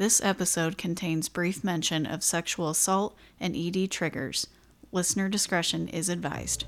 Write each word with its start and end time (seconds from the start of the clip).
This 0.00 0.22
episode 0.24 0.78
contains 0.78 1.28
brief 1.28 1.62
mention 1.62 2.06
of 2.06 2.24
sexual 2.24 2.70
assault 2.70 3.14
and 3.38 3.54
ED 3.54 3.90
triggers. 3.90 4.46
Listener 4.92 5.28
discretion 5.28 5.88
is 5.88 6.08
advised. 6.08 6.64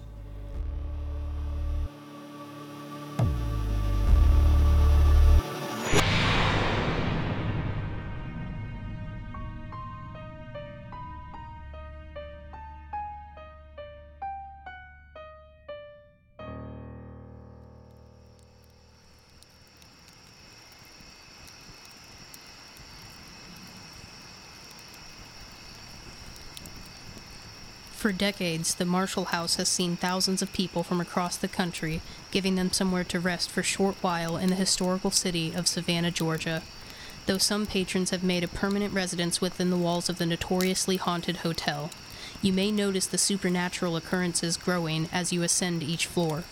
For 28.03 28.11
decades, 28.11 28.75
the 28.75 28.85
Marshall 28.85 29.27
House 29.27 29.55
has 29.55 29.69
seen 29.69 29.95
thousands 29.95 30.43
of 30.43 30.53
people 30.53 30.83
from 30.83 31.01
across 31.01 31.37
the 31.37 31.47
country, 31.47 32.03
giving 32.33 32.57
them 32.57 32.73
somewhere 32.73 33.05
to 33.05 33.21
rest 33.21 33.49
for 33.49 33.61
a 33.61 33.63
short 33.63 33.95
while 34.01 34.37
in 34.37 34.51
the 34.51 34.57
historical 34.57 35.13
city 35.13 35.53
of 35.55 35.69
Savannah, 35.69 36.11
Georgia. 36.11 36.65
Though 37.27 37.39
some 37.39 37.65
patrons 37.65 38.11
have 38.11 38.25
made 38.25 38.43
a 38.43 38.49
permanent 38.49 38.93
residence 38.93 39.41
within 39.41 39.71
the 39.71 39.77
walls 39.77 40.09
of 40.09 40.19
the 40.19 40.27
notoriously 40.27 40.97
haunted 40.97 41.37
hotel, 41.47 41.91
you 42.43 42.53
may 42.53 42.73
notice 42.73 43.07
the 43.07 43.19
supernatural 43.19 43.95
occurrences 43.95 44.57
growing 44.57 45.09
as 45.13 45.33
you 45.33 45.45
ascend 45.45 45.85
each 45.85 46.07
floor. 46.07 46.43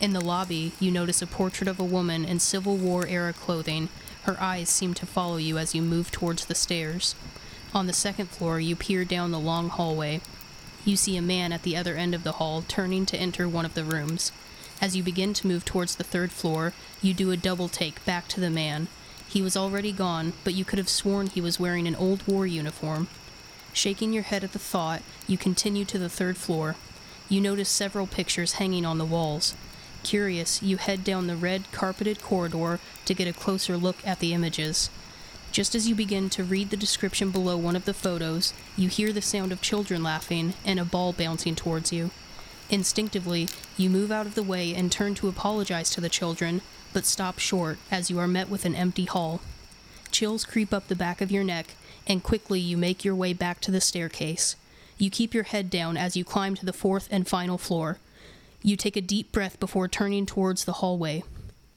In 0.00 0.14
the 0.14 0.24
lobby, 0.24 0.72
you 0.80 0.90
notice 0.90 1.20
a 1.20 1.26
portrait 1.26 1.68
of 1.68 1.78
a 1.78 1.84
woman 1.84 2.24
in 2.24 2.40
Civil 2.40 2.78
War 2.78 3.06
era 3.06 3.34
clothing. 3.34 3.90
Her 4.22 4.38
eyes 4.40 4.70
seem 4.70 4.94
to 4.94 5.04
follow 5.04 5.36
you 5.36 5.58
as 5.58 5.74
you 5.74 5.82
move 5.82 6.10
towards 6.10 6.46
the 6.46 6.54
stairs. 6.54 7.14
On 7.74 7.86
the 7.86 7.92
second 7.92 8.30
floor, 8.30 8.58
you 8.58 8.74
peer 8.74 9.04
down 9.04 9.32
the 9.32 9.38
long 9.38 9.68
hallway. 9.68 10.22
You 10.84 10.96
see 10.96 11.16
a 11.16 11.22
man 11.22 11.52
at 11.52 11.62
the 11.62 11.76
other 11.76 11.96
end 11.96 12.14
of 12.14 12.24
the 12.24 12.32
hall 12.32 12.62
turning 12.68 13.06
to 13.06 13.16
enter 13.16 13.48
one 13.48 13.64
of 13.64 13.74
the 13.74 13.84
rooms. 13.84 14.32
As 14.82 14.94
you 14.94 15.02
begin 15.02 15.32
to 15.34 15.46
move 15.46 15.64
towards 15.64 15.96
the 15.96 16.04
third 16.04 16.30
floor, 16.30 16.74
you 17.00 17.14
do 17.14 17.30
a 17.30 17.38
double 17.38 17.68
take 17.68 18.04
back 18.04 18.28
to 18.28 18.40
the 18.40 18.50
man. 18.50 18.88
He 19.26 19.40
was 19.40 19.56
already 19.56 19.92
gone, 19.92 20.34
but 20.44 20.54
you 20.54 20.64
could 20.64 20.78
have 20.78 20.88
sworn 20.90 21.28
he 21.28 21.40
was 21.40 21.58
wearing 21.58 21.88
an 21.88 21.96
old 21.96 22.26
war 22.28 22.46
uniform. 22.46 23.08
Shaking 23.72 24.12
your 24.12 24.24
head 24.24 24.44
at 24.44 24.52
the 24.52 24.58
thought, 24.58 25.02
you 25.26 25.38
continue 25.38 25.84
to 25.86 25.98
the 25.98 26.10
third 26.10 26.36
floor. 26.36 26.76
You 27.30 27.40
notice 27.40 27.70
several 27.70 28.06
pictures 28.06 28.54
hanging 28.54 28.84
on 28.84 28.98
the 28.98 29.04
walls. 29.04 29.54
Curious, 30.02 30.62
you 30.62 30.76
head 30.76 31.02
down 31.02 31.26
the 31.26 31.36
red 31.36 31.72
carpeted 31.72 32.20
corridor 32.20 32.78
to 33.06 33.14
get 33.14 33.26
a 33.26 33.32
closer 33.32 33.78
look 33.78 33.96
at 34.06 34.20
the 34.20 34.34
images. 34.34 34.90
Just 35.54 35.76
as 35.76 35.86
you 35.86 35.94
begin 35.94 36.30
to 36.30 36.42
read 36.42 36.70
the 36.70 36.76
description 36.76 37.30
below 37.30 37.56
one 37.56 37.76
of 37.76 37.84
the 37.84 37.94
photos, 37.94 38.52
you 38.76 38.88
hear 38.88 39.12
the 39.12 39.22
sound 39.22 39.52
of 39.52 39.62
children 39.62 40.02
laughing 40.02 40.54
and 40.64 40.80
a 40.80 40.84
ball 40.84 41.12
bouncing 41.12 41.54
towards 41.54 41.92
you. 41.92 42.10
Instinctively, 42.70 43.48
you 43.76 43.88
move 43.88 44.10
out 44.10 44.26
of 44.26 44.34
the 44.34 44.42
way 44.42 44.74
and 44.74 44.90
turn 44.90 45.14
to 45.14 45.28
apologize 45.28 45.90
to 45.90 46.00
the 46.00 46.08
children, 46.08 46.60
but 46.92 47.06
stop 47.06 47.38
short 47.38 47.78
as 47.88 48.10
you 48.10 48.18
are 48.18 48.26
met 48.26 48.48
with 48.48 48.64
an 48.64 48.74
empty 48.74 49.04
hall. 49.04 49.42
Chills 50.10 50.44
creep 50.44 50.74
up 50.74 50.88
the 50.88 50.96
back 50.96 51.20
of 51.20 51.30
your 51.30 51.44
neck, 51.44 51.76
and 52.04 52.24
quickly 52.24 52.58
you 52.58 52.76
make 52.76 53.04
your 53.04 53.14
way 53.14 53.32
back 53.32 53.60
to 53.60 53.70
the 53.70 53.80
staircase. 53.80 54.56
You 54.98 55.08
keep 55.08 55.32
your 55.32 55.44
head 55.44 55.70
down 55.70 55.96
as 55.96 56.16
you 56.16 56.24
climb 56.24 56.56
to 56.56 56.66
the 56.66 56.72
fourth 56.72 57.06
and 57.12 57.28
final 57.28 57.58
floor. 57.58 58.00
You 58.60 58.76
take 58.76 58.96
a 58.96 59.00
deep 59.00 59.30
breath 59.30 59.60
before 59.60 59.86
turning 59.86 60.26
towards 60.26 60.64
the 60.64 60.80
hallway. 60.82 61.22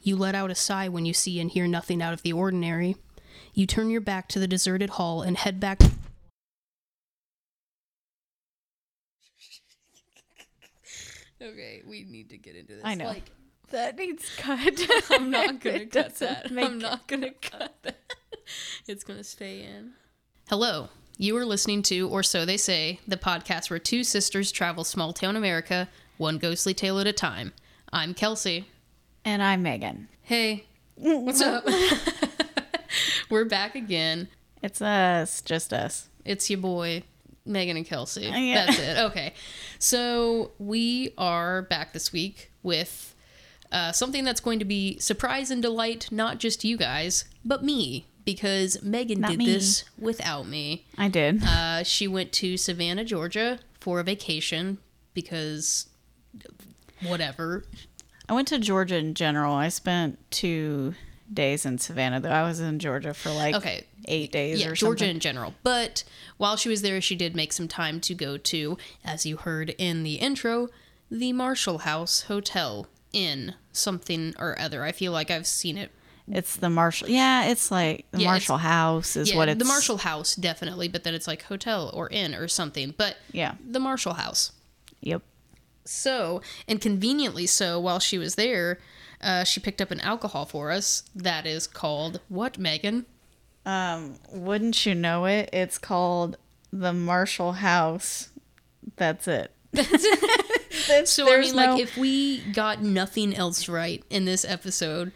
You 0.02 0.16
let 0.16 0.34
out 0.34 0.50
a 0.50 0.56
sigh 0.56 0.89
when 0.89 1.06
you 1.06 1.14
see 1.14 1.39
and 1.39 1.52
hear 1.52 1.67
nothing 1.67 2.02
out 2.02 2.14
of 2.14 2.23
the 2.23 2.34
ordinary. 2.34 2.95
You 3.58 3.66
turn 3.66 3.89
your 3.89 4.02
back 4.02 4.27
to 4.30 4.39
the 4.39 4.45
deserted 4.47 4.91
hall 4.91 5.23
and 5.23 5.36
head 5.36 5.59
back. 5.59 5.81
Okay, 11.41 11.81
we 11.88 12.03
need 12.03 12.29
to 12.29 12.38
get 12.38 12.56
into 12.56 12.73
this. 12.73 12.81
I 12.84 12.94
know. 12.94 13.06
Like, 13.06 13.31
That 13.72 13.95
needs 13.97 14.29
cut. 14.38 14.79
I'm 15.09 15.31
not 15.31 15.59
gonna 15.63 15.88
cut 15.88 16.16
that. 16.18 16.51
I'm 16.56 16.78
not 16.78 17.07
gonna 17.07 17.31
cut 17.41 17.75
that. 17.81 17.97
It's 18.88 19.03
gonna 19.03 19.23
stay 19.23 19.63
in. 19.63 19.94
Hello. 20.50 20.89
You 21.18 21.35
are 21.38 21.45
listening 21.45 21.81
to 21.84 22.07
Or 22.09 22.22
So 22.22 22.45
They 22.45 22.57
Say, 22.57 23.00
the 23.07 23.18
podcast 23.18 23.72
where 23.72 23.79
two 23.79 24.03
sisters 24.03 24.51
travel 24.51 24.84
small 24.84 25.13
town 25.13 25.35
America, 25.35 25.89
one 26.18 26.38
ghostly 26.38 26.75
tale 26.75 27.00
at 27.00 27.07
a 27.07 27.13
time. 27.13 27.53
I'm 27.91 28.13
Kelsey. 28.13 28.68
And 29.25 29.41
I'm 29.41 29.63
Megan. 29.63 30.09
Hey, 30.22 30.66
what's 30.95 31.41
up? 31.41 31.66
We're 33.29 33.45
back 33.45 33.75
again. 33.75 34.27
It's 34.63 34.81
us, 34.81 35.41
just 35.41 35.73
us. 35.73 36.09
It's 36.25 36.49
your 36.49 36.59
boy, 36.59 37.03
Megan 37.45 37.77
and 37.77 37.85
Kelsey. 37.85 38.23
Yeah. 38.23 38.65
That's 38.65 38.79
it. 38.79 38.97
Okay. 39.07 39.33
So 39.79 40.51
we 40.59 41.13
are 41.17 41.61
back 41.63 41.93
this 41.93 42.11
week 42.11 42.51
with 42.63 43.13
uh, 43.71 43.91
something 43.91 44.23
that's 44.23 44.39
going 44.39 44.59
to 44.59 44.65
be 44.65 44.97
surprise 44.99 45.51
and 45.51 45.61
delight, 45.61 46.07
not 46.11 46.39
just 46.39 46.63
you 46.63 46.77
guys, 46.77 47.25
but 47.45 47.63
me, 47.63 48.05
because 48.25 48.81
Megan 48.81 49.21
Not 49.21 49.31
did 49.31 49.39
me. 49.39 49.45
this 49.45 49.83
without 49.99 50.47
me. 50.47 50.85
I 50.97 51.09
did. 51.09 51.44
Uh, 51.44 51.83
she 51.83 52.07
went 52.07 52.31
to 52.33 52.57
Savannah, 52.57 53.03
Georgia 53.03 53.59
for 53.79 53.99
a 53.99 54.03
vacation 54.03 54.79
because 55.13 55.88
whatever. 57.05 57.63
I 58.29 58.33
went 58.33 58.47
to 58.49 58.59
Georgia 58.59 58.95
in 58.97 59.13
general. 59.13 59.53
I 59.53 59.69
spent 59.69 60.19
two 60.31 60.95
days 61.33 61.65
in 61.65 61.77
Savannah, 61.77 62.19
though. 62.19 62.29
I 62.31 62.43
was 62.47 62.59
in 62.59 62.79
Georgia 62.79 63.13
for 63.13 63.29
like 63.31 63.55
Okay. 63.55 63.83
eight 64.05 64.31
days 64.31 64.61
yeah, 64.61 64.67
or 64.69 64.75
Georgia 64.75 64.99
something. 65.05 65.15
in 65.15 65.19
general. 65.19 65.53
But 65.63 66.03
while 66.38 66.55
she 66.55 66.69
was 66.69 66.81
there, 66.81 67.01
she 67.01 67.15
did 67.15 67.35
make 67.35 67.51
some 67.53 67.67
time 67.67 67.99
to 68.01 68.13
go 68.13 68.38
to, 68.38 68.77
as 69.03 69.25
you 69.25 69.38
heard 69.38 69.71
in 69.77 70.03
the 70.03 70.15
intro, 70.15 70.69
the 71.11 71.33
Marshall 71.33 71.79
House 71.79 72.21
Hotel 72.23 72.88
in 73.13 73.55
something 73.71 74.33
or 74.39 74.57
other. 74.59 74.83
I 74.83 74.91
feel 74.91 75.11
like 75.11 75.29
I've 75.31 75.47
seen 75.47 75.77
it. 75.77 75.91
It's 76.29 76.57
the 76.57 76.69
Marshall. 76.69 77.07
Yeah, 77.09 77.45
it's 77.45 77.71
like 77.71 78.05
the 78.11 78.19
Yeah, 78.21 78.27
Marshall 78.31 78.57
House 78.57 79.15
is 79.15 79.31
yeah, 79.31 79.38
what 79.38 79.47
it's. 79.47 79.59
the 79.59 79.63
Marshall 79.65 79.97
House 79.99 80.35
definitely, 80.35 80.89
but 80.89 81.05
then 81.05 81.13
it's 81.13 81.27
like 81.27 81.44
hotel 81.44 81.89
or 81.94 82.09
inn 82.09 82.35
or 82.35 82.49
something. 82.49 82.94
But 82.97 83.15
Yeah. 83.31 83.55
the 83.65 83.79
Marshall 83.79 84.15
House. 84.15 84.51
Yep. 84.99 85.21
So, 85.85 86.41
and 86.67 86.81
conveniently 86.81 87.45
so, 87.45 87.79
while 87.79 87.99
she 87.99 88.17
was 88.17 88.35
there, 88.35 88.77
uh, 89.22 89.44
she 89.44 89.59
picked 89.59 89.81
up 89.81 89.91
an 89.91 90.00
alcohol 90.01 90.45
for 90.45 90.72
us 90.72 91.03
that 91.16 91.45
is 91.45 91.67
called 91.67 92.19
what, 92.29 92.57
Megan? 92.57 93.05
Um, 93.66 94.16
wouldn't 94.31 94.85
you 94.85 94.95
know 94.95 95.25
it? 95.25 95.50
It's 95.51 95.78
called 95.78 96.38
the 96.72 96.94
Marshall 96.94 97.53
House. 97.53 98.29
That's 98.95 99.27
it. 99.27 99.51
That's, 100.88 101.11
So 101.11 101.31
I 101.33 101.41
mean, 101.41 101.56
no- 101.56 101.73
like, 101.73 101.81
if 101.81 101.97
we 101.97 102.39
got 102.53 102.81
nothing 102.81 103.35
else 103.35 103.67
right 103.67 104.03
in 104.09 104.25
this 104.25 104.45
episode, 104.45 105.11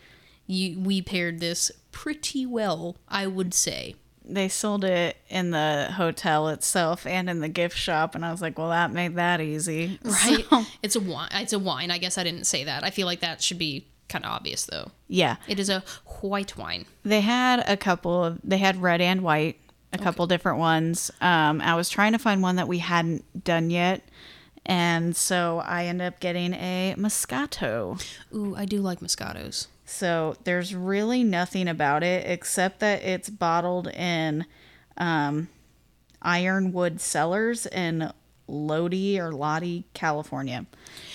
you 0.47 0.79
we 0.79 1.01
paired 1.01 1.39
this 1.39 1.71
pretty 1.91 2.45
well, 2.45 2.97
I 3.07 3.27
would 3.27 3.53
say. 3.53 3.95
they 4.25 4.47
sold 4.49 4.83
it 4.83 5.17
in 5.29 5.51
the 5.51 5.89
hotel 5.95 6.47
itself 6.49 7.05
and 7.05 7.29
in 7.29 7.39
the 7.39 7.47
gift 7.49 7.77
shop, 7.77 8.15
and 8.15 8.25
I 8.25 8.31
was 8.31 8.41
like, 8.41 8.57
well, 8.57 8.69
that 8.69 8.91
made 8.91 9.15
that 9.15 9.39
easy, 9.41 9.99
Right? 10.03 10.45
So, 10.49 10.63
It's 10.83 10.95
a 10.95 10.99
wine. 10.99 11.29
It's 11.33 11.53
a 11.53 11.59
wine. 11.59 11.91
I 11.91 11.97
guess 11.97 12.17
I 12.17 12.23
didn't 12.23 12.45
say 12.45 12.63
that. 12.65 12.83
I 12.83 12.89
feel 12.89 13.07
like 13.07 13.21
that 13.21 13.41
should 13.41 13.57
be 13.57 13.87
kind 14.11 14.25
of 14.25 14.31
obvious, 14.31 14.65
though. 14.65 14.91
yeah, 15.07 15.37
It 15.47 15.59
is 15.59 15.69
a 15.69 15.83
white 16.21 16.55
wine. 16.57 16.85
they 17.03 17.21
had 17.21 17.63
a 17.67 17.75
couple 17.77 18.23
of. 18.23 18.39
They 18.43 18.57
had 18.59 18.81
red 18.81 19.01
and 19.01 19.21
white, 19.23 19.57
a 19.93 19.97
couple 19.97 20.27
different 20.27 20.59
ones. 20.59 21.09
Um, 21.21 21.61
I 21.61 21.75
was 21.75 21.89
trying 21.89 22.11
to 22.11 22.19
find 22.19 22.41
one 22.43 22.57
that 22.57 22.67
we 22.67 22.77
hadn't 22.79 23.43
done 23.43 23.69
yet. 23.71 24.03
And 24.65 25.15
so 25.15 25.63
I 25.65 25.85
ended 25.85 26.05
up 26.07 26.19
getting 26.19 26.53
a 26.53 26.93
Moscato. 26.97 27.99
Ooh, 28.33 28.55
I 28.55 28.65
do 28.65 28.79
like 28.79 28.99
Moscatos. 28.99 29.65
So 29.85 30.35
there's 30.43 30.75
really 30.75 31.23
nothing 31.23 31.67
about 31.67 32.03
it 32.03 32.29
except 32.29 32.79
that 32.79 33.01
it's 33.01 33.29
bottled 33.29 33.87
in 33.87 34.45
um, 34.97 35.49
Ironwood 36.21 37.01
Cellars 37.01 37.65
in 37.65 38.11
Lodi 38.51 39.19
or 39.19 39.31
Lottie, 39.31 39.85
California. 39.93 40.65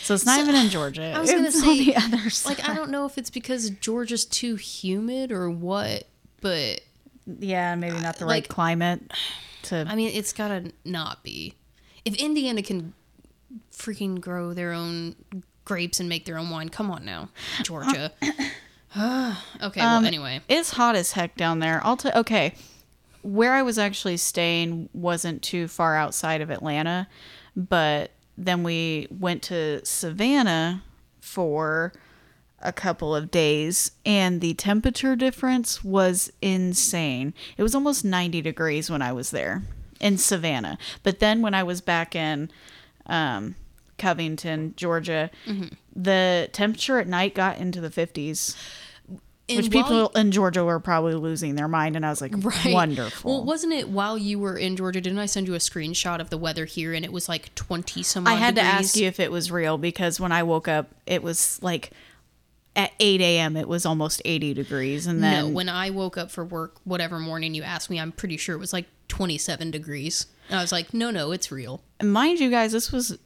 So 0.02 0.14
it's 0.14 0.24
not 0.24 0.40
even 0.40 0.54
in 0.54 0.70
Georgia. 0.70 1.12
I 1.14 1.20
was 1.20 1.30
gonna 1.30 1.46
on 1.46 1.52
say, 1.52 1.84
the 1.84 1.96
other 1.96 2.30
side. 2.30 2.58
like, 2.58 2.68
I 2.68 2.74
don't 2.74 2.90
know 2.90 3.04
if 3.04 3.18
it's 3.18 3.30
because 3.30 3.70
Georgia's 3.70 4.24
too 4.24 4.56
humid 4.56 5.30
or 5.30 5.50
what, 5.50 6.04
but 6.40 6.80
yeah, 7.26 7.74
maybe 7.74 7.98
not 8.00 8.16
the 8.16 8.24
right 8.24 8.42
like- 8.42 8.48
climate 8.48 9.12
to. 9.64 9.84
I 9.86 9.94
mean, 9.94 10.10
it's 10.14 10.32
gotta 10.32 10.72
not 10.84 11.22
be. 11.22 11.54
If 12.04 12.14
Indiana 12.16 12.62
can 12.62 12.94
freaking 13.72 14.20
grow 14.20 14.54
their 14.54 14.72
own 14.72 15.16
grapes 15.64 16.00
and 16.00 16.08
make 16.08 16.24
their 16.24 16.38
own 16.38 16.50
wine, 16.50 16.70
come 16.70 16.90
on 16.90 17.04
now, 17.04 17.28
Georgia. 17.62 18.12
okay, 18.96 19.80
well, 19.80 19.98
um, 19.98 20.04
anyway. 20.06 20.40
It's 20.48 20.70
hot 20.70 20.96
as 20.96 21.12
heck 21.12 21.36
down 21.36 21.58
there. 21.58 21.80
I'll 21.84 21.96
tell. 21.98 22.12
Okay, 22.20 22.54
where 23.26 23.52
I 23.54 23.62
was 23.62 23.78
actually 23.78 24.16
staying 24.16 24.88
wasn't 24.92 25.42
too 25.42 25.68
far 25.68 25.96
outside 25.96 26.40
of 26.40 26.50
Atlanta, 26.50 27.08
but 27.56 28.12
then 28.38 28.62
we 28.62 29.08
went 29.10 29.42
to 29.44 29.84
Savannah 29.84 30.82
for 31.20 31.92
a 32.60 32.72
couple 32.72 33.14
of 33.14 33.30
days 33.30 33.92
and 34.04 34.40
the 34.40 34.54
temperature 34.54 35.14
difference 35.16 35.84
was 35.84 36.32
insane. 36.40 37.34
It 37.56 37.62
was 37.62 37.74
almost 37.74 38.04
90 38.04 38.40
degrees 38.42 38.90
when 38.90 39.02
I 39.02 39.12
was 39.12 39.30
there 39.30 39.62
in 40.00 40.18
Savannah. 40.18 40.78
But 41.02 41.18
then 41.20 41.42
when 41.42 41.54
I 41.54 41.62
was 41.62 41.80
back 41.80 42.14
in 42.14 42.50
um, 43.06 43.54
Covington, 43.98 44.74
Georgia, 44.76 45.30
Mm-hmm. 45.46 45.68
the 45.94 46.48
temperature 46.52 46.98
at 46.98 47.08
night 47.08 47.34
got 47.34 47.58
into 47.58 47.80
the 47.80 47.90
50s, 47.90 48.56
And 49.48 49.58
which 49.58 49.70
people 49.70 50.08
in 50.16 50.32
Georgia 50.32 50.64
were 50.64 50.80
probably 50.80 51.14
losing 51.14 51.54
their 51.54 51.68
mind. 51.68 51.94
And 51.94 52.04
I 52.04 52.10
was 52.10 52.20
like, 52.20 52.32
Right. 52.44 52.74
wonderful. 52.74 53.30
Well, 53.30 53.44
wasn't 53.44 53.72
it 53.74 53.88
while 53.88 54.18
you 54.18 54.38
were 54.38 54.56
in 54.56 54.76
Georgia? 54.76 55.00
Didn't 55.00 55.18
I 55.20 55.26
send 55.26 55.46
you 55.46 55.54
a 55.54 55.58
screenshot 55.58 56.20
of 56.20 56.30
the 56.30 56.38
weather 56.38 56.64
here, 56.64 56.92
and 56.92 57.04
it 57.04 57.12
was 57.12 57.28
like 57.28 57.54
twenty 57.54 58.02
some? 58.02 58.26
I 58.26 58.34
had 58.34 58.56
to 58.56 58.62
ask 58.62 58.96
you 58.96 59.06
if 59.06 59.20
it 59.20 59.30
was 59.30 59.50
real 59.52 59.78
because 59.78 60.18
when 60.18 60.32
I 60.32 60.42
woke 60.42 60.66
up, 60.66 60.88
it 61.06 61.22
was 61.22 61.62
like 61.62 61.90
at 62.74 62.92
8 63.00 63.20
a.m. 63.22 63.56
It 63.56 63.68
was 63.68 63.86
almost 63.86 64.20
80 64.24 64.52
degrees, 64.54 65.06
and 65.06 65.22
then 65.22 65.46
no, 65.46 65.50
when 65.50 65.68
I 65.68 65.90
woke 65.90 66.18
up 66.18 66.30
for 66.30 66.44
work, 66.44 66.76
whatever 66.84 67.18
morning 67.18 67.54
you 67.54 67.62
asked 67.62 67.88
me, 67.88 67.98
I'm 68.00 68.12
pretty 68.12 68.36
sure 68.36 68.54
it 68.54 68.58
was 68.58 68.72
like 68.72 68.86
27 69.08 69.70
degrees. 69.70 70.26
And 70.50 70.58
I 70.58 70.62
was 70.62 70.72
like, 70.72 70.92
no, 70.92 71.10
no, 71.10 71.32
it's 71.32 71.50
real. 71.50 71.80
And 72.00 72.12
mind 72.12 72.38
you 72.38 72.50
guys, 72.50 72.72
this 72.72 72.92
was 72.92 73.16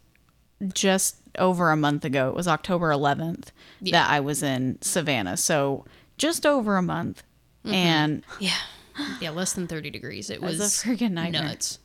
just 0.72 1.16
over 1.38 1.70
a 1.70 1.76
month 1.76 2.04
ago. 2.04 2.28
It 2.28 2.34
was 2.34 2.46
October 2.46 2.90
11th 2.90 3.48
that 3.90 4.08
I 4.10 4.20
was 4.20 4.42
in 4.42 4.78
Savannah, 4.82 5.36
so 5.36 5.84
just 6.20 6.44
over 6.46 6.76
a 6.76 6.82
month, 6.82 7.22
Mm-hmm. 7.64 7.74
and 7.74 8.22
Yeah, 8.38 8.54
yeah, 9.20 9.30
less 9.30 9.52
than 9.54 9.66
30 9.66 9.90
degrees. 9.90 10.30
It 10.30 10.40
was 10.40 10.58
was 10.58 10.84
a 10.84 10.88
freaking 10.88 11.10
nightmare. 11.12 11.42
nuts. 11.42 11.78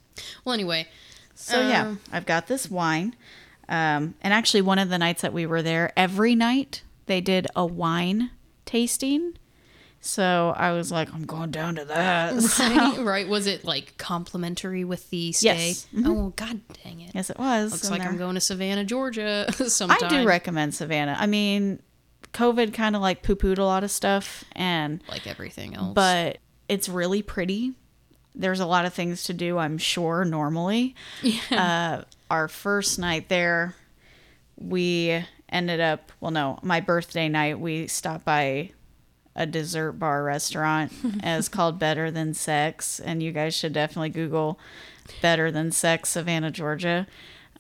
Well, 0.45 0.53
anyway, 0.53 0.87
So 1.33 1.59
yeah, 1.67 1.87
Um, 1.87 1.99
I've 2.11 2.25
got 2.25 2.47
this 2.47 2.69
wine. 2.69 3.15
Um, 3.67 4.13
and 4.21 4.31
actually, 4.33 4.61
one 4.61 4.79
of 4.79 4.89
the 4.89 4.97
nights 4.97 5.21
that 5.23 5.33
we 5.33 5.45
were 5.45 5.61
there, 5.61 5.91
every 5.97 6.35
night 6.35 6.83
they 7.07 7.19
did 7.19 7.47
a 7.55 7.65
wine 7.65 8.31
tasting. 8.65 9.33
So 9.99 10.53
I 10.55 10.71
was 10.71 10.91
like, 10.91 11.11
I'm 11.13 11.25
going 11.25 11.49
down 11.51 11.75
to 11.75 11.85
that. 11.85 12.33
right, 12.59 12.97
right. 13.03 13.27
Was 13.27 13.47
it 13.47 13.65
like 13.65 13.97
complimentary 13.97 14.83
with 14.83 15.09
the 15.09 15.31
stay? 15.31 15.69
Yes. 15.69 15.88
Oh, 16.05 16.31
god 16.35 16.61
dang 16.83 17.01
it. 17.01 17.11
yes, 17.15 17.29
it 17.31 17.39
was. 17.39 17.71
Looks 17.71 17.89
And 17.89 17.97
like 17.97 18.07
I'm 18.07 18.17
going 18.17 18.35
to 18.35 18.41
Savannah, 18.41 18.83
Georgia 18.85 19.51
sometime. 19.67 19.97
I 20.03 20.07
do 20.21 20.27
recommend 20.27 20.75
Savannah. 20.75 21.17
I 21.19 21.25
mean, 21.25 21.81
COVID 22.35 22.73
kind 22.73 22.95
of 22.95 23.01
like 23.01 23.23
poo 23.23 23.35
pooed 23.35 23.57
a 23.57 23.63
lot 23.63 23.83
of 23.83 23.91
stuff, 23.91 24.43
and 24.53 25.01
like 25.09 25.25
everything 25.25 25.75
else. 25.75 25.93
but 25.93 26.37
it's 26.67 26.89
really 26.89 27.21
pretty. 27.21 27.73
There's 28.33 28.59
a 28.59 28.65
lot 28.65 28.85
of 28.85 28.93
things 28.93 29.23
to 29.23 29.33
do, 29.33 29.57
I'm 29.57 29.77
sure, 29.77 30.25
normally. 30.25 30.93
Uh, 31.49 32.01
our 32.29 32.47
first 32.49 32.99
night 32.99 33.29
there, 33.29 33.75
we 34.57 35.23
ended 35.47 35.79
up, 35.79 36.11
well, 36.19 36.31
no, 36.31 36.59
my 36.61 36.81
birthday 36.81 37.29
night, 37.29 37.59
we 37.59 37.87
stopped 37.87 38.25
by 38.25 38.71
a 39.38 39.45
dessert 39.45 39.93
bar 39.93 40.23
restaurant. 40.23 40.91
it's 41.23 41.47
called 41.47 41.79
Better 41.79 42.11
Than 42.11 42.33
Sex. 42.33 42.99
And 42.99 43.23
you 43.23 43.31
guys 43.31 43.55
should 43.55 43.71
definitely 43.73 44.09
Google 44.09 44.59
Better 45.21 45.49
Than 45.51 45.71
Sex, 45.71 46.09
Savannah, 46.09 46.51
Georgia. 46.51 47.07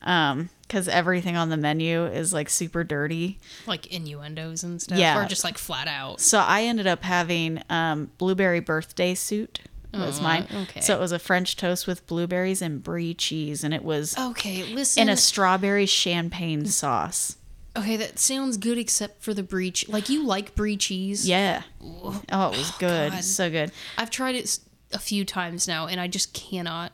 Um, 0.01 0.49
because 0.67 0.87
everything 0.87 1.35
on 1.37 1.49
the 1.49 1.57
menu 1.57 2.05
is 2.05 2.33
like 2.33 2.49
super 2.49 2.83
dirty. 2.83 3.39
like 3.67 3.87
innuendos 3.87 4.63
and 4.63 4.81
stuff, 4.81 4.97
Yeah. 4.97 5.21
or 5.23 5.27
just 5.27 5.43
like 5.43 5.57
flat 5.57 5.87
out. 5.87 6.19
So 6.21 6.39
I 6.39 6.63
ended 6.63 6.87
up 6.87 7.03
having 7.03 7.61
um, 7.69 8.11
blueberry 8.17 8.59
birthday 8.59 9.13
suit 9.15 9.59
was 9.93 10.19
Oh, 10.19 10.23
mine. 10.23 10.47
okay. 10.63 10.81
So 10.81 10.93
it 10.93 10.99
was 10.99 11.11
a 11.13 11.19
French 11.19 11.55
toast 11.55 11.87
with 11.87 12.05
blueberries 12.07 12.61
and 12.61 12.83
brie 12.83 13.13
cheese, 13.13 13.63
and 13.63 13.73
it 13.73 13.83
was 13.83 14.17
Okay, 14.17 14.63
listen. 14.73 15.03
in 15.03 15.09
a 15.09 15.15
strawberry 15.15 15.85
champagne 15.85 16.65
sauce. 16.65 17.37
okay, 17.77 17.95
that 17.97 18.19
sounds 18.19 18.57
good 18.57 18.77
except 18.77 19.21
for 19.23 19.33
the 19.33 19.43
brie. 19.43 19.71
che- 19.71 19.89
Like 19.91 20.09
you 20.09 20.25
like 20.25 20.53
brie 20.55 20.75
cheese? 20.77 21.27
Yeah. 21.27 21.63
Oh, 21.81 22.21
it 22.51 22.57
was 22.57 22.71
good. 22.79 23.11
God. 23.13 23.23
So 23.23 23.49
good. 23.49 23.71
I've 23.97 24.09
tried 24.09 24.35
it 24.35 24.59
a 24.91 24.99
few 24.99 25.23
times 25.25 25.65
now, 25.67 25.87
and 25.87 25.99
I 26.01 26.07
just 26.07 26.33
cannot. 26.33 26.91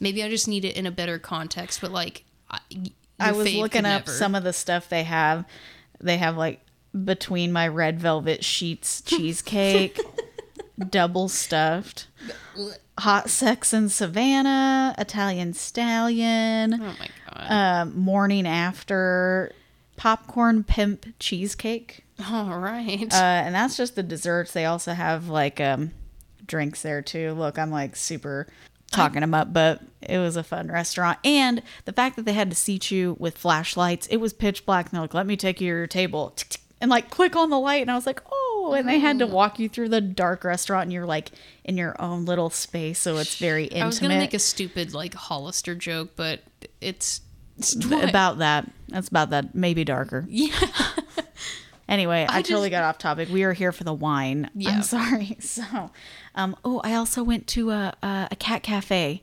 Maybe 0.00 0.22
I 0.24 0.28
just 0.28 0.48
need 0.48 0.64
it 0.64 0.76
in 0.76 0.84
a 0.86 0.90
better 0.90 1.18
context, 1.20 1.80
but 1.80 1.92
like, 1.92 2.24
I, 2.50 2.58
I 3.18 3.32
was 3.32 3.52
looking 3.54 3.84
up 3.84 4.06
never. 4.06 4.10
some 4.10 4.34
of 4.34 4.44
the 4.44 4.52
stuff 4.52 4.88
they 4.88 5.04
have. 5.04 5.44
They 6.00 6.16
have 6.16 6.36
like 6.36 6.60
between 7.04 7.52
my 7.52 7.68
red 7.68 8.00
velvet 8.00 8.44
sheets 8.44 9.00
cheesecake, 9.06 9.98
double 10.90 11.28
stuffed, 11.28 12.08
hot 12.98 13.30
sex 13.30 13.72
in 13.72 13.88
Savannah, 13.88 14.94
Italian 14.98 15.52
stallion. 15.54 16.74
Oh 16.74 16.78
my 16.78 17.08
god! 17.34 17.50
um, 17.50 17.98
morning 17.98 18.46
after 18.46 19.52
popcorn 19.96 20.64
pimp 20.64 21.06
cheesecake 21.18 22.04
All 22.28 22.58
right. 22.58 23.12
uh, 23.12 23.16
and 23.16 23.54
that's 23.54 23.76
just 23.76 23.94
the 23.94 24.02
desserts 24.02 24.52
they 24.52 24.64
also 24.64 24.92
have 24.94 25.28
like 25.28 25.60
um, 25.60 25.92
drinks 26.46 26.82
there 26.82 27.02
too 27.02 27.32
look 27.32 27.58
i'm 27.58 27.70
like 27.70 27.94
super 27.94 28.48
talking 28.92 29.20
them 29.20 29.34
up 29.34 29.52
but 29.52 29.80
it 30.00 30.18
was 30.18 30.36
a 30.36 30.42
fun 30.42 30.68
restaurant 30.68 31.18
and 31.24 31.62
the 31.84 31.92
fact 31.92 32.16
that 32.16 32.24
they 32.24 32.32
had 32.32 32.50
to 32.50 32.56
seat 32.56 32.90
you 32.90 33.16
with 33.18 33.36
flashlights 33.36 34.06
it 34.08 34.18
was 34.18 34.32
pitch 34.32 34.64
black 34.64 34.86
and 34.86 34.92
they're 34.92 35.02
like 35.02 35.14
let 35.14 35.26
me 35.26 35.36
take 35.36 35.60
you 35.60 35.72
to 35.72 35.78
your 35.78 35.86
table 35.86 36.34
and 36.80 36.90
like 36.90 37.10
click 37.10 37.34
on 37.36 37.50
the 37.50 37.58
light 37.58 37.82
and 37.82 37.90
i 37.90 37.94
was 37.94 38.06
like 38.06 38.20
oh 38.30 38.74
and 38.76 38.88
they 38.88 38.98
had 38.98 39.18
to 39.18 39.24
oh. 39.24 39.28
walk 39.28 39.58
you 39.58 39.68
through 39.68 39.88
the 39.88 40.00
dark 40.00 40.44
restaurant 40.44 40.84
and 40.84 40.92
you're 40.92 41.06
like 41.06 41.30
in 41.64 41.76
your 41.76 42.00
own 42.00 42.24
little 42.24 42.50
space 42.50 42.98
so 42.98 43.16
it's 43.16 43.36
very 43.36 43.64
intimate 43.64 43.82
I 43.82 43.86
was 43.86 43.98
gonna 43.98 44.18
make 44.18 44.34
a 44.34 44.38
stupid 44.38 44.94
like 44.94 45.14
Hollister 45.14 45.74
joke, 45.74 46.10
but 46.16 46.40
it's, 46.80 47.20
it's 47.58 47.74
about 47.74 48.38
that. 48.38 48.70
That's 48.88 49.08
about 49.08 49.30
that. 49.30 49.54
Maybe 49.54 49.84
darker. 49.84 50.24
yeah. 50.28 50.54
Anyway, 51.88 52.24
I, 52.28 52.38
I 52.38 52.42
totally 52.42 52.70
just- 52.70 52.80
got 52.80 52.84
off 52.84 52.98
topic. 52.98 53.28
We 53.28 53.42
are 53.42 53.52
here 53.52 53.72
for 53.72 53.84
the 53.84 53.92
wine. 53.92 54.50
Yeah. 54.54 54.70
I'm 54.70 54.82
sorry. 54.82 55.36
So, 55.40 55.90
um, 56.34 56.56
oh, 56.64 56.80
I 56.84 56.94
also 56.94 57.22
went 57.22 57.46
to 57.48 57.70
a 57.70 57.94
a, 58.02 58.28
a 58.30 58.36
cat 58.36 58.62
cafe. 58.62 59.22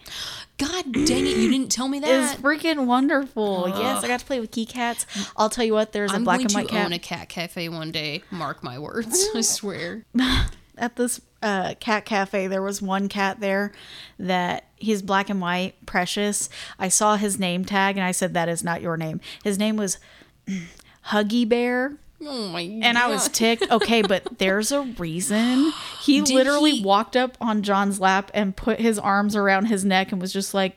God 0.58 0.92
dang 0.92 1.26
it! 1.26 1.38
You 1.38 1.50
didn't 1.50 1.72
tell 1.72 1.88
me 1.88 2.00
that. 2.00 2.34
It's 2.34 2.42
freaking 2.42 2.86
wonderful. 2.86 3.70
Yes, 3.70 4.04
I 4.04 4.08
got 4.08 4.20
to 4.20 4.26
play 4.26 4.40
with 4.40 4.52
key 4.52 4.66
cats. 4.66 5.06
I'll 5.38 5.50
tell 5.50 5.64
you 5.64 5.74
what. 5.74 5.92
There's 5.94 6.12
a 6.12 6.16
I'm 6.16 6.24
black 6.24 6.42
and 6.42 6.52
white 6.52 6.68
cat 6.68 6.78
I'm 6.78 6.90
going 6.90 6.90
to 6.90 6.96
own 6.96 7.00
a 7.00 7.00
cat 7.00 7.30
cafe 7.30 7.70
one 7.70 7.92
day. 7.92 8.24
Mark 8.30 8.64
my 8.64 8.78
words. 8.78 9.28
I 9.36 9.42
swear. 9.42 10.06
at 10.80 10.96
this 10.96 11.22
uh, 11.42 11.76
cat 11.80 12.06
cafe. 12.06 12.48
There 12.48 12.62
was 12.62 12.82
one 12.82 13.10
cat 13.10 13.40
there 13.40 13.72
that 14.18 14.66
he's 14.78 15.02
black 15.02 15.30
and 15.30 15.40
white, 15.40 15.86
precious. 15.86 16.50
I 16.80 16.90
saw 16.90 17.16
his 17.18 17.38
name 17.40 17.66
tag 17.66 17.98
and 17.98 18.06
I 18.06 18.12
said, 18.12 18.34
"That 18.34 18.50
is 18.50 18.64
not 18.64 18.82
your 18.82 18.98
name." 18.98 19.20
His 19.44 19.58
name 19.60 19.78
was 19.78 20.00
Huggy 21.08 21.48
Bear. 21.48 21.94
Oh 22.22 22.50
my 22.50 22.66
god! 22.66 22.80
And 22.84 22.98
I 22.98 23.08
was 23.08 23.30
ticked. 23.30 23.70
Okay, 23.72 24.02
but 24.02 24.28
there's 24.40 24.72
a 24.72 24.82
reason. 24.82 25.72
He 26.02 26.22
Did 26.22 26.34
literally 26.36 26.72
he- 26.78 26.84
walked 26.84 27.16
up 27.16 27.38
on 27.40 27.62
John's 27.64 28.00
lap 28.00 28.30
and 28.34 28.56
put 28.56 28.80
his 28.80 29.00
arms 29.00 29.36
around 29.36 29.66
his 29.66 29.86
neck 29.86 30.12
and 30.12 30.20
was 30.22 30.34
just 30.34 30.54
like, 30.54 30.76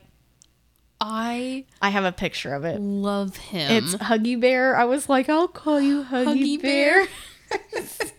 I 1.01 1.65
I 1.81 1.89
have 1.89 2.05
a 2.05 2.11
picture 2.13 2.53
of 2.53 2.63
it. 2.63 2.79
love 2.79 3.35
him. 3.37 3.71
It's 3.83 3.95
Huggy 3.95 4.39
Bear. 4.39 4.75
I 4.77 4.85
was 4.85 5.09
like, 5.09 5.27
I'll 5.27 5.47
call 5.49 5.81
you 5.81 6.03
Huggy, 6.03 6.57
Huggy 6.57 6.61
Bear. 6.61 7.07
Bear. 7.49 7.83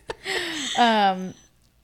Um, 0.77 1.33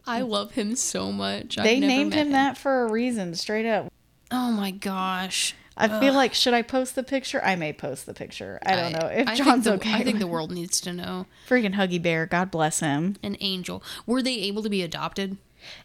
I 0.08 0.22
love 0.22 0.52
him 0.54 0.76
so 0.76 1.12
much. 1.12 1.56
They 1.58 1.80
named 1.80 2.10
met 2.10 2.20
him 2.20 2.32
that 2.32 2.58
for 2.58 2.84
a 2.84 2.92
reason, 2.92 3.36
straight 3.36 3.68
up. 3.68 3.92
Oh 4.32 4.52
my 4.52 4.72
gosh! 4.72 5.54
I 5.78 6.00
feel 6.00 6.14
like 6.14 6.34
should 6.34 6.54
I 6.54 6.62
post 6.62 6.96
the 6.96 7.04
picture? 7.04 7.42
I 7.44 7.56
may 7.56 7.74
post 7.74 8.06
the 8.06 8.14
picture. 8.14 8.60
I 8.66 8.76
don't 8.76 8.92
know 8.92 9.08
if 9.08 9.28
I 9.28 9.36
John's 9.36 9.66
the- 9.66 9.74
okay. 9.74 9.94
I 9.94 10.04
think 10.04 10.20
the 10.20 10.28
world 10.28 10.52
needs 10.52 10.82
to 10.82 10.94
know. 10.94 11.26
freaking 11.48 11.76
Huggy 11.76 12.02
Bear. 12.02 12.26
God 12.26 12.52
bless 12.52 12.82
him. 12.82 13.16
An 13.24 13.38
angel. 13.40 13.82
Were 14.06 14.22
they 14.22 14.36
able 14.36 14.64
to 14.64 14.70
be 14.70 14.82
adopted? 14.82 15.38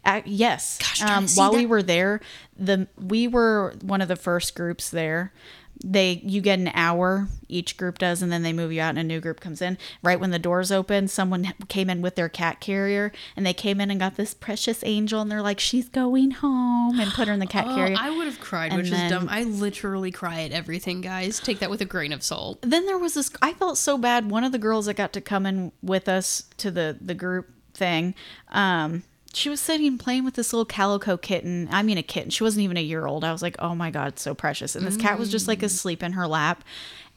Uh, 0.04 0.22
yes. 0.24 0.78
Gosh 0.78 1.02
um, 1.02 1.26
while 1.34 1.52
we 1.52 1.66
were 1.66 1.82
there, 1.82 2.20
the 2.58 2.88
we 2.98 3.28
were 3.28 3.74
one 3.82 4.00
of 4.00 4.08
the 4.08 4.16
first 4.16 4.54
groups 4.54 4.90
there. 4.90 5.32
They 5.84 6.22
you 6.24 6.40
get 6.40 6.58
an 6.58 6.70
hour 6.74 7.28
each 7.48 7.76
group 7.76 7.98
does, 7.98 8.22
and 8.22 8.32
then 8.32 8.42
they 8.42 8.52
move 8.52 8.72
you 8.72 8.80
out, 8.80 8.90
and 8.90 8.98
a 8.98 9.04
new 9.04 9.20
group 9.20 9.40
comes 9.40 9.60
in. 9.62 9.78
Right 10.02 10.18
when 10.18 10.30
the 10.30 10.38
doors 10.38 10.72
open, 10.72 11.06
someone 11.06 11.52
came 11.68 11.88
in 11.90 12.02
with 12.02 12.14
their 12.16 12.28
cat 12.28 12.60
carrier, 12.60 13.12
and 13.36 13.44
they 13.46 13.52
came 13.52 13.80
in 13.80 13.90
and 13.90 14.00
got 14.00 14.16
this 14.16 14.34
precious 14.34 14.82
angel, 14.84 15.20
and 15.20 15.30
they're 15.30 15.42
like, 15.42 15.60
"She's 15.60 15.88
going 15.88 16.30
home," 16.32 16.98
and 16.98 17.12
put 17.12 17.28
her 17.28 17.34
in 17.34 17.40
the 17.40 17.46
cat 17.46 17.66
Oh, 17.68 17.74
carrier. 17.74 17.96
I 17.98 18.10
would 18.10 18.26
have 18.26 18.40
cried, 18.40 18.72
And 18.72 18.80
which 18.82 18.90
then- 18.90 19.06
is 19.06 19.10
dumb. 19.12 19.28
I 19.30 19.44
literally 19.44 20.10
cry 20.10 20.42
at 20.42 20.52
everything, 20.52 21.02
guys. 21.02 21.38
Take 21.40 21.58
that 21.60 21.70
with 21.70 21.80
a 21.82 21.84
grain 21.86 22.12
of 22.12 22.22
salt. 22.22 22.58
then 22.62 22.86
there 22.86 22.98
was 22.98 23.14
this 23.14 23.30
i 23.42 23.52
felt 23.52 23.76
so 23.78 23.96
bad 23.98 24.30
one 24.30 24.44
of 24.44 24.52
the 24.52 24.58
girls 24.58 24.86
that 24.86 24.94
got 24.94 25.12
to 25.12 25.20
come 25.20 25.46
in 25.46 25.72
with 25.82 26.08
us 26.08 26.44
to 26.56 26.70
the 26.70 26.96
the 27.00 27.14
group 27.14 27.48
thing 27.74 28.14
um 28.48 29.02
she 29.36 29.50
was 29.50 29.60
sitting 29.60 29.98
playing 29.98 30.24
with 30.24 30.32
this 30.32 30.52
little 30.54 30.64
calico 30.64 31.18
kitten. 31.18 31.68
I 31.70 31.82
mean 31.82 31.98
a 31.98 32.02
kitten. 32.02 32.30
She 32.30 32.42
wasn't 32.42 32.64
even 32.64 32.78
a 32.78 32.82
year 32.82 33.06
old. 33.06 33.22
I 33.22 33.32
was 33.32 33.42
like 33.42 33.56
oh 33.58 33.74
my 33.74 33.90
god 33.90 34.18
so 34.18 34.34
precious. 34.34 34.74
And 34.74 34.86
this 34.86 34.96
cat 34.96 35.18
was 35.18 35.30
just 35.30 35.46
like 35.46 35.62
asleep 35.62 36.02
in 36.02 36.12
her 36.12 36.26
lap. 36.26 36.64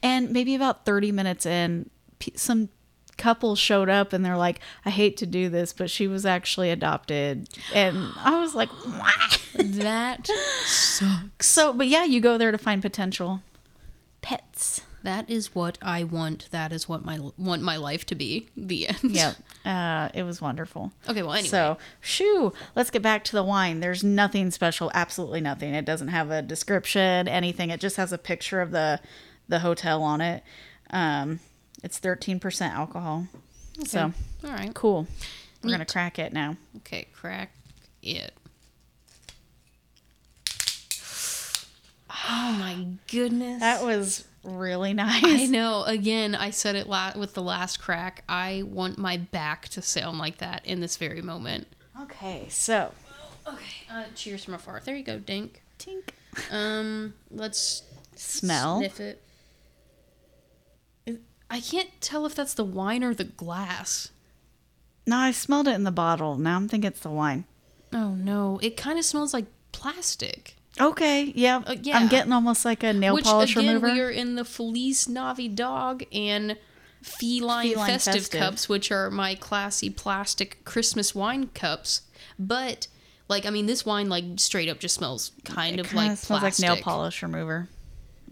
And 0.02 0.30
maybe 0.30 0.54
about 0.54 0.84
30 0.84 1.12
minutes 1.12 1.46
in 1.46 1.88
some 2.34 2.68
couple 3.16 3.54
showed 3.54 3.90
up 3.90 4.14
and 4.14 4.24
they're 4.24 4.36
like 4.36 4.60
i 4.86 4.88
hate 4.88 5.18
to 5.18 5.26
do 5.26 5.50
this 5.50 5.74
but 5.74 5.90
she 5.90 6.06
was 6.06 6.26
actually 6.26 6.70
adopted. 6.70 7.48
And 7.74 8.12
i 8.18 8.38
was 8.38 8.54
like 8.54 8.68
what? 8.68 9.40
That 9.54 10.26
sucks. 10.66 11.46
so 11.46 11.72
but 11.72 11.86
yeah 11.86 12.04
you 12.04 12.20
go 12.20 12.36
there 12.36 12.50
to 12.50 12.58
find 12.58 12.82
potential 12.82 13.40
pets 14.20 14.82
That 15.02 15.30
is 15.30 15.54
what 15.54 15.78
I 15.80 16.04
want. 16.04 16.48
That 16.50 16.72
is 16.72 16.88
what 16.88 17.04
my 17.04 17.18
want 17.38 17.62
my 17.62 17.76
life 17.76 18.04
to 18.06 18.14
be. 18.14 18.48
The 18.56 18.88
end. 18.88 18.98
Yep. 19.02 19.36
Uh, 19.64 20.08
it 20.14 20.22
was 20.24 20.40
wonderful. 20.40 20.92
Okay, 21.08 21.22
well, 21.22 21.32
anyway. 21.32 21.48
So, 21.48 21.78
shoo, 22.00 22.52
let's 22.76 22.90
get 22.90 23.02
back 23.02 23.24
to 23.24 23.32
the 23.32 23.42
wine. 23.42 23.80
There's 23.80 24.04
nothing 24.04 24.50
special, 24.50 24.90
absolutely 24.94 25.40
nothing. 25.40 25.74
It 25.74 25.84
doesn't 25.84 26.08
have 26.08 26.30
a 26.30 26.42
description, 26.42 27.28
anything. 27.28 27.70
It 27.70 27.80
just 27.80 27.96
has 27.96 28.12
a 28.12 28.18
picture 28.18 28.60
of 28.60 28.70
the 28.70 29.00
the 29.48 29.60
hotel 29.60 30.02
on 30.02 30.20
it. 30.20 30.42
Um, 30.90 31.40
it's 31.82 31.98
13% 31.98 32.72
alcohol. 32.72 33.26
So, 33.84 34.12
All 34.44 34.50
right. 34.50 34.72
cool. 34.74 35.06
We're 35.62 35.70
going 35.70 35.80
to 35.80 35.86
crack 35.86 36.18
it 36.18 36.32
now. 36.32 36.56
Okay, 36.78 37.06
crack 37.12 37.52
it. 38.02 38.32
Oh 42.10 42.56
my 42.58 42.86
goodness. 43.10 43.60
That 43.60 43.82
was 43.84 44.24
really 44.44 44.92
nice. 44.94 45.22
I 45.24 45.46
know. 45.46 45.84
Again, 45.84 46.34
I 46.34 46.50
said 46.50 46.76
it 46.76 46.88
la- 46.88 47.12
with 47.16 47.34
the 47.34 47.42
last 47.42 47.80
crack. 47.80 48.24
I 48.28 48.62
want 48.66 48.98
my 48.98 49.16
back 49.16 49.68
to 49.70 49.82
sound 49.82 50.18
like 50.18 50.38
that 50.38 50.64
in 50.66 50.80
this 50.80 50.96
very 50.96 51.22
moment. 51.22 51.66
Okay, 52.02 52.46
so, 52.48 52.92
Okay. 53.46 53.64
Uh, 53.90 54.04
cheers 54.14 54.44
from 54.44 54.54
afar. 54.54 54.80
There 54.84 54.94
you 54.96 55.02
go, 55.02 55.18
Dink. 55.18 55.62
tink. 55.78 56.10
Um, 56.50 57.14
let's 57.30 57.82
Smell. 58.14 58.78
sniff 58.78 59.00
it. 59.00 59.22
I 61.50 61.60
can't 61.60 61.88
tell 62.00 62.26
if 62.26 62.34
that's 62.36 62.54
the 62.54 62.64
wine 62.64 63.02
or 63.02 63.12
the 63.12 63.24
glass. 63.24 64.10
No, 65.06 65.16
I 65.16 65.32
smelled 65.32 65.66
it 65.66 65.74
in 65.74 65.82
the 65.82 65.90
bottle. 65.90 66.36
Now 66.36 66.54
I'm 66.56 66.68
thinking 66.68 66.86
it's 66.88 67.00
the 67.00 67.10
wine. 67.10 67.44
Oh 67.92 68.10
no, 68.14 68.60
it 68.62 68.76
kind 68.76 68.98
of 69.00 69.04
smells 69.04 69.34
like 69.34 69.46
plastic. 69.72 70.54
Okay, 70.78 71.24
yeah. 71.34 71.62
Uh, 71.66 71.76
yeah. 71.82 71.98
I'm 71.98 72.08
getting 72.08 72.32
almost 72.32 72.64
like 72.64 72.82
a 72.82 72.92
nail 72.92 73.18
polish 73.18 73.24
remover. 73.24 73.24
Which 73.24 73.24
polish 73.24 73.56
again, 73.56 73.74
remover. 73.82 73.92
we 73.94 74.00
are 74.00 74.10
in 74.10 74.34
the 74.36 74.44
Felice 74.44 75.08
Navidad 75.08 76.06
and 76.12 76.56
feline, 77.02 77.70
Feline 77.72 77.86
festive, 77.88 78.14
festive. 78.14 78.40
cups, 78.40 78.68
which 78.68 78.92
are 78.92 79.10
my 79.10 79.34
classy 79.34 79.90
plastic 79.90 80.64
Christmas 80.64 81.14
wine 81.14 81.48
cups. 81.54 82.02
But 82.38 82.86
like, 83.28 83.46
I 83.46 83.50
mean, 83.50 83.66
this 83.66 83.84
wine 83.84 84.08
like 84.08 84.24
straight 84.36 84.68
up 84.68 84.78
just 84.78 84.94
smells 84.94 85.32
kind 85.44 85.80
of 85.80 85.86
Kinda 85.88 85.96
like 86.08 86.18
smells 86.18 86.40
plastic. 86.40 86.68
like 86.68 86.76
nail 86.76 86.82
polish 86.82 87.22
remover. 87.22 87.68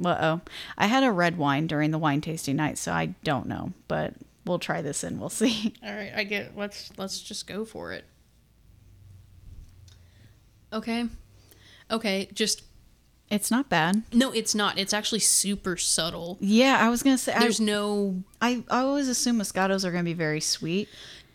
Uh 0.04 0.16
oh. 0.20 0.40
I 0.76 0.86
had 0.86 1.02
a 1.02 1.10
red 1.10 1.38
wine 1.38 1.66
during 1.66 1.90
the 1.90 1.98
wine 1.98 2.20
tasting 2.20 2.56
night, 2.56 2.78
so 2.78 2.92
I 2.92 3.14
don't 3.24 3.46
know, 3.46 3.72
but 3.88 4.14
we'll 4.46 4.60
try 4.60 4.80
this 4.80 5.02
and 5.02 5.18
we'll 5.18 5.28
see. 5.28 5.74
All 5.84 5.92
right, 5.92 6.12
I 6.14 6.22
get. 6.24 6.56
Let's 6.56 6.92
let's 6.96 7.20
just 7.20 7.46
go 7.48 7.64
for 7.64 7.92
it. 7.92 8.04
Okay, 10.72 11.06
okay. 11.90 12.28
Just 12.32 12.62
It's 13.30 13.50
not 13.50 13.68
bad. 13.68 14.02
no, 14.12 14.32
it's 14.32 14.54
not. 14.54 14.78
It's 14.78 14.92
actually 14.92 15.20
super 15.20 15.76
subtle. 15.76 16.38
Yeah, 16.40 16.78
I 16.80 16.88
was 16.88 17.02
gonna 17.02 17.18
say 17.18 17.32
I, 17.34 17.40
There's 17.40 17.60
no 17.60 18.22
I 18.40 18.64
I 18.70 18.80
always 18.80 19.08
assume 19.08 19.38
Moscatos 19.38 19.84
are 19.84 19.90
gonna 19.90 20.04
be 20.04 20.14
very 20.14 20.40
sweet. 20.40 20.88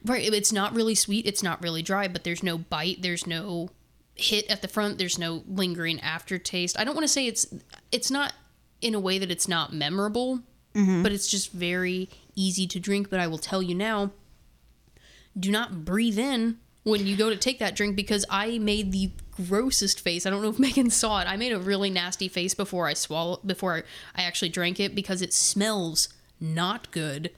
Right. 0.05 0.33
It's 0.33 0.51
not 0.51 0.75
really 0.75 0.95
sweet. 0.95 1.25
It's 1.25 1.41
not 1.41 1.61
really 1.61 1.81
dry, 1.81 2.07
but 2.09 2.23
there's 2.25 2.43
no 2.43 2.57
bite. 2.57 3.01
There's 3.01 3.25
no 3.25 3.69
hit 4.15 4.49
at 4.49 4.61
the 4.61 4.67
front. 4.67 4.97
There's 4.97 5.17
no 5.17 5.43
lingering 5.47 5.99
aftertaste. 6.01 6.77
I 6.79 6.83
don't 6.83 6.95
want 6.95 7.05
to 7.05 7.13
say 7.13 7.27
it's 7.27 7.47
it's 7.91 8.11
not 8.11 8.33
in 8.81 8.93
a 8.93 8.99
way 8.99 9.17
that 9.17 9.31
it's 9.31 9.47
not 9.47 9.73
memorable, 9.73 10.41
mm-hmm. 10.75 11.03
but 11.03 11.11
it's 11.11 11.27
just 11.27 11.51
very 11.51 12.09
easy 12.35 12.67
to 12.67 12.79
drink. 12.79 13.09
But 13.09 13.19
I 13.19 13.27
will 13.27 13.37
tell 13.37 13.61
you 13.61 13.75
now, 13.75 14.11
do 15.39 15.51
not 15.51 15.85
breathe 15.85 16.19
in 16.19 16.57
when 16.83 17.07
you 17.07 17.15
go 17.15 17.29
to 17.29 17.37
take 17.37 17.59
that 17.59 17.75
drink 17.75 17.95
because 17.95 18.25
I 18.29 18.57
made 18.59 18.91
the 18.91 19.11
grossest 19.35 19.99
face. 19.99 20.25
I 20.25 20.29
don't 20.29 20.41
know 20.41 20.49
if 20.49 20.59
Megan 20.59 20.89
saw 20.89 21.21
it. 21.21 21.27
I 21.27 21.37
made 21.37 21.51
a 21.51 21.59
really 21.59 21.89
nasty 21.89 22.27
face 22.27 22.53
before 22.53 22.87
I 22.87 22.93
swallow 22.93 23.39
before 23.45 23.83
I, 24.15 24.23
actually 24.23 24.49
drank 24.49 24.79
it 24.79 24.95
because 24.95 25.21
it 25.21 25.33
smells 25.33 26.09
not 26.39 26.91
good. 26.91 27.31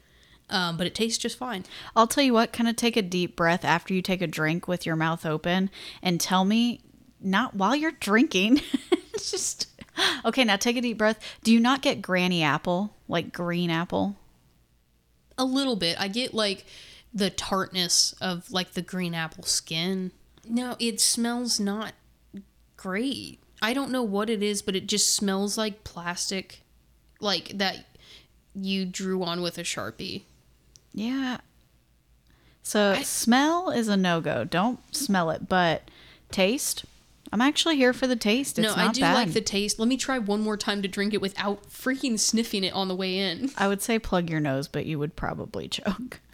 Um, 0.48 0.78
but 0.78 0.86
it 0.86 0.94
tastes 0.94 1.18
just 1.18 1.40
fine. 1.40 1.66
I'll 1.96 2.06
tell 2.06 2.24
you 2.24 2.34
what, 2.34 2.54
kind 2.54 2.70
of 2.70 2.75
take 2.75 2.96
a 2.96 3.02
deep 3.02 3.36
breath 3.36 3.66
after 3.66 3.96
you 3.96 4.04
take 4.04 4.22
a 4.22 4.28
drink 4.28 4.68
with 4.68 4.86
your 4.86 4.96
mouth 4.96 5.25
open 5.25 5.72
and 6.04 6.22
tell 6.22 6.46
me 6.46 6.82
not 7.20 7.56
while 7.56 7.75
you're 7.75 7.92
drinking. 7.92 8.62
it's 9.14 9.32
just 9.32 9.68
okay, 10.24 10.44
now 10.44 10.56
take 10.56 10.78
a 10.78 10.82
deep 10.82 11.00
breath. 11.00 11.20
Do 11.44 11.52
you 11.52 11.60
not 11.60 11.82
get 11.82 12.02
granny 12.02 12.44
apple? 12.44 12.96
Like 13.08 13.34
green 13.34 13.72
apple? 13.72 14.18
A 15.38 15.46
little 15.46 15.75
bit. 15.75 16.00
I 16.00 16.08
get 16.08 16.34
like 16.34 16.66
the 17.14 17.30
tartness 17.30 18.14
of 18.22 18.52
like 18.52 18.74
the 18.74 18.82
green 18.82 19.16
apple 19.16 19.46
skin. 19.46 20.12
No, 20.50 20.75
it 20.80 21.00
smells 21.00 21.60
not 21.60 21.94
great. 22.78 23.40
I 23.62 23.74
don't 23.74 23.92
know 23.92 24.04
what 24.04 24.30
it 24.30 24.44
is, 24.44 24.62
but 24.62 24.75
it 24.75 24.88
just 24.88 25.16
smells 25.16 25.58
like 25.58 25.84
plastic, 25.84 26.62
like 27.20 27.58
that 27.58 27.86
you 28.54 28.86
drew 28.86 29.24
on 29.24 29.42
with 29.42 29.58
a 29.58 29.64
sharpie. 29.64 30.24
Yeah. 30.94 31.38
So 32.64 32.96
smell 33.04 33.70
is 33.70 33.88
a 33.88 33.98
no 33.98 34.22
go. 34.22 34.44
Don't 34.44 34.80
smell 34.96 35.30
it, 35.30 35.48
but 35.48 35.84
taste. 36.32 36.86
I'm 37.32 37.42
actually 37.42 37.75
here 37.75 37.94
for 37.94 38.08
the 38.08 38.16
taste. 38.16 38.58
It's 38.58 38.75
no, 38.75 38.82
I 38.82 38.92
do 38.92 39.02
bad. 39.02 39.14
like 39.14 39.34
the 39.34 39.42
taste. 39.42 39.78
Let 39.78 39.88
me 39.88 39.98
try 39.98 40.20
one 40.20 40.42
more 40.42 40.58
time 40.58 40.82
to 40.82 40.88
drink 40.88 41.14
it 41.14 41.22
without 41.22 41.70
freaking 41.70 42.18
sniffing 42.18 42.64
it 42.64 42.74
on 42.74 42.88
the 42.88 42.96
way 42.96 43.18
in. 43.18 43.52
I 43.58 43.68
would 43.68 43.82
say 43.82 44.00
plug 44.00 44.30
your 44.30 44.40
nose, 44.40 44.68
but 44.68 44.86
you 44.86 44.98
would 45.00 45.16
probably 45.16 45.68
choke. 45.68 46.20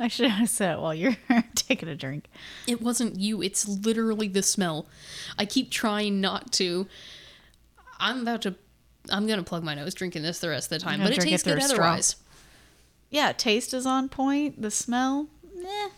I 0.00 0.08
should 0.08 0.30
have 0.30 0.48
said 0.48 0.74
it 0.74 0.80
while 0.80 0.94
you're 0.94 1.16
taking 1.54 1.88
a 1.88 1.96
drink. 1.96 2.26
It 2.66 2.80
wasn't 2.80 3.18
you. 3.18 3.42
It's 3.42 3.66
literally 3.66 4.28
the 4.28 4.42
smell. 4.42 4.86
I 5.36 5.44
keep 5.44 5.70
trying 5.70 6.20
not 6.20 6.52
to. 6.52 6.86
I'm 7.98 8.22
about 8.22 8.42
to. 8.42 8.54
I'm 9.10 9.26
gonna 9.26 9.42
plug 9.42 9.64
my 9.64 9.74
nose 9.74 9.94
drinking 9.94 10.22
this 10.22 10.38
the 10.38 10.50
rest 10.50 10.70
of 10.70 10.78
the 10.78 10.84
time, 10.84 11.00
but 11.00 11.10
it 11.10 11.16
drink 11.16 11.28
it 11.28 11.42
tastes 11.42 11.46
good 11.46 11.62
otherwise. 11.62 12.16
Yeah, 13.10 13.32
taste 13.32 13.72
is 13.74 13.86
on 13.86 14.08
point. 14.08 14.60
The 14.60 14.70
smell, 14.70 15.28
eh. 15.66 15.88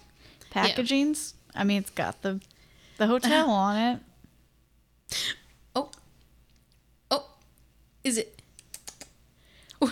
Packaging's. 0.50 1.34
I 1.54 1.64
mean, 1.64 1.78
it's 1.78 1.90
got 1.90 2.22
the 2.22 2.40
the 2.96 3.06
hotel 3.06 3.50
on 3.50 3.76
it. 3.76 4.00
Oh, 5.74 5.90
oh, 7.10 7.26
is 8.04 8.16
it? 8.16 8.40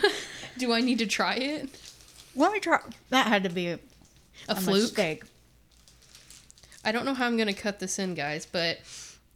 Do 0.58 0.72
I 0.72 0.80
need 0.80 0.98
to 0.98 1.06
try 1.06 1.34
it? 1.34 1.68
Let 2.36 2.52
me 2.52 2.60
try. 2.60 2.80
That 3.10 3.26
had 3.26 3.42
to 3.44 3.48
be 3.48 3.78
a, 4.49 4.57
fluke. 4.57 4.83
mistake. 4.83 5.25
I 6.85 6.93
don't 6.93 7.05
know 7.05 7.14
how 7.14 7.26
I'm 7.26 7.37
gonna 7.37 7.55
cut 7.55 7.78
this 7.78 7.99
in, 7.99 8.14
guys, 8.14 8.47
but 8.47 8.78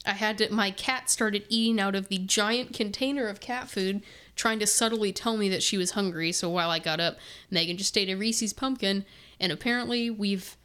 I 0.06 0.12
had 0.12 0.38
to. 0.38 0.52
My 0.52 0.70
cat 0.70 1.10
started 1.10 1.44
eating 1.48 1.80
out 1.80 1.94
of 1.94 2.08
the 2.08 2.18
giant 2.18 2.72
container 2.74 3.26
of 3.28 3.40
cat 3.40 3.68
food, 3.68 4.02
trying 4.36 4.58
to 4.60 4.66
subtly 4.66 5.12
tell 5.12 5.36
me 5.36 5.48
that 5.48 5.62
she 5.62 5.76
was 5.76 5.92
hungry. 5.92 6.32
So 6.32 6.48
while 6.48 6.70
I 6.70 6.78
got 6.78 7.00
up, 7.00 7.18
Megan 7.50 7.76
just 7.76 7.96
ate 7.96 8.08
a 8.08 8.14
Reese's 8.16 8.52
pumpkin, 8.52 9.04
and 9.38 9.52
apparently 9.52 10.10
we've 10.10 10.56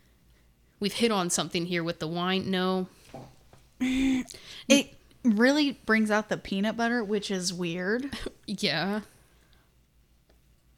we've 0.79 0.93
hit 0.93 1.11
on 1.11 1.29
something 1.29 1.65
here 1.65 1.83
with 1.83 1.99
the 1.99 2.07
wine. 2.07 2.49
No, 2.49 2.87
It 3.79 4.93
really 5.23 5.73
brings 5.85 6.09
out 6.09 6.29
the 6.29 6.37
peanut 6.37 6.77
butter, 6.77 7.03
which 7.03 7.29
is 7.29 7.53
weird. 7.53 8.15
yeah, 8.47 9.01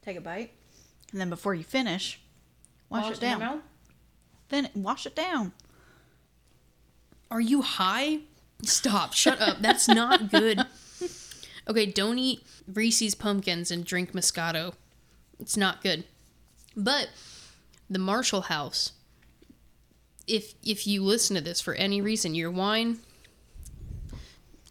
Take 0.02 0.18
a 0.18 0.22
bite, 0.22 0.52
and 1.12 1.22
then 1.22 1.30
before 1.30 1.54
you 1.54 1.64
finish, 1.64 2.20
wash 2.90 3.12
it 3.12 3.20
down. 3.20 3.62
Then 4.50 4.70
wash 4.74 5.06
it 5.06 5.16
down. 5.16 5.54
Are 7.32 7.42
you 7.42 7.62
high? 7.62 8.20
Stop. 8.64 9.14
Shut 9.14 9.40
up. 9.40 9.62
That's 9.62 9.88
not 9.88 10.30
good. 10.32 10.66
Okay, 11.68 11.86
don't 11.86 12.18
eat 12.18 12.42
Reese's 12.68 13.14
pumpkins 13.14 13.70
and 13.70 13.86
drink 13.86 14.14
Moscato. 14.14 14.74
It's 15.40 15.56
not 15.56 15.84
good. 15.84 16.04
But 16.76 17.10
the 17.90 18.00
Marshall 18.00 18.42
House, 18.42 18.94
if 20.28 20.56
if 20.64 20.88
you 20.88 21.04
listen 21.04 21.36
to 21.36 21.42
this 21.42 21.62
for 21.62 21.76
any 21.76 22.02
reason, 22.02 22.34
your 22.34 22.52
wine, 22.52 23.00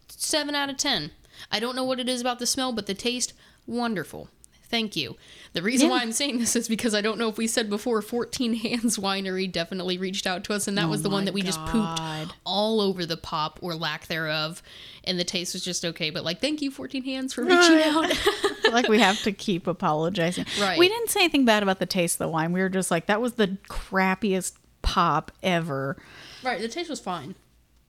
seven 0.09 0.55
out 0.55 0.71
of 0.71 0.77
ten. 0.77 1.13
I 1.53 1.61
don't 1.61 1.77
know 1.77 1.85
what 1.85 2.01
it 2.01 2.09
is 2.09 2.21
about 2.21 2.41
the 2.41 2.47
smell, 2.47 2.73
but 2.73 2.87
the 2.87 2.95
taste, 2.95 3.33
wonderful. 3.67 4.29
Thank 4.71 4.97
you. 4.97 5.17
The 5.55 5.63
reason 5.63 5.87
Yeah. 5.89 5.93
why 5.97 6.03
I'm 6.03 6.13
saying 6.13 6.39
this 6.39 6.55
is 6.55 6.69
because 6.69 6.95
I 6.95 7.01
don't 7.01 7.19
know 7.19 7.29
if 7.29 7.39
we 7.39 7.47
said 7.47 7.71
before, 7.71 8.03
14 8.03 8.53
Hands 8.57 8.97
Winery 8.99 9.51
definitely 9.51 9.97
reached 9.97 10.27
out 10.27 10.45
to 10.45 10.53
us, 10.55 10.69
and 10.69 10.77
that 10.77 10.85
Oh 10.85 10.89
was 10.91 11.03
the 11.03 11.09
one 11.09 11.25
that 11.25 11.33
we 11.35 11.41
just 11.43 11.59
pooped 11.67 12.35
all 12.45 12.81
over 12.83 13.07
the 13.07 13.17
pop 13.17 13.59
or 13.63 13.75
lack 13.75 14.07
thereof, 14.09 14.63
and 15.05 15.19
the 15.19 15.25
taste 15.25 15.55
was 15.55 15.65
just 15.65 15.85
okay. 15.87 16.11
But 16.11 16.23
like, 16.25 16.41
thank 16.41 16.61
you, 16.61 16.71
14 16.71 17.03
Hands, 17.05 17.33
for 17.33 17.45
reaching 17.45 17.81
out. 17.83 18.13
like 18.73 18.89
we 18.89 18.99
have 18.99 19.23
to 19.23 19.33
keep 19.33 19.67
apologizing. 19.67 20.45
Right. 20.61 20.79
We 20.79 20.89
didn't 20.89 21.09
say 21.09 21.21
anything 21.21 21.47
bad 21.47 21.63
about 21.63 21.79
the 21.79 21.87
taste 21.87 22.17
of 22.17 22.27
the 22.27 22.29
wine. 22.29 22.53
We 22.53 22.61
were 22.61 22.69
just 22.69 22.91
like 22.91 23.07
that 23.07 23.21
was 23.23 23.35
the 23.35 23.57
crappiest 23.71 24.53
pop 24.83 25.33
ever. 25.43 25.97
right, 26.45 26.61
the 26.61 26.69
taste 26.69 26.91
was 26.91 27.01
fine. 27.01 27.35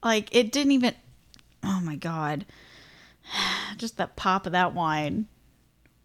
Like 0.02 0.34
it 0.34 0.50
didn't 0.50 0.72
even. 0.72 0.94
Oh 1.62 1.80
my 1.82 1.96
god! 1.96 2.46
Just 3.76 3.98
that 3.98 4.16
pop 4.16 4.46
of 4.46 4.52
that 4.52 4.72
wine. 4.74 5.26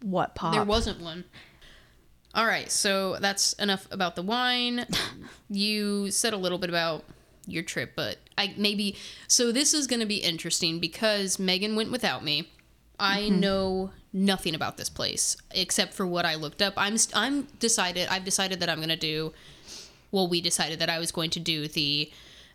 What 0.06 0.36
pop? 0.36 0.54
There 0.54 0.62
wasn't 0.62 1.00
one. 1.00 1.24
All 2.32 2.46
right, 2.46 2.70
so 2.70 3.16
that's 3.16 3.54
enough 3.54 3.88
about 3.90 4.14
the 4.14 4.22
wine. 4.22 4.86
you 5.50 6.12
said 6.12 6.32
a 6.32 6.36
little 6.36 6.58
bit 6.58 6.70
about 6.70 7.02
your 7.44 7.64
trip, 7.64 7.94
but 7.96 8.18
I 8.38 8.54
maybe 8.56 8.96
so 9.26 9.50
this 9.50 9.74
is 9.74 9.88
going 9.88 9.98
to 9.98 10.06
be 10.06 10.18
interesting 10.18 10.78
because 10.78 11.40
Megan 11.40 11.74
went 11.74 11.90
without 11.90 12.22
me. 12.22 12.48
I 13.00 13.30
know 13.30 13.90
nothing 14.12 14.54
about 14.54 14.76
this 14.76 14.88
place 14.88 15.36
except 15.50 15.92
for 15.92 16.06
what 16.06 16.24
I 16.24 16.36
looked 16.36 16.62
up. 16.62 16.74
I'm 16.76 16.96
I'm 17.12 17.48
decided 17.58 18.06
I've 18.08 18.24
decided 18.24 18.60
that 18.60 18.70
I'm 18.70 18.78
going 18.78 18.90
to 18.90 18.96
do 18.96 19.32
well 20.12 20.28
we 20.28 20.40
decided 20.40 20.78
that 20.78 20.88
I 20.88 21.00
was 21.00 21.10
going 21.10 21.30
to 21.30 21.40
do 21.40 21.66
the 21.66 22.12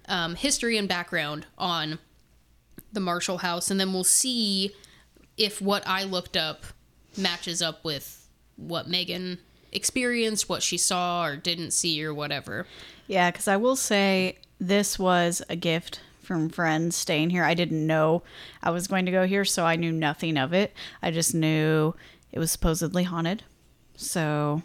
um, 0.08 0.36
history 0.36 0.77
and 0.77 0.88
background 0.88 1.48
on 1.58 2.00
the 2.93 3.01
Marshall 3.01 3.39
House 3.39 3.70
and 3.70 3.77
then 3.77 3.91
we'll 3.91 4.05
see 4.05 4.72
if 5.36 5.62
what 5.62 5.86
I 5.86 6.03
looked 6.03 6.38
up 6.38 6.63
matches 7.17 7.61
up 7.61 7.83
with 7.83 8.27
what 8.55 8.87
Megan 8.87 9.39
experienced, 9.71 10.49
what 10.49 10.63
she 10.63 10.77
saw 10.77 11.25
or 11.25 11.35
didn't 11.35 11.71
see 11.71 12.03
or 12.03 12.13
whatever. 12.13 12.65
Yeah, 13.07 13.31
because 13.31 13.47
I 13.47 13.57
will 13.57 13.75
say 13.75 14.37
this 14.59 14.99
was 14.99 15.41
a 15.49 15.55
gift 15.55 16.01
from 16.21 16.49
friends 16.49 16.95
staying 16.95 17.31
here. 17.31 17.43
I 17.43 17.53
didn't 17.53 17.85
know 17.85 18.23
I 18.61 18.69
was 18.71 18.87
going 18.87 19.05
to 19.05 19.11
go 19.11 19.25
here, 19.25 19.43
so 19.45 19.65
I 19.65 19.75
knew 19.75 19.91
nothing 19.91 20.37
of 20.37 20.53
it. 20.53 20.73
I 21.01 21.11
just 21.11 21.33
knew 21.33 21.93
it 22.31 22.39
was 22.39 22.51
supposedly 22.51 23.03
haunted. 23.03 23.43
So, 23.95 24.61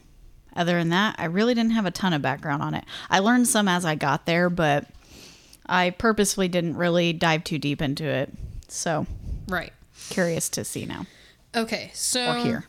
other 0.54 0.78
than 0.78 0.90
that, 0.90 1.16
I 1.18 1.24
really 1.26 1.54
didn't 1.54 1.72
have 1.72 1.86
a 1.86 1.90
ton 1.90 2.12
of 2.12 2.22
background 2.22 2.62
on 2.62 2.74
it. 2.74 2.84
I 3.10 3.18
learned 3.18 3.48
some 3.48 3.68
as 3.68 3.84
I 3.84 3.94
got 3.94 4.26
there, 4.26 4.48
but 4.48 4.86
I 5.66 5.90
purposefully 5.90 6.48
didn't 6.48 6.76
really 6.76 7.12
dive 7.12 7.44
too 7.44 7.58
deep 7.58 7.82
into 7.82 8.04
it. 8.04 8.32
So, 8.68 9.06
Right. 9.48 9.72
curious 10.10 10.48
to 10.50 10.64
see 10.64 10.86
now 10.86 11.06
Okay, 11.56 11.90
so 11.94 12.32
or 12.32 12.36
hear. 12.36 12.64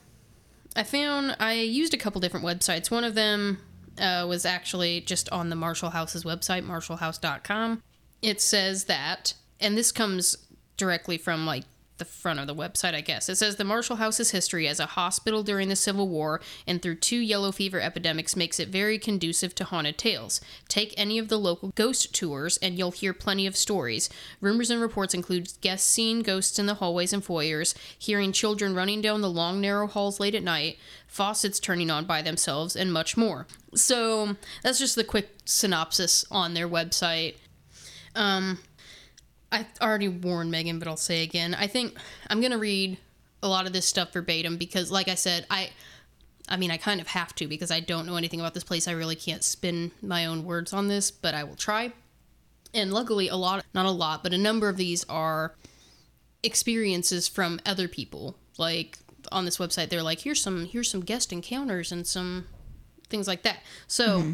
I 0.75 0.83
found 0.83 1.35
I 1.39 1.53
used 1.53 1.93
a 1.93 1.97
couple 1.97 2.21
different 2.21 2.45
websites. 2.45 2.89
One 2.89 3.03
of 3.03 3.15
them 3.15 3.59
uh, 3.99 4.25
was 4.27 4.45
actually 4.45 5.01
just 5.01 5.29
on 5.31 5.49
the 5.49 5.55
Marshall 5.55 5.89
House's 5.89 6.23
website, 6.23 6.65
marshallhouse.com. 6.65 7.83
It 8.21 8.41
says 8.41 8.85
that, 8.85 9.33
and 9.59 9.77
this 9.77 9.91
comes 9.91 10.37
directly 10.77 11.17
from 11.17 11.45
like 11.45 11.65
the 11.97 12.05
front 12.05 12.39
of 12.39 12.47
the 12.47 12.55
website, 12.55 12.93
I 12.93 13.01
guess. 13.01 13.29
It 13.29 13.37
says 13.37 13.55
the 13.55 13.63
Marshall 13.63 13.97
House's 13.97 14.31
history 14.31 14.67
as 14.67 14.79
a 14.79 14.85
hospital 14.85 15.43
during 15.43 15.69
the 15.69 15.75
Civil 15.75 16.07
War 16.07 16.41
and 16.65 16.81
through 16.81 16.95
two 16.95 17.17
yellow 17.17 17.51
fever 17.51 17.79
epidemics 17.79 18.35
makes 18.35 18.59
it 18.59 18.69
very 18.69 18.97
conducive 18.97 19.55
to 19.55 19.63
haunted 19.63 19.97
tales. 19.97 20.41
Take 20.67 20.93
any 20.97 21.17
of 21.17 21.29
the 21.29 21.39
local 21.39 21.69
ghost 21.75 22.13
tours 22.13 22.57
and 22.57 22.77
you'll 22.77 22.91
hear 22.91 23.13
plenty 23.13 23.47
of 23.47 23.55
stories. 23.55 24.09
Rumors 24.41 24.69
and 24.69 24.81
reports 24.81 25.13
include 25.13 25.53
guests 25.61 25.89
seeing 25.89 26.21
ghosts 26.21 26.59
in 26.59 26.65
the 26.65 26.75
hallways 26.75 27.13
and 27.13 27.23
foyers, 27.23 27.75
hearing 27.97 28.31
children 28.31 28.75
running 28.75 29.01
down 29.01 29.21
the 29.21 29.29
long, 29.29 29.61
narrow 29.61 29.87
halls 29.87 30.19
late 30.19 30.35
at 30.35 30.43
night, 30.43 30.77
faucets 31.07 31.59
turning 31.59 31.89
on 31.89 32.05
by 32.05 32.21
themselves, 32.21 32.75
and 32.75 32.93
much 32.93 33.17
more. 33.17 33.47
So 33.73 34.35
that's 34.63 34.79
just 34.79 34.95
the 34.95 35.03
quick 35.03 35.29
synopsis 35.45 36.25
on 36.31 36.53
their 36.53 36.67
website. 36.67 37.35
Um, 38.15 38.59
I 39.51 39.65
already 39.81 40.07
warned 40.07 40.51
Megan, 40.51 40.79
but 40.79 40.87
I'll 40.87 40.97
say 40.97 41.23
again. 41.23 41.55
I 41.55 41.67
think 41.67 41.97
I'm 42.29 42.41
gonna 42.41 42.57
read 42.57 42.97
a 43.41 43.47
lot 43.47 43.65
of 43.65 43.73
this 43.73 43.85
stuff 43.85 44.13
verbatim 44.13 44.57
because, 44.57 44.91
like 44.91 45.07
I 45.07 45.15
said, 45.15 45.45
I, 45.49 45.69
I 46.49 46.57
mean, 46.57 46.71
I 46.71 46.77
kind 46.77 46.99
of 46.99 47.07
have 47.07 47.33
to 47.35 47.47
because 47.47 47.71
I 47.71 47.79
don't 47.79 48.05
know 48.05 48.15
anything 48.15 48.39
about 48.39 48.53
this 48.53 48.63
place. 48.63 48.87
I 48.87 48.91
really 48.91 49.15
can't 49.15 49.43
spin 49.43 49.91
my 50.01 50.25
own 50.25 50.43
words 50.43 50.73
on 50.73 50.87
this, 50.87 51.11
but 51.11 51.33
I 51.33 51.43
will 51.43 51.55
try. 51.55 51.93
And 52.73 52.93
luckily, 52.93 53.27
a 53.27 53.35
lot, 53.35 53.65
not 53.73 53.85
a 53.85 53.91
lot, 53.91 54.23
but 54.23 54.33
a 54.33 54.37
number 54.37 54.69
of 54.69 54.77
these 54.77 55.03
are 55.05 55.55
experiences 56.43 57.27
from 57.27 57.59
other 57.65 57.87
people. 57.87 58.35
Like 58.57 58.97
on 59.31 59.45
this 59.45 59.57
website, 59.57 59.89
they're 59.89 60.03
like, 60.03 60.19
here's 60.19 60.41
some, 60.41 60.65
here's 60.65 60.89
some 60.89 61.01
guest 61.01 61.31
encounters 61.31 61.91
and 61.91 62.05
some 62.05 62.47
things 63.09 63.27
like 63.27 63.43
that. 63.43 63.59
So 63.87 64.19
mm-hmm. 64.19 64.31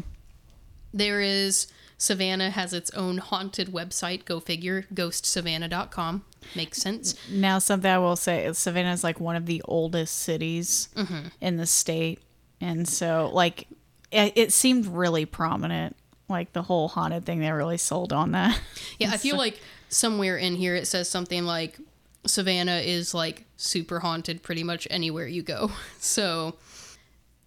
there 0.92 1.20
is 1.20 1.68
Savannah 1.98 2.50
has 2.50 2.72
its 2.72 2.90
own 2.92 3.18
haunted 3.18 3.68
website. 3.68 4.24
Go 4.24 4.40
figure. 4.40 4.86
GhostSavannah.com. 4.92 6.24
Makes 6.54 6.78
sense. 6.78 7.14
Now, 7.30 7.58
something 7.58 7.90
I 7.90 7.98
will 7.98 8.16
say 8.16 8.44
is 8.44 8.58
Savannah 8.58 8.92
is 8.92 9.04
like 9.04 9.20
one 9.20 9.36
of 9.36 9.46
the 9.46 9.62
oldest 9.64 10.16
cities 10.16 10.88
mm-hmm. 10.96 11.28
in 11.40 11.56
the 11.56 11.66
state. 11.66 12.20
And 12.60 12.86
so, 12.88 13.30
like, 13.32 13.68
it, 14.10 14.32
it 14.36 14.52
seemed 14.52 14.86
really 14.86 15.24
prominent. 15.24 15.96
Like, 16.28 16.52
the 16.52 16.62
whole 16.62 16.88
haunted 16.88 17.26
thing, 17.26 17.40
they 17.40 17.52
really 17.52 17.78
sold 17.78 18.12
on 18.12 18.32
that. 18.32 18.60
Yeah, 18.98 19.10
I 19.10 19.16
feel 19.18 19.36
like 19.36 19.60
somewhere 19.88 20.36
in 20.36 20.56
here 20.56 20.74
it 20.74 20.86
says 20.86 21.08
something 21.08 21.44
like 21.44 21.78
Savannah 22.26 22.78
is 22.78 23.14
like 23.14 23.44
super 23.56 24.00
haunted 24.00 24.42
pretty 24.42 24.64
much 24.64 24.86
anywhere 24.90 25.26
you 25.26 25.42
go. 25.42 25.70
So 26.00 26.56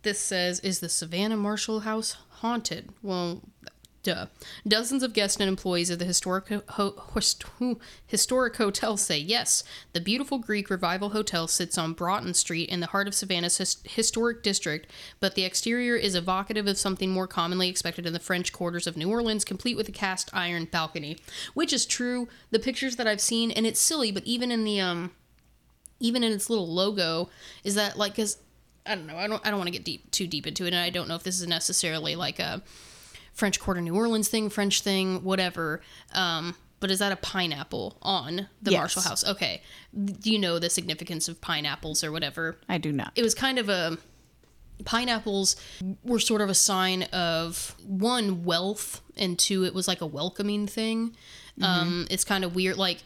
this 0.02 0.20
says, 0.20 0.60
Is 0.62 0.80
the 0.80 0.90
Savannah 0.90 1.38
Marshall 1.38 1.82
House 1.82 2.18
haunted? 2.30 2.90
Well, 3.02 3.42
duh. 4.08 4.28
Dozens 4.66 5.04
of 5.04 5.12
guests 5.12 5.38
and 5.38 5.50
employees 5.50 5.90
of 5.90 6.00
the 6.00 6.06
historic, 6.06 6.48
ho- 6.70 7.04
historic 8.06 8.56
hotel 8.56 8.96
say 8.96 9.18
yes. 9.18 9.66
The 9.92 10.00
beautiful 10.00 10.38
Greek 10.38 10.70
Revival 10.70 11.10
Hotel 11.10 11.46
sits 11.46 11.78
on 11.78 11.92
Broughton 11.92 12.34
Street 12.34 12.70
in 12.70 12.80
the 12.80 12.88
heart 12.88 13.10
of 13.10 13.14
Savannah's 13.14 13.58
his- 13.58 13.80
historic 13.84 14.44
district, 14.44 14.90
but 15.20 15.36
the 15.36 15.44
exterior 15.44 15.98
is 15.98 16.16
evocative 16.16 16.68
of 16.68 16.78
something 16.78 17.12
more 17.12 17.28
commonly 17.28 17.68
expected 17.68 18.06
in 18.06 18.14
the 18.14 18.20
French 18.20 18.54
quarters 18.54 18.88
of 18.88 18.96
New 18.96 19.10
Orleans, 19.10 19.44
complete 19.44 19.76
with 19.76 19.90
a 19.90 19.92
cast 19.92 20.30
iron 20.32 20.70
balcony. 20.72 21.18
Which 21.54 21.74
is 21.74 21.86
true. 21.86 22.30
The 22.50 22.60
pictures 22.60 22.96
that 22.96 23.08
I've 23.08 23.20
seen, 23.20 23.52
and 23.52 23.68
it's 23.68 23.80
silly, 23.80 24.14
but 24.14 24.24
even 24.24 24.52
in 24.52 24.64
the 24.64 24.80
um, 24.80 25.12
even 26.00 26.24
in 26.24 26.32
its 26.32 26.50
little 26.50 26.74
logo, 26.74 27.30
is 27.66 27.76
that 27.76 27.98
like 27.98 28.14
because 28.14 28.38
I 28.86 28.96
don't 28.96 29.06
know, 29.06 29.18
I 29.18 29.28
don't 29.28 29.46
I 29.46 29.50
don't 29.50 29.60
want 29.60 29.68
to 29.68 29.74
get 29.74 29.84
deep 29.84 30.12
too 30.12 30.28
deep 30.28 30.48
into 30.48 30.64
it, 30.64 30.68
and 30.68 30.78
I 30.78 30.92
don't 30.92 31.10
know 31.10 31.16
if 31.16 31.24
this 31.24 31.42
is 31.42 31.48
necessarily 31.48 32.16
like 32.16 32.40
a 32.40 32.62
French 33.38 33.60
Quarter 33.60 33.82
New 33.82 33.96
Orleans 33.96 34.28
thing, 34.28 34.50
French 34.50 34.82
thing, 34.82 35.24
whatever. 35.24 35.80
Um, 36.14 36.56
but 36.80 36.90
is 36.90 36.98
that 37.00 37.12
a 37.12 37.16
pineapple 37.16 37.98
on 38.02 38.50
the 38.62 38.72
Yes. 38.72 38.80
Marshall 38.80 39.02
House? 39.04 39.26
Okay. 39.28 39.62
Do 39.96 40.32
you 40.32 40.40
know 40.40 40.58
the 40.58 40.70
significance 40.72 41.28
of 41.28 41.40
pineapples 41.40 42.04
or 42.04 42.12
whatever? 42.12 42.58
I 42.68 42.80
do 42.80 42.92
not. 42.92 43.12
It 43.16 43.22
was 43.22 43.36
kind 43.36 43.60
of 43.60 43.70
a 43.70 43.98
pineapples 44.86 45.56
were 46.04 46.20
sort 46.20 46.42
of 46.42 46.50
a 46.50 46.54
sign 46.56 47.04
of 47.04 47.76
one 47.86 48.44
wealth 48.44 49.02
and 49.16 49.38
two 49.38 49.66
it 49.66 49.74
was 49.74 49.88
like 49.88 50.02
a 50.02 50.06
welcoming 50.06 50.68
thing. 50.68 51.16
Um, 51.62 52.06
it's 52.12 52.24
kind 52.24 52.44
of 52.44 52.54
weird 52.56 52.78
like 52.78 53.04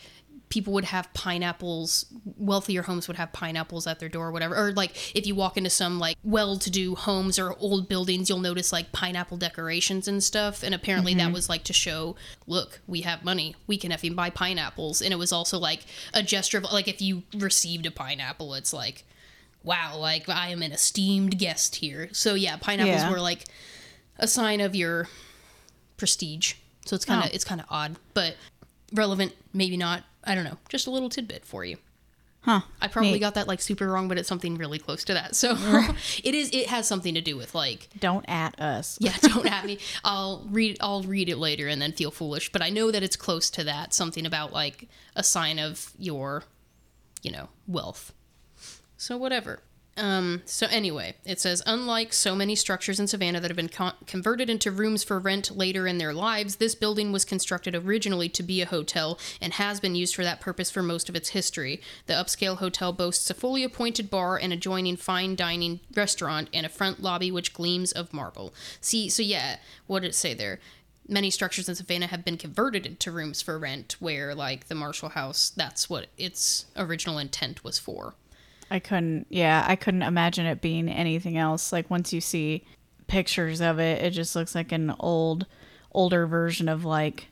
people 0.52 0.74
would 0.74 0.86
have 0.86 1.12
pineapples 1.14 2.06
wealthier 2.38 2.84
homes 2.84 3.08
would 3.08 3.18
have 3.18 3.32
pineapples 3.32 3.88
at 3.88 4.00
their 4.00 4.10
door 4.10 4.28
or 4.28 4.32
whatever. 4.32 4.56
Or 4.56 4.74
like 4.74 5.16
if 5.16 5.26
you 5.26 5.34
walk 5.34 5.58
into 5.58 5.70
some 5.70 5.98
like 5.98 6.18
well-to-do 6.24 6.96
homes 6.96 7.40
or 7.40 7.56
old 7.58 7.88
buildings 7.88 8.30
you'll 8.30 8.40
notice 8.40 8.72
like 8.72 8.92
pineapple 8.92 9.38
decorations 9.38 10.08
and 10.08 10.24
stuff. 10.24 10.62
And 10.62 10.76
apparently 10.76 11.16
that 11.16 11.24
mm-hmm. 11.24 11.34
was 11.34 11.50
like 11.50 11.64
to 11.64 11.74
show 11.74 12.16
look 12.46 12.82
we 12.86 13.02
have 13.02 13.24
money. 13.24 13.56
We 13.66 13.78
can 13.78 13.92
effing 13.92 14.16
buy 14.16 14.30
pineapples. 14.30 15.02
And 15.02 15.12
it 15.12 15.18
was 15.18 15.32
also 15.32 15.58
like 15.58 15.86
a 16.14 16.22
gesture 16.22 16.60
of 16.60 16.66
like 16.66 16.88
if 16.88 17.02
you 17.02 17.24
received 17.36 17.86
a 17.86 17.92
pineapple 17.92 18.54
it's 18.54 18.74
like 18.74 19.06
wow 19.64 19.96
like 19.96 20.28
i 20.28 20.50
am 20.50 20.62
an 20.62 20.74
esteemed 20.74 21.40
guest 21.40 21.78
here. 21.78 22.10
So 22.12 22.36
yeah 22.36 22.58
pineapples 22.58 23.04
Yeah. 23.04 23.12
were 23.12 23.22
like 23.22 23.46
a 24.20 24.28
sign 24.28 24.60
of 24.60 24.76
your 24.76 25.08
prestige. 25.98 26.56
So 26.86 26.96
it's 26.96 27.06
kind 27.06 27.24
of 27.24 27.30
Oh. 27.30 27.34
it's 27.34 27.46
kind 27.46 27.62
of 27.62 27.68
odd. 27.70 27.96
But 28.14 28.36
relevant 28.94 29.34
maybe 29.54 29.78
not 29.78 30.04
i 30.24 30.36
don't 30.36 30.44
know 30.44 30.58
just 30.70 30.88
a 30.88 30.92
little 30.92 31.10
tidbit 31.10 31.46
for 31.46 31.64
you 31.66 31.78
Huh. 32.44 32.62
i 32.82 32.88
probably 32.88 33.12
Neat. 33.14 33.20
got 33.20 33.36
that 33.36 33.48
like 33.48 33.62
super 33.62 33.88
wrong 33.88 34.08
but 34.08 34.18
it's 34.18 34.28
something 34.28 34.56
really 34.58 34.80
close 34.80 35.04
to 35.04 35.14
that 35.14 35.36
so 35.36 35.52
it 36.24 36.34
is 36.34 36.50
it 36.52 36.68
has 36.68 36.88
something 36.88 37.14
to 37.14 37.22
do 37.22 37.38
with 37.38 37.54
like 37.54 37.88
Don't 38.00 38.26
at 38.28 38.60
us. 38.60 38.98
yeah 39.02 39.14
don't 39.22 39.46
at 39.46 39.64
me 39.64 39.78
i'll 40.04 40.44
read 40.50 40.78
i'll 40.82 41.04
read 41.04 41.30
it 41.30 41.38
later 41.38 41.68
and 41.68 41.80
then 41.80 41.92
feel 41.92 42.10
foolish 42.10 42.52
but 42.52 42.64
i 42.64 42.70
know 42.72 42.90
that 42.90 43.04
it's 43.04 43.16
close 43.16 43.52
to 43.52 43.64
that 43.66 43.94
something 43.94 44.26
about 44.26 44.52
like 44.54 44.88
a 45.16 45.24
sign 45.24 45.60
of 45.60 45.92
your 46.00 46.44
you 47.22 47.32
know 47.32 47.50
wealth 47.68 48.12
so 48.98 49.18
whatever 49.18 49.60
um, 49.98 50.42
so 50.46 50.68
anyway, 50.68 51.16
it 51.26 51.40
says 51.42 51.62
unlike 51.66 52.14
so 52.14 52.34
many 52.34 52.56
structures 52.56 53.00
in 53.00 53.08
Savannah 53.08 53.42
that 53.42 53.52
have 53.52 53.58
been 53.58 53.68
con- 53.68 53.94
converted 54.08 54.50
into 54.50 54.72
rooms 54.72 55.04
for 55.04 55.20
rent 55.20 55.56
later 55.56 55.86
in 55.86 55.98
their 55.98 56.14
lives, 56.14 56.56
this 56.56 56.76
building 56.76 57.12
was 57.12 57.26
constructed 57.26 57.76
originally 57.76 58.30
to 58.30 58.42
be 58.42 58.62
a 58.62 58.66
hotel 58.66 59.20
and 59.42 59.54
has 59.54 59.82
been 59.82 59.96
used 59.96 60.16
for 60.16 60.24
that 60.24 60.40
purpose 60.40 60.72
for 60.72 60.82
most 60.82 61.10
of 61.10 61.16
its 61.16 61.30
history. 61.30 61.82
The 62.06 62.14
upscale 62.14 62.58
hotel 62.58 62.94
boasts 62.94 63.30
a 63.30 63.34
fully 63.34 63.66
appointed 63.66 64.10
bar 64.10 64.38
and 64.38 64.54
adjoining 64.54 64.96
fine 64.96 65.36
dining 65.36 65.82
restaurant 65.94 66.50
and 66.54 66.66
a 66.66 66.70
front 66.70 67.02
lobby 67.02 67.30
which 67.30 67.54
gleams 67.54 67.92
of 67.92 68.14
marble. 68.14 68.54
See, 68.80 69.10
so 69.10 69.22
yeah, 69.22 69.58
what 69.88 70.02
did 70.02 70.10
it 70.10 70.16
say 70.16 70.34
there? 70.34 70.60
Many 71.08 71.30
structures 71.30 71.68
in 71.68 71.76
Savannah 71.76 72.08
have 72.08 72.24
been 72.24 72.38
converted 72.38 72.86
into 72.86 73.12
rooms 73.12 73.42
for 73.42 73.60
rent, 73.60 73.98
where 74.00 74.34
like 74.34 74.70
the 74.70 74.76
Marshall 74.76 75.10
House, 75.10 75.50
that's 75.50 75.90
what 75.90 76.08
its 76.18 76.68
original 76.78 77.18
intent 77.18 77.66
was 77.66 77.78
for. 77.78 78.16
I 78.72 78.80
couldn't, 78.80 79.28
yeah, 79.30 79.64
I 79.68 79.76
couldn't 79.76 80.02
imagine 80.02 80.46
it 80.46 80.62
being 80.62 80.90
anything 80.90 81.38
else. 81.38 81.72
Like 81.72 81.90
once 81.90 82.12
you 82.14 82.22
see 82.22 82.66
pictures 83.08 83.62
of 83.62 83.80
it, 83.80 84.02
it 84.02 84.12
just 84.12 84.36
looks 84.36 84.56
like 84.56 84.72
an 84.72 84.96
old, 85.00 85.46
older 85.92 86.26
version 86.26 86.68
of 86.70 86.86
like 86.86 87.28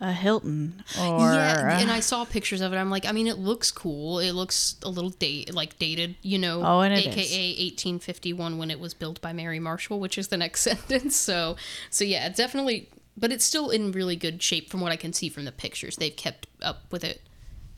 a 0.00 0.12
Hilton 0.12 0.84
or 1.00 1.20
yeah, 1.20 1.78
and 1.78 1.90
I 1.90 2.00
saw 2.00 2.24
pictures 2.24 2.60
of 2.60 2.72
it. 2.72 2.76
I'm 2.76 2.90
like, 2.90 3.06
I 3.06 3.12
mean, 3.12 3.26
it 3.26 3.38
looks 3.38 3.70
cool. 3.70 4.18
It 4.18 4.32
looks 4.32 4.76
a 4.82 4.88
little 4.90 5.10
date 5.10 5.54
like 5.54 5.78
dated, 5.78 6.16
you 6.20 6.38
know. 6.38 6.62
Oh, 6.62 6.80
and 6.80 6.92
AKA 6.92 7.50
is. 7.50 7.72
1851 7.72 8.58
when 8.58 8.70
it 8.70 8.78
was 8.78 8.92
built 8.92 9.20
by 9.20 9.32
Mary 9.32 9.58
Marshall, 9.58 9.98
which 9.98 10.18
is 10.18 10.28
the 10.28 10.36
next 10.36 10.60
sentence. 10.62 11.16
So, 11.16 11.56
so 11.90 12.04
yeah, 12.04 12.26
it 12.26 12.36
definitely 12.36 12.90
but 13.16 13.32
it's 13.32 13.44
still 13.44 13.70
in 13.70 13.92
really 13.92 14.16
good 14.16 14.42
shape 14.42 14.70
from 14.70 14.80
what 14.80 14.92
I 14.92 14.96
can 14.96 15.12
see 15.12 15.28
from 15.28 15.44
the 15.44 15.52
pictures. 15.52 15.96
They've 15.96 16.14
kept 16.14 16.46
up 16.62 16.82
with 16.90 17.04
it 17.04 17.22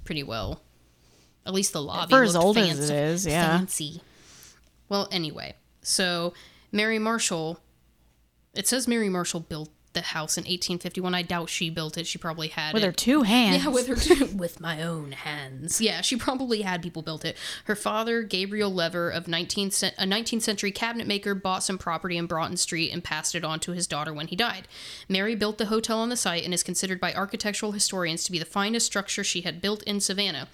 pretty 0.05 0.23
well. 0.23 0.63
At 1.47 1.55
least 1.55 1.73
the 1.73 1.81
lobby 1.81 2.11
For 2.11 2.23
as 2.25 2.35
looked 2.35 2.45
old 2.45 2.59
as 2.59 2.67
fancy, 2.69 2.93
it 2.95 3.05
is, 3.05 3.27
yeah. 3.27 3.59
fancy. 3.59 4.03
Well, 4.89 5.09
anyway, 5.11 5.55
so 5.83 6.35
Mary 6.73 6.99
Marshall. 6.99 7.61
It 8.55 8.67
says 8.67 8.89
Mary 8.89 9.09
Marshall 9.11 9.41
built 9.41 9.71
the 9.93 10.01
house 10.03 10.37
in 10.37 10.43
1851. 10.43 11.15
I 11.15 11.23
doubt 11.23 11.49
she 11.49 11.71
built 11.71 11.97
it. 11.99 12.07
She 12.07 12.19
probably 12.19 12.49
had 12.49 12.75
With 12.75 12.83
it. 12.83 12.87
her 12.87 12.93
two 12.93 13.23
hands. 13.23 13.65
Yeah, 13.65 13.71
with 13.71 13.87
her 13.89 13.97
two, 13.97 14.27
with 14.37 14.61
my 14.61 14.83
own 14.83 15.13
hands. 15.13 15.81
Yeah, 15.81 16.03
she 16.03 16.17
probably 16.17 16.63
had 16.63 16.83
people 16.83 17.03
built 17.03 17.25
it. 17.25 17.37
Her 17.65 17.75
father, 17.75 18.23
Gabriel 18.23 18.73
Leaver, 18.73 19.11
of 19.11 19.25
19th 19.25 19.83
a 19.99 20.05
19th 20.05 20.43
century 20.43 20.71
cabinet 20.71 21.07
maker, 21.07 21.35
bought 21.35 21.65
some 21.65 21.79
property 21.79 22.17
in 22.17 22.27
Broughton 22.27 22.57
Street 22.57 22.93
and 22.93 23.03
passed 23.03 23.35
it 23.35 23.45
on 23.45 23.59
to 23.61 23.73
his 23.73 23.87
daughter 23.87 24.13
when 24.13 24.29
he 24.29 24.37
died. 24.37 24.69
Mary 25.09 25.35
built 25.35 25.59
the 25.59 25.67
hotel 25.67 25.99
on 25.99 26.09
the 26.11 26.17
site 26.17 26.45
and 26.45 26.53
is 26.55 26.63
considered 26.63 27.01
by 27.01 27.13
architectural 27.15 27.73
historians 27.73 28.23
to 28.25 28.33
be 28.33 28.39
the 28.39 28.45
finest 28.45 28.87
structure 28.87 29.25
she 29.25 29.41
had 29.41 29.61
built 29.61 29.83
in 29.85 30.01
Savannah. 30.01 30.49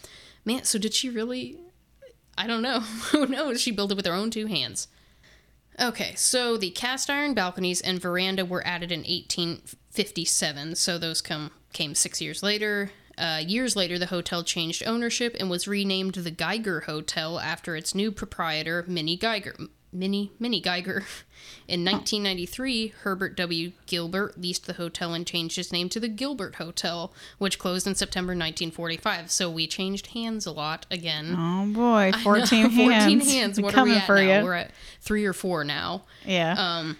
Man, 0.44 0.64
so 0.64 0.78
did 0.78 0.94
she 0.94 1.08
really? 1.08 1.58
I 2.36 2.46
don't 2.46 2.62
know. 2.62 2.80
Who 3.12 3.26
knows? 3.26 3.60
She 3.60 3.70
built 3.70 3.92
it 3.92 3.96
with 3.96 4.06
her 4.06 4.12
own 4.12 4.30
two 4.30 4.46
hands. 4.46 4.88
Okay, 5.80 6.14
so 6.16 6.56
the 6.56 6.70
cast 6.70 7.08
iron 7.08 7.32
balconies 7.32 7.80
and 7.80 8.00
veranda 8.00 8.44
were 8.44 8.66
added 8.66 8.92
in 8.92 9.00
1857, 9.00 10.74
so 10.74 10.98
those 10.98 11.22
come 11.22 11.50
came 11.72 11.94
six 11.94 12.20
years 12.20 12.42
later. 12.42 12.90
Uh, 13.16 13.42
years 13.46 13.74
later, 13.74 13.98
the 13.98 14.06
hotel 14.06 14.42
changed 14.42 14.82
ownership 14.86 15.36
and 15.38 15.48
was 15.48 15.68
renamed 15.68 16.14
the 16.14 16.30
Geiger 16.30 16.80
Hotel 16.80 17.38
after 17.38 17.74
its 17.74 17.94
new 17.94 18.10
proprietor, 18.12 18.84
Minnie 18.86 19.16
Geiger. 19.16 19.54
Minnie 19.92 20.32
Minnie 20.38 20.60
Geiger. 20.60 21.04
In 21.68 21.84
1993, 21.84 22.94
Herbert 23.02 23.36
W. 23.36 23.72
Gilbert 23.86 24.40
leased 24.40 24.66
the 24.66 24.74
hotel 24.74 25.12
and 25.14 25.26
changed 25.26 25.58
its 25.58 25.72
name 25.72 25.88
to 25.90 26.00
the 26.00 26.08
Gilbert 26.08 26.56
Hotel, 26.56 27.12
which 27.38 27.58
closed 27.58 27.86
in 27.86 27.94
September 27.94 28.30
1945. 28.30 29.30
So 29.30 29.50
we 29.50 29.66
changed 29.66 30.08
hands 30.08 30.46
a 30.46 30.52
lot 30.52 30.86
again. 30.90 31.34
Oh 31.38 31.66
boy, 31.66 32.12
14 32.22 32.70
hands. 32.70 32.76
14 32.76 33.20
hands. 33.20 33.60
What 33.60 33.76
are 33.76 33.84
we 33.84 33.96
at 33.96 34.06
for 34.06 34.16
now? 34.16 34.38
You. 34.38 34.44
We're 34.44 34.54
at 34.54 34.70
three 35.00 35.24
or 35.24 35.32
four 35.32 35.64
now. 35.64 36.02
yeah. 36.24 36.54
Um, 36.58 36.98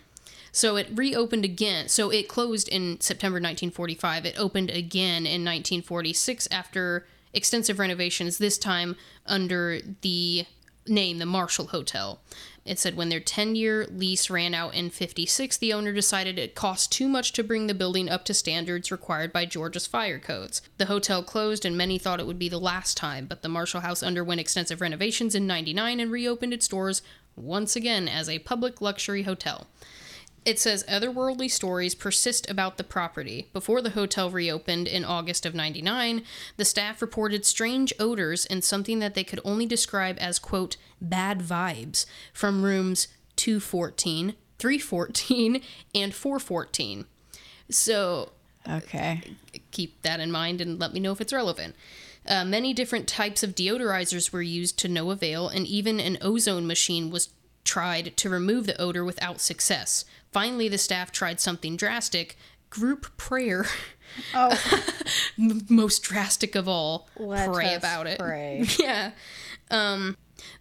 so 0.55 0.76
it 0.76 0.88
reopened 0.94 1.46
again. 1.46 1.88
So 1.88 2.11
it 2.11 2.28
closed 2.28 2.68
in 2.68 3.00
September 3.00 3.37
1945. 3.37 4.26
It 4.26 4.35
opened 4.38 4.70
again 4.70 5.24
in 5.24 5.44
1946 5.44 6.46
after 6.50 7.07
extensive 7.33 7.78
renovations, 7.78 8.37
this 8.37 8.59
time 8.59 8.96
under 9.24 9.81
the 10.02 10.44
name 10.87 11.18
the 11.18 11.26
Marshall 11.26 11.68
Hotel. 11.68 12.20
It 12.64 12.79
said 12.79 12.96
when 12.96 13.09
their 13.09 13.20
10 13.20 13.57
year 13.57 13.87
lease 13.90 14.31
ran 14.31 14.55
out 14.55 14.75
in 14.75 14.90
56, 14.90 15.57
the 15.57 15.72
owner 15.72 15.92
decided 15.92 16.38
it 16.38 16.55
cost 16.55 16.92
too 16.92 17.09
much 17.09 17.33
to 17.33 17.42
bring 17.42 17.66
the 17.66 17.75
building 17.75 18.09
up 18.09 18.25
to 18.27 18.35
standards 18.35 18.92
required 18.92 19.33
by 19.33 19.46
Georgia's 19.46 19.87
fire 19.87 20.20
codes. 20.20 20.62
The 20.79 20.87
hotel 20.87 21.25
closed, 21.25 21.64
and 21.64 21.77
many 21.77 21.98
thought 21.98 22.20
it 22.20 22.27
would 22.27 22.38
be 22.38 22.48
the 22.48 22.61
last 22.61 22.96
time, 22.96 23.27
but 23.27 23.42
the 23.42 23.48
Marshall 23.48 23.81
House 23.81 24.03
underwent 24.03 24.40
extensive 24.40 24.81
renovations 24.81 25.35
in 25.35 25.46
99 25.46 25.98
and 25.98 26.12
reopened 26.12 26.55
its 26.55 26.68
doors 26.68 27.03
once 27.35 27.75
again 27.75 28.09
as 28.09 28.29
a 28.29 28.38
public 28.40 28.81
luxury 28.81 29.25
hotel. 29.25 29.66
It 30.44 30.59
says 30.59 30.85
otherworldly 30.88 31.50
stories 31.50 31.94
persist 31.94 32.50
about 32.50 32.76
the 32.76 32.85
property. 32.85 33.48
Before 33.52 33.81
the 33.81 33.90
hotel 33.90 34.28
reopened 34.28 34.88
in 34.88 35.05
August 35.05 35.46
of 35.46 35.55
99, 35.55 36.24
the 36.57 36.64
staff 36.64 37.00
reported 37.00 37.46
strange 37.46 37.92
odors 38.00 38.44
and 38.46 38.64
something 38.64 38.98
that 38.98 39.14
they 39.14 39.22
could 39.22 39.40
only 39.44 39.66
describe 39.66 40.18
as, 40.20 40.40
quote, 40.40 40.76
bad 41.00 41.40
vibes 41.40 42.07
from 42.33 42.64
rooms 42.64 43.09
214, 43.37 44.35
314, 44.59 45.62
and 45.94 46.14
414. 46.14 47.07
So 47.70 48.33
okay. 48.68 49.22
keep 49.70 50.02
that 50.02 50.18
in 50.18 50.33
mind 50.33 50.61
and 50.61 50.78
let 50.78 50.92
me 50.92 50.98
know 50.98 51.12
if 51.12 51.20
it's 51.20 51.33
relevant. 51.33 51.76
Uh, 52.26 52.44
many 52.44 52.72
different 52.72 53.09
types 53.09 53.42
of 53.42 53.55
deodorizers 53.55 54.33
were 54.33 54.42
used 54.42 54.78
to 54.78 54.88
no 54.88 55.11
avail, 55.11 55.48
and 55.48 55.66
even 55.66 55.98
an 55.98 56.18
ozone 56.20 56.66
machine 56.66 57.11
was 57.11 57.31
tried 57.64 58.16
to 58.16 58.28
remove 58.28 58.66
the 58.66 58.81
odor 58.81 59.05
without 59.05 59.40
success. 59.40 60.05
Finally, 60.33 60.68
the 60.68 60.79
staff 60.79 61.12
tried 61.12 61.40
something 61.40 61.77
drastic 61.77 62.37
group 62.71 63.16
prayer. 63.16 63.66
Oh, 64.35 64.55
Most 65.71 66.03
drastic 66.03 66.55
of 66.55 66.68
all. 66.68 67.09
Let 67.16 67.51
pray 67.51 67.75
about 67.75 68.07
it. 68.07 68.18
pray. 68.18 68.66
yeah. 68.79 69.12
Um, 69.71 70.18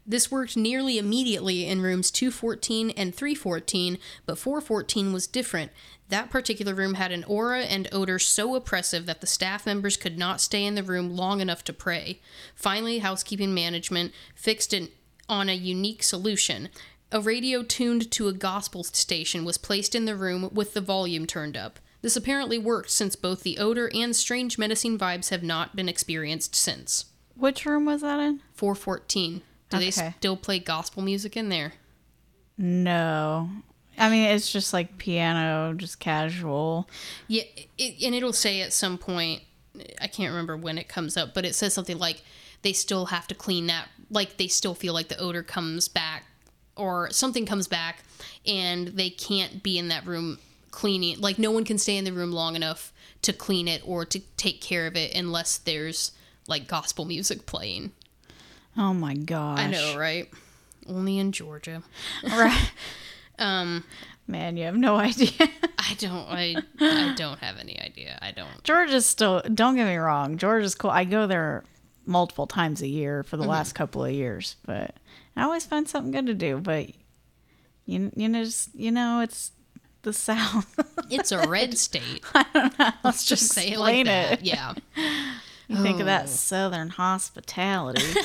this 0.08 0.32
worked 0.32 0.56
nearly 0.56 0.98
immediately 0.98 1.68
in 1.68 1.82
rooms 1.82 2.12
214 2.12 2.92
and 2.92 3.14
314, 3.14 3.98
but 4.26 4.38
414 4.38 5.12
was 5.12 5.28
different. 5.28 5.72
That 6.08 6.30
particular 6.30 6.74
room 6.74 6.94
had 6.94 7.12
an 7.12 7.26
aura 7.26 7.64
and 7.64 7.90
odor 7.92 8.20
so 8.20 8.56
oppressive 8.56 9.06
that 9.06 9.20
the 9.20 9.28
staff 9.28 9.66
members 9.66 9.98
could 9.98 10.18
not 10.18 10.40
stay 10.40 10.64
in 10.64 10.76
the 10.76 10.84
room 10.84 11.14
long 11.14 11.42
enough 11.42 11.66
to 11.66 11.74
pray. 11.74 12.22
Finally, 12.56 13.00
housekeeping 13.00 13.54
management 13.54 14.14
fixed 14.34 14.74
it 14.74 14.92
on 15.28 15.50
a 15.50 15.54
unique 15.54 16.04
solution. 16.04 16.70
A 17.13 17.19
radio 17.19 17.62
tuned 17.62 18.10
to 18.12 18.30
a 18.30 18.34
gospel 18.34 18.84
station 18.86 19.43
was 19.43 19.58
placed 19.58 19.95
in 19.95 20.06
the 20.06 20.15
room 20.15 20.50
with 20.54 20.74
the 20.74 20.80
volume 20.82 21.26
turned 21.26 21.58
up. 21.58 21.78
This 22.02 22.15
apparently 22.15 22.58
worked 22.58 22.89
since 22.89 23.17
both 23.17 23.43
the 23.43 23.58
odor 23.58 23.91
and 23.93 24.15
strange 24.15 24.58
menacing 24.58 24.97
vibes 24.97 25.30
have 25.30 25.43
not 25.43 25.76
been 25.76 25.89
experienced 25.89 26.56
since. 26.56 27.06
which 27.36 27.65
room 27.65 27.86
was 27.86 28.02
that 28.02 28.19
in? 28.19 28.41
414. 28.54 29.41
Do 29.69 29.78
they 29.78 29.91
still 29.91 30.38
play 30.38 30.60
gospel 30.60 31.02
music 31.02 31.36
in 31.36 31.50
there? 31.50 31.74
No. 32.58 33.50
I 33.97 34.10
mean, 34.10 34.26
it's 34.26 34.52
just 34.52 34.74
like 34.74 34.97
piano, 34.97 35.74
just 35.74 36.00
casual. 36.00 36.89
Yeah, 37.28 37.43
it, 37.78 38.04
and 38.04 38.15
it'll 38.15 38.34
say 38.34 38.62
at 38.62 38.74
some 38.74 38.97
point, 38.97 39.41
I 40.00 40.08
can't 40.08 40.32
remember 40.32 40.56
when 40.56 40.78
it 40.78 40.88
comes 40.88 41.17
up, 41.17 41.34
but 41.34 41.45
it 41.45 41.56
says 41.56 41.74
something 41.74 41.97
like 41.97 42.21
they 42.62 42.74
still 42.74 43.08
have 43.08 43.28
to 43.28 43.36
clean 43.36 43.67
that, 43.67 43.89
like 44.10 44.38
they 44.38 44.47
still 44.47 44.76
feel 44.76 44.93
like 44.93 45.08
the 45.10 45.17
odor 45.17 45.43
comes 45.43 45.88
back 45.88 46.26
or 46.82 47.10
something 47.12 47.46
comes 47.46 47.67
back 47.67 48.04
and 48.46 48.88
they 48.89 49.10
can't 49.10 49.62
be 49.62 49.78
in 49.78 49.88
that 49.89 50.06
room 50.06 50.39
cleaning. 50.72 51.20
Like 51.20 51.38
no 51.38 51.52
one 51.52 51.63
can 51.63 51.78
stay 51.78 51.98
in 51.98 52.06
the 52.06 52.13
room 52.13 52.32
long 52.32 52.56
enough 52.56 52.91
to 53.22 53.34
clean 53.34 53.67
it 53.67 53.82
or 53.86 54.06
to 54.06 54.20
take 54.38 54.62
care 54.62 54.88
of 54.88 54.96
it 54.96 55.13
unless 55.15 55.58
there's 55.58 56.12
like 56.48 56.67
gospel 56.67 57.06
music 57.06 57.46
playing. 57.46 57.91
Oh 58.78 58.94
my 58.94 59.13
gosh. 59.13 59.60
I 59.60 59.67
know, 59.70 59.98
right? 59.98 60.30
Only 60.88 61.20
in 61.20 61.32
Georgia. 61.32 61.84
Right. 62.24 62.72
Um, 63.39 63.84
Man, 64.28 64.56
you 64.56 64.65
have 64.65 64.78
no 64.78 64.96
idea. 65.10 65.32
I 65.80 65.96
don't. 65.98 66.28
I 66.30 66.56
I 66.80 67.13
don't 67.15 67.39
have 67.39 67.58
any 67.58 67.80
idea. 67.80 68.20
I 68.22 68.32
don't. 68.32 68.63
Georgia's 68.63 69.06
still, 69.06 69.41
don't 69.54 69.76
get 69.76 69.88
me 69.88 69.96
wrong, 69.96 70.38
Georgia's 70.38 70.76
cool. 70.76 70.91
I 70.91 71.06
go 71.06 71.26
there 71.26 71.63
multiple 72.06 72.46
times 72.48 72.82
a 72.82 72.88
year 72.88 73.24
for 73.24 73.38
the 73.38 73.44
last 73.44 73.74
couple 73.74 74.06
of 74.06 74.12
years, 74.12 74.56
but 74.65 74.96
I 75.36 75.44
always 75.44 75.65
find 75.65 75.88
something 75.88 76.12
good 76.12 76.26
to 76.28 76.34
do. 76.34 76.58
But 76.60 76.89
you, 77.86 78.12
you 78.15 78.30
know, 78.30 78.44
just, 78.44 78.74
you 78.76 78.91
know, 78.91 79.22
it's 79.22 79.52
the 80.04 80.13
South. 80.13 80.78
It's 81.12 81.34
a 81.34 81.46
red 81.46 81.78
state. 81.78 82.24
Let's 83.04 83.26
Just 83.26 83.52
say 83.52 83.72
it 83.74 83.80
like 83.80 84.06
that. 84.06 84.39
it. 84.39 84.46
Yeah. 84.46 84.74
You 85.67 85.76
think 85.84 85.96
of 85.96 86.04
Oh. 86.04 86.06
that 86.06 86.30
Southern 86.30 86.88
hospitality. 86.89 88.02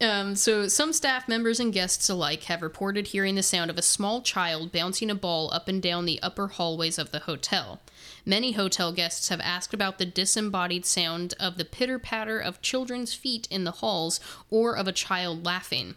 Um, 0.00 0.34
so 0.34 0.66
some 0.66 0.92
staff 0.92 1.28
members 1.28 1.60
and 1.60 1.72
guests 1.72 2.08
alike 2.08 2.42
have 2.44 2.60
reported 2.60 3.06
hearing 3.08 3.36
the 3.36 3.42
sound 3.42 3.70
of 3.70 3.78
a 3.78 3.82
small 3.82 4.20
child 4.20 4.72
bouncing 4.72 5.10
a 5.10 5.14
ball 5.14 5.48
up 5.54 5.68
and 5.68 5.80
down 5.80 6.06
the 6.06 6.20
upper 6.22 6.48
hallways 6.48 6.98
of 6.98 7.12
the 7.12 7.20
hotel. 7.20 7.80
Many 8.24 8.52
hotel 8.52 8.92
guests 8.92 9.28
have 9.30 9.40
asked 9.40 9.74
about 9.74 9.98
the 9.98 10.06
disembodied 10.06 10.86
sound 10.86 11.34
of 11.40 11.56
the 11.56 11.64
pitter 11.64 11.98
patter 11.98 12.38
of 12.38 12.62
children's 12.62 13.14
feet 13.14 13.48
in 13.50 13.64
the 13.64 13.72
halls 13.72 14.20
or 14.48 14.76
of 14.76 14.86
a 14.86 14.92
child 14.92 15.44
laughing. 15.44 15.96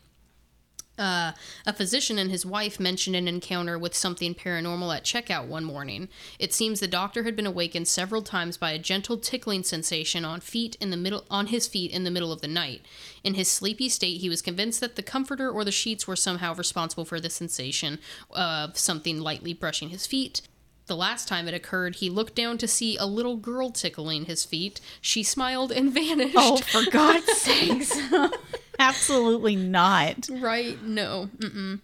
Uh, 0.98 1.34
a 1.66 1.74
physician 1.74 2.18
and 2.18 2.32
his 2.32 2.46
wife 2.46 2.80
mentioned 2.80 3.16
an 3.18 3.28
encounter 3.28 3.78
with 3.78 3.94
something 3.94 4.34
paranormal 4.34 4.96
at 4.96 5.04
checkout 5.04 5.46
one 5.46 5.66
morning. 5.66 6.08
It 6.40 6.54
seems 6.54 6.80
the 6.80 6.88
doctor 6.88 7.24
had 7.24 7.36
been 7.36 7.46
awakened 7.46 7.88
several 7.88 8.22
times 8.22 8.56
by 8.56 8.72
a 8.72 8.80
gentle 8.80 9.18
tickling 9.18 9.64
sensation 9.64 10.24
on 10.24 10.40
feet 10.40 10.78
in 10.80 10.92
the 10.92 10.98
middle 10.98 11.26
on 11.30 11.48
his 11.48 11.68
feet 11.68 11.92
in 11.92 12.06
the 12.06 12.12
middle 12.12 12.32
of 12.32 12.42
the 12.42 12.48
night. 12.48 12.86
In 13.24 13.34
his 13.34 13.52
sleepy 13.52 13.90
state, 13.90 14.22
he 14.22 14.30
was 14.30 14.42
convinced 14.42 14.80
that 14.80 14.96
the 14.96 15.04
comforter 15.04 15.52
or 15.52 15.66
the 15.66 15.72
sheets 15.72 16.08
were 16.08 16.16
somehow 16.16 16.56
responsible 16.56 17.06
for 17.06 17.20
the 17.20 17.30
sensation 17.30 18.00
of 18.32 18.78
something 18.78 19.20
lightly 19.20 19.54
brushing 19.54 19.90
his 19.90 20.08
feet. 20.08 20.42
The 20.88 20.96
last 20.96 21.28
time 21.28 21.48
it 21.48 21.54
occurred, 21.54 21.96
he 21.96 22.10
looked 22.10 22.36
down 22.36 22.58
to 22.60 22.68
see 22.68 22.96
a 22.98 23.06
little 23.06 23.38
girl 23.38 23.72
tickling 23.72 24.26
his 24.26 24.46
feet. 24.46 24.80
She 25.02 25.24
smiled 25.24 25.72
and 25.72 25.92
vanished. 25.94 26.36
oh, 26.38 26.58
for 26.58 26.90
God's 26.92 27.32
sakes. 27.38 27.98
Absolutely 28.80 29.56
not. 29.56 30.30
right? 30.30 30.82
No. 30.84 31.30
Mm-mm. 31.38 31.80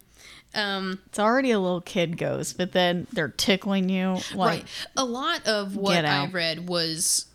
Um, 0.54 1.00
It's 1.06 1.18
already 1.18 1.50
a 1.50 1.58
little 1.58 1.80
kid 1.80 2.18
ghost, 2.18 2.58
but 2.58 2.72
then 2.72 3.06
they're 3.12 3.28
tickling 3.28 3.88
you. 3.88 4.18
Like, 4.34 4.60
right. 4.60 4.64
A 4.96 5.04
lot 5.04 5.46
of 5.46 5.74
what 5.76 6.04
I 6.04 6.26
read 6.28 6.68
was 6.68 7.26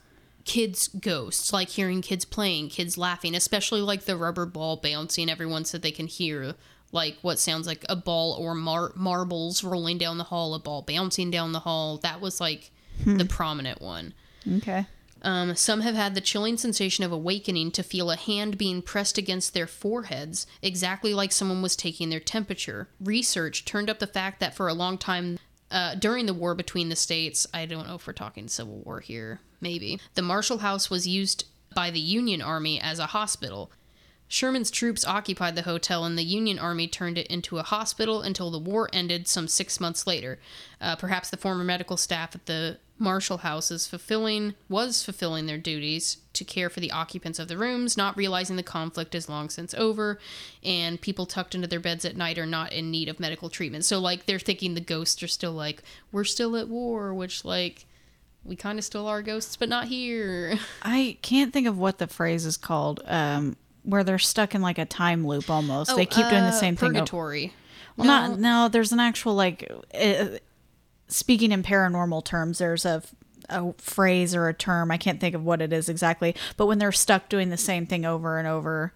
kids' 0.46 0.88
ghosts, 0.88 1.52
like 1.52 1.70
hearing 1.70 2.02
kids 2.02 2.24
playing, 2.26 2.70
kids 2.70 2.98
laughing, 2.98 3.36
especially 3.36 3.82
like 3.82 4.06
the 4.06 4.16
rubber 4.16 4.46
ball 4.46 4.78
bouncing. 4.78 5.30
Everyone 5.30 5.66
said 5.66 5.82
they 5.82 5.92
can 5.92 6.08
hear 6.08 6.54
like 6.92 7.18
what 7.22 7.40
sounds 7.40 7.68
like 7.68 7.86
a 7.90 7.96
ball 7.96 8.34
or 8.34 8.56
mar- 8.56 8.94
marbles 8.96 9.64
rolling 9.64 9.98
down 9.98 10.18
the 10.18 10.26
hall, 10.26 10.54
a 10.54 10.60
ball 10.60 10.82
bouncing 10.82 11.32
down 11.32 11.52
the 11.52 11.60
hall. 11.60 11.98
That 11.98 12.22
was 12.22 12.40
like 12.40 12.72
the 13.06 13.26
prominent 13.26 13.82
one. 13.82 14.14
Okay. 14.58 14.86
Um, 15.24 15.56
some 15.56 15.82
have 15.82 15.96
had 15.96 16.16
the 16.16 16.22
chilling 16.22 16.58
sensation 16.58 17.04
of 17.04 17.12
awakening 17.12 17.72
to 17.72 17.84
feel 17.84 18.12
a 18.12 18.16
hand 18.16 18.58
being 18.58 18.82
pressed 18.82 19.18
against 19.18 19.54
their 19.54 19.68
foreheads, 19.68 20.46
exactly 20.62 21.14
like 21.14 21.32
someone 21.32 21.62
was 21.62 21.76
taking 21.76 22.10
their 22.10 22.20
temperature. 22.20 22.88
Research 23.00 23.66
turned 23.66 23.90
up 23.90 24.00
the 24.00 24.08
fact 24.08 24.40
that 24.40 24.56
for 24.56 24.68
a 24.68 24.74
long 24.74 24.98
time 24.98 25.40
uh, 25.72 25.96
during 25.96 26.28
the 26.28 26.34
war 26.34 26.56
between 26.56 26.90
the 26.90 26.96
states, 26.96 27.48
I 27.54 27.66
don't 27.66 27.88
know 27.88 27.96
if 27.96 28.08
we're 28.08 28.14
talking 28.14 28.48
Civil 28.48 28.78
War 28.86 29.00
here, 29.00 29.42
maybe, 29.60 30.00
the 30.14 30.22
Marshall 30.22 30.60
House 30.60 30.90
was 30.90 31.08
used 31.08 31.46
by 31.76 31.92
the 31.92 32.00
Union 32.00 32.42
Army 32.42 32.80
as 32.80 33.00
a 33.00 33.08
hospital. 33.08 33.72
Sherman's 34.28 34.72
troops 34.72 35.06
occupied 35.06 35.56
the 35.56 35.62
hotel, 35.62 36.04
and 36.04 36.18
the 36.18 36.24
Union 36.24 36.60
Army 36.60 36.88
turned 36.88 37.18
it 37.18 37.28
into 37.28 37.60
a 37.60 37.64
hospital 37.64 38.22
until 38.22 38.52
the 38.52 38.60
war 38.60 38.90
ended 38.92 39.28
some 39.28 39.48
six 39.48 39.80
months 39.80 40.06
later. 40.06 40.40
Uh, 40.82 40.96
perhaps 40.96 41.30
the 41.30 41.38
former 41.38 41.64
medical 41.64 41.98
staff 41.98 42.36
at 42.36 42.46
the 42.46 42.78
Marshall 43.00 43.38
House 43.40 43.70
is 43.70 43.88
fulfilling 43.88 44.56
was 44.70 45.04
fulfilling 45.04 45.46
their 45.46 45.58
duties 45.58 46.18
to 46.34 46.44
care 46.44 46.70
for 46.70 46.80
the 46.80 46.92
occupants 46.92 47.40
of 47.40 47.48
the 47.48 47.58
rooms, 47.58 47.96
not 47.96 48.18
realizing 48.18 48.56
the 48.56 48.64
conflict 48.64 49.16
is 49.16 49.30
long 49.30 49.50
since 49.50 49.74
over, 49.76 50.20
and 50.64 51.00
people 51.00 51.26
tucked 51.26 51.56
into 51.56 51.68
their 51.68 51.80
beds 51.80 52.06
at 52.06 52.18
night 52.18 52.38
are 52.38 52.46
not 52.46 52.74
in 52.74 52.92
need 52.92 53.08
of 53.08 53.20
medical 53.20 53.50
treatment. 53.50 53.86
So, 53.86 54.00
like, 54.00 54.26
they're 54.26 54.40
thinking 54.40 54.74
the 54.74 54.82
ghosts 54.82 55.22
are 55.24 55.28
still 55.28 55.54
like, 55.54 55.84
we're 56.12 56.24
still 56.24 56.56
at 56.58 56.68
war, 56.68 57.14
which, 57.14 57.46
like, 57.46 57.86
we 58.44 58.56
kind 58.56 58.80
of 58.80 58.86
still 58.86 59.08
are 59.08 59.22
ghosts, 59.22 59.56
but 59.56 59.70
not 59.70 59.88
here. 59.88 60.58
I 60.82 61.18
can't 61.22 61.54
think 61.54 61.68
of 61.68 61.78
what 61.78 61.98
the 61.98 62.08
phrase 62.08 62.46
is 62.46 62.58
called. 62.58 63.02
Um, 63.06 63.58
where 63.88 64.04
they're 64.04 64.20
stuck 64.20 64.54
in 64.54 64.62
like 64.62 64.78
a 64.78 64.86
time 64.86 65.26
loop 65.26 65.50
almost. 65.50 65.96
they 65.96 66.04
Oh, 66.04 66.06
keep 66.06 66.28
doing 66.30 66.44
the 66.44 66.50
uh, 66.50 66.52
same 66.52 66.76
thing. 66.76 66.94
Purgatory. 66.94 67.54
Well, 67.96 68.06
not 68.08 68.40
no. 68.40 68.68
There's 68.68 68.92
an 68.92 69.00
actual 69.00 69.34
like, 69.34 69.72
uh, 70.00 70.26
speaking 71.08 71.52
in 71.52 71.64
paranormal 71.64 72.24
terms. 72.26 72.58
There's 72.60 72.86
a 72.86 73.02
a 73.50 73.74
phrase 73.78 74.36
or 74.36 74.50
a 74.50 74.54
term. 74.54 74.92
I 74.92 74.98
can't 74.98 75.22
think 75.22 75.34
of 75.34 75.44
what 75.44 75.62
it 75.62 75.72
is 75.72 75.88
exactly. 75.88 76.36
But 76.58 76.66
when 76.66 76.80
they're 76.80 76.92
stuck 76.92 77.30
doing 77.30 77.50
the 77.50 77.58
same 77.58 77.86
thing 77.88 78.06
over 78.06 78.38
and 78.38 78.48
over, 78.48 78.94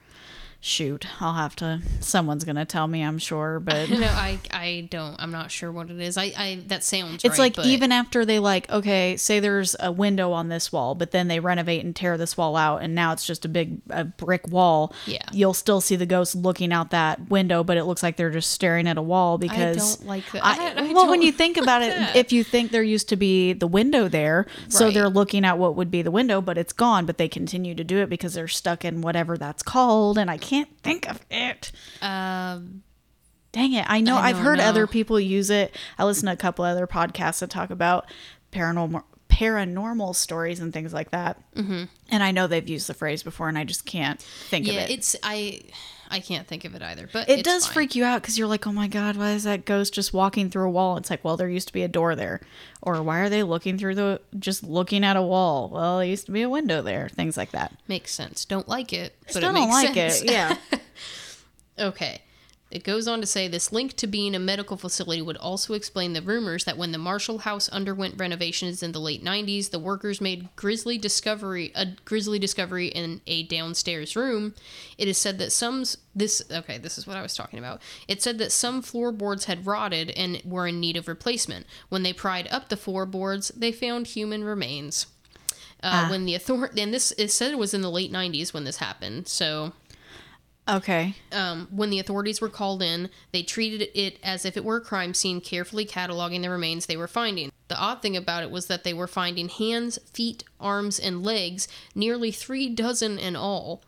shoot, 0.64 1.08
I'll 1.20 1.34
have 1.34 1.56
to. 1.58 1.82
Someone's 2.00 2.44
gonna 2.46 2.66
tell 2.66 2.88
me. 2.88 3.02
I'm 3.02 3.18
sure, 3.18 3.60
but. 3.64 3.90
No, 3.90 4.06
I 4.08 4.40
I 4.52 4.88
don't. 4.90 5.16
I'm 5.20 5.32
not 5.32 5.52
sure 5.52 5.72
what 5.72 5.90
it 5.90 6.00
is. 6.00 6.18
I, 6.18 6.32
I 6.38 6.64
that 6.68 6.84
sounds. 6.84 7.26
It's 7.26 7.32
right, 7.38 7.40
like 7.40 7.56
but- 7.56 7.66
even 7.66 7.92
after 7.92 8.24
they 8.26 8.40
like 8.40 8.70
okay, 8.72 9.18
say 9.18 9.40
there's 9.40 9.76
a 9.80 9.92
window 9.92 10.32
on 10.32 10.50
this 10.50 10.72
wall, 10.72 10.96
but 10.96 11.12
then 11.12 11.28
they 11.28 11.40
renovate 11.40 11.84
and 11.84 11.96
tear 11.96 12.18
this 12.18 12.38
wall 12.38 12.56
out, 12.56 12.82
and 12.84 12.94
now 12.96 13.12
it's 13.12 13.26
just 13.26 13.44
a 13.44 13.50
big 13.50 13.82
a 13.90 14.06
brick 14.06 14.48
wall. 14.48 14.94
Yeah. 15.08 15.24
you'll 15.34 15.54
still 15.56 15.82
see 15.82 15.96
the 15.96 16.06
ghost 16.06 16.36
looking 16.36 16.72
out 16.72 16.92
that 16.92 17.30
window, 17.30 17.64
but 17.64 17.78
it 17.78 17.86
looks 17.86 18.04
like 18.04 18.16
they're 18.18 18.30
just 18.30 18.52
staring 18.52 18.88
at 18.88 18.98
a 18.98 19.02
wall 19.02 19.38
because 19.40 19.98
don't 19.98 20.08
like 20.08 20.32
that. 20.32 20.46
I- 20.46 20.62
I 20.90 20.94
well, 20.94 21.10
when 21.10 21.22
you 21.24 21.32
think 21.32 21.58
about 21.58 21.82
it, 21.82 21.96
if 22.16 22.32
you 22.32 22.44
think 22.44 22.72
there 22.72 22.84
used 22.84 23.10
to 23.10 23.16
be 23.16 23.54
the 23.54 23.68
window 23.68 24.08
there, 24.08 24.46
so 24.70 24.92
they're 24.92 25.10
looking 25.10 25.44
at 25.44 25.58
what 25.58 25.76
would 25.76 25.90
be 25.90 26.02
the 26.04 26.12
window, 26.12 26.40
but 26.40 26.58
it's 26.58 26.74
gone, 26.74 27.06
but 27.08 27.18
they 27.18 27.28
continue 27.28 27.74
to 27.74 27.84
do 27.84 27.98
it 27.98 28.10
because 28.10 28.36
they're 28.36 28.48
stuck 28.48 28.86
in 28.86 29.02
whatever 29.02 29.38
that's 29.38 29.64
called, 29.64 30.18
and 30.18 30.30
I 30.30 30.38
can't 30.38 30.51
think 30.84 31.10
of 31.10 31.20
it. 31.30 31.72
Um, 32.02 32.84
Dang 33.52 33.74
it. 33.74 33.86
I 33.90 34.00
know 34.00 34.16
I 34.16 34.30
I've 34.30 34.38
heard 34.38 34.60
know. 34.60 34.66
other 34.66 34.88
people 34.88 35.20
use 35.20 35.50
it. 35.50 35.76
I 35.98 36.06
listen 36.06 36.28
to 36.28 36.32
a 36.32 36.38
couple 36.38 36.64
other 36.64 36.88
podcasts 36.88 37.40
that 37.40 37.50
talk 37.50 37.70
about 37.70 38.06
paranormal 38.52 39.04
paranormal 39.30 40.16
stories 40.16 40.60
and 40.60 40.72
things 40.72 40.94
like 40.94 41.12
that. 41.12 41.42
Mm-hmm. 41.56 41.86
And 42.10 42.24
I 42.24 42.32
know 42.32 42.48
they've 42.48 42.68
used 42.68 42.88
the 42.88 42.94
phrase 42.94 43.24
before 43.24 43.50
and 43.50 43.58
I 43.58 43.64
just 43.64 43.86
can't 43.86 44.22
think 44.22 44.68
yeah, 44.68 44.74
of 44.74 44.90
it. 44.90 44.94
it's 44.94 45.16
I 45.24 45.62
I 46.12 46.20
can't 46.20 46.46
think 46.48 46.66
of 46.66 46.76
it 46.76 46.82
either. 46.82 47.10
But 47.12 47.30
it 47.30 47.44
does 47.44 47.66
fine. 47.66 47.74
freak 47.74 47.96
you 47.96 48.04
out 48.04 48.22
because 48.22 48.38
you're 48.38 48.48
like, 48.48 48.68
oh 48.68 48.72
my 48.72 48.88
God, 48.88 49.16
why 49.16 49.32
is 49.32 49.44
that 49.46 49.66
ghost 49.66 49.94
just 49.94 50.14
walking 50.14 50.50
through 50.50 50.66
a 50.68 50.70
wall? 50.70 50.98
It's 50.98 51.10
like, 51.10 51.24
well, 51.24 51.38
there 51.38 51.50
used 51.50 51.68
to 51.68 51.74
be 51.74 51.84
a 51.84 51.88
door 51.88 52.16
there. 52.16 52.42
Or 52.82 53.02
why 53.02 53.20
are 53.20 53.30
they 53.30 53.44
looking 53.44 53.78
through 53.78 53.96
the, 53.96 54.22
just 54.38 54.64
looking 54.64 55.04
at 55.04 55.16
a 55.16 55.22
wall? 55.22 55.70
Well, 55.70 55.98
there 56.00 56.08
used 56.08 56.26
to 56.26 56.32
be 56.32 56.42
a 56.42 56.50
window 56.50 56.82
there. 56.82 57.10
Things 57.10 57.38
like 57.38 57.52
that. 57.52 57.74
Makes 57.88 58.14
sense. 58.14 58.46
Don't 58.46 58.68
like 58.68 58.92
it, 58.94 59.16
but 59.24 59.32
Still 59.32 59.50
it 59.50 59.54
don't 59.54 59.70
like 59.70 59.94
sense. 59.96 60.22
it. 60.22 60.32
Yeah. 60.32 60.58
Okay. 61.80 62.22
It 62.72 62.84
goes 62.84 63.08
on 63.08 63.20
to 63.22 63.28
say 63.28 63.48
this 63.48 63.72
link 63.72 63.96
to 63.98 64.08
being 64.08 64.34
a 64.34 64.40
medical 64.40 64.78
facility 64.78 65.22
would 65.22 65.38
also 65.38 65.74
explain 65.74 66.14
the 66.14 66.22
rumors 66.22 66.64
that 66.64 66.78
when 66.78 66.92
the 66.92 66.98
Marshall 66.98 67.40
House 67.40 67.68
underwent 67.70 68.16
renovations 68.18 68.82
in 68.82 68.94
the 68.94 69.00
late 69.00 69.24
90s, 69.24 69.70
the 69.72 69.80
workers 69.80 70.22
made 70.22 70.50
grisly 70.56 70.98
discovery 70.98 71.72
a 71.76 71.88
grisly 72.06 72.40
discovery 72.40 72.88
in 72.88 73.22
a 73.28 73.44
downstairs 73.44 74.16
room. 74.16 74.54
It 74.98 75.08
is 75.08 75.18
said 75.18 75.38
that 75.40 75.52
some 75.52 75.84
this 76.16 76.42
okay, 76.52 76.78
this 76.78 76.98
is 76.98 77.06
what 77.06 77.18
I 77.18 77.22
was 77.22 77.36
talking 77.36 77.60
about. 77.60 77.82
It 78.08 78.22
said 78.22 78.38
that 78.38 78.52
some 78.52 78.82
floorboards 78.82 79.46
had 79.46 79.66
rotted 79.66 80.12
and 80.12 80.42
were 80.46 80.68
in 80.68 80.80
need 80.80 80.98
of 80.98 81.08
replacement. 81.08 81.66
When 81.90 82.04
they 82.04 82.14
pried 82.14 82.48
up 82.52 82.70
the 82.70 82.78
floorboards, 82.78 83.50
they 83.50 83.72
found 83.72 84.08
human 84.08 84.44
remains. 84.44 85.08
Uh, 85.84 86.08
When 86.10 86.26
the 86.26 86.36
author 86.36 86.70
and 86.78 86.94
this 86.94 87.12
it 87.18 87.30
said 87.30 87.52
it 87.52 87.58
was 87.58 87.74
in 87.74 87.82
the 87.82 87.90
late 87.90 88.12
90s 88.12 88.54
when 88.54 88.64
this 88.66 88.78
happened. 88.78 89.28
So 89.28 89.74
okay. 90.72 91.16
um, 91.32 91.68
when 91.72 91.90
the 91.90 92.00
authorities 92.00 92.42
were 92.42 92.50
called 92.50 92.82
in, 92.82 93.10
they 93.32 93.44
treated 93.44 93.90
it 93.94 94.18
as 94.24 94.46
if 94.46 94.56
it 94.58 94.64
were 94.64 94.78
a 94.78 94.82
crime 94.82 95.14
scene, 95.14 95.42
carefully 95.42 95.86
cataloging 95.86 96.42
the 96.42 96.50
remains 96.50 96.86
they 96.86 96.98
were 96.98 97.08
finding. 97.08 97.52
The 97.68 97.80
odd 97.80 98.02
thing 98.02 98.18
about 98.18 98.44
it 98.44 98.52
was 98.52 98.68
that 98.68 98.84
they 98.84 98.94
were 98.94 99.08
finding 99.08 99.50
hands, 99.50 100.00
feet, 100.14 100.44
arms, 100.60 101.00
and 101.00 101.24
legs, 101.24 101.68
nearly 101.96 102.32
three 102.32 102.70
dozen 102.70 103.18
in 103.18 103.36
all. 103.36 103.84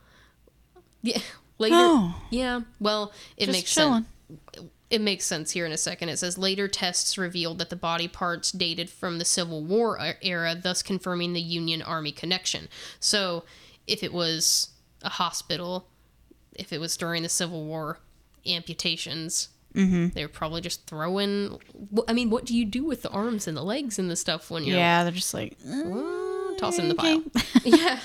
Yeah, 1.02 1.20
later. 1.58 1.76
Oh. 1.78 2.22
Yeah, 2.30 2.62
well, 2.80 3.12
it 3.38 3.46
Just 3.46 3.58
makes 3.58 3.74
chilling. 3.74 4.06
sense. 4.30 4.70
It 4.90 5.02
makes 5.02 5.26
sense 5.26 5.52
here 5.52 5.66
in 5.66 5.72
a 5.72 5.78
second. 5.78 6.10
It 6.10 6.18
says 6.20 6.38
later 6.38 6.68
tests 6.68 7.18
revealed 7.18 7.58
that 7.58 7.72
the 7.72 7.76
body 7.76 8.08
parts 8.08 8.52
dated 8.52 8.92
from 8.92 9.18
the 9.18 9.26
Civil 9.26 9.64
War 9.64 10.00
era, 10.22 10.56
thus 10.56 10.84
confirming 10.84 11.34
the 11.34 11.42
Union 11.42 11.82
Army 11.82 12.12
connection. 12.12 12.68
So, 13.00 13.44
if 13.88 14.04
it 14.04 14.14
was 14.14 14.70
a 15.02 15.10
hospital, 15.10 15.88
if 16.56 16.72
it 16.74 16.80
was 16.80 16.96
during 16.98 17.24
the 17.24 17.30
Civil 17.30 17.66
War 17.66 18.00
amputations, 18.46 19.50
Mm-hmm. 19.76 20.10
they 20.10 20.24
were 20.24 20.30
probably 20.30 20.62
just 20.62 20.86
throwing. 20.86 21.58
I 22.08 22.14
mean, 22.14 22.30
what 22.30 22.46
do 22.46 22.56
you 22.56 22.64
do 22.64 22.84
with 22.84 23.02
the 23.02 23.10
arms 23.10 23.48
and 23.48 23.58
the 23.58 23.64
legs 23.64 23.98
and 23.98 24.08
the 24.08 24.16
stuff 24.16 24.52
when 24.52 24.64
you're 24.64 24.78
Yeah. 24.78 25.02
They're 25.04 25.12
just 25.12 25.34
like, 25.34 25.58
uh, 25.68 26.54
toss 26.60 26.78
it 26.78 26.84
in 26.84 26.90
the 26.90 26.94
pile? 26.96 27.24
yeah. 27.64 27.98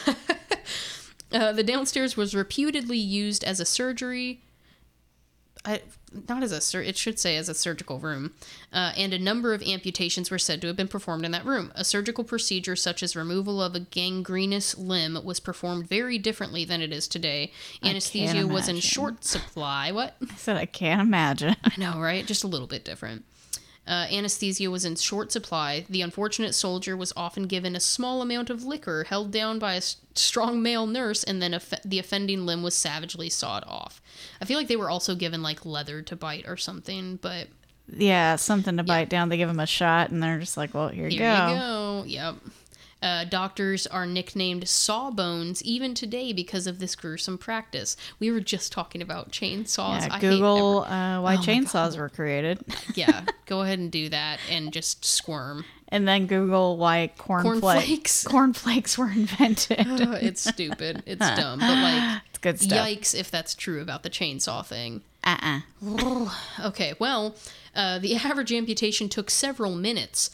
uh, 1.33 1.53
the 1.53 1.63
downstairs 1.63 2.17
was 2.17 2.35
reputedly 2.35 2.97
used 2.97 3.45
as 3.45 3.61
a 3.61 3.67
surgery. 3.67 4.41
I, 5.65 5.83
not 6.29 6.43
as 6.43 6.53
a 6.53 6.61
sur- 6.61 6.83
it 6.83 6.97
should 6.97 7.19
say 7.19 7.37
as 7.37 7.49
a 7.49 7.55
surgical 7.55 7.99
room, 7.99 8.33
uh, 8.73 8.93
and 8.97 9.13
a 9.13 9.19
number 9.19 9.53
of 9.55 9.63
amputations 9.63 10.31
were 10.31 10.39
said 10.39 10.61
to 10.63 10.67
have 10.69 10.77
been 10.77 10.89
performed 10.89 11.25
in 11.25 11.33
that 11.33 11.45
room. 11.45 11.73
A 11.75 11.85
surgical 11.85 12.25
procedure 12.25 12.77
such 12.77 13.03
as 13.03 13.15
removal 13.17 13.63
of 13.63 13.75
a 13.75 13.81
gangrenous 13.81 14.77
limb 14.79 15.19
was 15.25 15.41
performed 15.41 15.89
very 15.89 16.19
differently 16.19 16.65
than 16.65 16.81
it 16.81 16.93
is 16.93 17.09
today. 17.09 17.53
Anesthesia 17.83 18.47
was 18.47 18.69
in 18.69 18.81
short 18.81 19.25
supply. 19.25 19.93
What? 19.93 20.17
I 20.31 20.35
said, 20.37 20.57
I 20.57 20.67
can't 20.67 21.01
imagine. 21.01 21.57
I 21.65 21.73
know, 21.77 21.99
right? 22.01 22.25
Just 22.27 22.45
a 22.45 22.49
little 22.49 22.67
bit 22.67 22.85
different. 22.85 23.25
Uh, 23.89 24.07
anesthesia 24.13 24.71
was 24.71 24.85
in 24.85 24.95
short 24.97 25.33
supply. 25.33 25.87
The 25.89 26.03
unfortunate 26.03 26.55
soldier 26.55 26.95
was 26.97 27.13
often 27.17 27.47
given 27.47 27.75
a 27.75 27.81
small 27.81 28.21
amount 28.21 28.51
of 28.51 28.63
liquor 28.65 29.05
held 29.05 29.31
down 29.31 29.59
by 29.59 29.75
a 29.75 29.79
s- 29.79 29.97
strong 30.15 30.63
male 30.63 30.87
nurse, 30.87 31.25
and 31.25 31.41
then 31.41 31.55
off- 31.55 31.73
the 31.85 31.99
offending 31.99 32.45
limb 32.45 32.63
was 32.63 32.75
savagely 32.77 33.31
sawed 33.31 33.65
off. 33.67 34.03
I 34.43 34.45
feel 34.45 34.59
like 34.59 34.69
they 34.69 34.77
were 34.77 34.91
also 34.91 35.15
given 35.15 35.43
like 35.43 35.65
leather 35.65 36.03
to 36.03 36.15
bite 36.17 36.45
or 36.47 36.57
something, 36.59 37.17
but 37.23 37.49
Yeah, 37.91 38.37
something 38.37 38.77
to 38.77 38.83
bite 38.83 39.09
down. 39.09 39.31
They 39.31 39.39
give 39.39 39.49
them 39.49 39.59
a 39.61 39.67
shot, 39.67 40.11
and 40.11 40.23
they're 40.23 40.39
just 40.39 40.59
like, 40.59 40.75
"Well, 40.75 40.89
here 40.89 41.09
you 41.09 41.19
here 41.19 41.33
go." 41.35 41.49
you 41.49 41.59
go. 41.59 42.05
Yep. 42.07 42.35
Uh, 43.01 43.25
doctors 43.25 43.87
are 43.87 44.07
nicknamed 44.07 44.69
sawbones 44.69 45.63
even 45.63 45.95
today 45.95 46.33
because 46.33 46.67
of 46.67 46.81
this 46.81 46.97
gruesome 46.97 47.39
practice. 47.39 47.97
We 48.19 48.31
were 48.31 48.41
just 48.41 48.73
talking 48.73 49.01
about 49.01 49.31
chainsaws. 49.31 50.01
Yeah, 50.01 50.09
I 50.11 50.21
Google 50.21 50.81
uh, 50.81 51.21
why 51.21 51.35
Oh 51.35 51.39
chainsaws 51.39 51.97
were 51.97 52.09
created, 52.09 52.59
yeah, 52.95 53.25
go 53.47 53.61
ahead 53.63 53.79
and 53.79 53.91
do 53.93 54.09
that 54.09 54.41
and 54.51 54.73
just 54.73 55.05
squirm. 55.05 55.65
and 55.91 56.09
then 56.09 56.27
Google 56.27 56.77
why 56.77 57.13
cornflakes 57.17 57.61
Cornflakes. 57.61 58.25
cornflakes 58.29 58.99
were 58.99 59.11
invented. 59.11 59.81
Uh, 59.87 60.19
it's 60.21 60.43
stupid. 60.43 61.03
It's 61.07 61.21
dumb. 61.37 61.61
But 61.61 61.69
like, 61.69 62.23
it's 62.31 62.39
good 62.39 62.61
stuff. 62.61 62.87
yikes 62.87 63.15
if 63.19 63.31
that's 63.31 63.55
true 63.55 63.81
about 63.81 64.03
the 64.03 64.11
chainsaw 64.11 64.67
thing. 64.67 65.03
Uh 65.25 65.61
uh 65.83 66.29
Okay, 66.65 66.95
well, 66.99 67.37
uh, 67.77 67.99
the 68.01 68.17
average 68.17 68.53
amputation 68.53 69.09
took 69.09 69.31
several 69.31 69.75
minutes. 69.77 70.31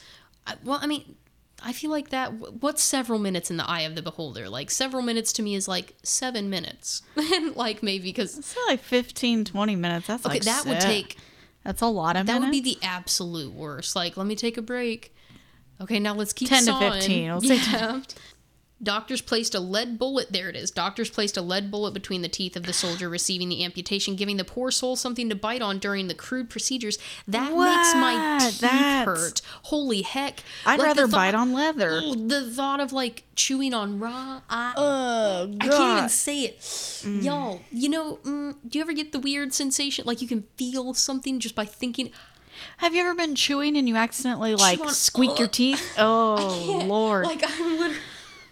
I, 0.46 0.54
well, 0.64 0.78
I 0.80 0.86
mean, 0.86 1.16
I 1.64 1.72
feel 1.72 1.90
like 1.90 2.10
that. 2.10 2.28
What's 2.60 2.82
several 2.82 3.18
minutes 3.18 3.50
in 3.50 3.56
the 3.56 3.68
eye 3.68 3.80
of 3.82 3.94
the 3.94 4.02
beholder? 4.02 4.48
Like, 4.48 4.70
several 4.70 5.02
minutes 5.02 5.32
to 5.34 5.42
me 5.42 5.54
is 5.54 5.66
like 5.66 5.94
seven 6.02 6.50
minutes. 6.50 7.02
and 7.16 7.56
like, 7.56 7.82
maybe 7.82 8.04
because. 8.04 8.38
It's 8.38 8.54
like 8.68 8.80
15, 8.80 9.46
20 9.46 9.76
minutes. 9.76 10.06
That's 10.06 10.26
Okay, 10.26 10.34
like 10.34 10.42
that 10.44 10.66
would 10.66 10.80
take. 10.80 11.16
That's 11.64 11.80
a 11.80 11.86
lot 11.86 12.16
of 12.16 12.26
That 12.26 12.40
would 12.40 12.50
be 12.50 12.60
the 12.60 12.78
absolute 12.82 13.52
worst. 13.54 13.96
Like, 13.96 14.16
let 14.18 14.26
me 14.26 14.36
take 14.36 14.58
a 14.58 14.62
break. 14.62 15.14
Okay, 15.80 15.98
now 15.98 16.14
let's 16.14 16.32
keep 16.32 16.48
10 16.48 16.58
to 16.58 16.64
sawing. 16.66 16.92
15. 16.92 17.30
We'll 17.30 17.40
say 17.40 17.56
yeah. 17.56 18.00
Doctors 18.84 19.20
placed 19.20 19.54
a 19.54 19.60
lead 19.60 19.98
bullet. 19.98 20.30
There 20.32 20.48
it 20.48 20.54
is. 20.56 20.70
Doctors 20.70 21.10
placed 21.10 21.36
a 21.36 21.42
lead 21.42 21.70
bullet 21.70 21.92
between 21.94 22.22
the 22.22 22.28
teeth 22.28 22.54
of 22.56 22.64
the 22.64 22.72
soldier 22.72 23.08
receiving 23.08 23.48
the 23.48 23.64
amputation, 23.64 24.14
giving 24.14 24.36
the 24.36 24.44
poor 24.44 24.70
soul 24.70 24.94
something 24.94 25.28
to 25.30 25.34
bite 25.34 25.62
on 25.62 25.78
during 25.78 26.08
the 26.08 26.14
crude 26.14 26.50
procedures. 26.50 26.98
That 27.26 27.50
makes 27.50 27.94
my 27.94 28.38
teeth 28.40 28.60
That's- 28.60 29.04
hurt. 29.06 29.40
Holy 29.64 30.02
heck! 30.02 30.40
I'd 30.66 30.78
Like, 30.78 30.86
rather 30.88 31.08
thought- 31.08 31.16
bite 31.16 31.34
on 31.34 31.52
leather. 31.52 32.00
Ugh, 32.04 32.28
The 32.28 32.50
thought 32.50 32.78
of 32.80 32.92
like 32.92 33.24
chewing 33.34 33.74
on 33.74 33.98
raw. 33.98 34.42
I, 34.48 34.74
Oh, 34.76 35.50
I 35.60 35.68
can't 35.68 35.98
even 35.98 36.08
say 36.10 36.40
it. 36.42 37.02
Y'all, 37.22 37.62
you 37.72 37.88
know, 37.88 38.18
mm, 38.22 38.54
do 38.68 38.78
you 38.78 38.82
ever 38.82 38.92
get 38.92 39.12
the 39.12 39.18
weird 39.18 39.52
sensation? 39.54 40.04
Like 40.06 40.20
you 40.22 40.28
can 40.28 40.44
feel 40.56 40.92
something 40.94 41.40
just 41.40 41.54
by 41.54 41.64
thinking. 41.64 42.10
Have 42.78 42.94
you 42.94 43.00
ever 43.00 43.14
been 43.14 43.34
chewing 43.34 43.76
and 43.76 43.88
you 43.88 43.96
accidentally 43.96 44.54
like 44.54 44.80
on- 44.80 44.88
squeak 44.90 45.38
your 45.38 45.48
teeth? 45.48 45.94
Oh 45.98 46.82
lord. 46.86 47.24
Like 47.26 47.42
I'm 47.44 47.78
literally. 47.78 47.96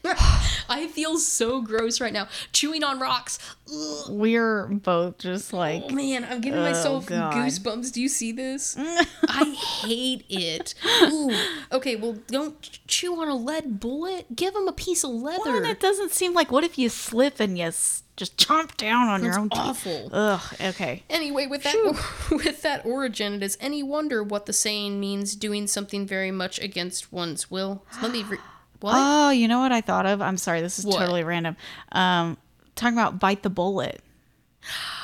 I 0.69 0.89
feel 0.93 1.19
so 1.19 1.61
gross 1.61 2.01
right 2.01 2.13
now. 2.13 2.29
Chewing 2.53 2.83
on 2.83 2.99
rocks. 2.99 3.39
Ugh. 3.73 4.07
We're 4.11 4.67
both 4.67 5.19
just 5.19 5.53
oh, 5.55 5.59
like 5.59 5.85
Oh 5.89 5.95
man, 5.95 6.25
I'm 6.25 6.41
giving 6.41 6.59
Oh, 6.59 6.63
myself 6.63 7.07
God. 7.07 7.33
goosebumps. 7.35 7.93
Do 7.93 8.01
you 8.01 8.09
see 8.09 8.33
this? 8.33 8.77
I 9.29 9.55
hate 9.85 10.25
it. 10.29 10.75
Ooh. 11.05 11.35
Okay, 11.71 11.97
well, 11.97 12.17
don't 12.29 12.61
chew 12.87 13.21
on 13.21 13.29
a 13.29 13.35
lead 13.37 13.81
bullet. 13.81 14.35
Give 14.35 14.55
him 14.55 14.67
a 14.69 14.73
piece 14.73 15.05
of 15.05 15.11
leather. 15.11 15.39
Well, 15.53 15.65
it 15.65 15.81
doesn't 15.81 16.13
seem 16.13 16.35
like 16.35 16.51
what 16.51 16.65
if 16.65 16.79
you 16.79 16.89
slip 16.89 17.39
and 17.39 17.57
you 17.57 17.71
just 18.17 18.37
chomp 18.37 18.77
down 18.77 19.09
on 19.09 19.21
your 19.23 19.31
It's 19.31 19.39
own 19.39 19.49
teeth? 19.51 19.59
awful. 19.61 20.11
Ugh. 20.13 20.55
Okay. 20.61 21.03
Anyway, 21.09 21.47
with 21.47 21.63
that 21.63 22.29
with 22.31 22.63
that 22.63 22.85
origin, 22.85 23.35
it 23.35 23.43
is 23.43 23.57
any 23.61 23.83
wonder 23.83 24.23
what 24.23 24.47
the 24.47 24.53
saying 24.53 24.99
means: 25.01 25.35
doing 25.37 25.67
something 25.67 26.07
very 26.07 26.31
much 26.31 26.59
against 26.59 27.13
one's 27.13 27.51
will. 27.51 27.85
Let 28.03 28.11
me. 28.13 28.23
Re- 28.25 28.39
what? 28.83 28.95
Oh, 28.97 29.31
you 29.31 29.49
know 29.49 29.61
what 29.61 29.73
I 29.73 29.81
thought 29.81 30.07
of? 30.07 30.21
I'm 30.23 30.37
sorry, 30.37 30.61
this 30.61 30.79
is 30.79 30.85
What? 30.87 30.99
totally 30.99 31.25
random. 31.25 31.57
Um, 31.93 32.37
talking 32.75 32.97
about 32.99 33.19
bite 33.19 33.43
the 33.43 33.51
bullet. 33.51 34.01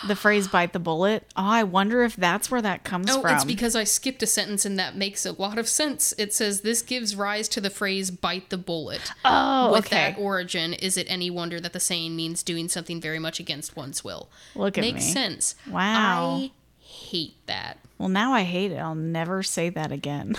The 0.07 0.14
phrase 0.14 0.47
"bite 0.47 0.73
the 0.73 0.79
bullet." 0.79 1.25
Oh, 1.37 1.43
I 1.43 1.64
wonder 1.64 2.05
if 2.05 2.14
that's 2.14 2.49
where 2.49 2.62
that 2.62 2.85
comes 2.85 3.11
Oh, 3.11 3.21
from. 3.23 3.35
it's 3.35 3.45
because 3.45 3.75
I 3.75 3.83
skipped 3.83 4.23
a 4.23 4.27
sentence 4.29 4.64
and 4.64 4.79
that 4.79 4.95
makes 4.95 5.27
a 5.27 5.33
lot 5.33 5.59
of 5.59 5.67
sense. 5.69 6.14
It 6.17 6.33
says 6.33 6.61
this 6.61 6.81
gives 6.81 7.17
rise 7.17 7.49
to 7.49 7.61
the 7.61 7.69
phrase 7.69 8.12
"bite 8.12 8.51
the 8.51 8.57
bullet." 8.57 9.11
oh, 9.25 9.73
With 9.73 9.87
okay. 9.87 10.12
that 10.12 10.19
origin, 10.21 10.75
is 10.75 10.97
it 10.97 11.09
any 11.11 11.29
wonder 11.29 11.59
that 11.59 11.73
the 11.73 11.81
saying 11.81 12.14
means 12.14 12.45
doing 12.45 12.69
something 12.69 13.01
very 13.01 13.19
much 13.19 13.41
against 13.41 13.75
one's 13.75 14.05
will? 14.05 14.29
Look 14.55 14.79
at 14.79 14.83
Makes 14.83 15.07
me. 15.07 15.12
sense. 15.12 15.57
Wow. 15.69 16.37
I 16.37 16.51
hate 16.79 17.45
that. 17.47 17.79
Well, 17.99 18.09
now 18.09 18.33
I 18.33 18.45
hate 18.45 18.71
it. 18.71 18.77
I'll 18.79 18.95
never 18.95 19.43
say 19.43 19.71
that 19.71 19.91
again. 19.91 20.37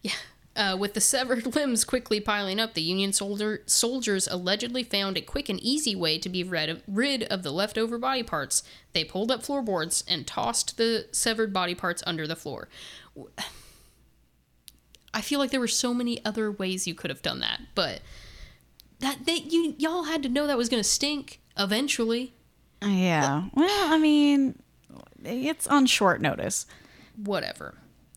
Yeah. 0.00 0.12
Uh, 0.56 0.76
with 0.78 0.94
the 0.94 1.00
severed 1.00 1.54
limbs 1.56 1.84
quickly 1.84 2.20
piling 2.20 2.60
up, 2.60 2.74
the 2.74 2.82
Union 2.82 3.12
soldier, 3.12 3.62
soldiers 3.66 4.28
allegedly 4.28 4.84
found 4.84 5.16
a 5.16 5.20
quick 5.20 5.48
and 5.48 5.58
easy 5.60 5.96
way 5.96 6.16
to 6.16 6.28
be 6.28 6.44
rid 6.44 6.68
of, 6.68 6.82
rid 6.86 7.24
of 7.24 7.42
the 7.42 7.50
leftover 7.50 7.98
body 7.98 8.22
parts. 8.22 8.62
They 8.92 9.02
pulled 9.04 9.32
up 9.32 9.42
floorboards 9.42 10.04
and 10.06 10.26
tossed 10.26 10.76
the 10.76 11.08
severed 11.10 11.52
body 11.52 11.74
parts 11.74 12.04
under 12.06 12.26
the 12.26 12.36
floor. 12.36 12.68
I 15.14 15.20
feel 15.20 15.38
like 15.38 15.50
there 15.50 15.60
were 15.60 15.68
so 15.68 15.94
many 15.94 16.24
other 16.24 16.50
ways 16.50 16.86
you 16.88 16.94
could 16.94 17.10
have 17.10 17.22
done 17.22 17.38
that, 17.40 17.60
but 17.76 18.00
that 18.98 19.26
they 19.26 19.36
you 19.36 19.76
y'all 19.78 20.04
had 20.04 20.22
to 20.24 20.28
know 20.28 20.46
that 20.48 20.56
was 20.56 20.68
going 20.68 20.82
to 20.82 20.88
stink 20.88 21.40
eventually. 21.56 22.34
yeah. 22.82 23.44
Well, 23.54 23.92
I 23.92 23.98
mean, 23.98 24.60
it's 25.24 25.68
on 25.68 25.86
short 25.86 26.20
notice. 26.20 26.66
whatever. 27.16 27.74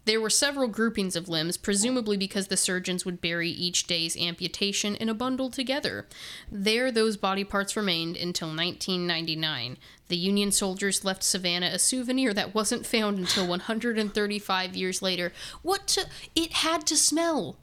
There 0.08 0.22
were 0.22 0.30
several 0.30 0.70
groupings 0.70 1.18
of 1.18 1.28
limbs, 1.28 1.58
presumably 1.58 2.16
because 2.16 2.48
the 2.48 2.56
surgeons 2.56 3.04
would 3.04 3.20
bury 3.20 3.50
each 3.50 3.88
day's 3.88 4.16
amputation 4.16 4.96
in 4.96 5.10
a 5.10 5.14
bundle 5.14 5.50
together. 5.50 6.08
There, 6.50 6.94
those 6.94 7.18
body 7.18 7.44
parts 7.44 7.76
remained 7.76 8.16
until 8.16 8.48
1999. 8.48 9.76
The 10.08 10.16
Union 10.16 10.54
soldiers 10.54 11.04
left 11.04 11.24
Savannah 11.24 11.72
a 11.74 11.78
souvenir 11.78 12.34
that 12.34 12.56
wasn't 12.56 12.86
found 12.86 13.20
until 13.20 13.48
135 13.48 14.78
years 14.78 15.02
later. 15.02 15.34
What 15.62 15.88
to. 15.88 16.06
It 16.34 16.54
had 16.54 16.88
to 16.88 16.96
smell. 16.96 17.58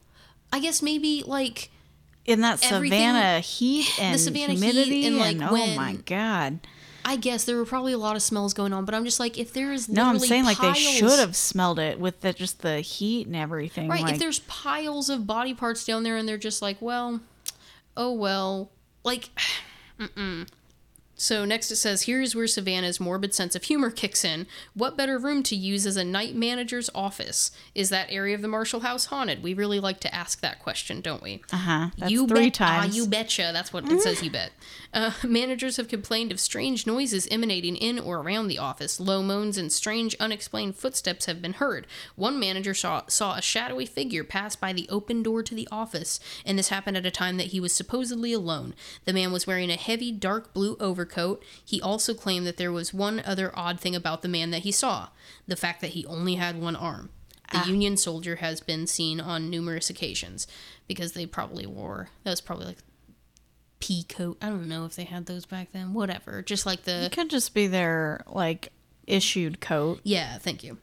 I 0.53 0.59
guess 0.59 0.83
maybe 0.83 1.23
like. 1.25 1.71
In 2.27 2.41
that 2.41 2.59
Savannah 2.59 3.39
heat 3.39 3.99
and 3.99 4.19
Savannah 4.19 4.53
humidity, 4.53 5.07
and, 5.07 5.15
and, 5.19 5.39
like, 5.39 5.49
oh 5.49 5.53
when- 5.53 5.75
my 5.75 5.93
god! 5.93 6.59
I 7.07 7.17
guess 7.17 7.43
there 7.43 7.55
were 7.55 7.65
probably 7.65 7.93
a 7.93 7.99
lot 7.99 8.15
of 8.15 8.23
smells 8.23 8.55
going 8.55 8.73
on, 8.73 8.83
but 8.83 8.95
I'm 8.95 9.05
just 9.05 9.19
like, 9.19 9.37
if 9.37 9.53
there 9.53 9.71
is 9.71 9.87
No, 9.87 10.05
I'm 10.05 10.17
saying 10.17 10.43
like 10.43 10.59
they 10.59 10.73
should 10.73 11.19
have 11.19 11.35
smelled 11.35 11.77
it 11.77 11.99
with 11.99 12.21
the, 12.21 12.33
just 12.33 12.63
the 12.63 12.81
heat 12.81 13.27
and 13.27 13.35
everything. 13.35 13.87
Right, 13.87 14.01
like, 14.01 14.13
if 14.13 14.19
there's 14.19 14.39
piles 14.39 15.11
of 15.11 15.27
body 15.27 15.53
parts 15.53 15.85
down 15.85 16.01
there 16.01 16.17
and 16.17 16.27
they're 16.27 16.39
just 16.39 16.63
like, 16.63 16.81
well, 16.81 17.21
oh 17.95 18.11
well. 18.11 18.71
Like, 19.03 19.29
mm-mm. 19.99 20.47
So 21.15 21.45
next 21.45 21.71
it 21.71 21.77
says, 21.77 22.03
here's 22.03 22.35
where 22.35 22.47
Savannah's 22.47 22.99
morbid 22.99 23.33
sense 23.33 23.55
of 23.55 23.63
humor 23.63 23.89
kicks 23.89 24.25
in. 24.25 24.47
What 24.73 24.97
better 24.97 25.17
room 25.17 25.43
to 25.43 25.55
use 25.55 25.85
as 25.85 25.95
a 25.95 26.03
night 26.03 26.35
manager's 26.35 26.89
office? 26.93 27.51
Is 27.73 27.89
that 27.89 28.11
area 28.11 28.35
of 28.35 28.41
the 28.41 28.47
Marshall 28.49 28.81
House 28.81 29.05
haunted? 29.05 29.41
We 29.41 29.53
really 29.53 29.79
like 29.79 30.01
to 30.01 30.13
ask 30.13 30.41
that 30.41 30.59
question, 30.59 30.99
don't 30.99 31.23
we? 31.23 31.41
uh 31.53 31.57
huh. 31.57 31.89
That's 31.97 32.11
you 32.11 32.27
three 32.27 32.47
bet, 32.47 32.53
times. 32.55 32.93
Ah, 32.93 32.95
you 32.97 33.07
betcha. 33.07 33.51
That's 33.53 33.71
what 33.71 33.89
it 33.89 34.01
says. 34.01 34.21
You 34.21 34.31
bet. 34.31 34.51
Uh, 34.93 35.11
managers 35.23 35.77
have 35.77 35.87
complained 35.87 36.31
of 36.31 36.39
strange 36.39 36.85
noises 36.85 37.27
emanating 37.31 37.77
in 37.77 37.97
or 37.97 38.17
around 38.17 38.47
the 38.47 38.57
office. 38.59 38.99
Low 38.99 39.23
moans 39.23 39.57
and 39.57 39.71
strange, 39.71 40.15
unexplained 40.19 40.75
footsteps 40.75 41.25
have 41.25 41.41
been 41.41 41.53
heard. 41.53 41.87
One 42.15 42.39
manager 42.39 42.73
saw 42.73 43.03
saw 43.07 43.35
a 43.35 43.41
shadowy 43.41 43.85
figure 43.85 44.23
pass 44.23 44.55
by 44.55 44.73
the 44.73 44.87
open 44.89 45.23
door 45.23 45.43
to 45.43 45.55
the 45.55 45.67
office, 45.71 46.19
and 46.45 46.59
this 46.59 46.69
happened 46.69 46.97
at 46.97 47.05
a 47.05 47.11
time 47.11 47.37
that 47.37 47.47
he 47.47 47.59
was 47.59 47.71
supposedly 47.71 48.33
alone. 48.33 48.73
The 49.05 49.13
man 49.13 49.31
was 49.31 49.47
wearing 49.47 49.69
a 49.71 49.75
heavy, 49.75 50.11
dark 50.11 50.53
blue 50.53 50.75
overcoat. 50.79 51.04
Coat, 51.05 51.43
he 51.63 51.81
also 51.81 52.13
claimed 52.13 52.45
that 52.47 52.57
there 52.57 52.71
was 52.71 52.93
one 52.93 53.21
other 53.25 53.51
odd 53.55 53.79
thing 53.79 53.95
about 53.95 54.21
the 54.21 54.27
man 54.27 54.51
that 54.51 54.63
he 54.63 54.71
saw: 54.71 55.09
the 55.47 55.55
fact 55.55 55.81
that 55.81 55.91
he 55.91 56.05
only 56.05 56.35
had 56.35 56.61
one 56.61 56.75
arm. 56.75 57.09
The 57.51 57.69
Union 57.69 57.95
soldier 57.95 58.37
has 58.37 58.59
been 58.59 58.87
seen 58.87 59.21
on 59.21 59.49
numerous 59.49 59.89
occasions 59.89 60.47
because 60.87 61.13
they 61.13 61.25
probably 61.25 61.65
wore 61.65 62.09
that 62.23 62.31
was 62.31 62.41
probably 62.41 62.65
like 62.65 62.79
pea 63.79 64.03
coat. 64.03 64.37
I 64.41 64.47
don't 64.47 64.67
know 64.67 64.85
if 64.85 64.95
they 64.95 65.03
had 65.03 65.27
those 65.27 65.45
back 65.45 65.71
then. 65.71 65.93
Whatever. 65.93 66.41
Just 66.41 66.65
like 66.65 66.83
the 66.83 67.05
it 67.05 67.11
could 67.11 67.29
just 67.29 67.53
be 67.53 67.67
their 67.67 68.23
like 68.27 68.69
issued 69.05 69.61
coat. 69.61 69.99
yeah, 70.03 70.37
thank 70.37 70.63
you. 70.63 70.77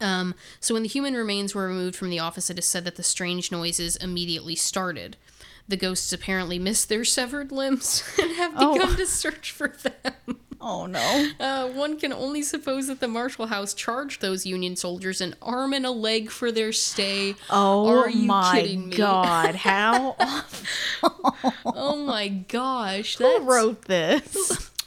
Um, 0.00 0.34
so 0.60 0.74
when 0.74 0.84
the 0.84 0.88
human 0.88 1.14
remains 1.14 1.54
were 1.54 1.66
removed 1.66 1.96
from 1.96 2.10
the 2.10 2.20
office, 2.20 2.50
it 2.50 2.58
is 2.58 2.66
said 2.66 2.84
that 2.84 2.94
the 2.94 3.02
strange 3.02 3.50
noises 3.50 3.96
immediately 3.96 4.54
started. 4.54 5.16
The 5.68 5.76
ghosts 5.76 6.12
apparently 6.14 6.58
missed 6.58 6.88
their 6.88 7.04
severed 7.04 7.52
limbs 7.52 8.02
and 8.20 8.32
have 8.32 8.52
Oh. 8.56 8.72
begun 8.72 8.96
to 8.96 9.06
search 9.06 9.50
for 9.52 9.68
them. 9.68 10.38
Oh 10.60 10.86
no! 10.86 11.28
Uh, 11.38 11.68
one 11.68 12.00
can 12.00 12.12
only 12.12 12.42
suppose 12.42 12.88
that 12.88 12.98
the 12.98 13.06
Marshall 13.06 13.46
House 13.46 13.74
charged 13.74 14.20
those 14.20 14.44
Union 14.44 14.74
soldiers 14.74 15.20
an 15.20 15.36
arm 15.40 15.72
and 15.72 15.86
a 15.86 15.90
leg 15.92 16.30
for 16.30 16.50
their 16.50 16.72
stay. 16.72 17.36
Oh 17.48 17.86
Are 17.86 18.10
you 18.10 18.26
my 18.26 18.60
kidding 18.60 18.88
me? 18.88 18.96
god! 18.96 19.54
How 19.54 20.16
Oh 21.64 22.02
my 22.04 22.26
gosh! 22.28 23.16
who 23.18 23.38
wrote 23.40 23.82
this? 23.82 24.70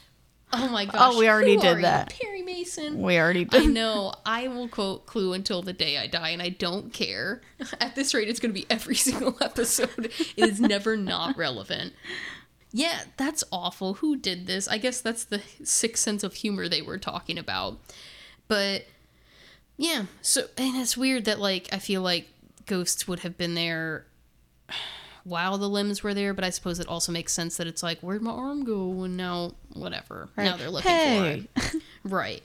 Oh 0.54 0.70
my 0.70 0.84
oh, 0.84 0.92
gosh! 0.92 1.14
Oh, 1.14 1.20
we 1.20 1.30
already 1.30 1.58
did 1.58 1.78
you, 1.78 1.82
that. 1.84 2.14
Perry 2.20 2.42
Mason. 2.42 3.02
We 3.02 3.18
already 3.18 3.46
did. 3.46 3.64
I 3.64 3.66
know. 3.68 4.14
I 4.26 4.48
will 4.48 4.68
quote 4.68 5.06
Clue 5.06 5.34
until 5.34 5.62
the 5.62 5.74
day 5.74 5.98
I 5.98 6.08
die, 6.08 6.30
and 6.30 6.42
I 6.42 6.50
don't 6.50 6.92
care. 6.92 7.42
At 7.80 7.96
this 7.96 8.14
rate, 8.14 8.28
it's 8.28 8.40
going 8.40 8.54
to 8.54 8.60
be 8.60 8.68
every 8.70 8.96
single 9.08 9.38
episode. 9.42 10.12
It 10.36 10.50
is 10.50 10.60
never 10.60 10.98
not 10.98 11.38
relevant. 11.38 11.94
Yeah, 12.74 13.02
that's 13.18 13.44
awful. 13.52 13.96
Who 13.96 14.16
did 14.16 14.48
this? 14.48 14.68
I 14.68 14.78
guess 14.78 15.02
that's 15.02 15.26
the 15.26 15.42
sick 15.64 15.98
sense 15.98 16.24
of 16.24 16.36
humor 16.36 16.68
they 16.70 16.82
were 16.82 16.98
talking 16.98 17.38
about. 17.38 17.80
But 18.48 18.86
yeah, 19.78 20.06
so 20.22 20.48
and 20.58 20.76
it's 20.78 20.98
weird 20.98 21.26
that 21.26 21.40
like 21.40 21.70
I 21.72 21.80
feel 21.80 22.02
like 22.02 22.28
ghosts 22.66 23.08
would 23.08 23.20
have 23.22 23.38
been 23.38 23.56
there 23.56 24.06
while 25.24 25.58
the 25.58 25.70
limbs 25.70 26.04
were 26.04 26.14
there, 26.14 26.34
but 26.34 26.44
I 26.44 26.50
suppose 26.50 26.80
it 26.80 26.88
also 26.88 27.12
makes 27.12 27.32
sense 27.34 27.58
that 27.58 27.68
it's 27.68 27.84
like, 27.84 28.00
where'd 28.02 28.22
my 28.22 28.32
arm 28.32 28.64
go? 28.64 29.04
And 29.04 29.16
now 29.18 29.54
whatever. 29.74 30.30
Now 30.38 30.58
they're 30.58 30.70
looking 30.70 30.92
Hey. 30.92 31.48
for 31.56 31.62
it. 31.78 31.82
Right. 32.04 32.42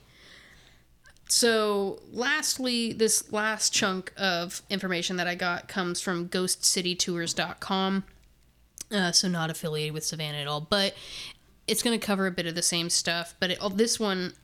So, 1.28 2.00
lastly, 2.12 2.92
this 2.92 3.32
last 3.32 3.72
chunk 3.72 4.12
of 4.16 4.62
information 4.70 5.16
that 5.16 5.26
I 5.26 5.34
got 5.34 5.66
comes 5.66 6.00
from 6.00 6.28
ghostcitytours.com. 6.28 8.04
Uh, 8.92 9.10
so, 9.12 9.26
not 9.28 9.50
affiliated 9.50 9.92
with 9.92 10.04
Savannah 10.04 10.38
at 10.38 10.46
all, 10.46 10.60
but 10.60 10.94
it's 11.66 11.82
going 11.82 11.98
to 11.98 12.06
cover 12.06 12.28
a 12.28 12.30
bit 12.30 12.46
of 12.46 12.54
the 12.54 12.62
same 12.62 12.88
stuff. 12.90 13.34
But 13.40 13.50
it, 13.50 13.58
oh, 13.60 13.70
this 13.70 13.98
one 13.98 14.34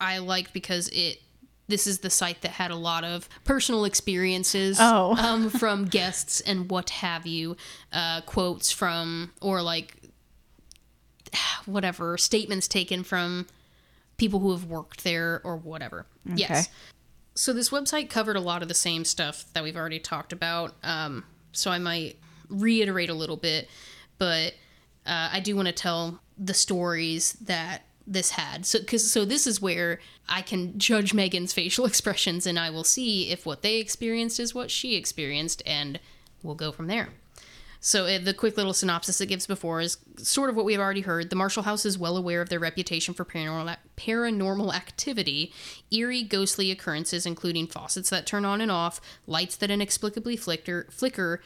I 0.00 0.18
liked 0.18 0.52
because 0.54 0.88
it. 0.88 1.20
This 1.66 1.86
is 1.86 2.00
the 2.00 2.10
site 2.10 2.42
that 2.42 2.52
had 2.52 2.70
a 2.70 2.76
lot 2.76 3.04
of 3.04 3.28
personal 3.44 3.84
experiences 3.84 4.78
Oh. 4.80 5.16
um, 5.18 5.48
from 5.50 5.86
guests 5.86 6.40
and 6.42 6.70
what 6.70 6.90
have 6.90 7.26
you, 7.26 7.56
uh, 7.92 8.20
quotes 8.22 8.70
from, 8.70 9.32
or 9.40 9.62
like 9.62 9.96
whatever, 11.66 12.18
statements 12.18 12.68
taken 12.68 13.02
from 13.02 13.46
people 14.16 14.40
who 14.40 14.50
have 14.52 14.64
worked 14.64 15.04
there 15.04 15.40
or 15.44 15.56
whatever. 15.56 16.06
Yes. 16.24 16.68
So 17.34 17.52
this 17.52 17.70
website 17.70 18.10
covered 18.10 18.36
a 18.36 18.40
lot 18.40 18.62
of 18.62 18.68
the 18.68 18.74
same 18.74 19.04
stuff 19.04 19.44
that 19.54 19.64
we've 19.64 19.76
already 19.76 19.98
talked 19.98 20.32
about. 20.32 20.74
Um, 20.84 21.24
so 21.52 21.70
I 21.70 21.78
might 21.78 22.18
reiterate 22.48 23.10
a 23.10 23.14
little 23.14 23.36
bit. 23.36 23.68
but 24.18 24.54
uh, 25.06 25.28
I 25.32 25.40
do 25.40 25.54
want 25.56 25.66
to 25.66 25.72
tell 25.74 26.20
the 26.38 26.54
stories 26.54 27.32
that 27.42 27.82
this 28.06 28.30
had. 28.30 28.66
So, 28.66 28.80
because 28.80 29.10
so 29.10 29.24
this 29.24 29.46
is 29.46 29.60
where 29.60 30.00
I 30.28 30.42
can 30.42 30.78
judge 30.78 31.14
Megan's 31.14 31.52
facial 31.52 31.86
expressions, 31.86 32.46
and 32.46 32.58
I 32.58 32.70
will 32.70 32.84
see 32.84 33.30
if 33.30 33.46
what 33.46 33.62
they 33.62 33.76
experienced 33.76 34.40
is 34.40 34.54
what 34.54 34.70
she 34.70 34.94
experienced, 34.94 35.62
and 35.66 36.00
we'll 36.42 36.54
go 36.54 36.72
from 36.72 36.86
there. 36.86 37.10
So, 37.80 38.06
uh, 38.06 38.18
the 38.18 38.32
quick 38.32 38.56
little 38.56 38.72
synopsis 38.72 39.20
it 39.20 39.26
gives 39.26 39.46
before 39.46 39.82
is 39.82 39.98
sort 40.16 40.48
of 40.48 40.56
what 40.56 40.64
we've 40.64 40.80
already 40.80 41.02
heard. 41.02 41.28
The 41.28 41.36
Marshall 41.36 41.64
House 41.64 41.84
is 41.84 41.98
well 41.98 42.16
aware 42.16 42.40
of 42.40 42.48
their 42.48 42.58
reputation 42.58 43.12
for 43.12 43.26
paranormal, 43.26 43.76
paranormal 43.98 44.74
activity, 44.74 45.52
eerie, 45.90 46.22
ghostly 46.22 46.70
occurrences, 46.70 47.26
including 47.26 47.66
faucets 47.66 48.08
that 48.08 48.24
turn 48.24 48.46
on 48.46 48.62
and 48.62 48.70
off, 48.70 49.02
lights 49.26 49.56
that 49.56 49.70
inexplicably 49.70 50.34
flicker, 50.34 50.86
flicker 50.90 51.42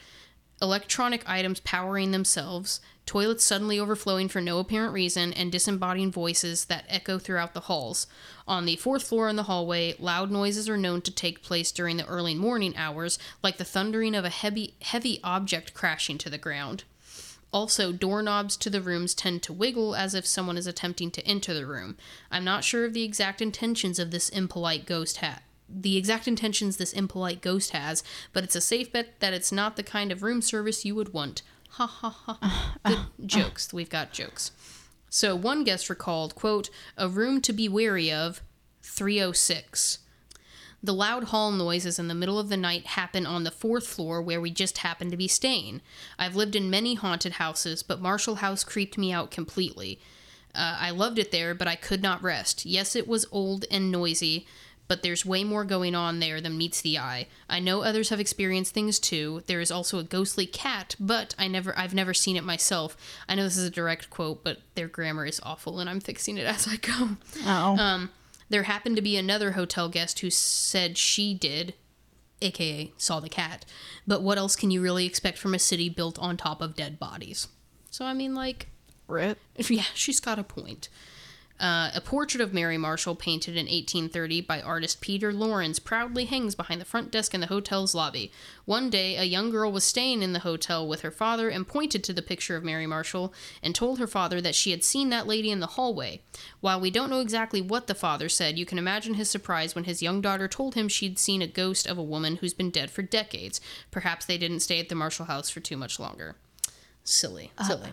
electronic 0.61 1.29
items 1.29 1.61
powering 1.61 2.11
themselves, 2.11 2.81
toilets 3.07 3.45
suddenly 3.45 3.79
overflowing 3.79 4.29
for 4.29 4.41
no 4.41 4.59
apparent 4.59 4.93
reason, 4.93 5.33
and 5.33 5.51
disembodying 5.51 6.13
voices 6.13 6.67
that 6.67 6.85
echo 6.89 7.19
throughout 7.19 7.55
the 7.55 7.61
halls. 7.61 8.07
On 8.47 8.67
the 8.67 8.77
fourth 8.77 9.05
floor 9.05 9.29
in 9.29 9.37
the 9.37 9.45
hallway, 9.45 9.95
loud 9.99 10.31
noises 10.31 10.69
are 10.69 10.77
known 10.77 11.01
to 11.03 11.11
take 11.11 11.43
place 11.43 11.73
during 11.73 11.97
the 11.97 12.07
early 12.07 12.35
morning 12.35 12.77
hours, 12.77 13.19
like 13.43 13.57
the 13.57 13.65
thundering 13.65 14.15
of 14.15 14.25
a 14.25 14.31
heavy, 14.31 14.75
heavy 14.83 15.21
object 15.25 15.75
crashing 15.75 16.19
to 16.19 16.31
the 16.31 16.39
ground. 16.39 16.85
Also, 17.51 17.93
doorknobs 17.93 18.59
to 18.59 18.69
the 18.69 18.83
rooms 18.83 19.15
tend 19.15 19.43
to 19.43 19.55
wiggle 19.55 19.95
as 19.95 20.15
if 20.15 20.27
someone 20.27 20.59
is 20.59 20.67
attempting 20.67 21.11
to 21.11 21.27
enter 21.27 21.55
the 21.55 21.65
room. 21.65 21.97
I'm 22.31 22.45
not 22.45 22.63
sure 22.63 22.85
of 22.85 22.93
the 22.93 23.05
exact 23.05 23.41
intentions 23.41 23.99
of 23.99 24.11
this 24.11 24.29
impolite 24.29 24.85
ghost 24.85 25.19
hat. 25.19 25.43
The 25.69 25.97
exact 25.97 26.27
intentions 26.27 26.77
this 26.77 26.93
impolite 26.93 27.43
ghost 27.43 27.71
has, 27.73 28.03
but 28.33 28.45
it's 28.45 28.57
a 28.57 28.61
safe 28.61 28.91
bet 28.93 29.21
that 29.21 29.35
it's 29.35 29.53
not 29.53 29.77
the 29.77 29.83
kind 29.83 30.11
of 30.11 30.23
room 30.23 30.41
service 30.41 30.85
you 30.85 30.95
would 30.95 31.13
want. 31.13 31.43
Ha 31.71 31.87
ha 31.87 32.11
ha. 32.11 32.79
Good 33.19 33.29
jokes. 33.29 33.73
We've 33.73 33.91
got 33.91 34.13
jokes. 34.13 34.53
So 35.11 35.35
one 35.37 35.65
guest 35.65 35.89
recalled, 35.89 36.35
quote, 36.35 36.71
a 36.97 37.09
room 37.09 37.41
to 37.43 37.53
be 37.53 37.69
wary 37.69 38.13
of, 38.13 38.43
306. 38.83 39.99
The 40.83 40.95
loud 40.95 41.25
hall 41.25 41.51
noises 41.51 41.99
in 41.99 42.09
the 42.09 42.15
middle 42.15 42.39
of 42.39 42.49
the 42.49 42.57
night 42.57 42.87
happen 42.87 43.27
on 43.27 43.45
the 43.45 43.51
fourth 43.51 43.87
floor 43.87 44.23
where 44.23 44.41
we 44.41 44.51
just 44.51 44.79
happened 44.79 45.11
to 45.11 45.17
be 45.17 45.27
staying. 45.27 45.81
I've 46.19 46.37
lived 46.37 46.55
in 46.55 46.71
many 46.71 46.95
haunted 46.95 47.35
houses, 47.35 47.83
but 47.83 48.01
Marshall 48.01 48.37
House 48.37 48.63
creeped 48.63 48.97
me 48.97 49.13
out 49.13 49.31
completely. 49.31 49.99
Uh, 50.55 50.77
I 50.81 50.91
loved 50.91 51.19
it 51.19 51.33
there, 51.33 51.55
but 51.55 51.69
I 51.69 51.75
could 51.75 52.03
not 52.03 52.23
rest. 52.23 52.65
Yes, 52.65 52.95
it 52.95 53.09
was 53.09 53.27
old 53.33 53.65
and 53.71 53.91
noisy, 53.91 54.47
but 54.89 55.03
there's 55.03 55.25
way 55.25 55.45
more 55.45 55.65
going 55.65 55.95
on 55.95 56.19
there 56.19 56.41
than 56.41 56.59
meets 56.59 56.81
the 56.81 56.99
eye. 56.99 57.27
I 57.49 57.61
know 57.61 57.83
others 57.83 58.09
have 58.09 58.19
experienced 58.19 58.73
things 58.73 58.99
too. 58.99 59.43
There 59.47 59.61
is 59.61 59.71
also 59.71 59.99
a 59.99 60.05
ghostly 60.05 60.47
cat, 60.47 60.97
but 60.99 61.35
I 61.39 61.47
never 61.47 61.79
I've 61.79 61.95
never 61.95 62.15
seen 62.15 62.37
it 62.37 62.45
myself. 62.45 62.97
I 63.29 63.35
know 63.35 63.45
this 63.45 63.59
is 63.59 63.67
a 63.67 63.71
direct 63.71 64.11
quote, 64.11 64.43
but 64.43 64.59
their 64.75 64.89
grammar 64.89 65.27
is 65.27 65.41
awful 65.43 65.79
and 65.79 65.89
I'm 65.89 66.01
fixing 66.01 66.39
it 66.39 66.47
as 66.47 66.67
I 66.67 66.77
go. 66.77 67.11
Oh. 67.47 67.77
Um 67.79 68.11
there 68.49 68.63
happened 68.63 68.97
to 68.97 69.03
be 69.03 69.17
another 69.17 69.53
hotel 69.53 69.91
guest 69.91 70.21
who 70.21 70.31
said 70.31 70.97
she 70.97 71.35
did, 71.35 71.75
aka 72.41 72.91
saw 72.97 73.21
the 73.21 73.29
cat. 73.29 73.67
But 74.07 74.23
what 74.23 74.39
else 74.39 74.57
can 74.57 74.71
you 74.71 74.81
really 74.81 75.05
expect 75.05 75.37
from 75.37 75.53
a 75.53 75.59
city 75.59 75.91
built 75.91 76.19
on 76.19 76.37
top 76.39 76.63
of 76.63 76.75
dead 76.75 76.99
bodies? 76.99 77.49
So 77.91 78.07
I 78.07 78.15
mean 78.15 78.35
like 78.35 78.69
Rip. 79.07 79.39
yeah, 79.69 79.85
she's 79.95 80.21
got 80.21 80.39
a 80.39 80.45
point. 80.45 80.89
Uh, 81.61 81.91
a 81.93 82.01
portrait 82.01 82.41
of 82.41 82.55
Mary 82.55 82.79
Marshall, 82.79 83.17
painted 83.17 83.57
in 83.57 83.67
1830 83.67 84.43
by 84.43 84.61
artist 84.61 85.01
Peter 85.01 85.33
Lawrence, 85.33 85.81
proudly 85.81 86.25
hangs 86.25 86.55
behind 86.55 86.81
the 86.81 86.85
front 86.85 87.11
desk 87.11 87.35
in 87.35 87.41
the 87.41 87.49
hotel's 87.49 87.95
lobby. 87.95 88.31
One 88.65 88.91
day, 88.91 89.17
a 89.17 89.25
young 89.25 89.51
girl 89.51 89.73
was 89.73 89.83
staying 89.83 90.23
in 90.23 90.33
the 90.33 90.41
hotel 90.41 90.87
with 90.87 91.01
her 91.01 91.11
father 91.11 91.49
and 91.49 91.67
pointed 91.67 92.05
to 92.05 92.13
the 92.13 92.23
picture 92.23 92.55
of 92.55 92.63
Mary 92.63 92.87
Marshall 92.87 93.35
and 93.61 93.75
told 93.75 93.99
her 93.99 94.07
father 94.07 94.41
that 94.41 94.55
she 94.55 94.71
had 94.71 94.85
seen 94.85 95.11
that 95.11 95.27
lady 95.27 95.51
in 95.51 95.59
the 95.59 95.67
hallway. 95.69 96.21
While 96.61 96.81
we 96.81 96.93
don't 96.93 97.11
know 97.11 97.21
exactly 97.21 97.61
what 97.61 97.89
the 97.89 97.95
father 97.95 98.29
said, 98.29 98.57
you 98.57 98.65
can 98.65 98.79
imagine 98.79 99.15
his 99.15 99.29
surprise 99.29 99.75
when 99.75 99.85
his 99.85 100.03
young 100.03 100.21
daughter 100.21 100.47
told 100.47 100.75
him 100.75 100.89
she'd 100.89 101.19
seen 101.19 101.43
a 101.43 101.49
ghost 101.49 101.89
of 101.89 101.99
a 101.99 102.03
woman 102.03 102.37
who's 102.37 102.55
been 102.55 102.71
dead 102.71 102.91
for 102.91 103.03
decades. 103.03 103.61
Perhaps 103.91 104.27
they 104.27 104.39
didn't 104.39 104.61
stay 104.61 104.79
at 104.79 104.89
the 104.89 104.95
Marshall 104.95 105.27
house 105.27 105.51
for 105.51 105.61
too 105.61 105.77
much 105.77 105.99
longer. 105.99 106.37
Silly, 107.03 107.51
silly. 107.67 107.93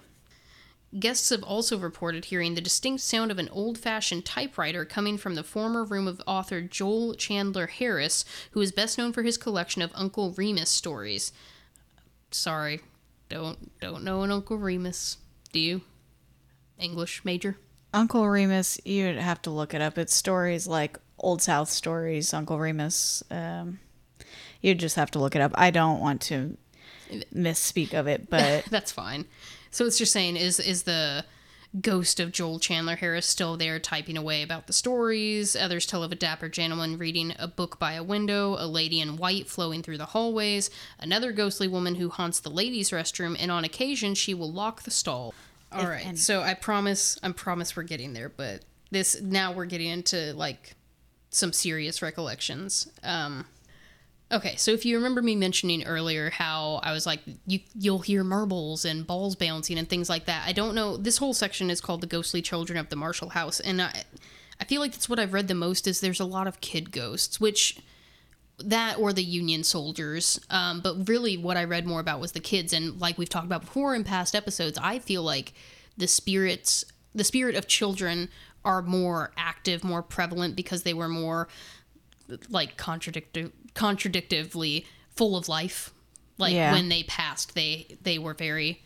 Guests 0.98 1.30
have 1.30 1.44
also 1.44 1.78
reported 1.78 2.26
hearing 2.26 2.56
the 2.56 2.62
distinct 2.62 3.02
sound 3.02 3.30
of 3.30 3.40
an 3.40 3.50
old 3.50 3.78
fashioned 3.78 4.24
typewriter 4.24 4.86
coming 4.86 5.18
from 5.18 5.36
the 5.36 5.44
former 5.44 5.84
room 5.84 6.08
of 6.08 6.22
author 6.26 6.62
Joel 6.62 7.16
Chandler 7.16 7.68
Harris, 7.68 8.24
who 8.52 8.62
is 8.62 8.72
best 8.72 8.98
known 8.98 9.12
for 9.12 9.24
his 9.24 9.38
collection 9.38 9.82
of 9.82 9.92
Uncle 9.94 10.32
Remus 10.32 10.70
stories. 10.70 11.34
Sorry, 12.32 12.82
don't 13.30 13.78
don't 13.80 14.04
know 14.04 14.22
an 14.24 14.32
Uncle 14.32 14.58
Remus. 14.58 15.18
Do 15.52 15.60
you? 15.60 15.82
English 16.80 17.24
major? 17.26 17.58
Uncle 17.94 18.28
Remus, 18.28 18.80
you'd 18.84 19.18
have 19.18 19.42
to 19.44 19.50
look 19.50 19.74
it 19.74 19.82
up. 19.82 19.98
It's 19.98 20.14
stories 20.14 20.68
like 20.68 21.00
Old 21.18 21.42
South 21.42 21.70
stories, 21.70 22.34
Uncle 22.34 22.60
Remus. 22.60 23.24
Um, 23.32 23.80
you'd 24.62 24.80
just 24.80 24.98
have 24.98 25.12
to 25.12 25.20
look 25.20 25.36
it 25.36 25.42
up. 25.42 25.52
I 25.56 25.72
don't 25.72 26.00
want 26.00 26.22
to 26.24 26.58
misspeak 27.34 27.94
of 27.94 28.08
it, 28.08 28.30
but 28.30 28.66
That's 28.70 28.92
fine. 28.92 29.26
So 29.76 29.86
it's 29.86 29.98
just 29.98 30.14
saying 30.14 30.38
is 30.38 30.58
is 30.62 30.84
the 30.84 31.26
ghost 31.82 32.22
of 32.22 32.32
Joel 32.32 32.60
Chandler 32.60 32.96
Harris 32.96 33.26
still 33.26 33.58
there 33.58 33.78
typing 33.78 34.16
away 34.16 34.42
about 34.42 34.68
the 34.68 34.72
stories? 34.72 35.54
Others 35.54 35.86
tell 35.86 36.02
of 36.02 36.14
a 36.14 36.16
dapper 36.16 36.48
gentleman 36.48 36.98
reading 36.98 37.34
a 37.38 37.50
book 37.50 37.78
by 37.78 37.92
a 37.92 38.02
window, 38.02 38.56
a 38.58 38.68
lady 38.68 39.02
in 39.02 39.18
white 39.18 39.50
flowing 39.50 39.84
through 39.84 39.98
the 39.98 40.06
hallways, 40.06 40.70
another 40.98 41.34
ghostly 41.34 41.68
woman 41.68 41.96
who 41.96 42.08
haunts 42.08 42.40
the 42.40 42.50
ladies' 42.50 42.92
restroom, 42.92 43.36
and 43.38 43.52
on 43.52 43.66
occasion 43.66 44.16
she 44.16 44.34
will 44.34 44.50
lock 44.50 44.84
the 44.84 44.92
stall. 44.92 45.34
All 45.74 45.82
If 45.82 45.90
right. 45.90 46.06
any. 46.06 46.16
So 46.16 46.42
I 46.42 46.54
promise 46.54 47.20
I 47.22 47.30
promise 47.34 47.76
we're 47.76 47.84
getting 47.84 48.14
there, 48.14 48.30
but 48.30 48.62
this 48.92 49.20
now 49.22 49.52
we're 49.52 49.66
getting 49.66 49.90
into 49.90 50.34
like 50.36 50.76
some 51.32 51.52
serious 51.52 52.02
recollections. 52.02 52.90
Um 53.04 53.46
Okay, 54.32 54.56
so 54.56 54.72
if 54.72 54.86
you 54.86 54.96
remember 54.96 55.22
me 55.22 55.36
mentioning 55.36 55.84
earlier 55.84 56.32
how 56.32 56.80
I 56.84 56.92
was 56.92 57.06
like 57.06 57.22
you 57.46 57.60
you'll 57.76 58.00
hear 58.00 58.24
marbles 58.24 58.84
and 58.84 59.06
balls 59.06 59.36
bouncing 59.36 59.78
and 59.78 59.88
things 59.88 60.10
like 60.10 60.26
that. 60.26 60.48
I 60.48 60.52
don't 60.52 60.74
know. 60.74 60.98
This 60.98 61.18
whole 61.18 61.34
section 61.34 61.70
is 61.70 61.80
called 61.80 62.02
the 62.02 62.08
Ghostly 62.08 62.42
Children 62.42 62.80
of 62.80 62.90
the 62.90 62.96
Marshall 62.96 63.30
House, 63.30 63.60
and 63.60 63.82
I 63.82 64.04
I 64.60 64.64
feel 64.64 64.82
like 64.82 64.94
that's 64.94 65.10
what 65.10 65.20
I've 65.20 65.34
read 65.34 65.48
the 65.48 65.56
most. 65.56 65.88
Is 65.88 66.00
there's 66.00 66.20
a 66.20 66.26
lot 66.26 66.48
of 66.48 66.60
kid 66.60 66.92
ghosts, 66.92 67.40
which 67.40 67.80
that 68.58 68.98
or 68.98 69.14
the 69.14 69.24
Union 69.24 69.64
soldiers. 69.64 70.40
Um, 70.50 70.82
but 70.82 71.08
really, 71.08 71.38
what 71.38 71.58
I 71.58 71.64
read 71.64 71.86
more 71.86 72.00
about 72.00 72.20
was 72.20 72.32
the 72.32 72.40
kids, 72.40 72.74
and 72.74 73.00
like 73.00 73.18
we've 73.18 73.30
talked 73.30 73.46
about 73.46 73.62
before 73.62 73.94
in 73.94 74.04
past 74.04 74.36
episodes, 74.36 74.80
I 74.82 75.00
feel 75.00 75.22
like 75.22 75.54
the 75.98 76.08
spirits, 76.08 76.84
the 77.14 77.24
spirit 77.24 77.56
of 77.56 77.68
children, 77.68 78.30
are 78.64 78.82
more 78.82 79.32
active, 79.38 79.84
more 79.84 80.02
prevalent 80.02 80.56
because 80.56 80.84
they 80.84 80.94
were 80.94 81.10
more 81.10 81.48
like 82.50 82.76
contradictive, 82.78 83.52
contradictively 83.76 84.86
full 85.16 85.38
of 85.38 85.48
life. 85.48 85.92
Like 86.38 86.54
Yeah. 86.54 86.72
when 86.74 86.90
they 86.90 87.04
passed, 87.04 87.56
they 87.56 87.98
they 88.02 88.18
were 88.18 88.34
very, 88.34 88.84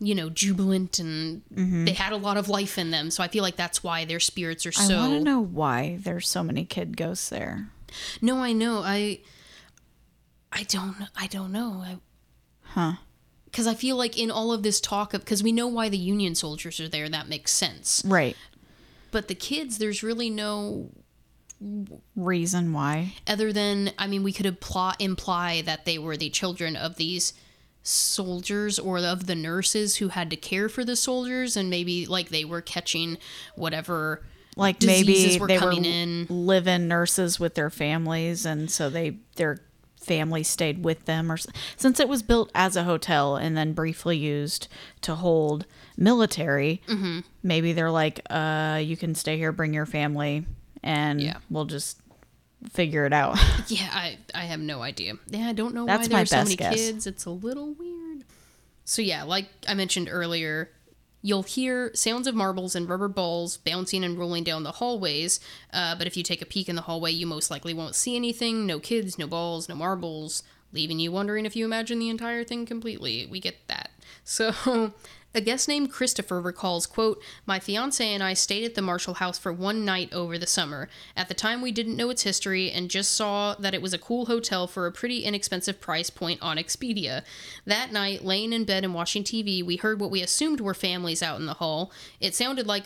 you 0.00 0.14
know, 0.14 0.30
jubilant 0.30 0.98
and 0.98 1.42
mm-hmm. 1.54 1.84
they 1.84 1.92
had 1.92 2.12
a 2.12 2.16
lot 2.16 2.36
of 2.36 2.48
life 2.48 2.78
in 2.78 2.90
them. 2.90 3.10
So 3.10 3.22
I 3.22 3.28
feel 3.28 3.42
like 3.42 3.56
that's 3.56 3.82
why 3.84 4.04
their 4.04 4.20
spirits 4.20 4.64
are 4.66 4.72
so. 4.72 4.96
I 4.96 4.98
want 5.08 5.12
to 5.12 5.20
know 5.20 5.40
why 5.40 5.98
there's 6.00 6.28
so 6.28 6.42
many 6.42 6.64
kid 6.64 6.96
ghosts 6.96 7.28
there. 7.28 7.68
No, 8.20 8.38
I 8.38 8.52
know. 8.52 8.82
I 8.84 9.20
I 10.52 10.62
don't 10.64 10.96
I 11.16 11.26
don't 11.26 11.52
know. 11.52 11.82
I 11.84 11.98
Huh. 12.74 12.92
cuz 13.52 13.66
I 13.66 13.74
feel 13.74 13.96
like 13.96 14.18
in 14.18 14.30
all 14.30 14.52
of 14.52 14.62
this 14.62 14.80
talk 14.80 15.14
of 15.14 15.24
cuz 15.24 15.42
we 15.42 15.52
know 15.52 15.66
why 15.68 15.88
the 15.88 15.98
Union 15.98 16.34
soldiers 16.34 16.80
are 16.80 16.88
there, 16.88 17.08
that 17.08 17.28
makes 17.28 17.52
sense. 17.52 18.02
Right. 18.04 18.36
But 19.10 19.28
the 19.28 19.34
kids 19.34 19.78
there's 19.78 20.02
really 20.02 20.30
no 20.30 20.90
Reason 22.16 22.72
why. 22.72 23.14
other 23.26 23.52
than 23.52 23.90
I 23.98 24.06
mean 24.06 24.22
we 24.22 24.32
could 24.32 24.46
imply 24.46 24.94
imply 24.98 25.62
that 25.62 25.84
they 25.84 25.98
were 25.98 26.16
the 26.16 26.30
children 26.30 26.76
of 26.76 26.96
these 26.96 27.32
soldiers 27.82 28.78
or 28.78 28.98
of 28.98 29.26
the 29.26 29.34
nurses 29.34 29.96
who 29.96 30.08
had 30.08 30.30
to 30.30 30.36
care 30.36 30.68
for 30.68 30.84
the 30.84 30.96
soldiers 30.96 31.56
and 31.56 31.70
maybe 31.70 32.06
like 32.06 32.28
they 32.28 32.44
were 32.44 32.60
catching 32.60 33.18
whatever 33.56 34.22
Like 34.56 34.82
maybe 34.82 35.38
were 35.40 35.46
they 35.46 35.58
were 35.58 35.72
in. 35.72 36.26
live-in 36.28 36.86
nurses 36.88 37.40
with 37.40 37.54
their 37.54 37.70
families, 37.70 38.44
and 38.44 38.70
so 38.70 38.90
they 38.90 39.18
their 39.36 39.60
family 40.00 40.42
stayed 40.42 40.84
with 40.84 41.04
them. 41.06 41.30
Or 41.30 41.38
since 41.76 42.00
it 42.00 42.08
was 42.08 42.22
built 42.22 42.50
as 42.54 42.76
a 42.76 42.84
hotel 42.84 43.36
and 43.36 43.56
then 43.56 43.72
briefly 43.72 44.16
used 44.16 44.68
to 45.02 45.14
hold 45.16 45.66
military, 45.96 46.82
Mm-hmm. 46.88 47.20
maybe 47.42 47.72
they're 47.72 47.90
like, 47.90 48.20
uh, 48.30 48.80
you 48.82 48.96
can 48.96 49.14
stay 49.14 49.36
here, 49.36 49.52
bring 49.52 49.72
your 49.74 49.86
family, 49.86 50.46
and 50.82 51.20
Yeah. 51.20 51.38
we'll 51.50 51.64
just 51.66 52.00
figure 52.70 53.04
it 53.06 53.12
out. 53.12 53.38
Yeah, 53.68 53.88
I 53.92 54.18
I 54.34 54.44
have 54.44 54.60
no 54.60 54.82
idea. 54.82 55.14
Yeah, 55.28 55.48
I 55.48 55.52
don't 55.52 55.74
know 55.74 55.84
That's 55.86 56.08
why 56.08 56.16
there's 56.18 56.30
so 56.30 56.42
many 56.44 56.56
guess. 56.56 56.74
kids. 56.74 57.06
It's 57.06 57.24
a 57.26 57.30
little 57.30 57.74
weird. 57.74 58.24
So 58.84 59.02
yeah, 59.02 59.22
like 59.24 59.46
I 59.68 59.74
mentioned 59.74 60.08
earlier, 60.10 60.70
you'll 61.20 61.42
hear 61.42 61.90
sounds 61.94 62.26
of 62.26 62.34
marbles 62.34 62.74
and 62.74 62.88
rubber 62.88 63.08
balls 63.08 63.58
bouncing 63.58 64.02
and 64.04 64.18
rolling 64.18 64.44
down 64.44 64.62
the 64.62 64.72
hallways. 64.72 65.40
Uh, 65.72 65.94
but 65.96 66.06
if 66.06 66.16
you 66.16 66.22
take 66.22 66.40
a 66.40 66.46
peek 66.46 66.68
in 66.68 66.76
the 66.76 66.82
hallway, 66.82 67.10
you 67.12 67.26
most 67.26 67.50
likely 67.50 67.74
won't 67.74 67.94
see 67.94 68.16
anything. 68.16 68.64
No 68.66 68.80
kids, 68.80 69.18
no 69.18 69.26
balls, 69.26 69.68
no 69.68 69.74
marbles, 69.74 70.42
leaving 70.72 70.98
you 70.98 71.12
wondering 71.12 71.44
if 71.44 71.54
you 71.54 71.64
imagine 71.66 71.98
the 71.98 72.08
entire 72.08 72.44
thing 72.44 72.64
completely. 72.64 73.26
We 73.26 73.40
get 73.40 73.56
that. 73.68 73.90
So 74.24 74.92
A 75.34 75.42
guest 75.42 75.68
named 75.68 75.92
Christopher 75.92 76.40
recalls, 76.40 76.86
quote, 76.86 77.22
My 77.44 77.60
fiance 77.60 78.04
and 78.04 78.22
I 78.22 78.32
stayed 78.32 78.64
at 78.64 78.74
the 78.74 78.80
Marshall 78.80 79.14
House 79.14 79.38
for 79.38 79.52
one 79.52 79.84
night 79.84 80.10
over 80.12 80.38
the 80.38 80.46
summer. 80.46 80.88
At 81.14 81.28
the 81.28 81.34
time, 81.34 81.60
we 81.60 81.70
didn't 81.70 81.96
know 81.96 82.08
its 82.08 82.22
history 82.22 82.70
and 82.70 82.90
just 82.90 83.12
saw 83.12 83.54
that 83.56 83.74
it 83.74 83.82
was 83.82 83.92
a 83.92 83.98
cool 83.98 84.24
hotel 84.24 84.66
for 84.66 84.86
a 84.86 84.92
pretty 84.92 85.24
inexpensive 85.24 85.82
price 85.82 86.08
point 86.08 86.40
on 86.40 86.56
Expedia. 86.56 87.24
That 87.66 87.92
night, 87.92 88.24
laying 88.24 88.54
in 88.54 88.64
bed 88.64 88.84
and 88.84 88.94
watching 88.94 89.22
TV, 89.22 89.62
we 89.62 89.76
heard 89.76 90.00
what 90.00 90.10
we 90.10 90.22
assumed 90.22 90.62
were 90.62 90.72
families 90.72 91.22
out 91.22 91.38
in 91.38 91.46
the 91.46 91.54
hall. 91.54 91.92
It 92.20 92.34
sounded 92.34 92.66
like 92.66 92.84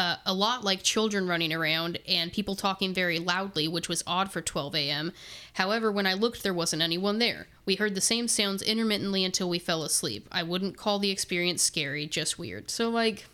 uh, 0.00 0.16
a 0.24 0.32
lot 0.32 0.64
like 0.64 0.82
children 0.82 1.26
running 1.28 1.52
around 1.52 1.98
and 2.08 2.32
people 2.32 2.56
talking 2.56 2.94
very 2.94 3.18
loudly, 3.18 3.68
which 3.68 3.86
was 3.86 4.02
odd 4.06 4.32
for 4.32 4.40
12 4.40 4.74
a.m. 4.74 5.12
However, 5.54 5.92
when 5.92 6.06
I 6.06 6.14
looked, 6.14 6.42
there 6.42 6.54
wasn't 6.54 6.80
anyone 6.80 7.18
there. 7.18 7.48
We 7.66 7.74
heard 7.74 7.94
the 7.94 8.00
same 8.00 8.26
sounds 8.26 8.62
intermittently 8.62 9.26
until 9.26 9.50
we 9.50 9.58
fell 9.58 9.82
asleep. 9.82 10.26
I 10.32 10.42
wouldn't 10.42 10.78
call 10.78 11.00
the 11.00 11.10
experience 11.10 11.62
scary, 11.62 12.06
just 12.06 12.38
weird. 12.38 12.70
So, 12.70 12.88
like, 12.88 13.26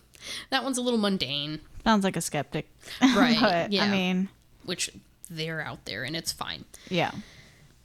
that 0.50 0.64
one's 0.64 0.76
a 0.76 0.82
little 0.82 0.98
mundane. 0.98 1.60
Sounds 1.84 2.02
like 2.02 2.16
a 2.16 2.20
skeptic. 2.20 2.68
Right. 3.00 3.38
but, 3.40 3.70
yeah. 3.70 3.84
I 3.84 3.88
mean, 3.88 4.28
which 4.64 4.90
they're 5.30 5.60
out 5.60 5.84
there 5.84 6.02
and 6.02 6.16
it's 6.16 6.32
fine. 6.32 6.64
yeah. 6.88 7.12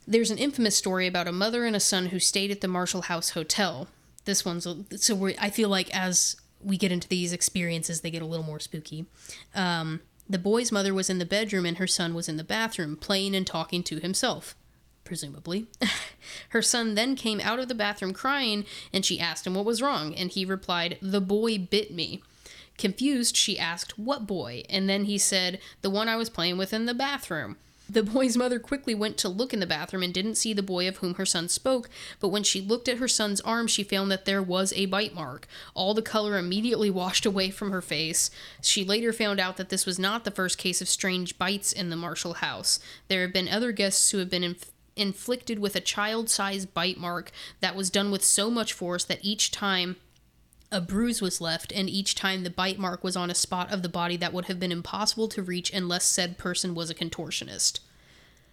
There's 0.08 0.32
an 0.32 0.38
infamous 0.38 0.76
story 0.76 1.06
about 1.06 1.28
a 1.28 1.32
mother 1.32 1.64
and 1.64 1.76
a 1.76 1.80
son 1.80 2.06
who 2.06 2.18
stayed 2.18 2.50
at 2.50 2.60
the 2.60 2.66
Marshall 2.66 3.02
House 3.02 3.30
Hotel. 3.30 3.86
This 4.24 4.44
one's 4.44 4.66
a, 4.66 4.78
so 4.96 5.30
I 5.38 5.50
feel 5.50 5.68
like 5.68 5.94
as 5.94 6.34
we 6.62 6.76
get 6.76 6.92
into 6.92 7.08
these 7.08 7.32
experiences, 7.32 8.00
they 8.00 8.10
get 8.10 8.22
a 8.22 8.26
little 8.26 8.44
more 8.44 8.60
spooky. 8.60 9.06
Um, 9.54 10.00
the 10.28 10.38
boy's 10.38 10.72
mother 10.72 10.94
was 10.94 11.10
in 11.10 11.18
the 11.18 11.26
bedroom 11.26 11.66
and 11.66 11.78
her 11.78 11.86
son 11.86 12.14
was 12.14 12.28
in 12.28 12.36
the 12.36 12.44
bathroom, 12.44 12.96
playing 12.96 13.34
and 13.34 13.46
talking 13.46 13.82
to 13.84 13.98
himself, 13.98 14.54
presumably. 15.04 15.66
her 16.50 16.62
son 16.62 16.94
then 16.94 17.16
came 17.16 17.40
out 17.40 17.58
of 17.58 17.68
the 17.68 17.74
bathroom 17.74 18.12
crying, 18.12 18.64
and 18.92 19.04
she 19.04 19.20
asked 19.20 19.46
him 19.46 19.54
what 19.54 19.64
was 19.64 19.82
wrong, 19.82 20.14
and 20.14 20.30
he 20.30 20.44
replied, 20.44 20.98
The 21.02 21.20
boy 21.20 21.58
bit 21.58 21.92
me. 21.92 22.22
Confused, 22.78 23.36
she 23.36 23.58
asked, 23.58 23.98
What 23.98 24.26
boy? 24.26 24.62
And 24.70 24.88
then 24.88 25.04
he 25.04 25.18
said, 25.18 25.60
The 25.82 25.90
one 25.90 26.08
I 26.08 26.16
was 26.16 26.30
playing 26.30 26.56
with 26.56 26.72
in 26.72 26.86
the 26.86 26.94
bathroom. 26.94 27.56
The 27.92 28.02
boy's 28.02 28.38
mother 28.38 28.58
quickly 28.58 28.94
went 28.94 29.18
to 29.18 29.28
look 29.28 29.52
in 29.52 29.60
the 29.60 29.66
bathroom 29.66 30.02
and 30.02 30.14
didn't 30.14 30.36
see 30.36 30.54
the 30.54 30.62
boy 30.62 30.88
of 30.88 30.98
whom 30.98 31.16
her 31.16 31.26
son 31.26 31.50
spoke, 31.50 31.90
but 32.20 32.28
when 32.28 32.42
she 32.42 32.62
looked 32.62 32.88
at 32.88 32.96
her 32.96 33.08
son's 33.08 33.42
arm, 33.42 33.66
she 33.66 33.84
found 33.84 34.10
that 34.10 34.24
there 34.24 34.42
was 34.42 34.72
a 34.72 34.86
bite 34.86 35.14
mark. 35.14 35.46
All 35.74 35.92
the 35.92 36.00
color 36.00 36.38
immediately 36.38 36.88
washed 37.02 37.26
away 37.26 37.50
from 37.50 37.70
her 37.70 37.82
face. 37.82 38.30
She 38.62 38.82
later 38.82 39.12
found 39.12 39.38
out 39.38 39.58
that 39.58 39.68
this 39.68 39.84
was 39.84 39.98
not 39.98 40.24
the 40.24 40.30
first 40.30 40.56
case 40.56 40.80
of 40.80 40.88
strange 40.88 41.36
bites 41.36 41.70
in 41.70 41.90
the 41.90 41.96
Marshall 41.96 42.34
house. 42.34 42.80
There 43.08 43.20
have 43.20 43.32
been 43.34 43.46
other 43.46 43.72
guests 43.72 44.10
who 44.10 44.18
have 44.18 44.30
been 44.30 44.44
inf- 44.44 44.72
inflicted 44.96 45.58
with 45.58 45.76
a 45.76 45.80
child 45.80 46.30
sized 46.30 46.72
bite 46.72 46.96
mark 46.96 47.30
that 47.60 47.76
was 47.76 47.90
done 47.90 48.10
with 48.10 48.24
so 48.24 48.50
much 48.50 48.72
force 48.72 49.04
that 49.04 49.20
each 49.22 49.50
time 49.50 49.96
a 50.72 50.80
bruise 50.80 51.20
was 51.20 51.40
left, 51.40 51.70
and 51.70 51.88
each 51.88 52.14
time 52.14 52.42
the 52.42 52.50
bite 52.50 52.78
mark 52.78 53.04
was 53.04 53.16
on 53.16 53.30
a 53.30 53.34
spot 53.34 53.72
of 53.72 53.82
the 53.82 53.88
body 53.88 54.16
that 54.16 54.32
would 54.32 54.46
have 54.46 54.58
been 54.58 54.72
impossible 54.72 55.28
to 55.28 55.42
reach 55.42 55.72
unless 55.72 56.04
said 56.04 56.38
person 56.38 56.74
was 56.74 56.90
a 56.90 56.94
contortionist. 56.94 57.80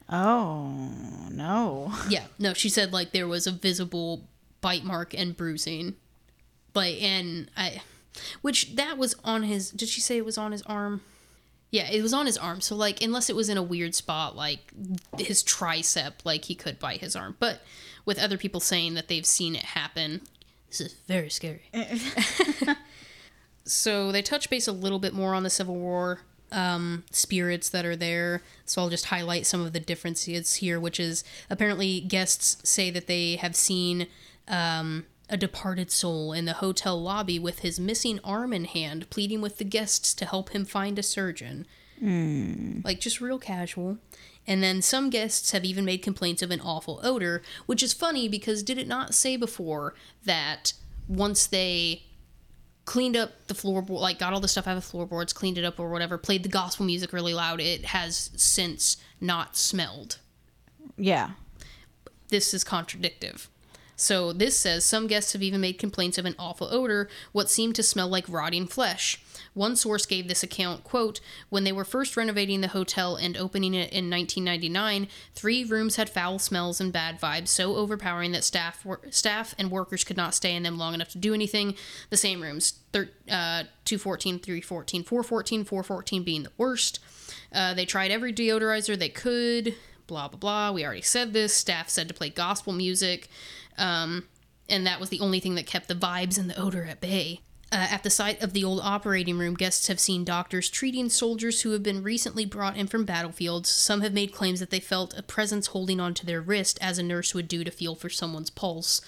Oh, 0.10 0.92
no. 1.32 1.94
Yeah, 2.10 2.26
no, 2.38 2.54
she 2.54 2.70
said 2.70 2.92
like 2.92 3.12
there 3.12 3.28
was 3.28 3.48
a 3.48 3.52
visible 3.52 4.28
bite 4.62 4.84
mark 4.84 5.14
and 5.14 5.38
bruising. 5.38 5.96
Like, 6.76 7.02
and 7.02 7.50
I, 7.56 7.82
which 8.42 8.76
that 8.76 8.98
was 8.98 9.16
on 9.24 9.44
his, 9.44 9.72
did 9.72 9.90
she 9.90 10.02
say 10.02 10.18
it 10.18 10.26
was 10.26 10.38
on 10.38 10.52
his 10.52 10.62
arm? 10.64 11.02
Yeah, 11.72 11.90
it 11.92 12.02
was 12.02 12.14
on 12.14 12.26
his 12.26 12.38
arm. 12.38 12.62
So, 12.62 12.76
like, 12.76 13.02
unless 13.02 13.30
it 13.30 13.36
was 13.36 13.50
in 13.50 13.58
a 13.58 13.64
weird 13.64 13.94
spot, 13.94 14.36
like 14.36 14.72
his 15.18 15.44
tricep, 15.44 16.14
like 16.24 16.46
he 16.46 16.56
could 16.56 16.80
bite 16.80 17.02
his 17.02 17.16
arm. 17.16 17.36
But 17.40 17.62
with 18.06 18.18
other 18.18 18.38
people 18.38 18.60
saying 18.60 18.96
that 18.96 19.08
they've 19.08 19.26
seen 19.26 19.56
it 19.56 19.64
happen, 19.64 20.22
this 20.70 20.82
is 20.82 20.94
very 21.08 21.30
scary. 21.30 21.64
so 23.66 24.12
they 24.12 24.22
touch 24.22 24.50
base 24.50 24.68
a 24.68 24.72
little 24.72 25.00
bit 25.00 25.14
more 25.14 25.34
on 25.34 25.44
the 25.44 25.50
Civil 25.50 25.76
War 25.76 26.22
um, 26.52 27.04
spirits 27.12 27.70
that 27.70 27.86
are 27.86 27.96
there. 27.96 28.42
So 28.66 28.82
I'll 28.82 28.90
just 28.90 29.06
highlight 29.06 29.46
some 29.46 29.62
of 29.62 29.74
the 29.74 29.80
differences 29.80 30.56
here, 30.56 30.80
which 30.80 31.00
is 31.00 31.24
apparently 31.50 32.02
guests 32.02 32.58
say 32.64 32.90
that 32.92 33.08
they 33.08 33.36
have 33.36 33.56
seen 33.56 34.08
um, 34.48 35.06
a 35.30 35.38
departed 35.38 35.92
soul 35.92 36.34
in 36.34 36.46
the 36.46 36.54
hotel 36.54 37.02
lobby 37.02 37.40
with 37.40 37.60
his 37.60 37.80
missing 37.80 38.20
arm 38.24 38.54
in 38.54 38.66
hand, 38.66 39.10
pleading 39.10 39.42
with 39.42 39.58
the 39.58 39.64
guests 39.64 40.14
to 40.16 40.26
help 40.26 40.50
him 40.50 40.66
find 40.66 40.98
a 40.98 41.04
surgeon. 41.04 41.66
Mm. 42.02 42.84
Like 42.84 43.00
just 43.00 43.22
real 43.22 43.40
casual. 43.40 43.98
And 44.50 44.64
then 44.64 44.82
some 44.82 45.12
guests 45.12 45.52
have 45.52 45.64
even 45.64 45.86
made 45.86 46.02
complaints 46.02 46.42
of 46.42 46.50
an 46.50 46.60
awful 46.60 47.00
odor, 47.04 47.44
which 47.68 47.84
is 47.84 47.94
funny 47.94 48.28
because 48.28 48.64
did 48.64 48.80
it 48.80 48.88
not 48.88 49.14
say 49.14 49.38
before 49.38 49.94
that 50.26 50.74
once 51.08 51.46
they 51.46 52.02
cleaned 52.86 53.16
up 53.16 53.46
the 53.46 53.54
floorboard, 53.54 54.02
like 54.02 54.18
got 54.18 54.34
all 54.34 54.40
the 54.40 54.48
stuff 54.48 54.66
out 54.68 54.76
of 54.76 54.84
the 54.84 54.90
floorboards, 54.90 55.34
cleaned 55.34 55.60
it 55.60 55.64
up 55.64 55.80
or 55.80 55.92
whatever, 55.92 56.18
played 56.18 56.42
the 56.42 56.50
gospel 56.50 56.84
music 56.84 57.14
really 57.14 57.36
loud, 57.36 57.62
it 57.62 57.86
has 57.86 58.32
since 58.36 58.98
not 59.22 59.56
smelled. 59.56 60.18
Yeah. 60.98 61.32
This 62.30 62.52
is 62.52 62.64
contradictive. 62.64 63.50
So 64.00 64.32
this 64.32 64.58
says 64.58 64.86
some 64.86 65.08
guests 65.08 65.34
have 65.34 65.44
even 65.44 65.60
made 65.60 65.78
complaints 65.78 66.18
of 66.18 66.26
an 66.26 66.36
awful 66.40 66.70
odor, 66.72 67.10
what 67.34 67.50
seemed 67.50 67.76
to 67.76 67.84
smell 67.84 68.08
like 68.08 68.26
rotting 68.30 68.66
flesh. 68.66 69.22
One 69.54 69.76
source 69.76 70.06
gave 70.06 70.30
this 70.30 70.42
account, 70.42 70.86
quote, 70.86 71.20
when 71.50 71.66
they 71.66 71.74
were 71.74 71.84
first 71.84 72.16
renovating 72.16 72.62
the 72.62 72.70
hotel 72.70 73.18
and 73.18 73.36
opening 73.36 73.74
it 73.74 73.92
in 73.92 74.10
1999, 74.10 75.10
three 75.36 75.66
rooms 75.66 75.98
had 75.98 76.10
foul 76.10 76.40
smells 76.40 76.80
and 76.80 76.94
bad 76.94 77.20
vibes 77.20 77.50
so 77.50 77.76
overpowering 77.76 78.32
that 78.32 78.46
staff 78.46 78.86
staff 79.10 79.54
and 79.58 79.70
workers 79.70 80.06
could 80.06 80.18
not 80.18 80.34
stay 80.34 80.56
in 80.56 80.64
them 80.64 80.78
long 80.78 80.94
enough 80.94 81.10
to 81.10 81.18
do 81.18 81.34
anything. 81.34 81.76
The 82.10 82.16
same 82.16 82.42
rooms, 82.42 82.80
thir- 82.94 83.12
uh, 83.30 83.64
214, 83.84 84.40
314, 84.40 85.04
414, 85.04 85.66
414 85.66 86.24
being 86.24 86.44
the 86.44 86.52
worst. 86.58 87.00
Uh, 87.52 87.74
they 87.74 87.86
tried 87.86 88.12
every 88.12 88.32
deodorizer 88.32 88.98
they 88.98 89.10
could, 89.10 89.76
blah, 90.08 90.30
blah, 90.30 90.40
blah. 90.40 90.72
We 90.72 90.86
already 90.86 91.02
said 91.02 91.34
this. 91.34 91.54
Staff 91.54 91.90
said 91.90 92.08
to 92.08 92.14
play 92.14 92.30
gospel 92.30 92.72
music. 92.72 93.30
Um, 93.80 94.26
and 94.68 94.86
that 94.86 95.00
was 95.00 95.10
the 95.10 95.20
only 95.20 95.40
thing 95.40 95.56
that 95.56 95.66
kept 95.66 95.88
the 95.88 95.96
vibes 95.96 96.38
and 96.38 96.50
the 96.50 96.60
odor 96.60 96.84
at 96.84 97.02
bay. 97.02 97.42
Uh, 97.72 97.88
at 97.92 98.02
the 98.02 98.10
site 98.10 98.42
of 98.42 98.54
the 98.54 98.64
old 98.64 98.80
operating 98.84 99.38
room, 99.38 99.54
guests 99.54 99.88
have 99.88 100.00
seen 100.00 100.24
doctors 100.24 100.70
treating 100.70 101.08
soldiers 101.08 101.62
who 101.62 101.72
have 101.72 101.84
been 101.84 102.02
recently 102.02 102.44
brought 102.44 102.76
in 102.76 102.88
from 102.88 103.06
battlefields. 103.06 103.70
Some 103.70 104.02
have 104.02 104.14
made 104.14 104.34
claims 104.34 104.60
that 104.60 104.72
they 104.72 104.80
felt 104.80 105.18
a 105.18 105.22
presence 105.22 105.68
holding 105.68 106.00
onto 106.00 106.26
their 106.26 106.42
wrist, 106.42 106.80
as 106.82 106.98
a 106.98 107.04
nurse 107.04 107.36
would 107.36 107.48
do 107.48 107.64
to 107.64 107.70
feel 107.70 107.94
for 107.94 108.10
someone's 108.10 108.50
pulse. 108.50 109.02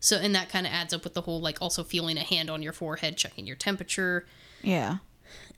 So, 0.00 0.18
and 0.18 0.34
that 0.34 0.50
kind 0.50 0.66
of 0.66 0.72
adds 0.72 0.92
up 0.92 1.02
with 1.02 1.14
the 1.14 1.22
whole 1.22 1.40
like 1.40 1.62
also 1.62 1.82
feeling 1.82 2.18
a 2.18 2.20
hand 2.20 2.50
on 2.50 2.62
your 2.62 2.74
forehead, 2.74 3.16
checking 3.16 3.46
your 3.46 3.56
temperature. 3.56 4.26
Yeah. 4.60 4.98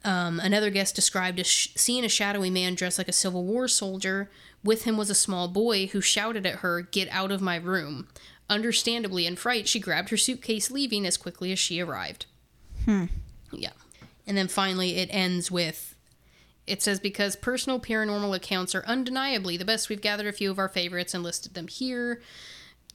Um, 0.05 0.39
another 0.39 0.71
guest 0.71 0.95
described 0.95 1.41
a 1.41 1.45
sh- 1.45 1.71
seeing 1.75 2.05
a 2.05 2.09
shadowy 2.09 2.49
man 2.49 2.77
dressed 2.77 2.99
like 2.99 3.09
a 3.09 3.13
Civil 3.13 3.45
War 3.45 3.67
soldier. 3.67 4.31
With 4.63 4.85
him 4.85 4.97
was 4.97 5.11
a 5.11 5.17
small 5.17 5.49
boy 5.49 5.89
who 5.89 6.01
shouted 6.01 6.47
at 6.47 6.57
her, 6.57 6.81
Get 6.81 7.09
out 7.11 7.33
of 7.33 7.41
my 7.41 7.57
room. 7.57 8.07
Understandably 8.49 9.27
in 9.27 9.37
fright, 9.37 9.67
she 9.67 9.81
grabbed 9.81 10.11
her 10.11 10.17
suitcase, 10.17 10.71
leaving 10.71 11.07
as 11.07 11.17
quickly 11.17 11.53
as 11.53 11.59
she 11.59 11.81
arrived. 11.81 12.27
Hmm. 12.85 13.07
Yeah. 13.53 13.73
And 14.27 14.37
then 14.37 14.49
finally, 14.49 14.97
it 14.97 15.09
ends 15.13 15.51
with 15.51 15.97
it 16.67 16.83
says, 16.83 16.99
because 16.99 17.37
personal 17.37 17.79
paranormal 17.79 18.35
accounts 18.35 18.75
are 18.75 18.85
undeniably 18.87 19.57
the 19.57 19.65
best, 19.65 19.89
we've 19.89 20.01
gathered 20.01 20.27
a 20.27 20.33
few 20.33 20.51
of 20.51 20.59
our 20.59 20.69
favorites 20.69 21.15
and 21.15 21.23
listed 21.23 21.55
them 21.55 21.69
here. 21.69 22.21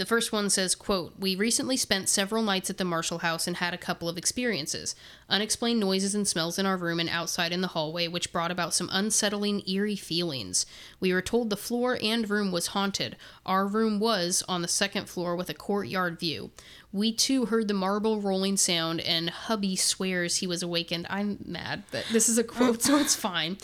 The 0.02 0.08
first 0.08 0.32
one 0.32 0.50
says, 0.50 0.74
quote, 0.74 1.14
We 1.20 1.36
recently 1.36 1.78
spent 1.78 2.10
several 2.10 2.42
nights 2.42 2.72
at 2.72 2.80
the 2.80 2.84
Marshall 2.84 3.20
House 3.20 3.46
and 3.46 3.58
had 3.58 3.76
a 3.76 3.78
couple 3.78 4.10
of 4.10 4.18
experiences. 4.18 4.96
Unexplained 5.30 5.80
noises 5.80 6.16
and 6.16 6.28
smells 6.28 6.58
in 6.58 6.66
our 6.66 6.76
room 6.76 7.00
and 7.00 7.08
outside 7.08 7.52
in 7.52 7.62
the 7.62 7.68
hallway, 7.68 8.08
which 8.08 8.32
brought 8.32 8.50
about 8.50 8.74
some 8.74 8.90
unsettling, 8.92 9.62
eerie 9.70 9.96
feelings. 9.96 10.66
We 11.00 11.14
were 11.14 11.22
told 11.22 11.52
the 11.52 11.56
floor 11.56 12.00
and 12.02 12.28
room 12.28 12.52
was 12.52 12.68
haunted. 12.74 13.16
Our 13.46 13.68
room 13.68 14.00
was 14.00 14.44
on 14.50 14.64
the 14.64 14.68
second 14.68 15.08
floor 15.08 15.36
with 15.36 15.52
a 15.52 15.54
courtyard 15.54 16.20
view. 16.20 16.50
We 16.92 17.14
too 17.14 17.46
heard 17.46 17.68
the 17.68 17.76
marble 17.76 18.22
rolling 18.22 18.58
sound, 18.58 19.02
and 19.02 19.30
hubby 19.30 19.76
swears 19.76 20.38
he 20.38 20.48
was 20.48 20.64
awakened. 20.64 21.06
I'm 21.12 21.38
mad, 21.46 21.84
but 21.92 22.06
this 22.12 22.28
is 22.28 22.40
a 22.40 22.44
quote, 22.44 22.82
so 22.82 22.98
it's 22.98 23.16
fine. 23.16 23.58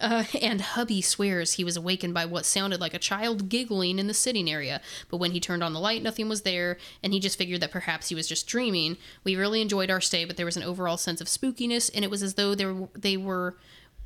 Uh, 0.00 0.24
and 0.42 0.60
hubby 0.60 1.00
swears 1.00 1.54
he 1.54 1.64
was 1.64 1.76
awakened 1.76 2.12
by 2.12 2.26
what 2.26 2.44
sounded 2.44 2.80
like 2.80 2.92
a 2.92 2.98
child 2.98 3.48
giggling 3.48 3.98
in 3.98 4.06
the 4.06 4.14
sitting 4.14 4.50
area, 4.50 4.80
but 5.08 5.16
when 5.16 5.32
he 5.32 5.40
turned 5.40 5.64
on 5.64 5.72
the 5.72 5.80
light, 5.80 6.02
nothing 6.02 6.28
was 6.28 6.42
there, 6.42 6.76
and 7.02 7.12
he 7.12 7.20
just 7.20 7.38
figured 7.38 7.60
that 7.62 7.70
perhaps 7.70 8.08
he 8.08 8.14
was 8.14 8.28
just 8.28 8.46
dreaming. 8.46 8.96
We 9.24 9.36
really 9.36 9.62
enjoyed 9.62 9.90
our 9.90 10.00
stay, 10.00 10.24
but 10.24 10.36
there 10.36 10.46
was 10.46 10.56
an 10.56 10.62
overall 10.62 10.98
sense 10.98 11.20
of 11.20 11.28
spookiness, 11.28 11.90
and 11.94 12.04
it 12.04 12.10
was 12.10 12.22
as 12.22 12.34
though 12.34 12.54
they 12.54 12.66
were, 12.66 12.88
they 12.94 13.16
were 13.16 13.56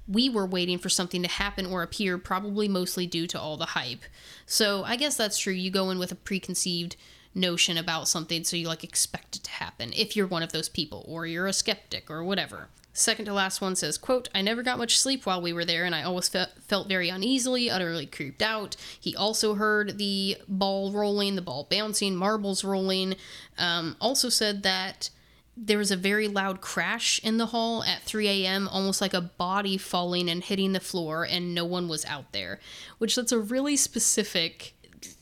we 0.08 0.28
were 0.28 0.46
waiting 0.46 0.78
for 0.78 0.88
something 0.88 1.22
to 1.22 1.28
happen 1.28 1.66
or 1.66 1.82
appear, 1.82 2.18
probably 2.18 2.66
mostly 2.66 3.06
due 3.06 3.28
to 3.28 3.40
all 3.40 3.56
the 3.56 3.66
hype. 3.66 4.02
So 4.44 4.82
I 4.82 4.96
guess 4.96 5.16
that's 5.16 5.38
true. 5.38 5.52
You 5.52 5.70
go 5.70 5.90
in 5.90 6.00
with 6.00 6.10
a 6.10 6.16
preconceived 6.16 6.96
notion 7.32 7.78
about 7.78 8.08
something, 8.08 8.42
so 8.42 8.56
you 8.56 8.66
like 8.66 8.82
expect 8.82 9.36
it 9.36 9.44
to 9.44 9.50
happen 9.50 9.92
if 9.94 10.16
you're 10.16 10.26
one 10.26 10.42
of 10.42 10.52
those 10.52 10.68
people, 10.68 11.04
or 11.06 11.26
you're 11.26 11.46
a 11.46 11.52
skeptic, 11.52 12.10
or 12.10 12.24
whatever. 12.24 12.68
Second 12.92 13.26
to 13.26 13.32
last 13.32 13.60
one 13.60 13.76
says, 13.76 13.96
quote, 13.96 14.28
I 14.34 14.42
never 14.42 14.62
got 14.62 14.78
much 14.78 14.98
sleep 14.98 15.24
while 15.24 15.40
we 15.40 15.52
were 15.52 15.64
there, 15.64 15.84
and 15.84 15.94
I 15.94 16.02
always 16.02 16.28
fe- 16.28 16.46
felt 16.66 16.88
very 16.88 17.08
uneasily, 17.08 17.70
utterly 17.70 18.06
creeped 18.06 18.42
out. 18.42 18.74
He 18.98 19.14
also 19.14 19.54
heard 19.54 19.98
the 19.98 20.38
ball 20.48 20.92
rolling, 20.92 21.36
the 21.36 21.42
ball 21.42 21.68
bouncing, 21.70 22.16
marbles 22.16 22.64
rolling. 22.64 23.14
Um, 23.58 23.96
also 24.00 24.28
said 24.28 24.64
that 24.64 25.10
there 25.56 25.78
was 25.78 25.90
a 25.90 25.96
very 25.96 26.26
loud 26.26 26.60
crash 26.60 27.20
in 27.22 27.36
the 27.36 27.46
hall 27.46 27.84
at 27.84 28.02
3 28.02 28.26
a.m., 28.28 28.66
almost 28.68 29.00
like 29.00 29.14
a 29.14 29.20
body 29.20 29.76
falling 29.76 30.28
and 30.28 30.42
hitting 30.42 30.72
the 30.72 30.80
floor, 30.80 31.24
and 31.24 31.54
no 31.54 31.64
one 31.64 31.86
was 31.88 32.04
out 32.06 32.32
there. 32.32 32.58
Which 32.98 33.14
that's 33.14 33.32
a 33.32 33.38
really 33.38 33.76
specific, 33.76 34.74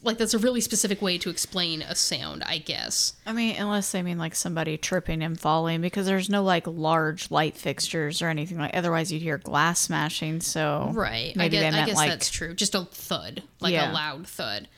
like 0.03 0.19
that's 0.19 0.35
a 0.35 0.39
really 0.39 0.61
specific 0.61 1.01
way 1.03 1.19
to 1.19 1.31
explain 1.31 1.83
a 1.83 1.95
sound, 1.95 2.43
I 2.45 2.59
guess. 2.59 3.15
I 3.27 3.33
mean, 3.33 3.57
unless 3.57 3.93
they 3.93 4.03
mean 4.03 4.19
like 4.19 4.35
somebody 4.35 4.77
tripping 4.77 5.23
and 5.23 5.39
falling, 5.39 5.81
because 5.81 6.07
there's 6.07 6.29
no 6.31 6.43
like 6.43 6.67
large 6.67 7.31
light 7.31 7.57
fixtures 7.57 8.21
or 8.23 8.29
anything 8.29 8.59
like. 8.59 8.77
Otherwise, 8.77 9.13
you'd 9.13 9.23
hear 9.23 9.39
glass 9.39 9.81
smashing. 9.81 10.41
So 10.41 10.91
Right. 10.95 11.33
I 11.35 11.39
maybe 11.39 11.53
guess, 11.57 11.61
they 11.63 11.69
I 11.69 11.71
meant 11.71 11.87
guess 11.87 11.97
like 11.97 12.11
that's 12.11 12.31
true. 12.31 12.55
Just 12.55 12.75
a 12.75 12.85
thud, 12.85 13.43
like 13.61 13.73
Yeah. 13.73 13.91
a 13.91 13.93
loud 13.93 14.27
thud. 14.27 14.69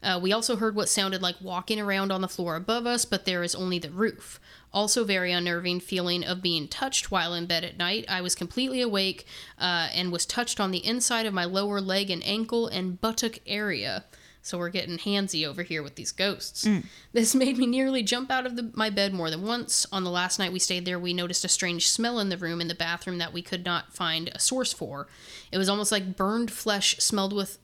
Uh, 0.00 0.18
we 0.22 0.32
also 0.32 0.54
heard 0.56 0.76
what 0.76 0.88
sounded 0.88 1.20
like 1.20 1.34
walking 1.40 1.80
around 1.80 2.12
on 2.12 2.20
the 2.20 2.28
floor 2.28 2.54
above 2.54 2.86
us, 2.86 3.04
but 3.04 3.24
there 3.24 3.42
is 3.42 3.54
only 3.56 3.80
the 3.80 3.90
roof. 3.90 4.38
Also, 4.72 5.02
very 5.02 5.32
unnerving 5.32 5.80
feeling 5.80 6.22
of 6.22 6.40
being 6.40 6.68
touched 6.68 7.10
while 7.10 7.34
in 7.34 7.46
bed 7.46 7.64
at 7.64 7.78
night. 7.78 8.04
I 8.08 8.20
was 8.20 8.36
completely 8.36 8.80
awake 8.80 9.26
uh, 9.58 9.88
and 9.92 10.12
was 10.12 10.24
touched 10.24 10.60
on 10.60 10.70
the 10.70 10.86
inside 10.86 11.26
of 11.26 11.34
my 11.34 11.46
lower 11.46 11.80
leg 11.80 12.10
and 12.10 12.24
ankle 12.24 12.68
and 12.68 13.00
buttock 13.00 13.38
area. 13.46 14.04
So 14.42 14.56
we're 14.56 14.70
getting 14.70 14.98
handsy 14.98 15.46
over 15.46 15.62
here 15.62 15.82
with 15.82 15.96
these 15.96 16.12
ghosts. 16.12 16.64
This 17.12 17.34
made 17.34 17.58
me 17.58 17.66
nearly 17.66 18.02
jump 18.02 18.30
out 18.30 18.46
of 18.46 18.56
the, 18.56 18.70
my 18.74 18.88
bed 18.90 19.12
more 19.12 19.30
than 19.30 19.42
once. 19.42 19.86
On 19.92 20.04
the 20.04 20.10
last 20.10 20.38
night 20.38 20.52
we 20.52 20.58
stayed 20.58 20.84
there, 20.84 20.98
we 20.98 21.12
noticed 21.12 21.44
a 21.44 21.48
strange 21.48 21.88
smell 21.88 22.18
in 22.18 22.28
the 22.28 22.36
room 22.38 22.60
in 22.60 22.68
the 22.68 22.74
bathroom 22.74 23.18
that 23.18 23.32
we 23.32 23.42
could 23.42 23.64
not 23.64 23.92
find 23.92 24.28
a 24.28 24.38
source 24.38 24.72
for. 24.72 25.06
It 25.52 25.58
was 25.58 25.68
almost 25.68 25.92
like 25.92 26.16
burned 26.16 26.50
flesh 26.50 26.96
smelled 26.98 27.32
with 27.32 27.58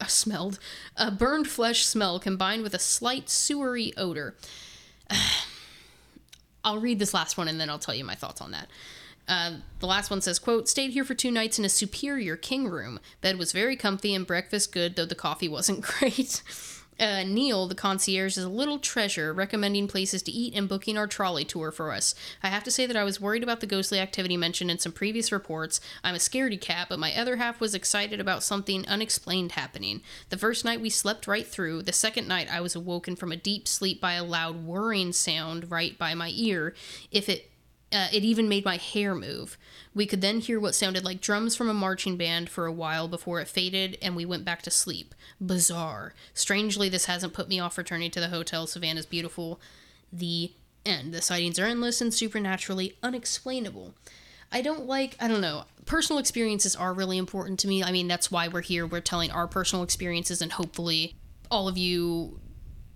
uh, 0.00 0.06
smelled 0.06 0.60
a 0.96 1.10
burned 1.10 1.48
flesh 1.48 1.84
smell 1.84 2.20
combined 2.20 2.62
with 2.62 2.74
a 2.74 2.78
slight 2.78 3.28
sewery 3.28 3.92
odor. 3.96 4.36
I'll 6.64 6.80
read 6.80 6.98
this 6.98 7.14
last 7.14 7.36
one 7.36 7.48
and 7.48 7.60
then 7.60 7.70
I'll 7.70 7.78
tell 7.78 7.94
you 7.94 8.04
my 8.04 8.14
thoughts 8.14 8.40
on 8.40 8.50
that. 8.52 8.68
Uh, 9.28 9.56
the 9.80 9.86
last 9.86 10.10
one 10.10 10.22
says, 10.22 10.38
quote, 10.38 10.68
stayed 10.68 10.92
here 10.92 11.04
for 11.04 11.14
two 11.14 11.30
nights 11.30 11.58
in 11.58 11.64
a 11.64 11.68
superior 11.68 12.36
king 12.36 12.66
room. 12.68 12.98
Bed 13.20 13.38
was 13.38 13.52
very 13.52 13.76
comfy 13.76 14.14
and 14.14 14.26
breakfast 14.26 14.72
good, 14.72 14.96
though 14.96 15.04
the 15.04 15.14
coffee 15.14 15.48
wasn't 15.48 15.80
great. 15.82 16.42
Uh, 17.00 17.22
Neil, 17.22 17.68
the 17.68 17.76
concierge, 17.76 18.36
is 18.36 18.42
a 18.42 18.48
little 18.48 18.78
treasure, 18.80 19.32
recommending 19.32 19.86
places 19.86 20.20
to 20.22 20.32
eat 20.32 20.52
and 20.54 20.68
booking 20.68 20.98
our 20.98 21.06
trolley 21.06 21.44
tour 21.44 21.70
for 21.70 21.92
us. 21.92 22.12
I 22.42 22.48
have 22.48 22.64
to 22.64 22.72
say 22.72 22.86
that 22.86 22.96
I 22.96 23.04
was 23.04 23.20
worried 23.20 23.44
about 23.44 23.60
the 23.60 23.68
ghostly 23.68 24.00
activity 24.00 24.36
mentioned 24.36 24.68
in 24.70 24.80
some 24.80 24.90
previous 24.90 25.30
reports. 25.30 25.80
I'm 26.02 26.16
a 26.16 26.18
scaredy 26.18 26.60
cat, 26.60 26.88
but 26.88 26.98
my 26.98 27.14
other 27.14 27.36
half 27.36 27.60
was 27.60 27.72
excited 27.72 28.18
about 28.18 28.42
something 28.42 28.84
unexplained 28.88 29.52
happening. 29.52 30.02
The 30.30 30.38
first 30.38 30.64
night 30.64 30.80
we 30.80 30.90
slept 30.90 31.28
right 31.28 31.46
through. 31.46 31.82
The 31.82 31.92
second 31.92 32.26
night 32.26 32.52
I 32.52 32.60
was 32.60 32.74
awoken 32.74 33.14
from 33.14 33.30
a 33.30 33.36
deep 33.36 33.68
sleep 33.68 34.00
by 34.00 34.14
a 34.14 34.24
loud 34.24 34.64
whirring 34.64 35.12
sound 35.12 35.70
right 35.70 35.96
by 35.96 36.14
my 36.14 36.32
ear. 36.34 36.74
If 37.12 37.28
it 37.28 37.48
uh, 37.92 38.08
it 38.12 38.24
even 38.24 38.48
made 38.48 38.64
my 38.64 38.76
hair 38.76 39.14
move. 39.14 39.56
We 39.94 40.06
could 40.06 40.20
then 40.20 40.40
hear 40.40 40.60
what 40.60 40.74
sounded 40.74 41.04
like 41.04 41.20
drums 41.20 41.56
from 41.56 41.68
a 41.68 41.74
marching 41.74 42.16
band 42.16 42.50
for 42.50 42.66
a 42.66 42.72
while 42.72 43.08
before 43.08 43.40
it 43.40 43.48
faded 43.48 43.96
and 44.02 44.14
we 44.14 44.26
went 44.26 44.44
back 44.44 44.62
to 44.62 44.70
sleep. 44.70 45.14
Bizarre. 45.40 46.14
Strangely, 46.34 46.88
this 46.88 47.06
hasn't 47.06 47.32
put 47.32 47.48
me 47.48 47.58
off 47.58 47.78
returning 47.78 48.10
to 48.10 48.20
the 48.20 48.28
hotel. 48.28 48.66
Savannah's 48.66 49.06
beautiful. 49.06 49.60
The 50.12 50.52
end. 50.84 51.12
The 51.14 51.22
sightings 51.22 51.58
are 51.58 51.64
endless 51.64 52.00
and 52.00 52.12
supernaturally 52.12 52.96
unexplainable. 53.02 53.94
I 54.50 54.62
don't 54.62 54.86
like, 54.86 55.16
I 55.20 55.28
don't 55.28 55.40
know, 55.42 55.64
personal 55.84 56.20
experiences 56.20 56.74
are 56.74 56.94
really 56.94 57.18
important 57.18 57.58
to 57.60 57.68
me. 57.68 57.82
I 57.82 57.92
mean, 57.92 58.08
that's 58.08 58.30
why 58.30 58.48
we're 58.48 58.62
here. 58.62 58.86
We're 58.86 59.00
telling 59.00 59.30
our 59.30 59.46
personal 59.46 59.82
experiences, 59.82 60.40
and 60.40 60.52
hopefully, 60.52 61.16
all 61.50 61.68
of 61.68 61.76
you 61.76 62.40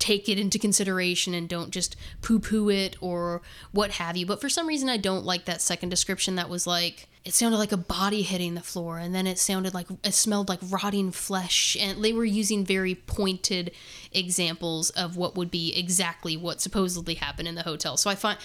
take 0.02 0.28
it 0.28 0.36
into 0.36 0.58
consideration 0.58 1.32
and 1.32 1.48
don't 1.48 1.70
just 1.70 1.94
poo 2.22 2.40
poo 2.40 2.68
it 2.68 2.96
or 3.00 3.40
what 3.70 3.92
have 3.92 4.16
you. 4.16 4.26
But 4.26 4.40
for 4.40 4.48
some 4.48 4.66
reason, 4.66 4.88
I 4.88 4.96
don't 4.96 5.24
like 5.24 5.44
that 5.44 5.62
second 5.62 5.90
description 5.90 6.34
that 6.34 6.50
was 6.50 6.66
like, 6.66 7.06
it 7.24 7.34
sounded 7.34 7.58
like 7.58 7.70
a 7.70 7.76
body 7.76 8.22
hitting 8.22 8.54
the 8.54 8.62
floor, 8.62 8.98
and 8.98 9.14
then 9.14 9.28
it 9.28 9.38
sounded 9.38 9.72
like 9.72 9.86
it 10.02 10.12
smelled 10.12 10.48
like 10.48 10.58
rotting 10.70 11.12
flesh. 11.12 11.76
And 11.78 12.02
they 12.02 12.12
were 12.12 12.24
using 12.24 12.64
very 12.64 12.96
pointed 12.96 13.70
examples 14.10 14.90
of 14.90 15.16
what 15.16 15.36
would 15.36 15.52
be 15.52 15.72
exactly 15.78 16.36
what 16.36 16.60
supposedly 16.60 17.14
happened 17.14 17.46
in 17.46 17.54
the 17.54 17.62
hotel. 17.62 17.96
So 17.96 18.10
I 18.10 18.16
find, 18.16 18.38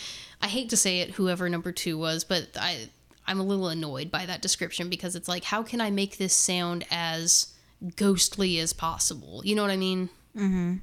I 0.43 0.47
hate 0.47 0.70
to 0.70 0.78
say 0.78 0.99
it, 0.99 1.16
whoever 1.16 1.49
number 1.49 1.72
two 1.72 1.97
was, 1.97 2.24
but 2.24 2.49
I, 2.55 2.89
I'm 3.26 3.39
a 3.39 3.43
little 3.43 3.68
annoyed 3.68 4.12
by 4.12 4.28
that 4.28 4.43
description 4.43 4.89
because 4.89 5.16
it's 5.16 5.28
like, 5.28 5.45
how 5.45 5.64
can 5.64 5.82
I 5.82 5.89
make 5.89 6.18
this 6.18 6.36
sound 6.36 6.86
as 6.91 7.55
ghostly 7.95 8.60
as 8.60 8.74
possible? 8.74 9.41
You 9.43 9.55
know 9.55 9.64
what 9.64 9.72
I 9.72 9.78
mean? 9.78 10.10
Mm-hmm. 10.36 10.76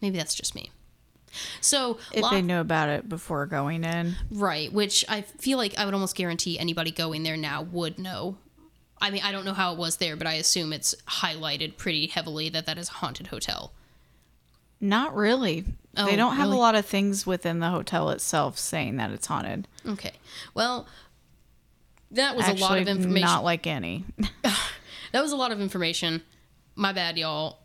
Maybe 0.00 0.16
that's 0.16 0.34
just 0.34 0.54
me. 0.54 0.70
So, 1.60 1.98
if 2.14 2.24
they 2.30 2.40
knew 2.40 2.60
about 2.60 2.88
it 2.88 3.08
before 3.08 3.46
going 3.46 3.84
in. 3.84 4.16
right, 4.30 4.72
which 4.72 5.04
I 5.08 5.20
feel 5.22 5.58
like 5.58 5.76
I 5.78 5.84
would 5.84 5.92
almost 5.92 6.16
guarantee 6.16 6.58
anybody 6.58 6.90
going 6.90 7.24
there 7.24 7.36
now 7.36 7.62
would 7.62 7.98
know. 7.98 8.38
I 8.98 9.10
mean, 9.10 9.22
I 9.22 9.32
don't 9.32 9.44
know 9.44 9.52
how 9.52 9.72
it 9.72 9.78
was 9.78 9.96
there, 9.96 10.16
but 10.16 10.26
I 10.26 10.34
assume 10.34 10.72
it's 10.72 10.94
highlighted 11.06 11.76
pretty 11.76 12.06
heavily 12.06 12.48
that 12.50 12.64
that 12.66 12.78
is 12.78 12.88
a 12.88 12.92
haunted 12.92 13.26
hotel. 13.26 13.72
Not 14.80 15.14
really. 15.14 15.64
Oh, 15.96 16.06
they 16.06 16.16
don't 16.16 16.36
have 16.36 16.46
really? 16.46 16.56
a 16.56 16.60
lot 16.60 16.74
of 16.74 16.86
things 16.86 17.26
within 17.26 17.60
the 17.60 17.70
hotel 17.70 18.10
itself 18.10 18.58
saying 18.58 18.96
that 18.96 19.10
it's 19.10 19.26
haunted. 19.26 19.68
Okay. 19.86 20.12
Well, 20.54 20.86
that 22.10 22.36
was 22.36 22.46
Actually, 22.46 22.60
a 22.60 22.64
lot 22.64 22.78
of 22.78 22.88
information. 22.88 23.26
not 23.26 23.44
like 23.44 23.66
any. 23.66 24.04
that 24.42 25.22
was 25.22 25.32
a 25.32 25.36
lot 25.36 25.52
of 25.52 25.60
information. 25.60 26.22
My 26.74 26.92
bad, 26.92 27.16
y'all. 27.18 27.58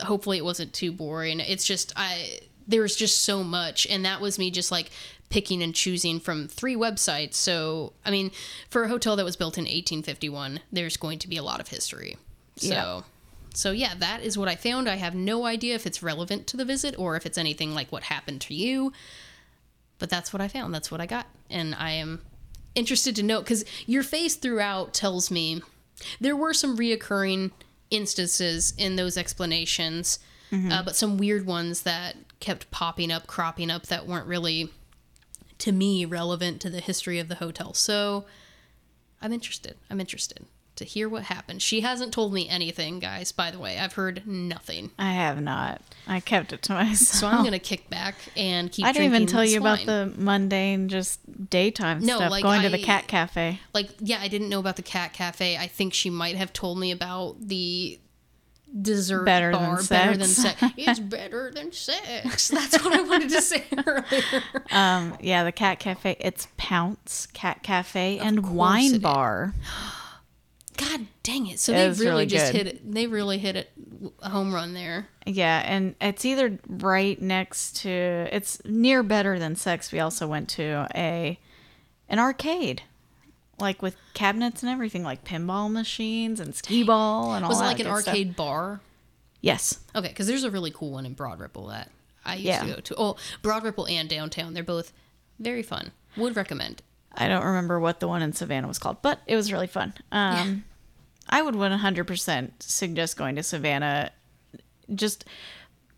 Hopefully, 0.00 0.38
it 0.38 0.44
wasn't 0.44 0.72
too 0.72 0.92
boring. 0.92 1.40
It's 1.40 1.64
just 1.64 1.92
I 1.96 2.40
there 2.66 2.82
was 2.82 2.94
just 2.94 3.22
so 3.24 3.42
much, 3.42 3.86
and 3.86 4.04
that 4.04 4.20
was 4.20 4.38
me 4.38 4.50
just 4.50 4.70
like 4.70 4.90
picking 5.30 5.62
and 5.62 5.74
choosing 5.74 6.20
from 6.20 6.48
three 6.48 6.76
websites. 6.76 7.34
So, 7.34 7.92
I 8.04 8.10
mean, 8.10 8.30
for 8.70 8.84
a 8.84 8.88
hotel 8.88 9.16
that 9.16 9.24
was 9.24 9.36
built 9.36 9.58
in 9.58 9.64
1851, 9.64 10.60
there's 10.72 10.96
going 10.96 11.18
to 11.20 11.28
be 11.28 11.36
a 11.36 11.42
lot 11.42 11.60
of 11.60 11.68
history. 11.68 12.16
So. 12.56 12.68
Yeah. 12.68 13.00
So 13.54 13.72
yeah, 13.72 13.94
that 13.98 14.22
is 14.22 14.38
what 14.38 14.46
I 14.48 14.54
found. 14.54 14.88
I 14.88 14.96
have 14.96 15.14
no 15.14 15.44
idea 15.44 15.74
if 15.74 15.86
it's 15.86 16.02
relevant 16.02 16.46
to 16.48 16.56
the 16.56 16.64
visit 16.64 16.96
or 16.96 17.16
if 17.16 17.26
it's 17.26 17.38
anything 17.38 17.74
like 17.74 17.90
what 17.90 18.04
happened 18.04 18.40
to 18.42 18.54
you. 18.54 18.92
But 19.98 20.10
that's 20.10 20.32
what 20.32 20.40
I 20.40 20.46
found. 20.46 20.72
That's 20.72 20.92
what 20.92 21.00
I 21.00 21.06
got. 21.06 21.26
And 21.50 21.74
I 21.74 21.92
am 21.92 22.20
interested 22.76 23.16
to 23.16 23.22
know 23.22 23.40
because 23.40 23.64
your 23.86 24.04
face 24.04 24.36
throughout 24.36 24.94
tells 24.94 25.30
me 25.30 25.62
there 26.20 26.36
were 26.36 26.54
some 26.54 26.76
reoccurring 26.76 27.50
instances 27.90 28.74
in 28.76 28.96
those 28.96 29.16
explanations, 29.16 30.18
uh, 30.72 30.82
but 30.82 30.96
some 30.96 31.18
weird 31.18 31.46
ones 31.46 31.82
that 31.82 32.16
kept 32.40 32.70
popping 32.70 33.12
up, 33.12 33.26
cropping 33.26 33.70
up 33.70 33.86
that 33.86 34.06
weren't 34.06 34.26
really, 34.26 34.70
to 35.58 35.72
me, 35.72 36.04
relevant 36.04 36.60
to 36.62 36.70
the 36.70 36.80
history 36.80 37.18
of 37.18 37.28
the 37.28 37.36
hotel. 37.36 37.74
So 37.74 38.24
I'm 39.20 39.32
interested. 39.32 39.76
I'm 39.90 40.00
interested 40.00 40.46
to 40.78 40.84
hear 40.84 41.08
what 41.08 41.24
happened. 41.24 41.62
She 41.62 41.82
hasn't 41.82 42.12
told 42.12 42.32
me 42.32 42.48
anything, 42.48 42.98
guys, 42.98 43.30
by 43.32 43.50
the 43.50 43.58
way. 43.58 43.78
I've 43.78 43.92
heard 43.92 44.26
nothing. 44.26 44.90
I 44.98 45.12
have 45.12 45.40
not. 45.40 45.80
I 46.06 46.20
kept 46.20 46.52
it 46.52 46.62
to 46.62 46.72
myself. 46.72 46.96
So 47.20 47.26
I'm 47.26 47.40
going 47.40 47.52
to 47.52 47.58
kick 47.58 47.88
back 47.90 48.14
and 48.36 48.72
keep 48.72 48.84
I 48.86 48.92
didn't 48.92 49.06
even 49.06 49.26
tell 49.26 49.44
you 49.44 49.58
about 49.60 49.84
the 49.86 50.12
mundane, 50.16 50.88
just 50.88 51.20
daytime 51.50 52.00
No, 52.00 52.16
stuff. 52.16 52.30
like, 52.30 52.42
going 52.42 52.62
to 52.62 52.68
the 52.70 52.82
cat 52.82 53.06
cafe. 53.06 53.60
like 53.74 53.88
yeah 54.00 54.18
i 54.20 54.28
didn't 54.28 54.48
know 54.48 54.58
about 54.60 54.76
the 54.76 54.82
cat 54.82 55.12
cafe 55.12 55.56
i 55.56 55.66
think 55.66 55.94
she 55.94 56.10
might 56.10 56.36
have 56.36 56.52
told 56.52 56.78
me 56.78 56.90
about 56.90 57.36
the 57.40 57.98
dessert 58.82 59.24
Better 59.24 59.52
than 59.52 59.60
bar 59.60 59.82
better 59.88 60.16
than 60.16 60.26
sex. 60.28 60.62
it's 60.76 60.98
better 61.00 61.50
than 61.54 61.72
sex 61.72 62.48
that's 62.48 62.82
what 62.84 62.92
i 62.92 63.00
wanted 63.02 63.30
to 63.30 63.40
say 63.40 63.64
earlier 63.86 64.42
Um, 64.70 65.16
yeah, 65.20 65.44
the 65.44 65.52
cat 65.52 65.78
cafe. 65.78 66.16
It's 66.20 66.48
Pounce 66.58 67.26
Cat 67.32 67.62
Cafe 67.62 68.18
and 68.18 68.42
course 68.42 68.52
it 68.52 68.52
Wine 68.56 68.84
is. 68.94 68.98
God 70.78 71.06
dang 71.22 71.46
it 71.48 71.58
so 71.58 71.72
they 71.72 71.88
really, 71.88 72.06
really 72.06 72.26
just 72.26 72.52
hit 72.52 72.66
it 72.66 72.90
they 72.92 73.06
really 73.06 73.36
hit 73.38 73.56
it 73.56 73.70
a 74.22 74.28
home 74.30 74.54
run 74.54 74.72
there 74.74 75.08
Yeah, 75.26 75.62
and 75.66 75.94
it's 76.00 76.24
either 76.24 76.58
right 76.68 77.20
next 77.20 77.76
to. 77.82 77.90
It's 77.90 78.64
near 78.64 79.02
Better 79.02 79.38
Than 79.38 79.56
Sex. 79.56 79.90
We 79.92 79.98
also 80.00 80.26
went 80.26 80.48
to 80.50 80.88
a 80.94 81.38
an 82.08 82.18
arcade, 82.18 82.82
like 83.58 83.82
with 83.82 83.96
cabinets 84.14 84.62
and 84.62 84.70
everything, 84.70 85.02
like 85.02 85.24
pinball 85.24 85.70
machines 85.70 86.38
and 86.40 86.54
skee 86.54 86.84
ball 86.84 87.34
and 87.34 87.44
all 87.44 87.50
was 87.50 87.60
it 87.60 87.64
like 87.64 87.80
an 87.80 87.86
good 87.86 88.00
stuff. 88.02 88.08
arcade 88.14 88.36
bar 88.36 88.80
Yes. 89.40 89.80
okay 89.94 90.08
because 90.08 90.26
there's 90.26 90.44
a 90.44 90.50
really 90.50 90.70
cool 90.70 90.92
one 90.92 91.04
in 91.06 91.12
broad 91.14 91.38
ripple 91.40 91.66
that 91.68 91.90
i 92.24 92.34
used 92.34 92.44
Yeah. 92.46 92.60
to 92.62 92.66
go 92.74 92.80
to 92.80 92.94
oh 92.98 93.16
broad 93.42 93.62
ripple 93.64 93.86
and 93.86 94.08
downtown 94.08 94.52
they're 94.54 94.64
both 94.64 94.92
very 95.38 95.62
fun 95.62 95.92
would 96.16 96.34
recommend 96.36 96.82
I 97.14 97.28
don't 97.28 97.44
remember 97.44 97.80
what 97.80 98.00
the 98.00 98.08
one 98.08 98.22
in 98.22 98.32
Savannah 98.32 98.68
was 98.68 98.78
called, 98.78 99.02
but 99.02 99.20
it 99.26 99.36
was 99.36 99.52
really 99.52 99.66
fun. 99.66 99.94
Um, 100.12 100.64
I 101.28 101.42
would 101.42 101.54
100% 101.54 102.50
suggest 102.60 103.16
going 103.16 103.36
to 103.36 103.42
Savannah. 103.42 104.12
Just 104.94 105.24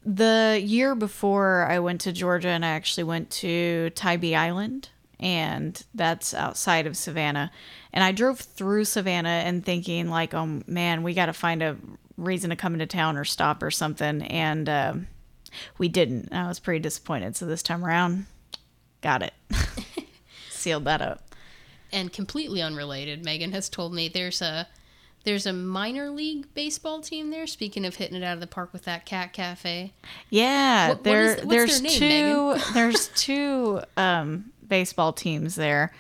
the 0.05 0.61
year 0.63 0.95
before 0.95 1.67
I 1.69 1.79
went 1.79 2.01
to 2.03 2.13
Georgia, 2.13 2.49
and 2.49 2.65
I 2.65 2.71
actually 2.71 3.05
went 3.05 3.31
to 3.31 3.91
Tybee 3.91 4.35
Island, 4.35 4.89
and 5.19 5.83
that's 5.95 6.33
outside 6.33 6.87
of 6.87 6.97
Savannah. 6.97 7.51
And 7.93 8.03
I 8.03 8.13
drove 8.13 8.41
through 8.41 8.87
Savannah 8.87 9.29
and 9.29 9.65
thinking, 9.65 10.09
like, 10.09 10.33
oh 10.33 10.63
man, 10.67 11.03
we 11.03 11.15
got 11.15 11.27
to 11.27 11.33
find 11.33 11.63
a 11.63 11.77
reason 12.17 12.51
to 12.51 12.57
come 12.57 12.73
into 12.73 12.87
town 12.87 13.17
or 13.17 13.25
stop 13.25 13.63
or 13.63 13.71
something. 13.71 14.23
And 14.23 14.69
um, 14.69 15.07
we 15.79 15.89
didn't. 15.89 16.33
I 16.33 16.49
was 16.49 16.59
pretty 16.59 16.81
disappointed. 16.81 17.37
So 17.37 17.47
this 17.47 17.63
time 17.63 17.85
around, 17.85 18.27
got 19.03 19.23
it. 19.23 19.35
sealed 20.61 20.85
that 20.85 21.03
up. 21.03 21.35
And 21.93 22.13
completely 22.13 22.63
unrelated, 22.63 23.25
Megan 23.25 23.53
has 23.53 23.69
told 23.69 23.93
me 23.93 24.09
there's 24.09 24.41
a 24.43 24.69
there's 25.25 25.45
a 25.45 25.53
minor 25.53 26.09
league 26.11 26.47
baseball 26.55 27.01
team 27.01 27.31
there. 27.31 27.47
Speaking 27.47 27.85
of 27.85 27.97
hitting 27.97 28.17
it 28.17 28.23
out 28.25 28.35
of 28.35 28.41
the 28.41 28.47
park 28.47 28.73
with 28.73 28.85
that 28.85 29.05
cat 29.05 29.33
cafe. 29.33 29.93
Yeah, 30.31 30.89
What- 30.89 30.99
what 30.99 31.05
there 31.05 31.25
is- 31.25 31.37
what's 31.45 31.49
there's 31.49 31.83
name, 31.83 31.99
two 31.99 32.57
there's 32.75 33.09
two 33.09 33.81
um, 33.97 34.53
baseball 34.67 35.13
teams 35.13 35.57
there. 35.57 35.93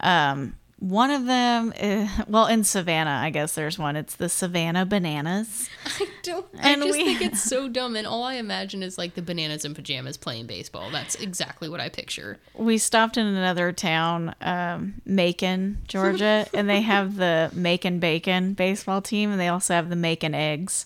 Um, 0.00 0.56
one 0.84 1.10
of 1.10 1.24
them, 1.24 1.72
is, 1.80 2.10
well, 2.28 2.46
in 2.46 2.62
Savannah, 2.62 3.18
I 3.22 3.30
guess 3.30 3.54
there's 3.54 3.78
one. 3.78 3.96
It's 3.96 4.16
the 4.16 4.28
Savannah 4.28 4.84
Bananas. 4.84 5.70
I 5.86 6.06
don't. 6.22 6.44
I 6.60 6.74
just 6.74 6.98
we- 6.98 7.04
think 7.04 7.22
it's 7.22 7.42
so 7.50 7.68
dumb, 7.68 7.96
and 7.96 8.06
all 8.06 8.22
I 8.22 8.34
imagine 8.34 8.82
is 8.82 8.98
like 8.98 9.14
the 9.14 9.22
bananas 9.22 9.64
in 9.64 9.72
pajamas 9.72 10.18
playing 10.18 10.46
baseball. 10.46 10.90
That's 10.90 11.14
exactly 11.14 11.70
what 11.70 11.80
I 11.80 11.88
picture. 11.88 12.38
We 12.54 12.76
stopped 12.76 13.16
in 13.16 13.24
another 13.24 13.72
town, 13.72 14.34
um, 14.42 15.00
Macon, 15.06 15.78
Georgia, 15.88 16.46
and 16.54 16.68
they 16.68 16.82
have 16.82 17.16
the 17.16 17.50
Macon 17.54 17.98
Bacon 17.98 18.52
baseball 18.52 19.00
team, 19.00 19.30
and 19.30 19.40
they 19.40 19.48
also 19.48 19.72
have 19.72 19.88
the 19.88 19.96
Macon 19.96 20.34
Eggs. 20.34 20.84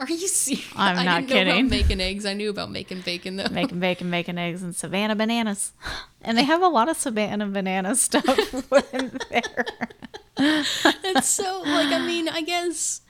Are 0.00 0.08
you 0.08 0.28
serious? 0.28 0.66
I'm 0.76 0.98
I 0.98 1.04
not 1.04 1.20
didn't 1.26 1.30
know 1.30 1.34
kidding. 1.36 1.66
about 1.66 1.70
making 1.70 2.00
eggs. 2.00 2.24
I 2.26 2.34
knew 2.34 2.50
about 2.50 2.70
making 2.70 3.00
bacon 3.00 3.36
though. 3.36 3.48
Making 3.50 3.80
Bacon, 3.88 4.10
Macon 4.10 4.38
Eggs, 4.38 4.62
and 4.62 4.74
Savannah 4.74 5.16
Bananas. 5.16 5.72
And 6.22 6.38
they 6.38 6.44
have 6.44 6.62
a 6.62 6.68
lot 6.68 6.88
of 6.88 6.96
Savannah 6.96 7.46
Banana 7.46 7.96
stuff 7.96 8.26
in 8.92 9.18
there. 9.30 9.66
it's 10.38 11.28
so 11.28 11.62
like 11.66 11.88
I 11.92 11.98
mean 12.06 12.28
I 12.28 12.42
guess 12.42 13.00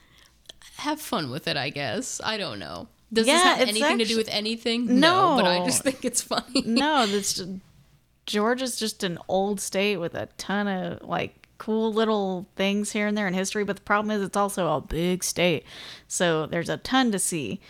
have 0.79 1.01
fun 1.01 1.31
with 1.31 1.47
it. 1.47 1.57
I 1.57 1.71
guess 1.71 2.21
I 2.25 2.37
don't 2.39 2.59
know. 2.59 2.89
Does 3.13 3.27
this 3.27 3.43
have 3.43 3.61
anything 3.61 3.99
to 3.99 4.05
do 4.05 4.17
with 4.17 4.29
anything? 4.31 5.01
No. 5.01 5.37
But 5.37 5.47
I 5.47 5.65
just 5.65 5.83
think 5.83 6.05
it's 6.05 6.23
funny. 6.23 6.63
No, 6.67 7.07
this 7.07 7.43
Georgia's 8.27 8.79
just 8.79 9.03
an 9.05 9.19
old 9.29 9.61
state 9.61 9.97
with 9.97 10.15
a 10.15 10.27
ton 10.37 10.69
of 10.69 11.03
like 11.07 11.38
cool 11.59 11.93
little 11.93 12.47
things 12.57 12.93
here 12.93 13.07
and 13.07 13.17
there 13.19 13.27
in 13.27 13.35
history. 13.35 13.65
But 13.65 13.77
the 13.77 13.83
problem 13.83 14.11
is, 14.11 14.23
it's 14.23 14.37
also 14.37 14.75
a 14.75 14.81
big 14.81 15.23
state, 15.25 15.65
so 16.07 16.47
there's 16.47 16.69
a 16.69 16.77
ton 16.79 17.13
to 17.13 17.19
see. 17.19 17.61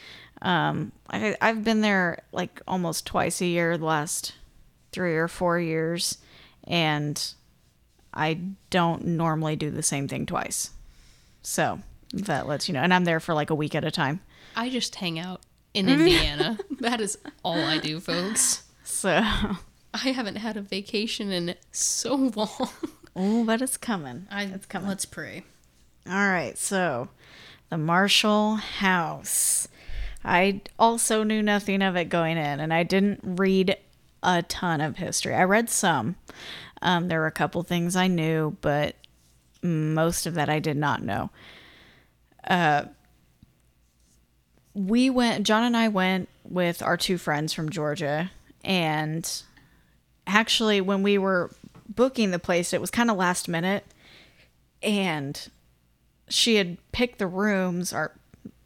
Um, 0.40 0.92
I, 1.10 1.36
I've 1.40 1.64
been 1.64 1.80
there 1.80 2.22
like 2.32 2.60
almost 2.68 3.06
twice 3.06 3.40
a 3.40 3.46
year 3.46 3.76
the 3.76 3.84
last 3.84 4.34
three 4.92 5.16
or 5.16 5.28
four 5.28 5.58
years, 5.58 6.18
and 6.64 7.34
I 8.14 8.40
don't 8.70 9.04
normally 9.04 9.56
do 9.56 9.70
the 9.70 9.82
same 9.82 10.06
thing 10.08 10.26
twice. 10.26 10.70
So 11.42 11.80
that 12.12 12.46
lets 12.46 12.68
you 12.68 12.74
know. 12.74 12.80
And 12.80 12.92
I'm 12.94 13.04
there 13.04 13.20
for 13.20 13.34
like 13.34 13.50
a 13.50 13.54
week 13.54 13.74
at 13.74 13.84
a 13.84 13.90
time. 13.90 14.20
I 14.56 14.70
just 14.70 14.94
hang 14.96 15.18
out 15.18 15.40
in 15.74 15.88
Indiana. 15.88 16.58
that 16.80 17.00
is 17.00 17.18
all 17.44 17.60
I 17.60 17.78
do, 17.78 18.00
folks. 18.00 18.64
So, 18.90 19.10
I 19.12 20.08
haven't 20.12 20.36
had 20.36 20.56
a 20.56 20.62
vacation 20.62 21.30
in 21.30 21.54
so 21.70 22.14
long. 22.34 22.70
Oh, 23.16 23.44
but 23.44 23.62
it's 23.62 23.76
coming. 23.76 24.26
I, 24.30 24.44
it's 24.44 24.66
coming. 24.66 24.88
Let's 24.88 25.04
pray. 25.04 25.44
All 26.06 26.14
right, 26.14 26.56
so 26.56 27.08
the 27.70 27.78
Marshall 27.78 28.56
House. 28.56 29.68
I 30.24 30.62
also 30.78 31.22
knew 31.22 31.42
nothing 31.42 31.82
of 31.82 31.96
it 31.96 32.06
going 32.06 32.36
in, 32.36 32.60
and 32.60 32.72
I 32.72 32.82
didn't 32.82 33.20
read 33.22 33.76
a 34.22 34.42
ton 34.42 34.80
of 34.80 34.96
history. 34.96 35.34
I 35.34 35.44
read 35.44 35.70
some. 35.70 36.16
Um, 36.82 37.08
there 37.08 37.20
were 37.20 37.26
a 37.26 37.32
couple 37.32 37.62
things 37.62 37.96
I 37.96 38.08
knew, 38.08 38.56
but 38.60 38.96
most 39.62 40.26
of 40.26 40.34
that 40.34 40.48
I 40.48 40.58
did 40.58 40.76
not 40.76 41.02
know. 41.02 41.30
Uh, 42.46 42.84
we 44.74 45.10
went, 45.10 45.46
John 45.46 45.64
and 45.64 45.76
I 45.76 45.88
went 45.88 46.28
with 46.44 46.82
our 46.82 46.96
two 46.96 47.18
friends 47.18 47.52
from 47.52 47.68
Georgia, 47.68 48.30
and 48.64 49.42
actually, 50.26 50.80
when 50.80 51.02
we 51.02 51.18
were 51.18 51.50
booking 51.88 52.30
the 52.30 52.38
place, 52.38 52.72
it 52.72 52.80
was 52.80 52.90
kind 52.90 53.10
of 53.10 53.16
last 53.16 53.48
minute, 53.48 53.84
and 54.82 55.48
she 56.28 56.56
had 56.56 56.76
picked 56.92 57.18
the 57.18 57.26
rooms 57.26 57.92
or 57.92 58.12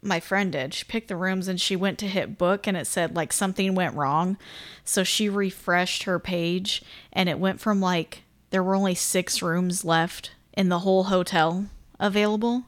my 0.01 0.19
friend 0.19 0.51
did 0.51 0.73
she 0.73 0.83
picked 0.83 1.07
the 1.07 1.15
rooms 1.15 1.47
and 1.47 1.59
she 1.59 1.75
went 1.75 1.97
to 1.97 2.07
hit 2.07 2.37
book 2.37 2.67
and 2.67 2.75
it 2.75 2.85
said 2.85 3.15
like 3.15 3.31
something 3.31 3.73
went 3.73 3.95
wrong. 3.95 4.37
So 4.83 5.03
she 5.03 5.29
refreshed 5.29 6.03
her 6.03 6.19
page 6.19 6.83
and 7.11 7.29
it 7.29 7.39
went 7.39 7.61
from 7.61 7.79
like 7.79 8.23
there 8.49 8.63
were 8.63 8.75
only 8.75 8.95
six 8.95 9.41
rooms 9.41 9.85
left 9.85 10.31
in 10.55 10.69
the 10.69 10.79
whole 10.79 11.05
hotel 11.05 11.67
available. 11.99 12.65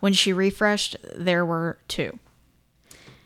When 0.00 0.12
she 0.12 0.32
refreshed 0.32 0.96
there 1.14 1.44
were 1.44 1.78
two. 1.88 2.18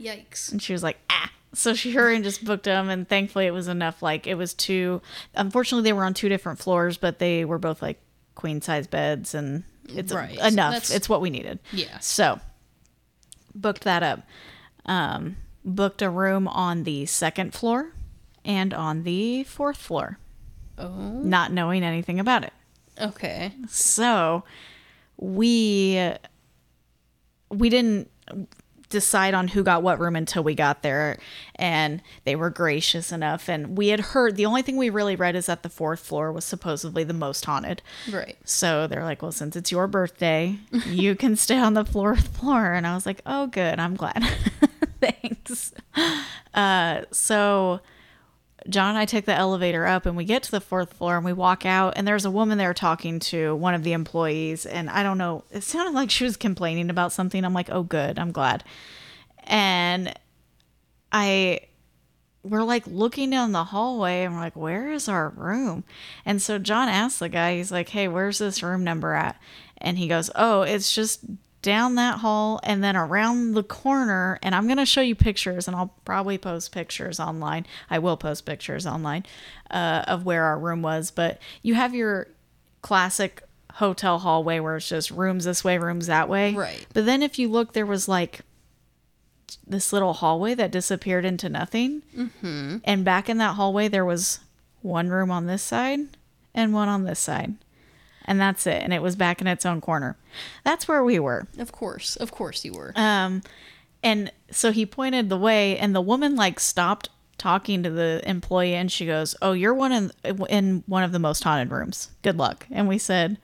Yikes. 0.01 0.51
and 0.51 0.61
she 0.61 0.73
was 0.73 0.83
like 0.83 0.99
ah 1.09 1.31
so 1.55 1.75
she 1.75 1.93
hurried 1.93 2.17
and 2.17 2.25
just 2.25 2.45
booked 2.45 2.65
them 2.65 2.89
and 2.89 3.09
thankfully 3.09 3.47
it 3.47 3.51
was 3.53 3.69
enough 3.69 4.03
like 4.03 4.27
it 4.27 4.35
was 4.37 4.55
two 4.55 5.01
unfortunately 5.35 5.83
they 5.89 5.93
were 5.93 6.05
on 6.05 6.15
two 6.15 6.29
different 6.29 6.59
floors 6.59 6.97
but 6.97 7.19
they 7.19 7.45
were 7.45 7.59
both 7.59 7.83
like 7.83 8.01
queen 8.35 8.61
size 8.63 8.87
beds 8.87 9.35
and 9.35 9.63
it's 9.89 10.13
Right. 10.13 10.33
enough 10.39 10.73
That's- 10.73 10.91
it's 10.91 11.09
what 11.09 11.21
we 11.21 11.29
needed 11.31 11.59
Yeah. 11.73 11.99
so 11.99 12.41
booked 13.55 13.85
that 13.85 14.03
up 14.03 14.21
um 14.87 15.37
booked 15.65 16.01
a 16.03 16.09
room 16.11 16.49
on 16.49 16.85
the 16.85 17.05
second 17.07 17.53
floor 17.55 17.93
and 18.45 18.73
on 18.75 19.03
the 19.05 19.45
fourth 19.45 19.77
floor 19.77 20.19
Oh. 20.79 20.89
not 21.23 21.53
knowing 21.53 21.83
anything 21.85 22.19
about 22.19 22.45
it 22.45 22.53
Okay. 23.01 23.53
so 23.69 24.43
we 25.19 26.13
we 27.51 27.69
didn't 27.69 28.11
decide 28.93 29.35
on 29.35 29.49
who 29.49 29.65
got 29.65 29.83
what 29.83 29.99
room 29.99 30.15
until 30.15 30.45
we 30.45 30.55
got 30.55 30.83
there 30.83 31.19
and 31.57 32.01
they 32.25 32.37
were 32.37 32.51
gracious 32.51 33.11
enough 33.11 33.49
and 33.49 33.77
we 33.77 33.89
had 33.89 33.99
heard 34.01 34.37
the 34.37 34.47
only 34.47 34.63
thing 34.63 34.77
we 34.77 34.91
really 34.91 35.17
read 35.17 35.35
is 35.35 35.47
that 35.47 35.65
the 35.65 35.69
fourth 35.69 35.99
floor 36.01 36.31
was 36.31 36.45
supposedly 36.45 37.03
the 37.03 37.13
most 37.15 37.45
haunted. 37.45 37.83
Right. 38.13 38.37
so 38.45 38.87
they're 38.87 39.03
like 39.05 39.23
well 39.23 39.33
since 39.33 39.57
it's 39.57 39.73
your 39.73 39.89
birthday 39.89 40.59
you 40.87 41.17
can 41.23 41.35
stay 41.35 41.59
on 41.59 41.75
the 41.75 41.85
fourth 41.85 42.29
floor. 42.37 42.73
And 42.75 42.87
i 42.87 42.95
was 42.95 43.07
like 43.07 43.21
oh 43.27 43.49
good. 43.49 43.81
I'm 43.81 43.97
glad. 43.97 44.23
Thanks. 45.01 45.73
Uh 46.55 47.03
so 47.11 47.81
John 48.69 48.91
and 48.91 48.99
I 48.99 49.05
take 49.05 49.25
the 49.25 49.35
elevator 49.35 49.87
up 49.87 50.07
and 50.07 50.17
we 50.17 50.25
get 50.25 50.43
to 50.45 50.51
the 50.51 50.61
fourth 50.61 50.93
floor 50.95 51.17
and 51.17 51.25
we 51.25 51.33
walk 51.33 51.67
out 51.67 51.95
and 51.97 52.07
there's 52.07 52.25
a 52.25 52.31
woman 52.31 52.59
there 52.59 52.75
talking 52.75 53.19
to 53.21 53.55
one 53.57 53.75
of 53.75 53.83
the 53.83 53.93
employees 53.93 54.67
and 54.67 54.89
I 54.91 55.03
don't 55.03 55.19
know, 55.19 55.45
it 55.51 55.63
sounded 55.63 55.95
like 55.95 56.11
she 56.11 56.25
was 56.25 56.37
complaining 56.37 56.91
about 56.91 57.13
something. 57.13 57.45
I'm 57.45 57.55
like, 57.55 57.71
"Oh 57.71 57.83
good, 57.83 58.19
I'm 58.19 58.33
glad." 58.33 58.65
And 59.45 60.15
I 61.11 61.61
we're 62.45 62.65
like 62.65 62.87
looking 62.87 63.31
down 63.31 63.53
the 63.53 63.65
hallway 63.65 64.25
and 64.25 64.35
we're 64.35 64.41
like, 64.41 64.57
"Where 64.57 64.91
is 64.93 65.09
our 65.09 65.31
room?" 65.31 65.85
And 66.25 66.41
so 66.43 66.59
John 66.59 66.89
asks 66.89 67.19
the 67.21 67.29
guy, 67.29 67.57
he's 67.57 67.73
like, 67.73 67.89
"Hey, 67.91 68.09
where's 68.09 68.39
this 68.39 68.63
room 68.63 68.85
number 68.85 69.15
at?" 69.15 69.41
And 69.79 69.99
he 69.99 70.09
goes, 70.09 70.31
"Oh, 70.35 70.63
it's 70.63 70.95
just 70.95 71.21
down 71.63 71.95
that 71.95 72.19
hall 72.19 72.59
and 72.65 72.83
then 72.83 72.97
around 72.97 73.55
the 73.55 73.63
corner 73.63 74.39
and 74.43 74.55
i'm 74.55 74.67
going 74.67 74.77
to 74.77 74.85
show 74.85 75.01
you 75.01 75.15
pictures 75.15 75.67
and 75.69 75.77
i'll 75.77 75.95
probably 76.05 76.37
post 76.37 76.73
pictures 76.73 77.21
online 77.21 77.65
i 77.89 77.99
will 77.99 78.17
post 78.17 78.45
pictures 78.45 78.85
online 78.87 79.25
uh, 79.71 80.03
of 80.09 80.25
where 80.27 80.45
our 80.45 80.59
room 80.59 80.83
was 80.83 81.11
but 81.13 81.39
you 81.63 81.75
have 81.75 81.95
your 81.95 82.27
classic 82.83 83.43
hotel 83.75 84.19
hallway 84.19 84.59
where 84.59 84.77
it's 84.77 84.89
just 84.89 85.11
rooms 85.13 85.45
this 85.45 85.63
way 85.65 85.79
rooms 85.79 86.09
that 86.09 86.29
way 86.29 86.53
Right. 86.53 86.85
but 86.93 87.07
then 87.07 87.23
if 87.23 87.39
you 87.39 87.49
look 87.49 87.73
there 87.73 87.87
was 87.87 88.09
like 88.09 88.41
this 89.67 89.93
little 89.93 90.15
hallway 90.15 90.55
that 90.55 90.71
disappeared 90.71 91.25
into 91.25 91.49
nothing 91.49 92.03
mm-hmm. 92.17 92.79
and 92.85 93.05
back 93.05 93.29
in 93.29 93.39
that 93.39 93.55
hallway 93.55 93.87
there 93.89 94.05
was 94.05 94.41
one 94.83 95.09
room 95.11 95.31
on 95.31 95.47
this 95.47 95.63
side 95.63 96.01
and 96.55 96.75
one 96.75 96.89
on 96.89 97.05
this 97.05 97.21
side 97.21 97.55
and 98.25 98.41
that's 98.41 98.67
it 98.67 98.83
and 98.83 98.93
it 98.93 99.03
was 99.03 99.17
back 99.17 99.41
in 99.41 99.47
its 99.47 99.65
own 99.67 99.81
corner 99.81 100.17
that's 100.65 100.87
where 100.89 101.03
we 101.05 101.19
were 101.19 101.47
Of 101.59 101.73
course. 101.73 102.17
Of 102.17 102.31
course 102.33 102.65
you 102.65 102.73
were. 102.73 102.93
um, 102.97 103.43
and 104.03 104.33
so 104.51 104.73
he 104.73 104.85
pointed 104.85 105.29
the 105.29 105.37
way, 105.39 105.79
and 105.79 105.95
the 105.95 106.01
woman 106.01 106.35
like 106.35 106.59
stopped 106.59 107.09
talking 107.39 107.83
to 107.85 107.91
the 107.91 108.21
employee, 108.27 108.75
and 108.75 108.91
she 108.91 109.07
goes, 109.07 109.35
"Oh, 109.41 109.53
you're 109.53 109.75
one 109.75 109.93
in 109.93 110.11
in 110.49 110.83
one 110.87 111.05
of 111.05 111.13
the 111.13 111.19
most 111.21 111.45
haunted 111.45 111.71
rooms. 111.71 112.11
Good 112.23 112.37
luck." 112.37 112.67
And 112.71 112.89
we 112.89 112.99
said, 112.99 113.39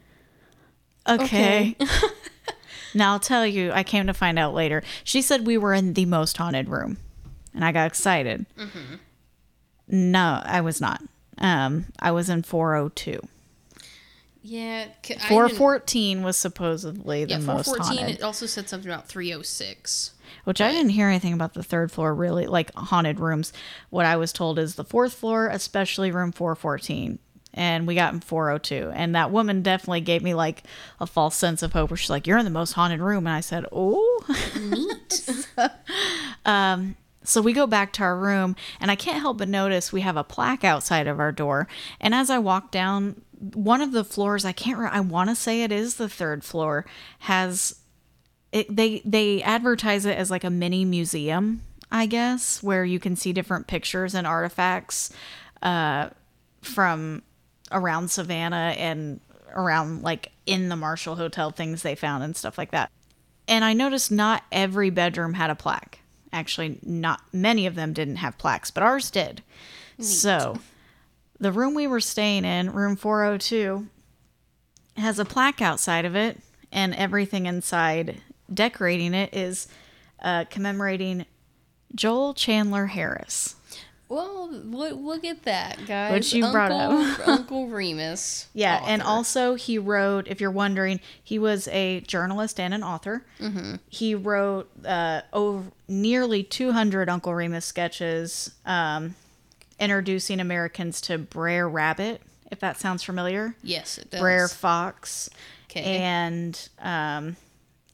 "Okay." 1.08 1.76
now 2.94 3.12
I'll 3.12 3.20
tell 3.20 3.46
you, 3.46 3.70
I 3.72 3.82
came 3.84 4.06
to 4.08 4.14
find 4.14 4.36
out 4.38 4.52
later. 4.52 4.82
She 5.04 5.22
said 5.22 5.46
we 5.46 5.56
were 5.58 5.74
in 5.74 5.92
the 5.94 6.06
most 6.06 6.36
haunted 6.36 6.68
room, 6.68 6.96
and 7.54 7.64
I 7.64 7.70
got 7.70 7.86
excited. 7.86 8.44
No, 9.86 10.42
I 10.44 10.60
was 10.60 10.80
not. 10.80 11.02
Um, 11.38 11.86
I 12.00 12.10
was 12.10 12.28
in 12.28 12.42
402. 12.42 13.20
Yeah. 14.48 14.86
didn't- 15.02 15.22
414 15.22 16.22
was 16.22 16.36
supposedly 16.36 17.24
the 17.24 17.32
Yeah, 17.32 17.38
most 17.38 17.66
414. 17.66 17.98
haunted. 17.98 18.16
It 18.20 18.22
also 18.22 18.46
said 18.46 18.68
something 18.68 18.90
about 18.90 19.06
306. 19.08 20.12
Which 20.44 20.60
I 20.60 20.70
didn't 20.72 20.90
hear 20.90 21.08
anything 21.08 21.32
about 21.32 21.54
the 21.54 21.62
third 21.62 21.90
floor 21.92 22.14
really 22.14 22.46
like 22.46 22.72
haunted 22.74 23.18
rooms. 23.20 23.52
What 23.90 24.06
I 24.06 24.16
was 24.16 24.32
told 24.32 24.58
is 24.58 24.74
the 24.74 24.84
fourth 24.84 25.14
floor, 25.14 25.48
especially 25.48 26.10
room 26.10 26.32
414. 26.32 27.18
And 27.54 27.86
we 27.86 27.94
got 27.94 28.12
in 28.14 28.20
402. 28.20 28.90
And 28.94 29.14
that 29.14 29.30
woman 29.30 29.62
definitely 29.62 30.02
gave 30.02 30.22
me 30.22 30.34
like 30.34 30.62
a 31.00 31.06
false 31.06 31.34
sense 31.34 31.62
of 31.62 31.72
hope 31.72 31.90
where 31.90 31.96
she's 31.96 32.10
like, 32.10 32.26
You're 32.26 32.38
in 32.38 32.44
the 32.44 32.50
most 32.50 32.72
haunted 32.74 33.00
room. 33.00 33.26
And 33.26 33.34
I 33.34 33.40
said, 33.40 33.64
Oh. 33.72 34.24
Neat. 34.58 35.46
Um, 36.44 36.96
so 37.24 37.42
we 37.42 37.52
go 37.52 37.66
back 37.66 37.92
to 37.94 38.02
our 38.02 38.16
room, 38.16 38.56
and 38.80 38.90
I 38.90 38.94
can't 38.96 39.20
help 39.20 39.36
but 39.38 39.48
notice 39.48 39.92
we 39.92 40.00
have 40.00 40.16
a 40.16 40.24
plaque 40.24 40.64
outside 40.64 41.06
of 41.06 41.20
our 41.20 41.30
door. 41.32 41.68
And 42.00 42.14
as 42.14 42.30
I 42.30 42.38
walk 42.38 42.70
down 42.70 43.20
one 43.38 43.80
of 43.80 43.92
the 43.92 44.04
floors, 44.04 44.44
I 44.44 44.52
can't. 44.52 44.78
Re- 44.78 44.88
I 44.90 45.00
want 45.00 45.30
to 45.30 45.36
say 45.36 45.62
it 45.62 45.72
is 45.72 45.96
the 45.96 46.08
third 46.08 46.44
floor, 46.44 46.84
has 47.20 47.76
it. 48.52 48.74
They 48.74 49.02
they 49.04 49.42
advertise 49.42 50.04
it 50.06 50.16
as 50.16 50.30
like 50.30 50.44
a 50.44 50.50
mini 50.50 50.84
museum, 50.84 51.62
I 51.90 52.06
guess, 52.06 52.62
where 52.62 52.84
you 52.84 52.98
can 52.98 53.16
see 53.16 53.32
different 53.32 53.66
pictures 53.66 54.14
and 54.14 54.26
artifacts 54.26 55.12
uh, 55.62 56.10
from 56.62 57.22
around 57.70 58.10
Savannah 58.10 58.74
and 58.76 59.20
around 59.54 60.02
like 60.02 60.32
in 60.46 60.68
the 60.68 60.76
Marshall 60.76 61.16
Hotel 61.16 61.50
things 61.50 61.82
they 61.82 61.94
found 61.94 62.22
and 62.24 62.36
stuff 62.36 62.58
like 62.58 62.70
that. 62.72 62.90
And 63.46 63.64
I 63.64 63.72
noticed 63.72 64.10
not 64.10 64.44
every 64.52 64.90
bedroom 64.90 65.34
had 65.34 65.50
a 65.50 65.54
plaque. 65.54 66.00
Actually, 66.32 66.78
not 66.82 67.22
many 67.32 67.66
of 67.66 67.74
them 67.74 67.94
didn't 67.94 68.16
have 68.16 68.36
plaques, 68.36 68.70
but 68.70 68.82
ours 68.82 69.10
did. 69.10 69.42
So, 70.00 70.58
the 71.40 71.52
room 71.52 71.74
we 71.74 71.86
were 71.86 72.00
staying 72.00 72.44
in, 72.44 72.72
room 72.72 72.96
402, 72.96 73.86
has 74.96 75.18
a 75.18 75.24
plaque 75.24 75.62
outside 75.62 76.04
of 76.04 76.16
it, 76.16 76.40
and 76.72 76.94
everything 76.94 77.46
inside 77.46 78.20
decorating 78.52 79.14
it 79.14 79.34
is 79.34 79.68
uh, 80.20 80.44
commemorating 80.50 81.26
Joel 81.94 82.34
Chandler 82.34 82.86
Harris. 82.86 83.54
Well, 84.08 84.50
look, 84.50 85.24
at 85.24 85.42
that, 85.42 85.86
guys. 85.86 86.12
Which 86.12 86.32
you 86.32 86.44
Uncle, 86.44 86.52
brought 86.52 86.72
up. 86.72 87.28
Uncle 87.28 87.66
Remus. 87.68 88.48
Yeah, 88.54 88.82
and 88.86 89.02
also 89.02 89.54
he 89.54 89.78
wrote, 89.78 90.26
if 90.28 90.40
you're 90.40 90.50
wondering, 90.50 91.00
he 91.22 91.38
was 91.38 91.68
a 91.68 92.00
journalist 92.00 92.58
and 92.58 92.72
an 92.72 92.82
author. 92.82 93.26
Mm-hmm. 93.38 93.76
He 93.88 94.14
wrote 94.14 94.70
uh, 94.84 95.20
over 95.32 95.70
nearly 95.86 96.42
200 96.42 97.08
Uncle 97.10 97.34
Remus 97.34 97.66
sketches, 97.66 98.54
um, 98.64 99.14
introducing 99.78 100.40
Americans 100.40 101.00
to 101.02 101.18
Brer 101.18 101.68
Rabbit, 101.68 102.22
if 102.50 102.60
that 102.60 102.78
sounds 102.78 103.02
familiar. 103.02 103.54
Yes, 103.62 103.98
it 103.98 104.10
does. 104.10 104.20
Brer 104.20 104.48
Fox. 104.48 105.30
'Kay. 105.68 105.98
And 105.98 106.68
um, 106.80 107.36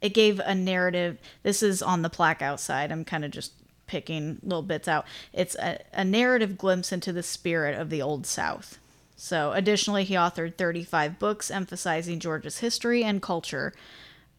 it 0.01 0.15
gave 0.15 0.39
a 0.39 0.55
narrative. 0.55 1.19
This 1.43 1.63
is 1.63 1.83
on 1.83 2.03
the 2.03 2.11
plaque 2.11 2.43
outside. 2.43 2.93
I'm 2.93 3.05
kind 3.05 3.25
of 3.25 3.31
just 3.31 3.53
picking 3.87 4.39
little 4.43 4.63
bits 4.63 4.89
out. 4.89 5.07
It's 5.33 5.55
a, 5.57 5.81
a 5.93 6.05
narrative 6.05 6.57
glimpse 6.57 6.93
into 6.93 7.13
the 7.13 7.23
spirit 7.23 7.79
of 7.79 7.91
the 7.91 8.01
Old 8.01 8.27
South. 8.27 8.79
So, 9.17 9.53
additionally, 9.53 10.05
he 10.05 10.15
authored 10.15 10.57
35 10.57 11.19
books 11.19 11.51
emphasizing 11.51 12.19
Georgia's 12.21 12.59
history 12.59 13.05
and 13.05 13.23
culture. 13.23 13.73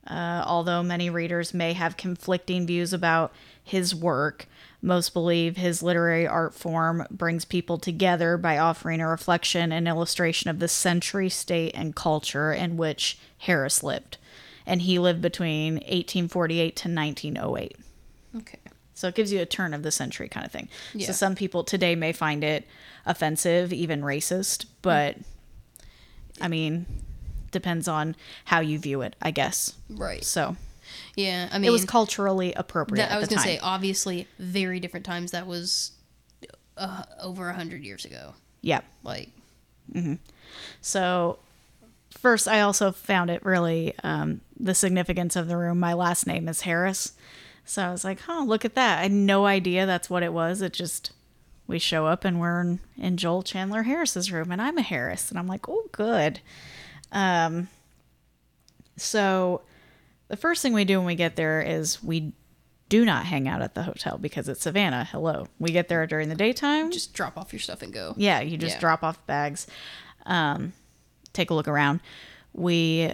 Uh, 0.08 0.44
although 0.46 0.84
many 0.84 1.10
readers 1.10 1.54
may 1.54 1.74
have 1.74 1.98
conflicting 1.98 2.68
views 2.68 2.94
about 2.94 3.34
his 3.64 3.96
work, 3.96 4.48
most 4.82 5.14
believe 5.14 5.58
his 5.58 5.82
literary 5.82 6.28
art 6.28 6.54
form 6.54 7.08
brings 7.10 7.44
people 7.44 7.80
together 7.80 8.38
by 8.38 8.58
offering 8.58 9.02
a 9.02 9.08
reflection 9.08 9.72
and 9.72 9.88
illustration 9.88 10.50
of 10.50 10.60
the 10.60 10.68
century, 10.68 11.28
state, 11.28 11.72
and 11.74 11.96
culture 11.96 12.54
in 12.54 12.78
which 12.78 13.18
Harris 13.40 13.82
lived. 13.82 14.18
And 14.66 14.84
he 14.84 15.00
lived 15.00 15.22
between 15.22 15.76
1848 15.76 16.76
to 16.76 16.90
1908. 16.90 17.78
Okay. 18.38 18.60
So 18.94 19.08
it 19.08 19.16
gives 19.16 19.34
you 19.34 19.42
a 19.42 19.46
turn 19.46 19.74
of 19.74 19.84
the 19.84 19.92
century 19.92 20.30
kind 20.30 20.46
of 20.46 20.52
thing. 20.52 20.70
Yeah. 20.94 21.08
So 21.08 21.14
some 21.14 21.36
people 21.36 21.64
today 21.64 21.96
may 21.96 22.14
find 22.14 22.44
it 22.44 22.66
offensive, 23.06 23.74
even 23.74 24.02
racist, 24.02 24.66
but 24.82 25.18
I 26.40 26.48
mean, 26.48 26.86
depends 27.52 27.88
on 27.88 28.16
how 28.46 28.60
you 28.60 28.78
view 28.80 29.02
it, 29.02 29.16
I 29.22 29.32
guess. 29.32 29.74
Right. 29.90 30.24
So 30.24 30.56
Yeah, 31.16 31.50
I 31.52 31.58
mean, 31.60 31.68
it 31.70 31.72
was 31.72 31.86
culturally 31.86 32.54
appropriate. 32.54 33.08
that, 33.08 33.12
I 33.16 33.20
was 33.20 33.28
gonna 33.28 33.42
time. 33.42 33.48
say, 33.54 33.60
obviously, 33.60 34.28
very 34.40 34.80
different 34.80 35.06
times. 35.06 35.32
That 35.32 35.48
was 35.48 35.92
uh, 36.78 37.04
over 37.22 37.50
a 37.50 37.54
hundred 37.54 37.84
years 37.84 38.06
ago. 38.06 38.34
yeah. 38.62 38.82
Like, 39.04 39.30
So 40.82 41.40
first, 42.12 42.48
I 42.48 42.62
also 42.62 42.92
found 42.92 43.30
it 43.30 43.46
really 43.46 43.94
um, 44.04 44.42
the 44.60 44.76
significance 44.76 45.36
of 45.36 45.48
the 45.48 45.58
room. 45.58 45.80
My 45.80 45.94
last 45.94 46.28
name 46.28 46.48
is 46.48 46.62
Harris, 46.62 47.14
so 47.66 47.84
I 47.84 47.92
was 47.92 48.04
like, 48.04 48.20
"Oh, 48.28 48.44
look 48.48 48.66
at 48.66 48.76
that!" 48.76 49.00
I 49.00 49.04
had 49.04 49.12
no 49.12 49.46
idea 49.46 49.86
that's 49.86 50.10
what 50.10 50.24
it 50.24 50.34
was. 50.34 50.62
It 50.62 50.74
just 50.74 51.12
we 51.68 51.80
show 51.80 52.06
up 52.06 52.24
and 52.26 52.40
we're 52.40 52.62
in, 52.62 52.80
in 52.98 53.18
Joel 53.18 53.42
Chandler 53.44 53.84
Harris's 53.84 54.32
room, 54.32 54.52
and 54.52 54.62
I'm 54.62 54.78
a 54.78 54.82
Harris, 54.84 55.30
and 55.30 55.40
I'm 55.40 55.48
like, 55.48 55.68
"Oh, 55.70 55.88
good." 55.92 56.40
Um, 57.16 57.70
so 58.98 59.62
the 60.28 60.38
first 60.38 60.62
thing 60.62 60.74
we 60.74 60.86
do 60.86 60.98
when 61.00 61.06
we 61.08 61.16
get 61.16 61.36
there 61.36 61.62
is 61.62 62.04
we 62.04 62.34
do 62.90 63.04
not 63.04 63.26
hang 63.26 63.48
out 63.48 63.62
at 63.62 63.74
the 63.74 63.84
hotel 63.84 64.18
because 64.20 64.48
it's 64.48 64.62
Savannah. 64.62 65.06
Hello, 65.06 65.48
we 65.58 65.72
get 65.72 65.88
there 65.88 66.06
during 66.06 66.30
the 66.30 66.36
daytime. 66.36 66.92
just 66.92 67.14
drop 67.14 67.38
off 67.38 67.52
your 67.52 67.60
stuff 67.60 67.82
and 67.82 67.92
go. 67.94 68.14
Yeah, 68.18 68.42
you 68.42 68.58
just 68.58 68.76
Yeah. 68.76 68.80
drop 68.82 69.04
off 69.04 69.26
bags, 69.26 69.66
um, 70.26 70.74
take 71.34 71.50
a 71.50 71.54
look 71.54 71.68
around. 71.68 72.00
We 72.54 73.12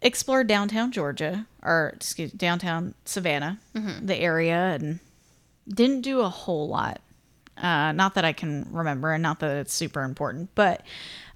explored 0.00 0.48
downtown 0.48 0.90
Georgia, 0.90 1.46
or 1.62 1.92
excuse 1.94 2.32
downtown 2.32 2.94
Savannah, 3.04 3.58
the 3.74 4.16
area, 4.16 4.74
and 4.74 4.98
didn't 5.68 6.00
do 6.00 6.20
a 6.20 6.28
whole 6.28 6.68
lot. 6.68 7.00
Uh, 7.56 7.92
not 7.92 8.14
that 8.14 8.24
I 8.24 8.32
can 8.32 8.66
remember, 8.72 9.12
and 9.12 9.22
not 9.22 9.38
that 9.40 9.56
it's 9.58 9.72
super 9.72 10.02
important, 10.02 10.50
but 10.56 10.82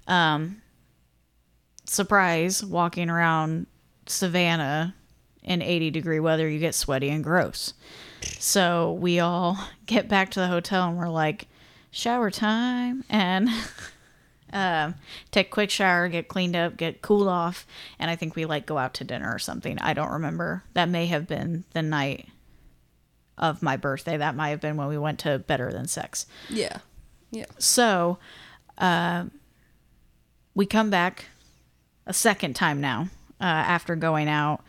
um, 0.07 0.61
surprise, 1.89 2.63
walking 2.63 3.09
around 3.09 3.67
Savannah 4.05 4.95
in 5.43 5.61
80 5.61 5.91
degree 5.91 6.19
weather, 6.19 6.47
you 6.47 6.59
get 6.59 6.75
sweaty 6.75 7.09
and 7.09 7.23
gross. 7.23 7.73
So 8.39 8.93
we 8.93 9.19
all 9.19 9.57
get 9.85 10.07
back 10.07 10.31
to 10.31 10.39
the 10.39 10.47
hotel 10.47 10.87
and 10.87 10.97
we're 10.97 11.09
like, 11.09 11.47
shower 11.91 12.29
time, 12.29 13.03
and 13.09 13.49
um, 14.53 14.95
take 15.31 15.47
a 15.47 15.49
quick 15.49 15.69
shower, 15.69 16.07
get 16.09 16.27
cleaned 16.27 16.55
up, 16.55 16.77
get 16.77 17.01
cool 17.01 17.27
off, 17.27 17.65
and 17.97 18.11
I 18.11 18.15
think 18.15 18.35
we 18.35 18.45
like 18.45 18.65
go 18.65 18.77
out 18.77 18.93
to 18.95 19.03
dinner 19.03 19.33
or 19.33 19.39
something. 19.39 19.79
I 19.79 19.93
don't 19.93 20.11
remember. 20.11 20.63
That 20.73 20.89
may 20.89 21.07
have 21.07 21.27
been 21.27 21.63
the 21.73 21.81
night 21.81 22.27
of 23.37 23.63
my 23.63 23.77
birthday. 23.77 24.17
That 24.17 24.35
might 24.35 24.49
have 24.49 24.61
been 24.61 24.77
when 24.77 24.87
we 24.87 24.97
went 24.97 25.19
to 25.19 25.39
Better 25.39 25.71
Than 25.71 25.87
Sex. 25.87 26.25
Yeah. 26.49 26.79
Yeah. 27.31 27.45
So, 27.57 28.19
uh, 28.77 29.25
we 30.55 30.65
come 30.65 30.89
back 30.89 31.25
a 32.07 32.13
second 32.13 32.55
time 32.55 32.81
now 32.81 33.09
uh, 33.39 33.43
after 33.43 33.95
going 33.95 34.27
out, 34.27 34.61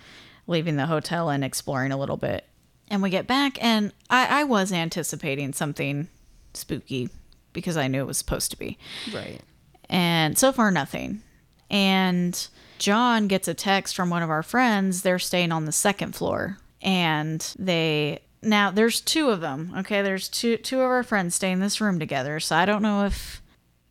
leaving 0.46 0.76
the 0.76 0.86
hotel 0.86 1.30
and 1.30 1.42
exploring 1.42 1.92
a 1.92 1.96
little 1.96 2.16
bit. 2.16 2.44
And 2.88 3.02
we 3.02 3.10
get 3.10 3.26
back, 3.26 3.62
and 3.62 3.92
I, 4.10 4.40
I 4.40 4.44
was 4.44 4.72
anticipating 4.72 5.52
something 5.52 6.08
spooky 6.54 7.08
because 7.52 7.76
I 7.76 7.88
knew 7.88 8.00
it 8.00 8.06
was 8.06 8.18
supposed 8.18 8.50
to 8.50 8.58
be. 8.58 8.78
Right. 9.12 9.40
And 9.88 10.36
so 10.38 10.52
far, 10.52 10.70
nothing. 10.70 11.22
And 11.70 12.48
John 12.78 13.28
gets 13.28 13.48
a 13.48 13.54
text 13.54 13.94
from 13.94 14.10
one 14.10 14.22
of 14.22 14.30
our 14.30 14.42
friends. 14.42 15.02
They're 15.02 15.18
staying 15.18 15.52
on 15.52 15.64
the 15.64 15.72
second 15.72 16.14
floor. 16.14 16.58
And 16.80 17.40
they 17.58 18.20
now 18.42 18.70
there's 18.70 19.00
two 19.00 19.30
of 19.30 19.40
them. 19.40 19.74
Okay, 19.78 20.00
there's 20.02 20.28
two 20.28 20.56
two 20.58 20.80
of 20.80 20.86
our 20.86 21.02
friends 21.02 21.34
stay 21.34 21.50
in 21.50 21.60
this 21.60 21.80
room 21.80 21.98
together. 21.98 22.38
So 22.40 22.56
I 22.56 22.64
don't 22.64 22.82
know 22.82 23.04
if 23.04 23.42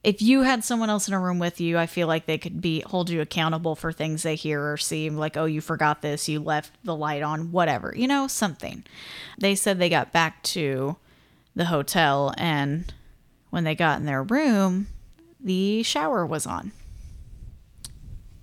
if 0.04 0.22
you 0.22 0.43
had 0.43 0.64
someone 0.64 0.89
else 0.89 1.08
in 1.08 1.14
a 1.14 1.20
room 1.20 1.39
with 1.39 1.60
you, 1.60 1.78
I 1.78 1.86
feel 1.86 2.08
like 2.08 2.26
they 2.26 2.38
could 2.38 2.62
be 2.62 2.82
hold 2.82 3.10
you 3.10 3.22
accountable 3.22 3.76
for 3.76 3.91
things 3.91 4.24
they 4.24 4.36
hear 4.36 4.72
or 4.72 4.78
see, 4.78 5.10
like, 5.10 5.36
oh, 5.36 5.45
you 5.45 5.60
forgot 5.60 6.02
this, 6.02 6.30
you 6.30 6.39
left 6.39 6.72
the 6.84 6.95
light 6.95 7.24
on, 7.24 7.52
whatever, 7.52 7.93
you 7.95 8.08
know, 8.08 8.28
something. 8.28 8.84
They 9.39 9.56
said 9.56 9.80
they 9.80 9.89
got 9.89 10.14
back 10.14 10.43
to 10.43 10.98
the 11.56 11.66
hotel 11.66 12.34
and 12.38 12.93
when 13.50 13.64
they 13.64 13.76
got 13.76 14.00
in 14.00 14.06
their 14.06 14.24
room, 14.24 14.88
the 15.39 15.84
shower 15.84 16.26
was 16.26 16.45
on. 16.45 16.72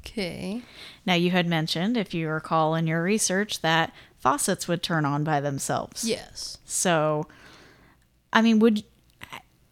Okay. 0.00 0.62
Now, 1.06 1.14
you 1.14 1.30
had 1.30 1.46
mentioned, 1.46 1.96
if 1.96 2.14
you 2.14 2.28
recall 2.28 2.74
in 2.74 2.86
your 2.86 3.02
research, 3.02 3.62
that 3.62 3.92
faucets 4.18 4.68
would 4.68 4.82
turn 4.82 5.04
on 5.04 5.24
by 5.24 5.40
themselves. 5.40 6.04
Yes. 6.04 6.58
So, 6.64 7.26
I 8.32 8.42
mean, 8.42 8.58
would 8.58 8.84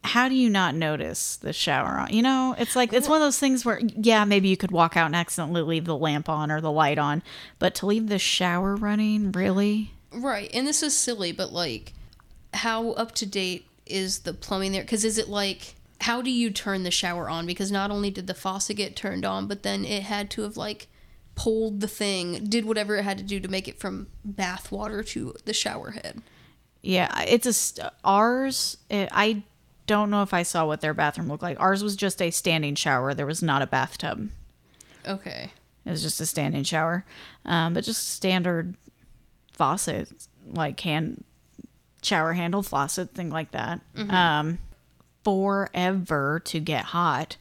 how 0.04 0.28
do 0.28 0.34
you 0.34 0.50
not 0.50 0.74
notice 0.74 1.36
the 1.36 1.52
shower 1.52 1.98
on? 1.98 2.12
You 2.12 2.22
know, 2.22 2.54
it's 2.58 2.74
like 2.74 2.92
it's 2.92 3.08
one 3.08 3.20
of 3.20 3.26
those 3.26 3.38
things 3.38 3.64
where 3.64 3.80
yeah, 3.80 4.24
maybe 4.24 4.48
you 4.48 4.56
could 4.56 4.72
walk 4.72 4.96
out 4.96 5.06
and 5.06 5.16
accidentally 5.16 5.62
leave 5.62 5.84
the 5.84 5.96
lamp 5.96 6.28
on 6.28 6.50
or 6.50 6.60
the 6.60 6.72
light 6.72 6.98
on, 6.98 7.22
but 7.58 7.74
to 7.76 7.86
leave 7.86 8.08
the 8.08 8.18
shower 8.18 8.74
running, 8.74 9.32
really? 9.32 9.92
Right. 10.12 10.50
And 10.52 10.66
this 10.66 10.82
is 10.82 10.96
silly, 10.96 11.32
but 11.32 11.52
like, 11.52 11.92
how 12.54 12.90
up 12.92 13.12
to 13.16 13.26
date 13.26 13.66
is 13.86 14.20
the 14.20 14.34
plumbing 14.34 14.72
there? 14.72 14.82
Because 14.82 15.04
is 15.04 15.18
it 15.18 15.28
like, 15.28 15.76
how 16.00 16.20
do 16.20 16.30
you 16.30 16.50
turn 16.50 16.82
the 16.82 16.90
shower 16.90 17.30
on? 17.30 17.46
Because 17.46 17.70
not 17.70 17.90
only 17.90 18.10
did 18.10 18.26
the 18.26 18.34
faucet 18.34 18.76
get 18.76 18.96
turned 18.96 19.24
on, 19.24 19.46
but 19.46 19.62
then 19.62 19.84
it 19.84 20.02
had 20.02 20.30
to 20.30 20.42
have 20.42 20.56
like 20.56 20.88
pulled 21.34 21.80
the 21.80 21.88
thing, 21.88 22.44
did 22.44 22.64
whatever 22.64 22.96
it 22.96 23.04
had 23.04 23.18
to 23.18 23.24
do 23.24 23.40
to 23.40 23.48
make 23.48 23.68
it 23.68 23.78
from 23.78 24.08
bath 24.24 24.70
water 24.72 25.02
to 25.02 25.34
the 25.44 25.54
shower 25.54 25.92
head. 25.92 26.20
Yeah, 26.82 27.22
it's 27.22 27.46
a 27.46 27.52
st- 27.52 27.90
ours. 28.04 28.76
It, 28.90 29.08
I 29.12 29.44
don't 29.86 30.10
know 30.10 30.22
if 30.22 30.32
I 30.32 30.42
saw 30.42 30.66
what 30.66 30.80
their 30.80 30.94
bathroom 30.94 31.28
looked 31.28 31.42
like. 31.42 31.60
Ours 31.60 31.82
was 31.82 31.96
just 31.96 32.20
a 32.22 32.30
standing 32.30 32.74
shower. 32.74 33.14
There 33.14 33.26
was 33.26 33.42
not 33.42 33.62
a 33.62 33.66
bathtub. 33.66 34.30
Okay. 35.06 35.50
It 35.84 35.90
was 35.90 36.02
just 36.02 36.20
a 36.20 36.26
standing 36.26 36.62
shower, 36.62 37.04
um, 37.44 37.74
but 37.74 37.82
just 37.84 38.10
standard 38.10 38.76
faucet, 39.52 40.08
like 40.46 40.78
hand 40.80 41.24
shower 42.02 42.32
handle 42.32 42.62
faucet, 42.62 43.14
thing 43.14 43.30
like 43.30 43.50
that. 43.50 43.80
Um, 44.10 44.58
forever 45.24 46.40
to 46.44 46.60
get 46.60 46.84
hot. 46.86 47.36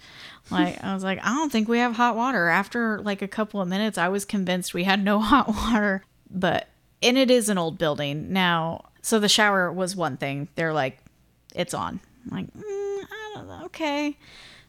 Like 0.50 0.84
I 0.84 0.94
was 0.94 1.04
like, 1.04 1.20
I 1.24 1.30
don't 1.30 1.52
think 1.52 1.68
we 1.68 1.80
have 1.80 1.96
hot 1.96 2.16
water. 2.16 2.48
After 2.48 3.00
like 3.02 3.22
a 3.22 3.28
couple 3.28 3.62
of 3.62 3.68
minutes, 3.68 3.98
I 3.98 4.10
was 4.10 4.26
convinced 4.26 4.74
we 4.74 4.84
had 4.84 5.04
no 5.04 5.20
hot 5.22 5.48
water. 5.48 6.04
But 6.30 6.68
and 7.02 7.18
it 7.18 7.32
is 7.32 7.50
an 7.50 7.58
old 7.58 7.78
building 7.78 8.34
now. 8.34 8.86
So 9.02 9.20
the 9.20 9.30
shower 9.30 9.72
was 9.72 9.96
one 9.96 10.18
thing. 10.18 10.48
They're 10.56 10.74
like, 10.74 11.00
it's 11.56 11.74
on. 11.74 12.00
I'm 12.30 12.38
like, 12.38 12.54
mm, 12.54 12.64
I 12.64 13.32
don't 13.36 13.48
know. 13.48 13.66
Okay. 13.66 14.18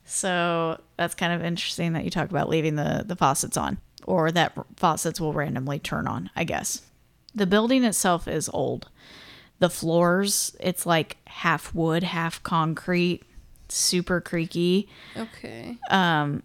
So 0.05 0.81
that's 0.97 1.15
kind 1.15 1.33
of 1.33 1.45
interesting 1.45 1.93
that 1.93 2.05
you 2.05 2.11
talk 2.11 2.31
about 2.31 2.49
leaving 2.49 2.75
the 2.77 3.05
the 3.07 3.17
faucets 3.17 3.57
on, 3.57 3.79
or 4.05 4.31
that 4.33 4.53
faucets 4.77 5.21
will 5.21 5.33
randomly 5.33 5.79
turn 5.79 6.07
on. 6.09 6.31
I 6.35 6.45
guess 6.45 6.83
the 7.35 7.47
building 7.47 7.85
itself 7.85 8.27
is 8.29 8.49
old. 8.53 8.89
The 9.61 9.71
floors, 9.71 10.57
it's 10.61 10.85
like 10.87 11.17
half 11.27 11.73
wood, 11.75 12.03
half 12.03 12.43
concrete, 12.43 13.23
super 13.69 14.21
creaky. 14.21 14.89
Okay. 15.17 15.79
Um 15.91 16.43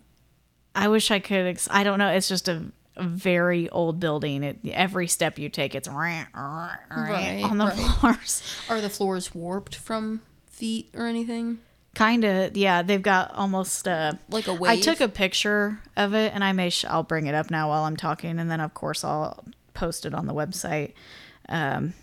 I 0.76 0.88
wish 0.90 1.10
I 1.10 1.18
could. 1.20 1.48
Ex- 1.48 1.68
I 1.72 1.84
don't 1.84 1.98
know. 1.98 2.10
It's 2.10 2.28
just 2.28 2.48
a, 2.48 2.66
very 3.00 3.68
old 3.70 4.00
building. 4.00 4.44
It, 4.44 4.60
every 4.72 5.08
step 5.08 5.38
you 5.40 5.50
take, 5.50 5.74
it's 5.76 5.88
Right, 5.88 6.28
on 7.44 7.58
the 7.58 7.66
right. 7.66 7.76
floors. 8.00 8.44
Are 8.70 8.80
the 8.82 8.90
floors 8.90 9.34
warped 9.36 9.76
from 9.76 10.22
feet 10.58 10.90
or 10.96 11.06
anything? 11.08 11.60
Kind 11.96 12.24
of, 12.24 12.56
yeah. 12.58 12.82
They've 12.82 13.02
got 13.02 13.34
almost 13.34 13.88
uh, 13.88 14.14
Like 14.30 14.48
a 14.48 14.54
wave? 14.54 14.70
I 14.72 14.80
took 14.80 15.02
a 15.02 15.08
picture 15.08 15.80
of 15.96 16.14
it, 16.14 16.34
and 16.34 16.44
I 16.44 16.52
may. 16.52 16.70
Sh- 16.70 16.86
I'll 16.86 17.04
bring 17.04 17.28
it 17.28 17.34
up 17.34 17.50
now 17.50 17.70
while 17.70 17.86
I'm 17.86 17.98
talking, 17.98 18.38
and 18.38 18.52
then 18.52 18.60
of 18.60 18.74
course 18.74 19.04
I'll 19.04 19.44
post 19.74 20.06
it 20.06 20.14
on 20.14 20.26
the 20.26 20.34
website 20.34 20.94
um, 21.50 21.94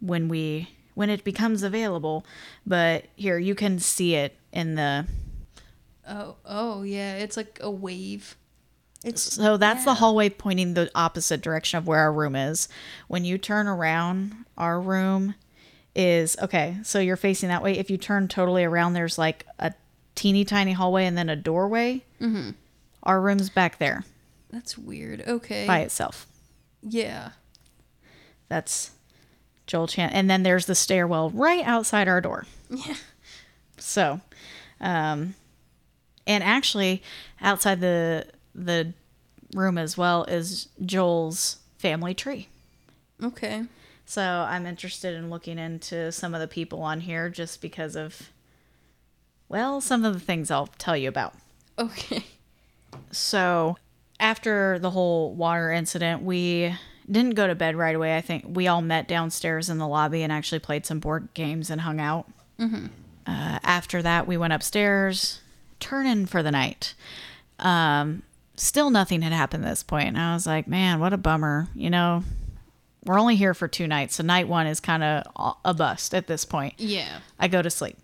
when 0.00 0.28
we 0.28 0.68
when 0.94 1.10
it 1.10 1.24
becomes 1.24 1.62
available. 1.62 2.24
But 2.66 3.06
here 3.16 3.38
you 3.38 3.54
can 3.54 3.78
see 3.78 4.14
it 4.14 4.36
in 4.52 4.76
the. 4.76 5.06
Oh, 6.08 6.36
oh 6.44 6.82
yeah, 6.82 7.16
it's 7.16 7.36
like 7.36 7.58
a 7.60 7.70
wave. 7.70 8.36
It's 9.04 9.34
So 9.34 9.58
that's 9.58 9.84
the 9.84 9.94
hallway 9.94 10.30
pointing 10.30 10.72
the 10.72 10.90
opposite 10.94 11.42
direction 11.42 11.76
of 11.76 11.86
where 11.86 12.00
our 12.00 12.12
room 12.12 12.34
is. 12.34 12.68
When 13.06 13.26
you 13.26 13.36
turn 13.36 13.66
around, 13.66 14.34
our 14.56 14.80
room 14.80 15.34
is 15.94 16.36
okay. 16.42 16.76
So 16.82 16.98
you're 16.98 17.16
facing 17.16 17.48
that 17.48 17.62
way. 17.62 17.78
If 17.78 17.90
you 17.90 17.96
turn 17.96 18.28
totally 18.28 18.64
around, 18.64 18.94
there's 18.94 19.18
like 19.18 19.46
a 19.58 19.72
teeny 20.14 20.44
tiny 20.44 20.72
hallway 20.72 21.06
and 21.06 21.16
then 21.16 21.28
a 21.28 21.36
doorway. 21.36 22.02
Mm-hmm. 22.20 22.50
Our 23.02 23.20
room's 23.20 23.50
back 23.50 23.78
there 23.78 24.04
that's 24.54 24.78
weird. 24.78 25.24
Okay. 25.26 25.66
by 25.66 25.80
itself. 25.80 26.26
Yeah. 26.82 27.30
That's 28.48 28.92
Joel 29.66 29.88
Chan. 29.88 30.10
And 30.10 30.30
then 30.30 30.44
there's 30.44 30.66
the 30.66 30.74
stairwell 30.74 31.30
right 31.30 31.66
outside 31.66 32.08
our 32.08 32.20
door. 32.20 32.46
Yeah. 32.70 32.94
So, 33.76 34.20
um, 34.80 35.34
and 36.26 36.44
actually, 36.44 37.02
outside 37.40 37.80
the 37.80 38.26
the 38.54 38.92
room 39.54 39.76
as 39.76 39.98
well 39.98 40.24
is 40.24 40.68
Joel's 40.84 41.58
family 41.76 42.14
tree. 42.14 42.48
Okay. 43.22 43.64
So 44.06 44.22
I'm 44.22 44.66
interested 44.66 45.14
in 45.14 45.30
looking 45.30 45.58
into 45.58 46.12
some 46.12 46.34
of 46.34 46.40
the 46.40 46.48
people 46.48 46.82
on 46.82 47.00
here 47.00 47.28
just 47.28 47.60
because 47.60 47.96
of, 47.96 48.30
well, 49.48 49.80
some 49.80 50.04
of 50.04 50.12
the 50.14 50.20
things 50.20 50.50
I'll 50.50 50.66
tell 50.78 50.96
you 50.96 51.08
about. 51.08 51.34
Okay. 51.78 52.24
So 53.10 53.76
after 54.20 54.78
the 54.78 54.90
whole 54.90 55.32
water 55.34 55.72
incident, 55.72 56.22
we 56.22 56.74
didn't 57.10 57.34
go 57.34 57.46
to 57.46 57.54
bed 57.54 57.76
right 57.76 57.96
away. 57.96 58.16
I 58.16 58.20
think 58.20 58.44
we 58.48 58.68
all 58.68 58.80
met 58.82 59.08
downstairs 59.08 59.68
in 59.68 59.78
the 59.78 59.88
lobby 59.88 60.22
and 60.22 60.32
actually 60.32 60.60
played 60.60 60.86
some 60.86 61.00
board 61.00 61.28
games 61.34 61.70
and 61.70 61.80
hung 61.80 62.00
out. 62.00 62.30
Uh, 63.26 63.58
after 63.62 64.02
that, 64.02 64.26
we 64.26 64.36
went 64.36 64.52
upstairs, 64.52 65.40
turn 65.80 66.06
in 66.06 66.26
for 66.26 66.42
the 66.42 66.50
night. 66.50 66.94
Um, 67.58 68.22
still 68.56 68.90
nothing 68.90 69.22
had 69.22 69.32
happened 69.32 69.64
at 69.64 69.70
this 69.70 69.82
point. 69.82 70.08
And 70.08 70.18
I 70.18 70.34
was 70.34 70.46
like, 70.46 70.68
man, 70.68 71.00
what 71.00 71.12
a 71.12 71.18
bummer. 71.18 71.68
You 71.74 71.90
know, 71.90 72.22
we're 73.04 73.18
only 73.18 73.36
here 73.36 73.54
for 73.54 73.68
two 73.68 73.86
nights. 73.86 74.16
So 74.16 74.22
night 74.22 74.48
one 74.48 74.66
is 74.66 74.80
kind 74.80 75.02
of 75.02 75.56
a 75.64 75.74
bust 75.74 76.14
at 76.14 76.26
this 76.26 76.44
point. 76.44 76.74
Yeah. 76.78 77.18
I 77.38 77.48
go 77.48 77.62
to 77.62 77.70
sleep. 77.70 77.98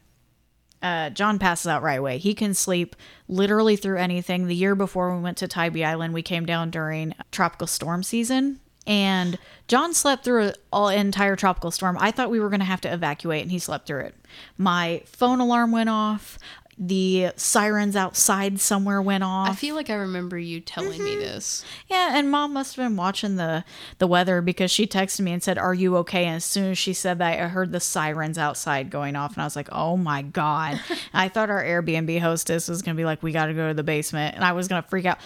Uh, 0.83 1.11
John 1.11 1.39
passes 1.39 1.67
out 1.67 1.83
right 1.83 1.99
away. 1.99 2.19
He 2.19 2.35
can 2.35 2.55
sleep 2.55 2.97
literally 3.29 3.77
through 3.77 3.99
anything. 3.99 4.47
The 4.47 4.55
year 4.55 4.75
before 4.75 5.15
we 5.15 5.23
went 5.23 5.37
to 5.39 5.49
Tybee 5.49 5.85
Island, 5.85 6.15
we 6.15 6.23
came 6.23 6.47
down 6.47 6.71
during 6.71 7.15
tropical 7.31 7.67
storm 7.67 8.03
season, 8.03 8.61
and 8.87 9.39
John 9.69 9.93
slept 9.93 10.25
through 10.25 10.49
an 10.49 10.55
all 10.73 10.89
entire 10.89 11.37
tropical 11.37 11.71
storm. 11.71 11.99
I 12.01 12.11
thought 12.11 12.31
we 12.31 12.41
were 12.41 12.49
going 12.49 12.61
to 12.61 12.67
have 12.67 12.81
to 12.83 12.93
evacuate, 12.93 13.43
and 13.43 13.51
he 13.51 13.59
slept 13.59 13.87
through 13.87 14.05
it. 14.05 14.15
My 14.57 15.03
phone 15.05 15.39
alarm 15.41 15.71
went 15.71 15.91
off. 15.91 16.39
The 16.83 17.33
sirens 17.37 17.95
outside 17.95 18.59
somewhere 18.59 19.03
went 19.03 19.23
off. 19.23 19.51
I 19.51 19.55
feel 19.55 19.75
like 19.75 19.91
I 19.91 19.97
remember 19.97 20.39
you 20.39 20.61
telling 20.61 21.05
me 21.05 21.11
mm-hmm. 21.11 21.21
this. 21.21 21.63
Yeah, 21.89 22.17
and 22.17 22.31
mom 22.31 22.55
must 22.55 22.75
have 22.75 22.87
been 22.87 22.97
watching 22.97 23.37
the 23.37 23.65
the 23.99 24.07
weather 24.07 24.41
because 24.41 24.71
she 24.71 24.87
texted 24.87 25.21
me 25.21 25.33
and 25.33 25.43
said, 25.43 25.59
"Are 25.59 25.75
you 25.75 25.99
okay?" 25.99 26.25
And 26.25 26.37
as 26.37 26.45
soon 26.47 26.71
as 26.71 26.79
she 26.79 26.95
said 26.95 27.19
that, 27.19 27.39
I 27.39 27.49
heard 27.49 27.73
the 27.73 27.81
sirens 27.81 28.39
outside 28.39 28.89
going 28.89 29.15
off, 29.15 29.35
and 29.35 29.43
I 29.43 29.45
was 29.45 29.57
like, 29.57 29.69
"Oh 29.71 29.99
my 29.99 30.23
god!" 30.23 30.81
I 31.13 31.29
thought 31.29 31.51
our 31.51 31.63
Airbnb 31.63 32.19
hostess 32.19 32.67
was 32.67 32.81
gonna 32.81 32.97
be 32.97 33.05
like, 33.05 33.23
"We 33.23 33.33
got 33.33 33.47
to 33.47 33.55
go 33.55 33.69
to 33.69 33.75
the 33.75 33.83
basement," 33.83 34.35
and 34.35 34.43
I 34.43 34.53
was 34.53 34.67
gonna 34.67 34.83
freak 34.83 35.05
out. 35.05 35.19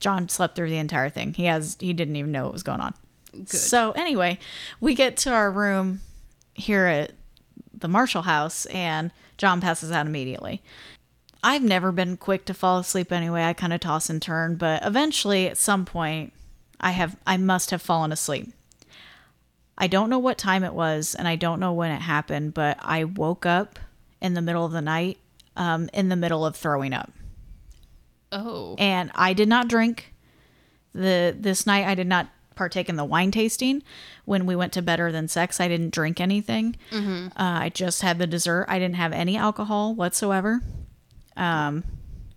John 0.00 0.28
slept 0.28 0.56
through 0.56 0.70
the 0.70 0.78
entire 0.78 1.08
thing. 1.08 1.34
He 1.34 1.44
has 1.44 1.76
he 1.78 1.92
didn't 1.92 2.16
even 2.16 2.32
know 2.32 2.46
what 2.46 2.52
was 2.52 2.64
going 2.64 2.80
on. 2.80 2.94
Good. 3.30 3.48
So 3.50 3.92
anyway, 3.92 4.40
we 4.80 4.96
get 4.96 5.16
to 5.18 5.30
our 5.30 5.52
room 5.52 6.00
here 6.54 6.86
at 6.86 7.12
the 7.72 7.86
Marshall 7.88 8.22
house, 8.22 8.66
and 8.66 9.12
John 9.36 9.60
passes 9.60 9.92
out 9.92 10.06
immediately. 10.06 10.62
I've 11.46 11.62
never 11.62 11.92
been 11.92 12.16
quick 12.16 12.44
to 12.46 12.54
fall 12.54 12.80
asleep 12.80 13.12
anyway. 13.12 13.44
I 13.44 13.52
kind 13.52 13.72
of 13.72 13.78
toss 13.78 14.10
and 14.10 14.20
turn, 14.20 14.56
but 14.56 14.84
eventually 14.84 15.46
at 15.46 15.56
some 15.56 15.84
point 15.84 16.32
I 16.80 16.90
have 16.90 17.16
I 17.24 17.36
must 17.36 17.70
have 17.70 17.80
fallen 17.80 18.10
asleep. 18.10 18.52
I 19.78 19.86
don't 19.86 20.10
know 20.10 20.18
what 20.18 20.38
time 20.38 20.64
it 20.64 20.74
was 20.74 21.14
and 21.14 21.28
I 21.28 21.36
don't 21.36 21.60
know 21.60 21.72
when 21.72 21.92
it 21.92 22.00
happened, 22.00 22.52
but 22.52 22.78
I 22.82 23.04
woke 23.04 23.46
up 23.46 23.78
in 24.20 24.34
the 24.34 24.42
middle 24.42 24.64
of 24.64 24.72
the 24.72 24.80
night 24.80 25.18
um, 25.56 25.88
in 25.92 26.08
the 26.08 26.16
middle 26.16 26.44
of 26.44 26.56
throwing 26.56 26.92
up. 26.92 27.12
Oh. 28.32 28.74
And 28.76 29.12
I 29.14 29.32
did 29.32 29.48
not 29.48 29.68
drink 29.68 30.14
the 30.94 31.32
this 31.38 31.64
night 31.64 31.86
I 31.86 31.94
did 31.94 32.08
not 32.08 32.28
partake 32.56 32.88
in 32.88 32.96
the 32.96 33.04
wine 33.04 33.30
tasting 33.30 33.84
when 34.24 34.46
we 34.46 34.56
went 34.56 34.72
to 34.72 34.80
better 34.80 35.12
than 35.12 35.28
sex 35.28 35.60
i 35.60 35.68
didn't 35.68 35.90
drink 35.90 36.22
anything 36.22 36.74
uh, 37.36 37.58
i 37.60 37.68
just 37.68 38.00
had 38.00 38.18
the 38.18 38.26
dessert 38.26 38.64
i 38.66 38.78
didn't 38.78 38.94
have 38.96 39.12
any 39.12 39.36
alcohol 39.36 39.94
whatsoever 39.94 40.62
um 41.36 41.84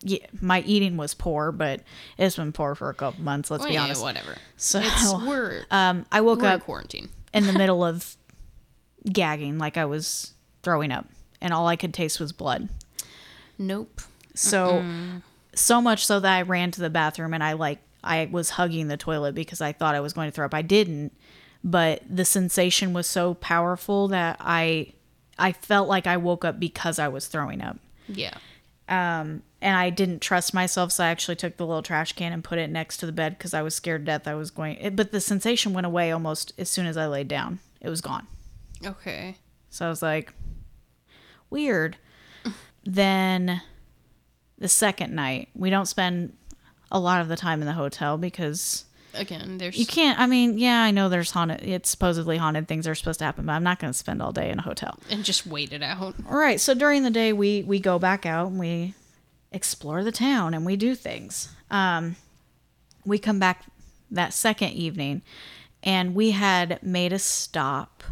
yeah, 0.02 0.20
my 0.41 0.62
eating 0.62 0.95
was 0.97 1.14
poor 1.14 1.52
but 1.52 1.82
it's 2.18 2.36
been 2.38 2.52
poor 2.54 2.74
for 2.76 2.89
a 2.89 2.93
couple 2.93 3.22
months 3.24 3.52
let's 3.52 3.62
Well, 3.62 3.70
be 3.70 3.74
yeah, 3.74 3.84
honest 3.84 4.02
whatever. 4.02 4.36
so 4.56 4.80
It's 4.82 5.14
we're 5.26 5.66
um 5.72 6.06
i 6.12 6.22
woke 6.22 6.39
we're 6.41 6.47
in 6.47 6.54
up 6.54 6.62
quarantine. 6.64 7.10
in 7.34 7.45
the 7.47 7.54
middle 7.54 7.84
of 7.91 8.16
gagging 9.12 9.58
like 9.58 9.78
i 9.78 9.86
was 9.86 10.34
throwing 10.64 10.91
up 10.91 11.06
and 11.41 11.54
all 11.54 11.68
i 11.68 11.76
could 11.76 11.93
taste 11.93 12.20
was 12.20 12.32
blood 12.32 12.70
Nope. 13.58 14.02
so 14.36 14.84
so 15.54 15.82
much 15.82 16.06
so 16.06 16.22
that 16.22 16.38
I 16.38 16.41
ran 16.43 16.72
to 16.72 16.80
the 16.80 16.89
bathroom 16.89 17.34
and 17.34 17.43
I 17.43 17.54
like 17.54 17.80
I 18.02 18.30
was 18.32 18.52
hugging 18.52 18.88
the 18.88 18.95
toilet 18.95 19.36
because 19.36 19.60
I 19.60 19.74
thought 19.74 19.95
I 19.95 20.00
was 20.00 20.14
going 20.14 20.30
to 20.30 20.32
throw 20.32 20.45
up. 20.45 20.54
I 20.54 20.62
didn't, 20.62 21.12
but 21.62 22.02
the 22.10 22.24
sensation 22.24 22.93
was 22.93 23.06
so 23.08 23.34
powerful 23.34 24.08
that 24.10 24.38
I 24.39 24.93
I 25.38 25.52
felt 25.52 25.89
like 25.89 26.08
I 26.08 26.16
woke 26.16 26.45
up 26.45 26.58
because 26.58 27.00
I 27.00 27.10
was 27.10 27.28
throwing 27.28 27.62
up. 27.62 27.78
Yeah. 28.08 28.36
Um 28.89 29.43
and 29.61 29.75
I 29.75 29.89
didn't 29.89 30.21
trust 30.21 30.53
myself, 30.53 30.91
so 30.91 31.03
I 31.03 31.09
actually 31.09 31.35
took 31.35 31.57
the 31.57 31.65
little 31.65 31.83
trash 31.83 32.13
can 32.13 32.31
and 32.31 32.43
put 32.43 32.59
it 32.59 32.69
next 32.69 32.97
to 32.97 33.05
the 33.05 33.11
bed 33.11 33.37
because 33.37 33.53
I 33.53 33.61
was 33.61 33.75
scared 33.75 34.01
to 34.01 34.05
death 34.05 34.27
I 34.27 34.35
was 34.35 34.51
going. 34.51 34.77
It, 34.77 34.95
but 34.95 35.11
the 35.11 35.19
sensation 35.19 35.73
went 35.73 35.85
away 35.85 36.11
almost 36.11 36.53
as 36.57 36.69
soon 36.69 36.85
as 36.85 36.95
I 36.95 37.07
laid 37.07 37.27
down. 37.27 37.59
It 37.81 37.89
was 37.89 38.01
gone. 38.01 38.27
Okay. 38.85 39.35
So 39.69 39.85
I 39.85 39.89
was 39.89 40.01
like, 40.01 40.33
weird. 41.49 41.97
then 42.85 43.61
the 44.57 44.69
second 44.69 45.13
night, 45.13 45.49
we 45.53 45.69
don't 45.69 45.85
spend 45.85 46.35
a 46.91 46.99
lot 46.99 47.21
of 47.21 47.27
the 47.27 47.35
time 47.35 47.61
in 47.61 47.67
the 47.67 47.73
hotel 47.73 48.17
because 48.17 48.85
Again, 49.14 49.57
there's 49.57 49.78
you 49.78 49.86
can't. 49.86 50.20
I 50.20 50.28
mean, 50.28 50.57
yeah, 50.57 50.82
I 50.82 50.91
know 50.91 51.10
there's 51.10 51.32
haunted, 51.32 51.62
it's 51.64 51.89
supposedly 51.89 52.38
haunted 52.38 52.68
things 52.68 52.88
are 52.88 52.95
supposed 52.95 53.20
to 53.20 53.26
happen, 53.26 53.45
but 53.45 53.53
I'm 53.53 53.64
not 53.64 53.80
going 53.80 53.91
to 53.91 53.97
spend 53.97 54.22
all 54.22 54.32
day 54.32 54.49
in 54.49 54.60
a 54.60 54.62
hotel. 54.62 54.99
and 55.10 55.24
just 55.24 55.45
wait 55.47 55.74
it 55.74 55.82
out. 55.82 56.16
All 56.30 56.38
right. 56.38 56.60
So 56.60 56.74
during 56.74 57.03
the 57.03 57.10
day, 57.10 57.34
we, 57.34 57.64
we 57.64 57.80
go 57.80 57.97
back 57.99 58.26
out 58.26 58.47
and 58.47 58.60
we 58.60 58.93
explore 59.51 60.03
the 60.03 60.12
town 60.12 60.53
and 60.53 60.66
we 60.66 60.76
do 60.76 60.93
things. 60.95 61.49
Um, 61.72 62.16
we 63.05 63.18
come 63.18 63.39
back 63.39 63.66
that 64.12 64.34
second 64.34 64.70
evening 64.74 65.22
and 65.84 66.14
we 66.14 66.32
had 66.32 66.82
made 66.84 67.14
a 67.14 67.20
stop 67.20 68.03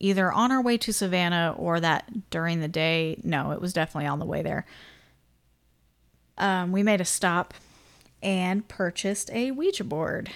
either 0.00 0.30
on 0.32 0.52
our 0.52 0.62
way 0.62 0.76
to 0.78 0.92
Savannah 0.92 1.54
or 1.56 1.80
that 1.80 2.30
during 2.30 2.60
the 2.60 2.68
day. 2.68 3.20
No, 3.22 3.52
it 3.52 3.60
was 3.60 3.72
definitely 3.72 4.06
on 4.06 4.18
the 4.18 4.26
way 4.26 4.42
there. 4.42 4.66
Um, 6.36 6.72
we 6.72 6.82
made 6.82 7.00
a 7.00 7.04
stop 7.04 7.54
and 8.24 8.66
purchased 8.66 9.30
a 9.32 9.50
Ouija 9.52 9.84
board 9.84 10.30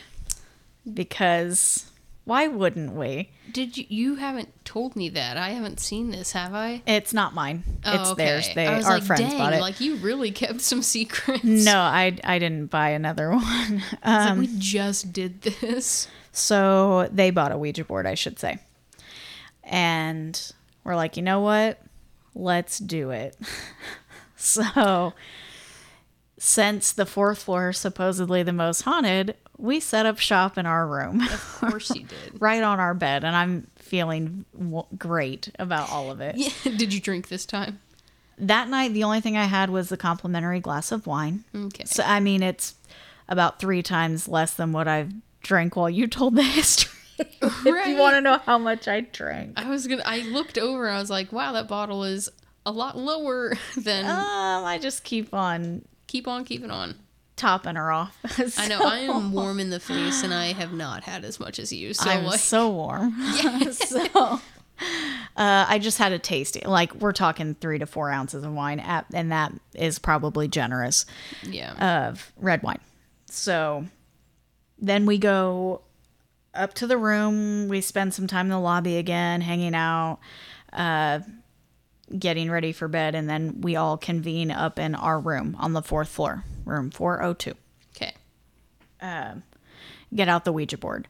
because 0.92 1.90
Why 2.24 2.46
wouldn't 2.46 2.92
we? 2.92 3.30
Did 3.50 3.76
you? 3.78 3.86
You 3.88 4.14
haven't 4.16 4.50
told 4.66 4.94
me 4.94 5.08
that. 5.08 5.38
I 5.38 5.50
haven't 5.50 5.80
seen 5.80 6.10
this, 6.10 6.32
have 6.32 6.52
I? 6.54 6.82
It's 6.86 7.14
not 7.14 7.34
mine. 7.34 7.64
it's 7.84 8.08
Oh, 8.10 8.12
okay. 8.12 8.24
theirs. 8.26 8.50
They 8.54 8.66
our 8.66 8.80
like, 8.82 9.02
friends 9.02 9.22
Dang, 9.22 9.38
bought 9.38 9.54
it. 9.54 9.60
Like 9.62 9.80
you 9.80 9.96
really 9.96 10.30
kept 10.30 10.60
some 10.60 10.82
secrets. 10.82 11.42
no, 11.44 11.78
I 11.78 12.18
I 12.22 12.38
didn't 12.38 12.66
buy 12.66 12.90
another 12.90 13.30
one. 13.34 13.82
Um, 14.02 14.26
like 14.26 14.38
we 14.38 14.48
just 14.58 15.12
did 15.12 15.40
this. 15.42 16.06
So 16.32 17.08
they 17.10 17.30
bought 17.30 17.50
a 17.52 17.58
Ouija 17.58 17.84
board, 17.84 18.06
I 18.06 18.14
should 18.14 18.38
say. 18.38 18.58
And 19.64 20.40
we're 20.84 20.96
like, 20.96 21.16
you 21.16 21.22
know 21.22 21.40
what? 21.40 21.80
Let's 22.34 22.78
do 22.78 23.10
it. 23.10 23.36
so, 24.36 25.12
since 26.38 26.92
the 26.92 27.04
fourth 27.06 27.42
floor 27.42 27.70
is 27.70 27.78
supposedly 27.78 28.42
the 28.42 28.52
most 28.52 28.82
haunted, 28.82 29.36
we 29.56 29.80
set 29.80 30.06
up 30.06 30.18
shop 30.18 30.56
in 30.56 30.66
our 30.66 30.86
room 30.86 31.20
Of 31.22 31.56
course 31.60 31.90
you 31.94 32.04
did. 32.04 32.32
right 32.40 32.62
on 32.62 32.78
our 32.78 32.94
bed. 32.94 33.24
And 33.24 33.34
I'm 33.34 33.66
feeling 33.76 34.44
w- 34.56 34.84
great 34.96 35.50
about 35.58 35.90
all 35.90 36.10
of 36.12 36.20
it. 36.20 36.36
Yeah. 36.36 36.50
Did 36.76 36.94
you 36.94 37.00
drink 37.00 37.28
this 37.28 37.44
time? 37.44 37.80
That 38.38 38.68
night, 38.68 38.92
the 38.92 39.02
only 39.02 39.20
thing 39.20 39.36
I 39.36 39.46
had 39.46 39.68
was 39.70 39.88
the 39.88 39.96
complimentary 39.96 40.60
glass 40.60 40.92
of 40.92 41.06
wine. 41.08 41.42
Okay. 41.54 41.84
So, 41.86 42.04
I 42.04 42.20
mean, 42.20 42.42
it's 42.44 42.76
about 43.28 43.58
three 43.58 43.82
times 43.82 44.28
less 44.28 44.54
than 44.54 44.70
what 44.72 44.86
I've 44.86 45.12
drank 45.42 45.74
while 45.74 45.90
you 45.90 46.06
told 46.06 46.36
the 46.36 46.42
history. 46.44 46.92
if 47.18 47.64
Right. 47.64 47.88
you 47.88 47.96
want 47.96 48.14
to 48.14 48.20
know 48.20 48.38
how 48.38 48.58
much 48.58 48.86
I 48.86 49.00
drank. 49.00 49.54
I 49.58 49.68
was 49.68 49.88
gonna. 49.88 50.04
I 50.06 50.20
looked 50.20 50.56
over. 50.56 50.88
I 50.88 51.00
was 51.00 51.10
like, 51.10 51.32
wow, 51.32 51.50
that 51.52 51.66
bottle 51.66 52.04
is 52.04 52.28
a 52.64 52.70
lot 52.70 52.96
lower 52.96 53.54
than. 53.76 54.04
Um, 54.06 54.64
I 54.64 54.78
just 54.80 55.02
keep 55.02 55.34
on 55.34 55.84
keep 56.08 56.26
on 56.26 56.44
keeping 56.44 56.72
on. 56.72 56.96
topping 57.36 57.76
her 57.76 57.92
off. 57.92 58.18
I 58.58 58.66
know 58.66 58.80
I 58.84 58.98
am 58.98 59.32
warm 59.32 59.60
in 59.60 59.70
the 59.70 59.78
face, 59.78 60.24
and 60.24 60.34
I 60.34 60.52
have 60.52 60.72
not 60.72 61.04
had 61.04 61.24
as 61.24 61.38
much 61.38 61.60
as 61.60 61.72
you. 61.72 61.94
So 61.94 62.10
I'm 62.10 62.24
like, 62.24 62.40
so 62.40 62.68
warm. 62.70 63.14
so, 63.72 64.08
uh, 64.14 64.40
I 65.36 65.78
just 65.78 65.98
had 65.98 66.10
a 66.10 66.18
taste. 66.18 66.58
Like 66.66 66.94
we're 66.96 67.12
talking 67.12 67.54
three 67.54 67.78
to 67.78 67.86
four 67.86 68.10
ounces 68.10 68.42
of 68.42 68.52
wine, 68.52 68.80
at, 68.80 69.06
and 69.14 69.30
that 69.30 69.52
is 69.74 70.00
probably 70.00 70.48
generous 70.48 71.06
yeah. 71.44 72.08
of 72.08 72.32
red 72.36 72.64
wine. 72.64 72.80
So 73.26 73.86
then 74.78 75.06
we 75.06 75.18
go 75.18 75.82
up 76.54 76.74
to 76.74 76.86
the 76.86 76.98
room. 76.98 77.68
We 77.68 77.80
spend 77.80 78.14
some 78.14 78.26
time 78.26 78.46
in 78.46 78.50
the 78.50 78.58
lobby 78.58 78.96
again, 78.96 79.42
hanging 79.42 79.74
out, 79.74 80.18
uh, 80.72 81.20
getting 82.16 82.50
ready 82.50 82.72
for 82.72 82.88
bed, 82.88 83.14
and 83.14 83.28
then 83.28 83.60
we 83.60 83.76
all 83.76 83.96
convene 83.96 84.50
up 84.50 84.78
in 84.78 84.94
our 84.94 85.18
room 85.18 85.56
on 85.58 85.72
the 85.72 85.82
fourth 85.82 86.08
floor, 86.08 86.44
room 86.64 86.90
402. 86.90 87.54
okay. 87.96 88.12
Get 90.14 90.28
out 90.28 90.44
the 90.44 90.52
Ouija 90.52 90.78
board. 90.78 91.06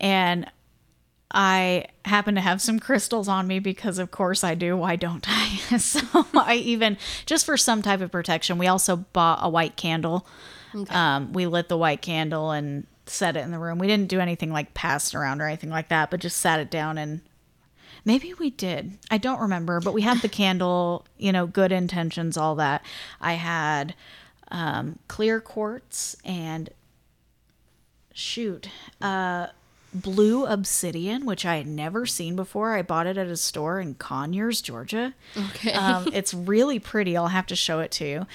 And 0.00 0.50
I 1.30 1.86
happen 2.04 2.36
to 2.36 2.40
have 2.40 2.62
some 2.62 2.78
crystals 2.78 3.28
on 3.28 3.46
me 3.46 3.58
because, 3.58 3.98
of 3.98 4.10
course, 4.10 4.44
I 4.44 4.54
do. 4.54 4.76
Why 4.76 4.96
don't 4.96 5.26
I? 5.28 5.76
so 5.78 6.00
I 6.34 6.54
even, 6.54 6.96
just 7.26 7.44
for 7.44 7.56
some 7.56 7.82
type 7.82 8.00
of 8.00 8.10
protection, 8.10 8.58
we 8.58 8.66
also 8.66 8.96
bought 8.96 9.40
a 9.42 9.48
white 9.48 9.76
candle. 9.76 10.26
Um, 10.90 11.32
we 11.32 11.46
lit 11.46 11.68
the 11.68 11.76
white 11.76 12.02
candle 12.02 12.50
and 12.50 12.86
set 13.06 13.36
it 13.36 13.40
in 13.40 13.50
the 13.50 13.58
room. 13.58 13.78
We 13.78 13.86
didn't 13.86 14.08
do 14.08 14.20
anything 14.20 14.52
like 14.52 14.74
passed 14.74 15.14
around 15.14 15.40
or 15.40 15.46
anything 15.46 15.70
like 15.70 15.88
that, 15.88 16.10
but 16.10 16.20
just 16.20 16.36
sat 16.38 16.60
it 16.60 16.70
down 16.70 16.98
and 16.98 17.20
maybe 18.08 18.32
we 18.32 18.48
did. 18.48 18.96
I 19.10 19.18
don't 19.18 19.38
remember, 19.38 19.80
but 19.80 19.92
we 19.92 20.00
had 20.00 20.22
the 20.22 20.30
candle, 20.30 21.04
you 21.18 21.30
know, 21.30 21.46
good 21.46 21.70
intentions, 21.70 22.38
all 22.38 22.54
that. 22.54 22.82
I 23.20 23.34
had 23.34 23.94
um, 24.50 24.98
clear 25.08 25.42
quartz 25.42 26.16
and 26.24 26.70
shoot, 28.14 28.70
uh, 29.02 29.48
blue 29.92 30.46
obsidian, 30.46 31.26
which 31.26 31.44
I 31.44 31.56
had 31.56 31.66
never 31.66 32.06
seen 32.06 32.34
before. 32.34 32.74
I 32.74 32.80
bought 32.80 33.06
it 33.06 33.18
at 33.18 33.26
a 33.26 33.36
store 33.36 33.78
in 33.78 33.94
Conyers, 33.94 34.62
Georgia. 34.62 35.12
Okay. 35.36 35.72
Um, 35.74 36.08
it's 36.14 36.32
really 36.32 36.78
pretty. 36.78 37.14
I'll 37.14 37.28
have 37.28 37.46
to 37.48 37.56
show 37.56 37.80
it 37.80 37.90
to 37.92 38.06
you. 38.06 38.26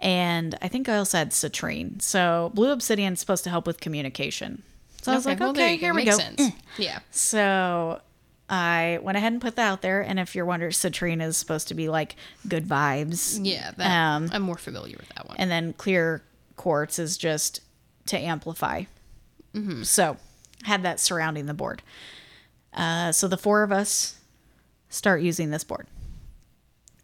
And 0.00 0.58
I 0.60 0.66
think 0.66 0.88
I 0.88 0.96
also 0.96 1.18
had 1.18 1.30
citrine. 1.30 2.02
So 2.02 2.50
blue 2.52 2.72
obsidian 2.72 3.12
is 3.12 3.20
supposed 3.20 3.44
to 3.44 3.50
help 3.50 3.64
with 3.64 3.78
communication. 3.78 4.64
So 5.02 5.12
I 5.12 5.14
was 5.14 5.24
like, 5.24 5.38
well, 5.38 5.50
okay, 5.50 5.76
here 5.76 5.94
we 5.94 6.04
Makes 6.04 6.16
go. 6.16 6.22
Sense. 6.22 6.42
Yeah. 6.78 6.98
So 7.10 8.00
I 8.50 8.98
went 9.02 9.16
ahead 9.16 9.32
and 9.32 9.40
put 9.40 9.54
that 9.56 9.70
out 9.70 9.80
there. 9.80 10.00
And 10.00 10.18
if 10.18 10.34
you're 10.34 10.44
wondering, 10.44 10.72
citrine 10.72 11.22
is 11.22 11.36
supposed 11.36 11.68
to 11.68 11.74
be 11.74 11.88
like 11.88 12.16
good 12.48 12.66
vibes. 12.66 13.38
Yeah. 13.40 13.70
That, 13.76 14.16
Um, 14.16 14.28
I'm 14.32 14.42
more 14.42 14.58
familiar 14.58 14.96
with 14.98 15.08
that 15.10 15.28
one. 15.28 15.36
And 15.38 15.50
then 15.50 15.72
clear 15.72 16.22
quartz 16.56 16.98
is 16.98 17.16
just 17.16 17.60
to 18.06 18.18
amplify. 18.18 18.84
So 19.84 20.16
had 20.64 20.82
that 20.82 21.00
surrounding 21.00 21.46
the 21.46 21.54
board. 21.54 21.82
Uh, 22.74 23.12
so 23.12 23.28
the 23.28 23.36
four 23.36 23.62
of 23.62 23.72
us 23.72 24.18
start 24.88 25.22
using 25.22 25.50
this 25.50 25.64
board. 25.64 25.86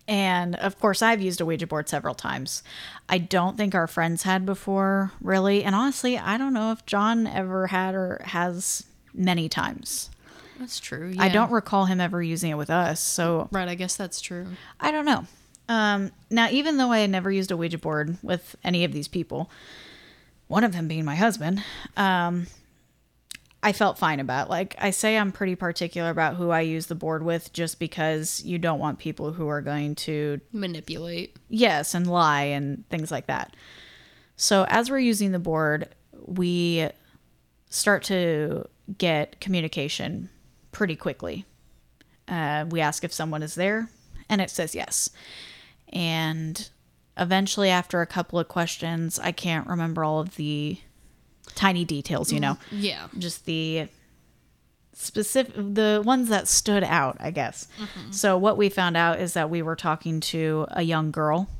And 0.08 0.54
of 0.56 0.78
course, 0.78 1.02
I've 1.02 1.20
used 1.20 1.40
a 1.40 1.46
Ouija 1.46 1.66
board 1.66 1.88
several 1.88 2.14
times. 2.14 2.62
I 3.08 3.18
don't 3.18 3.56
think 3.56 3.74
our 3.74 3.88
friends 3.88 4.22
had 4.22 4.46
before, 4.46 5.10
really. 5.20 5.64
And 5.64 5.74
honestly, 5.74 6.16
I 6.16 6.38
don't 6.38 6.54
know 6.54 6.70
if 6.70 6.86
John 6.86 7.26
ever 7.26 7.68
had 7.68 7.94
or 7.94 8.20
has 8.26 8.84
many 9.12 9.48
times. 9.48 10.10
That's 10.58 10.80
true. 10.80 11.14
I 11.18 11.28
don't 11.28 11.50
recall 11.50 11.86
him 11.86 12.00
ever 12.00 12.22
using 12.22 12.50
it 12.50 12.54
with 12.56 12.70
us. 12.70 13.00
So 13.00 13.48
Right. 13.50 13.68
I 13.68 13.74
guess 13.74 13.96
that's 13.96 14.20
true. 14.20 14.46
I 14.80 14.90
don't 14.90 15.04
know. 15.04 15.26
Um, 15.68 16.12
now, 16.30 16.48
even 16.50 16.76
though 16.76 16.92
I 16.92 16.98
had 17.00 17.10
never 17.10 17.30
used 17.30 17.50
a 17.50 17.56
Ouija 17.56 17.78
board 17.78 18.18
with 18.22 18.54
any 18.62 18.84
of 18.84 18.92
these 18.92 19.08
people, 19.08 19.50
one 20.46 20.62
of 20.64 20.72
them 20.72 20.86
being 20.86 21.04
my 21.04 21.16
husband, 21.16 21.62
um, 21.96 22.46
I 23.62 23.72
felt 23.72 23.98
fine 23.98 24.20
about. 24.20 24.48
Like 24.48 24.76
I 24.78 24.90
say, 24.90 25.18
I'm 25.18 25.32
pretty 25.32 25.56
particular 25.56 26.10
about 26.10 26.36
who 26.36 26.50
I 26.50 26.60
use 26.60 26.86
the 26.86 26.94
board 26.94 27.24
with, 27.24 27.52
just 27.52 27.80
because 27.80 28.42
you 28.44 28.58
don't 28.58 28.78
want 28.78 29.00
people 29.00 29.32
who 29.32 29.48
are 29.48 29.60
going 29.60 29.96
to 29.96 30.40
Manipulate. 30.52 31.36
yes 31.48 31.94
and 31.94 32.06
lie 32.06 32.44
and 32.44 32.88
things 32.90 33.10
like 33.10 33.26
that. 33.26 33.56
So 34.36 34.66
as 34.68 34.88
we're 34.88 35.00
using 35.00 35.32
the 35.32 35.40
board, 35.40 35.88
we 36.26 36.88
start 37.70 38.04
to 38.04 38.66
get 38.98 39.40
communication 39.40 40.30
pretty 40.76 40.94
quickly. 40.96 41.46
Uh, 42.28 42.66
we 42.68 42.80
ask 42.82 43.02
if 43.02 43.12
someone 43.12 43.42
is 43.42 43.54
there, 43.54 43.88
and 44.28 44.40
it 44.42 44.50
says 44.50 44.74
yes. 44.74 45.08
And 45.90 46.68
eventually, 47.16 47.70
after 47.70 48.02
a 48.02 48.06
couple 48.06 48.38
of 48.38 48.46
questions, 48.48 49.18
I 49.18 49.32
can't 49.32 49.66
remember 49.66 50.04
all 50.04 50.20
of 50.20 50.36
the 50.36 50.78
tiny 51.54 51.84
details, 51.86 52.30
you 52.32 52.40
know, 52.40 52.58
Yeah. 52.70 53.06
just 53.16 53.46
the 53.46 53.88
specific 54.92 55.54
the 55.56 56.02
ones 56.06 56.30
that 56.30 56.48
stood 56.48 56.82
out 56.82 57.18
i 57.20 57.30
guess 57.30 57.68
so 58.10 58.38
what 58.38 58.56
we 58.56 58.70
found 58.70 58.96
out 58.96 59.20
is 59.20 59.34
that 59.34 59.50
we 59.50 59.60
were 59.60 59.76
talking 59.76 60.20
to 60.20 60.66
a 60.70 60.80
young 60.82 61.10
girl 61.10 61.50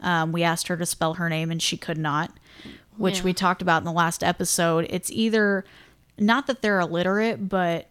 um, 0.00 0.32
we 0.32 0.42
asked 0.42 0.66
her 0.66 0.76
to 0.76 0.84
spell 0.84 1.14
her 1.14 1.28
name 1.28 1.52
and 1.52 1.62
she 1.62 1.76
could 1.76 1.96
not 1.98 2.32
which 2.96 3.18
Yeah. 3.18 3.24
we 3.26 3.32
talked 3.32 3.62
about 3.62 3.78
in 3.78 3.84
the 3.84 3.92
last 3.92 4.24
episode 4.24 4.88
it's 4.90 5.08
either 5.12 5.64
not 6.18 6.48
that 6.48 6.62
they're 6.62 6.80
illiterate 6.80 7.48
but 7.48 7.88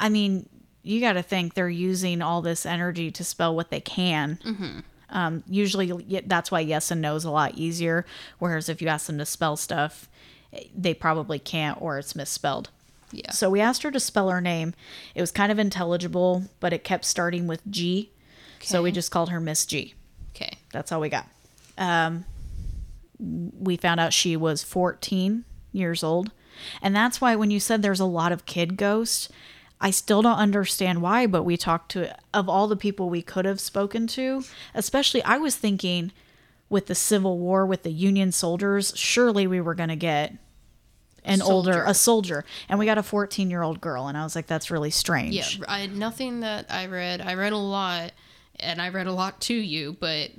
i 0.00 0.08
mean 0.08 0.48
you 0.82 1.00
got 1.00 1.12
to 1.12 1.22
think 1.22 1.54
they're 1.54 1.68
using 1.68 2.20
all 2.22 2.42
this 2.42 2.66
energy 2.66 3.10
to 3.12 3.22
spell 3.22 3.54
what 3.54 3.70
they 3.70 3.80
can 3.80 4.82
um, 5.10 5.42
usually 5.48 6.20
that's 6.26 6.50
why 6.50 6.60
yes 6.60 6.90
and 6.90 7.00
no 7.02 7.14
is 7.14 7.24
a 7.24 7.30
lot 7.30 7.54
easier 7.56 8.04
whereas 8.38 8.68
if 8.68 8.80
you 8.82 8.88
ask 8.88 9.06
them 9.06 9.18
to 9.18 9.26
spell 9.26 9.56
stuff 9.56 10.08
they 10.76 10.94
probably 10.94 11.38
can't 11.38 11.80
or 11.80 11.98
it's 11.98 12.16
misspelled 12.16 12.70
Yeah. 13.12 13.30
so 13.30 13.48
we 13.50 13.60
asked 13.60 13.82
her 13.84 13.90
to 13.92 14.00
spell 14.00 14.30
her 14.30 14.40
name. 14.40 14.72
It 15.14 15.20
was 15.20 15.30
kind 15.32 15.50
of 15.52 15.58
intelligible, 15.58 16.44
but 16.60 16.72
it 16.72 16.82
kept 16.84 17.04
starting 17.04 17.46
with 17.46 17.60
G. 17.70 18.10
Okay. 18.58 18.66
So 18.66 18.82
we 18.82 18.90
just 18.92 19.10
called 19.12 19.30
her 19.30 19.38
Miss 19.40 19.64
G. 19.66 19.94
Okay. 20.34 20.58
That's 20.72 20.90
all 20.92 21.00
we 21.00 21.08
got. 21.08 21.26
Um, 21.78 22.24
we 23.18 23.76
found 23.76 24.00
out 24.00 24.12
she 24.12 24.36
was 24.36 24.62
14 24.62 25.44
years 25.72 26.02
old. 26.02 26.30
And 26.82 26.94
that's 26.94 27.20
why 27.20 27.36
when 27.36 27.50
you 27.50 27.60
said 27.60 27.82
there's 27.82 28.00
a 28.00 28.04
lot 28.04 28.32
of 28.32 28.46
kid 28.46 28.76
ghosts, 28.76 29.28
I 29.80 29.90
still 29.90 30.20
don't 30.20 30.38
understand 30.38 31.00
why, 31.00 31.26
but 31.26 31.42
we 31.42 31.56
talked 31.56 31.92
to, 31.92 32.14
of 32.34 32.48
all 32.48 32.68
the 32.68 32.76
people 32.76 33.08
we 33.08 33.22
could 33.22 33.46
have 33.46 33.60
spoken 33.60 34.06
to, 34.08 34.44
especially 34.74 35.22
I 35.22 35.38
was 35.38 35.56
thinking 35.56 36.12
with 36.68 36.86
the 36.86 36.94
Civil 36.94 37.38
War, 37.38 37.64
with 37.64 37.82
the 37.82 37.90
Union 37.90 38.30
soldiers, 38.30 38.92
surely 38.94 39.46
we 39.46 39.60
were 39.60 39.74
going 39.74 39.88
to 39.88 39.96
get 39.96 40.34
an 41.24 41.42
older, 41.42 41.84
a 41.84 41.94
soldier. 41.94 42.44
And 42.68 42.78
we 42.78 42.86
got 42.86 42.98
a 42.98 43.02
14 43.02 43.50
year 43.50 43.62
old 43.62 43.80
girl. 43.80 44.06
And 44.06 44.16
I 44.16 44.22
was 44.22 44.36
like, 44.36 44.46
that's 44.46 44.70
really 44.70 44.90
strange. 44.90 45.34
Yeah. 45.34 45.64
I 45.66 45.86
nothing 45.86 46.40
that 46.40 46.66
I 46.70 46.86
read. 46.86 47.20
I 47.20 47.34
read 47.34 47.52
a 47.52 47.58
lot, 47.58 48.12
and 48.58 48.80
I 48.80 48.90
read 48.90 49.06
a 49.06 49.12
lot 49.12 49.40
to 49.42 49.54
you, 49.54 49.96
but 49.98 50.30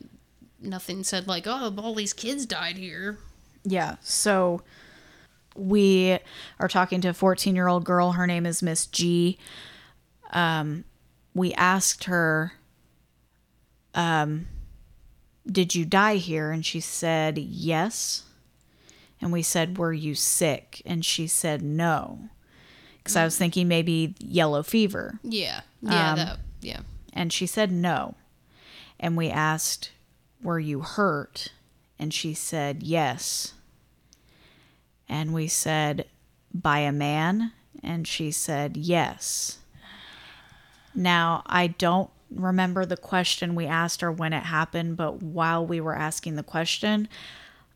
nothing 0.59 1.03
said 1.03 1.27
like, 1.27 1.47
oh, 1.47 1.73
all 1.77 1.95
these 1.95 2.13
kids 2.13 2.45
died 2.45 2.77
here. 2.77 3.18
Yeah. 3.63 3.95
So 4.01 4.61
we 5.56 6.18
are 6.60 6.68
talking 6.68 7.02
to 7.02 7.10
a 7.10 7.14
14 7.14 7.56
year 7.56 7.68
old 7.68 7.84
girl. 7.84 8.14
Her 8.14 8.28
name 8.28 8.45
is 8.45 8.61
Miss 8.64 8.86
G. 8.86 9.38
Um, 10.32 10.86
we 11.34 11.53
asked 11.53 12.06
her, 12.06 12.53
um, 13.94 14.48
did 15.45 15.76
you 15.76 15.86
die 15.86 16.15
here? 16.15 16.52
And 16.52 16.65
she 16.65 16.80
said, 16.80 17.38
yes. 17.38 18.23
And 19.19 19.32
we 19.32 19.41
said, 19.41 19.78
were 19.78 19.94
you 19.94 20.15
sick? 20.15 20.82
And 20.86 21.03
she 21.06 21.28
said, 21.28 21.61
no. 21.61 22.30
because 22.98 23.15
I 23.15 23.23
was 23.23 23.38
thinking 23.38 23.68
maybe 23.68 24.15
yellow 24.19 24.64
fever. 24.64 25.19
Yeah. 25.23 25.61
Yeah. 25.82 26.11
Um, 26.11 26.18
that, 26.18 26.40
yeah. 26.61 26.80
And 27.14 27.34
she 27.34 27.45
said 27.45 27.72
no. 27.72 28.15
And 28.99 29.18
we 29.18 29.30
asked, 29.30 29.91
Were 30.44 30.60
you 30.60 30.82
hurt? 30.82 31.49
And 31.98 32.14
she 32.14 32.34
said, 32.34 32.84
Yes. 32.84 33.53
And 35.12 35.34
we 35.34 35.48
said, 35.50 36.06
By 36.54 36.80
a 36.80 36.94
man? 36.94 37.52
And 37.84 38.08
she 38.08 38.32
said, 38.32 38.78
Yes. 38.78 39.60
Now, 40.96 41.44
I 41.46 41.68
don't 41.68 42.10
remember 42.34 42.86
the 42.86 42.98
question 42.98 43.54
we 43.54 43.66
asked 43.66 44.00
her 44.00 44.12
when 44.12 44.32
it 44.32 44.44
happened, 44.44 44.96
but 44.96 45.22
while 45.22 45.66
we 45.66 45.82
were 45.82 45.96
asking 45.96 46.38
the 46.38 46.44
question, 46.44 47.10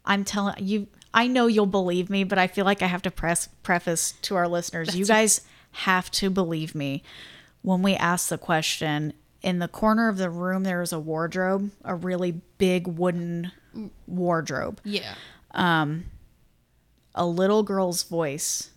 I'm 0.06 0.24
telling 0.24 0.56
you, 0.60 0.88
I 1.14 1.28
know 1.28 1.48
you'll 1.48 1.66
believe 1.66 2.10
me, 2.10 2.24
but 2.24 2.38
I 2.38 2.48
feel 2.48 2.64
like 2.66 2.82
I 2.82 2.88
have 2.88 3.02
to 3.02 3.12
press 3.12 3.49
preface 3.64 4.14
to 4.24 4.36
our 4.36 4.48
listeners. 4.48 4.95
you 4.95 5.06
guys 5.06 5.41
have 5.72 6.10
to 6.12 6.30
believe 6.30 6.74
me. 6.74 7.03
When 7.62 7.82
we 7.82 7.95
asked 7.95 8.30
the 8.30 8.38
question, 8.38 9.14
in 9.41 9.60
the 9.60 9.68
corner 9.68 10.07
of 10.07 10.18
the 10.18 10.30
room 10.30 10.64
there 10.64 10.80
was 10.80 10.94
a 10.94 10.99
wardrobe, 10.99 11.72
a 11.84 11.95
really 11.95 12.41
big 12.57 12.88
wooden 12.88 13.52
mm. 13.76 13.90
wardrobe. 14.07 14.80
Yeah. 14.84 15.16
Um, 15.52 16.06
A 17.15 17.25
little 17.25 17.63
girl's 17.63 18.03
voice 18.03 18.69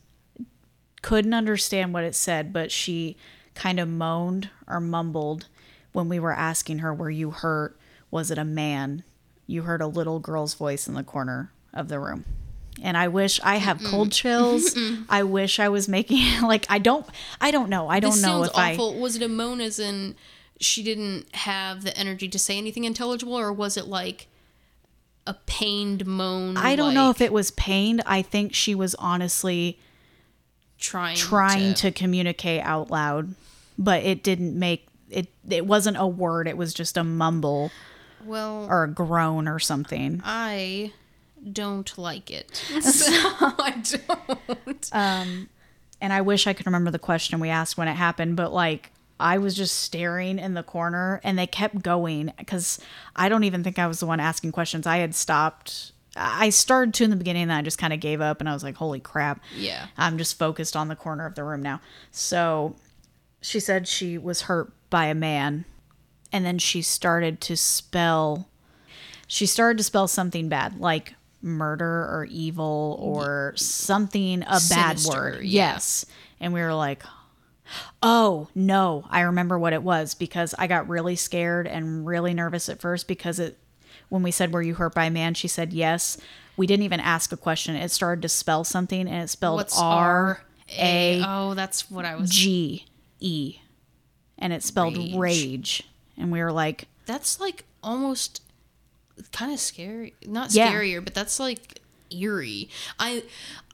couldn't 1.02 1.34
understand 1.34 1.92
what 1.92 2.04
it 2.04 2.14
said, 2.14 2.52
but 2.52 2.72
she 2.72 3.16
kind 3.54 3.78
of 3.80 3.88
moaned 3.88 4.50
or 4.66 4.80
mumbled 4.80 5.48
when 5.92 6.08
we 6.08 6.18
were 6.18 6.32
asking 6.32 6.78
her, 6.78 6.94
Were 6.94 7.10
you 7.10 7.30
hurt? 7.30 7.76
Was 8.10 8.30
it 8.30 8.38
a 8.38 8.44
man? 8.44 9.02
You 9.46 9.62
heard 9.62 9.82
a 9.82 9.86
little 9.86 10.20
girl's 10.20 10.54
voice 10.54 10.86
in 10.88 10.94
the 10.94 11.02
corner 11.02 11.52
of 11.74 11.88
the 11.88 11.98
room. 11.98 12.24
And 12.80 12.96
I 12.96 13.08
wish 13.08 13.40
I 13.42 13.56
have 13.56 13.82
cold 13.82 14.12
chills. 14.12 14.76
I 15.08 15.24
wish 15.24 15.58
I 15.58 15.68
was 15.68 15.88
making 15.88 16.42
like 16.42 16.66
I 16.68 16.78
don't 16.78 17.06
I 17.40 17.50
don't 17.50 17.68
know. 17.68 17.88
I 17.88 17.98
don't 17.98 18.12
This 18.12 18.22
know 18.22 18.44
if 18.44 18.56
I 18.56 18.74
awful. 18.74 18.98
Was 18.98 19.16
it 19.16 19.22
a 19.22 19.28
moan 19.28 19.60
as 19.60 19.78
in 19.78 20.14
she 20.60 20.82
didn't 20.82 21.34
have 21.34 21.82
the 21.82 21.96
energy 21.96 22.28
to 22.28 22.38
say 22.38 22.56
anything 22.56 22.84
intelligible, 22.84 23.38
or 23.38 23.52
was 23.52 23.76
it 23.76 23.86
like 23.86 24.28
a 25.28 25.34
pained 25.46 26.06
moan? 26.06 26.56
I 26.56 26.74
don't 26.74 26.94
know 26.94 27.10
if 27.10 27.20
it 27.20 27.32
was 27.32 27.50
pained. 27.52 28.02
I 28.06 28.22
think 28.22 28.54
she 28.54 28.74
was 28.74 28.94
honestly 28.96 29.78
trying 30.78 31.16
trying 31.16 31.74
to 31.74 31.92
communicate 31.92 32.62
out 32.62 32.90
loud, 32.90 33.34
but 33.78 34.02
it 34.02 34.22
didn't 34.22 34.58
make 34.58 34.86
it 35.10 35.28
it 35.48 35.66
wasn't 35.66 35.98
a 35.98 36.06
word. 36.06 36.48
It 36.48 36.56
was 36.56 36.72
just 36.72 36.96
a 36.96 37.04
mumble 37.04 37.70
Well, 38.24 38.66
or 38.70 38.84
a 38.84 38.88
groan 38.88 39.46
or 39.48 39.58
something. 39.58 40.22
I 40.24 40.92
don't 41.52 41.96
like 41.98 42.30
it. 42.30 42.64
So 42.82 43.12
I 43.12 43.82
don't. 43.84 44.88
Um, 44.92 45.48
and 46.00 46.12
I 46.12 46.22
wish 46.22 46.46
I 46.46 46.52
could 46.52 46.66
remember 46.66 46.90
the 46.90 46.98
question 46.98 47.38
we 47.38 47.50
asked 47.50 47.76
when 47.76 47.88
it 47.88 47.94
happened, 47.94 48.36
but 48.36 48.52
like 48.52 48.92
I 49.20 49.38
was 49.38 49.54
just 49.54 49.80
staring 49.80 50.38
in 50.38 50.54
the 50.54 50.62
corner 50.62 51.20
and 51.24 51.38
they 51.38 51.46
kept 51.46 51.82
going 51.82 52.32
because 52.38 52.78
I 53.16 53.28
don't 53.28 53.44
even 53.44 53.64
think 53.64 53.78
I 53.78 53.86
was 53.86 54.00
the 54.00 54.06
one 54.06 54.20
asking 54.20 54.52
questions. 54.52 54.86
I 54.86 54.98
had 54.98 55.14
stopped. 55.14 55.92
I 56.16 56.50
started 56.50 56.94
to 56.94 57.04
in 57.04 57.10
the 57.10 57.16
beginning 57.16 57.42
and 57.42 57.52
I 57.52 57.62
just 57.62 57.78
kind 57.78 57.92
of 57.92 58.00
gave 58.00 58.20
up 58.20 58.40
and 58.40 58.48
I 58.48 58.54
was 58.54 58.62
like, 58.62 58.76
holy 58.76 59.00
crap. 59.00 59.40
Yeah. 59.56 59.86
I'm 59.96 60.18
just 60.18 60.38
focused 60.38 60.76
on 60.76 60.88
the 60.88 60.96
corner 60.96 61.26
of 61.26 61.34
the 61.34 61.44
room 61.44 61.62
now. 61.62 61.80
So 62.10 62.76
she 63.40 63.60
said 63.60 63.86
she 63.86 64.18
was 64.18 64.42
hurt 64.42 64.72
by 64.90 65.06
a 65.06 65.14
man 65.14 65.64
and 66.32 66.44
then 66.44 66.58
she 66.58 66.82
started 66.82 67.40
to 67.42 67.56
spell 67.56 68.48
she 69.26 69.44
started 69.46 69.76
to 69.78 69.84
spell 69.84 70.08
something 70.08 70.48
bad 70.48 70.80
like 70.80 71.14
murder 71.42 71.84
or 71.84 72.26
evil 72.30 72.98
or 73.00 73.52
something 73.56 74.42
a 74.42 74.60
bad 74.68 74.98
word 75.08 75.44
yeah. 75.44 75.72
yes 75.72 76.04
and 76.40 76.52
we 76.52 76.60
were 76.60 76.74
like 76.74 77.02
oh 78.02 78.48
no 78.54 79.04
i 79.10 79.20
remember 79.20 79.58
what 79.58 79.72
it 79.72 79.82
was 79.82 80.14
because 80.14 80.54
i 80.58 80.66
got 80.66 80.88
really 80.88 81.16
scared 81.16 81.66
and 81.66 82.06
really 82.06 82.32
nervous 82.34 82.68
at 82.68 82.80
first 82.80 83.06
because 83.08 83.38
it 83.38 83.58
when 84.08 84.22
we 84.22 84.30
said 84.30 84.52
were 84.52 84.62
you 84.62 84.74
hurt 84.74 84.94
by 84.94 85.04
a 85.06 85.10
man 85.10 85.34
she 85.34 85.48
said 85.48 85.72
yes 85.72 86.16
we 86.56 86.66
didn't 86.66 86.84
even 86.84 87.00
ask 87.00 87.30
a 87.32 87.36
question 87.36 87.74
it 87.76 87.90
started 87.90 88.22
to 88.22 88.28
spell 88.28 88.64
something 88.64 89.06
and 89.08 89.22
it 89.22 89.28
spelled 89.28 89.56
What's 89.56 89.78
r 89.80 90.42
a 90.78 91.22
Oh, 91.24 91.54
that's 91.54 91.90
what 91.90 92.04
I 92.04 92.14
was. 92.16 92.28
G 92.30 92.84
E, 93.20 93.56
and 94.38 94.52
it 94.52 94.62
spelled 94.62 94.96
Rage. 94.98 95.16
rage. 95.16 95.82
And 96.18 96.30
we 96.30 96.42
were 96.42 96.52
like, 96.52 96.88
That's 97.06 97.40
like 97.40 97.64
almost 97.82 98.42
kind 99.32 99.50
of 99.52 99.58
scary. 99.60 100.12
Not 100.26 100.52
Yeah. 100.52 100.70
scarier, 100.70 101.02
but 101.02 101.14
that's 101.14 101.40
like 101.40 101.80
eerie. 102.10 102.68
I 102.98 103.22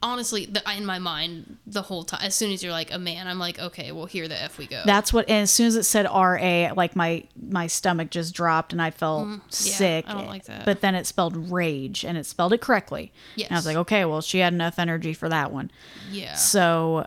honestly, 0.02 0.46
the, 0.46 0.62
in 0.76 0.84
my 0.84 0.98
mind, 0.98 1.56
the 1.66 1.82
whole 1.82 2.04
time, 2.04 2.20
as 2.22 2.34
soon 2.34 2.52
as 2.52 2.62
you're 2.62 2.72
like 2.72 2.92
a 2.92 2.98
man, 2.98 3.26
I'm 3.26 3.38
like, 3.38 3.58
okay, 3.58 3.92
well, 3.92 4.06
here 4.06 4.28
the 4.28 4.40
f 4.40 4.58
we 4.58 4.66
go. 4.66 4.82
that's 4.84 5.12
what. 5.12 5.28
And 5.28 5.42
as 5.42 5.50
soon 5.50 5.66
as 5.66 5.76
it 5.76 5.84
said 5.84 6.06
R 6.06 6.38
A, 6.38 6.72
like 6.72 6.94
my 6.96 7.24
my 7.40 7.66
stomach 7.66 8.10
just 8.10 8.34
dropped 8.34 8.72
and 8.72 8.80
I 8.82 8.90
felt 8.90 9.28
sick. 9.48 10.06
Mm, 10.06 10.10
I 10.10 10.14
don't 10.14 10.26
like 10.26 10.44
that. 10.44 10.64
But 10.64 10.80
then 10.80 10.94
it 10.94 11.06
spelled 11.06 11.50
rage, 11.50 12.04
and 12.04 12.18
it 12.18 12.26
spelled 12.26 12.52
it 12.52 12.60
correctly. 12.60 13.12
Yes. 13.36 13.48
And 13.48 13.56
I 13.56 13.58
was 13.58 13.66
like, 13.66 13.76
okay, 13.76 14.04
well, 14.04 14.20
she 14.20 14.38
had 14.38 14.52
enough 14.52 14.78
energy 14.78 15.14
for 15.14 15.28
that 15.28 15.52
one. 15.52 15.70
yeah. 16.10 16.34
So 16.34 17.06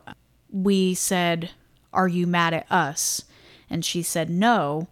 we 0.52 0.94
said, 0.94 1.52
Are 1.94 2.08
you 2.08 2.26
mad 2.26 2.54
at 2.54 2.72
us? 2.72 3.24
And 3.70 3.84
she 3.84 4.02
said, 4.02 4.30
No. 4.30 4.88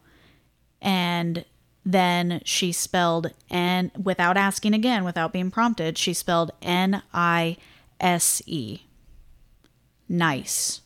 And 0.82 1.46
then 1.86 2.42
she 2.44 2.72
spelled 2.72 3.32
N, 3.50 3.92
without 4.02 4.38
asking 4.38 4.74
again, 4.74 5.04
without 5.04 5.32
being 5.32 5.52
prompted, 5.52 5.98
she 5.98 6.14
spelled 6.14 6.52
N 6.62 7.04
I 7.14 7.58
S 8.00 8.42
E. 8.48 8.82
Nice. 10.10 10.82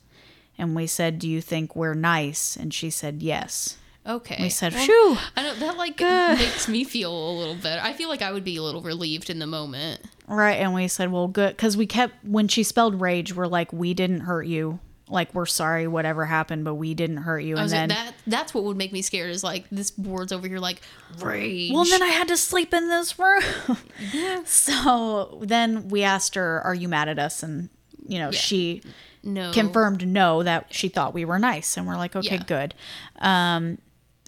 And 0.57 0.75
we 0.75 0.87
said, 0.87 1.19
Do 1.19 1.29
you 1.29 1.39
think 1.41 1.75
we're 1.75 1.93
nice? 1.93 2.57
And 2.57 2.73
she 2.73 2.89
said, 2.89 3.23
Yes. 3.23 3.77
Okay. 4.05 4.37
We 4.41 4.49
said, 4.49 4.73
Well, 4.73 4.85
Phew. 4.85 5.17
I 5.37 5.43
know 5.43 5.55
that 5.55 5.77
like 5.77 5.99
makes 6.01 6.67
me 6.67 6.83
feel 6.83 7.13
a 7.13 7.33
little 7.37 7.55
better. 7.55 7.81
I 7.81 7.93
feel 7.93 8.09
like 8.09 8.21
I 8.21 8.31
would 8.33 8.43
be 8.43 8.57
a 8.57 8.63
little 8.63 8.81
relieved 8.81 9.29
in 9.29 9.39
the 9.39 9.47
moment. 9.47 10.01
Right. 10.27 10.55
And 10.55 10.73
we 10.73 10.89
said, 10.89 11.11
Well, 11.13 11.29
good. 11.29 11.55
Because 11.55 11.77
we 11.77 11.87
kept, 11.87 12.25
when 12.25 12.49
she 12.49 12.63
spelled 12.63 12.99
rage, 12.99 13.33
we're 13.33 13.47
like, 13.47 13.71
We 13.71 13.93
didn't 13.93 14.21
hurt 14.21 14.47
you. 14.47 14.79
Like, 15.09 15.33
we're 15.33 15.47
sorry, 15.47 15.87
whatever 15.87 16.23
happened, 16.25 16.63
but 16.65 16.75
we 16.75 16.93
didn't 16.93 17.17
hurt 17.17 17.39
you. 17.39 17.57
And 17.57 17.69
then. 17.69 17.89
like, 17.89 17.97
that 17.97 18.13
that's 18.27 18.53
what 18.53 18.63
would 18.65 18.77
make 18.77 18.91
me 18.93 19.01
scared 19.01 19.31
is 19.31 19.43
like 19.43 19.65
this 19.71 19.89
board's 19.91 20.31
over 20.31 20.47
here 20.47 20.59
like 20.59 20.81
rage. 21.19 21.71
Well, 21.73 21.85
then 21.85 22.03
I 22.03 22.07
had 22.09 22.27
to 22.27 22.37
sleep 22.37 22.73
in 22.73 22.87
this 22.89 23.17
room. 23.17 23.41
So 24.45 25.39
then 25.41 25.89
we 25.89 26.03
asked 26.03 26.35
her, 26.35 26.61
Are 26.61 26.75
you 26.75 26.87
mad 26.87 27.09
at 27.09 27.19
us? 27.19 27.43
And, 27.43 27.69
you 28.07 28.19
know, 28.19 28.31
she 28.31 28.81
no 29.23 29.51
confirmed 29.51 30.07
no, 30.07 30.43
that 30.43 30.67
she 30.73 30.89
thought 30.89 31.13
we 31.13 31.25
were 31.25 31.39
nice. 31.39 31.75
And 31.77 31.87
we're 31.87 31.97
like, 31.97 32.15
Okay, 32.15 32.35
Yeah. 32.35 32.43
good. 32.43 32.73
Um, 33.19 33.77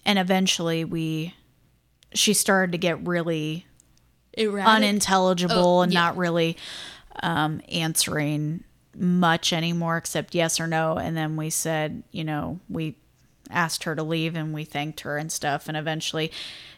and 0.05 0.17
eventually 0.19 0.83
we, 0.83 1.35
she 2.13 2.33
started 2.33 2.71
to 2.73 2.77
get 2.77 3.05
really 3.05 3.65
erratic. 4.33 4.67
unintelligible 4.75 5.79
Oh, 5.79 5.81
and 5.81 5.93
yeah. 5.93 5.99
not 6.01 6.17
really 6.17 6.57
um, 7.23 7.61
answering 7.71 8.63
much 8.95 9.53
anymore 9.53 9.97
except 9.97 10.35
yes 10.35 10.59
or 10.59 10.67
no. 10.67 10.97
And 10.97 11.15
then 11.15 11.35
we 11.35 11.49
said, 11.49 12.03
you 12.11 12.23
know, 12.23 12.59
we 12.69 12.97
asked 13.49 13.83
her 13.83 13.95
to 13.95 14.03
leave 14.03 14.35
and 14.35 14.53
we 14.53 14.63
thanked 14.63 15.01
her 15.01 15.17
and 15.17 15.31
stuff. 15.31 15.67
And 15.67 15.75
eventually 15.75 16.31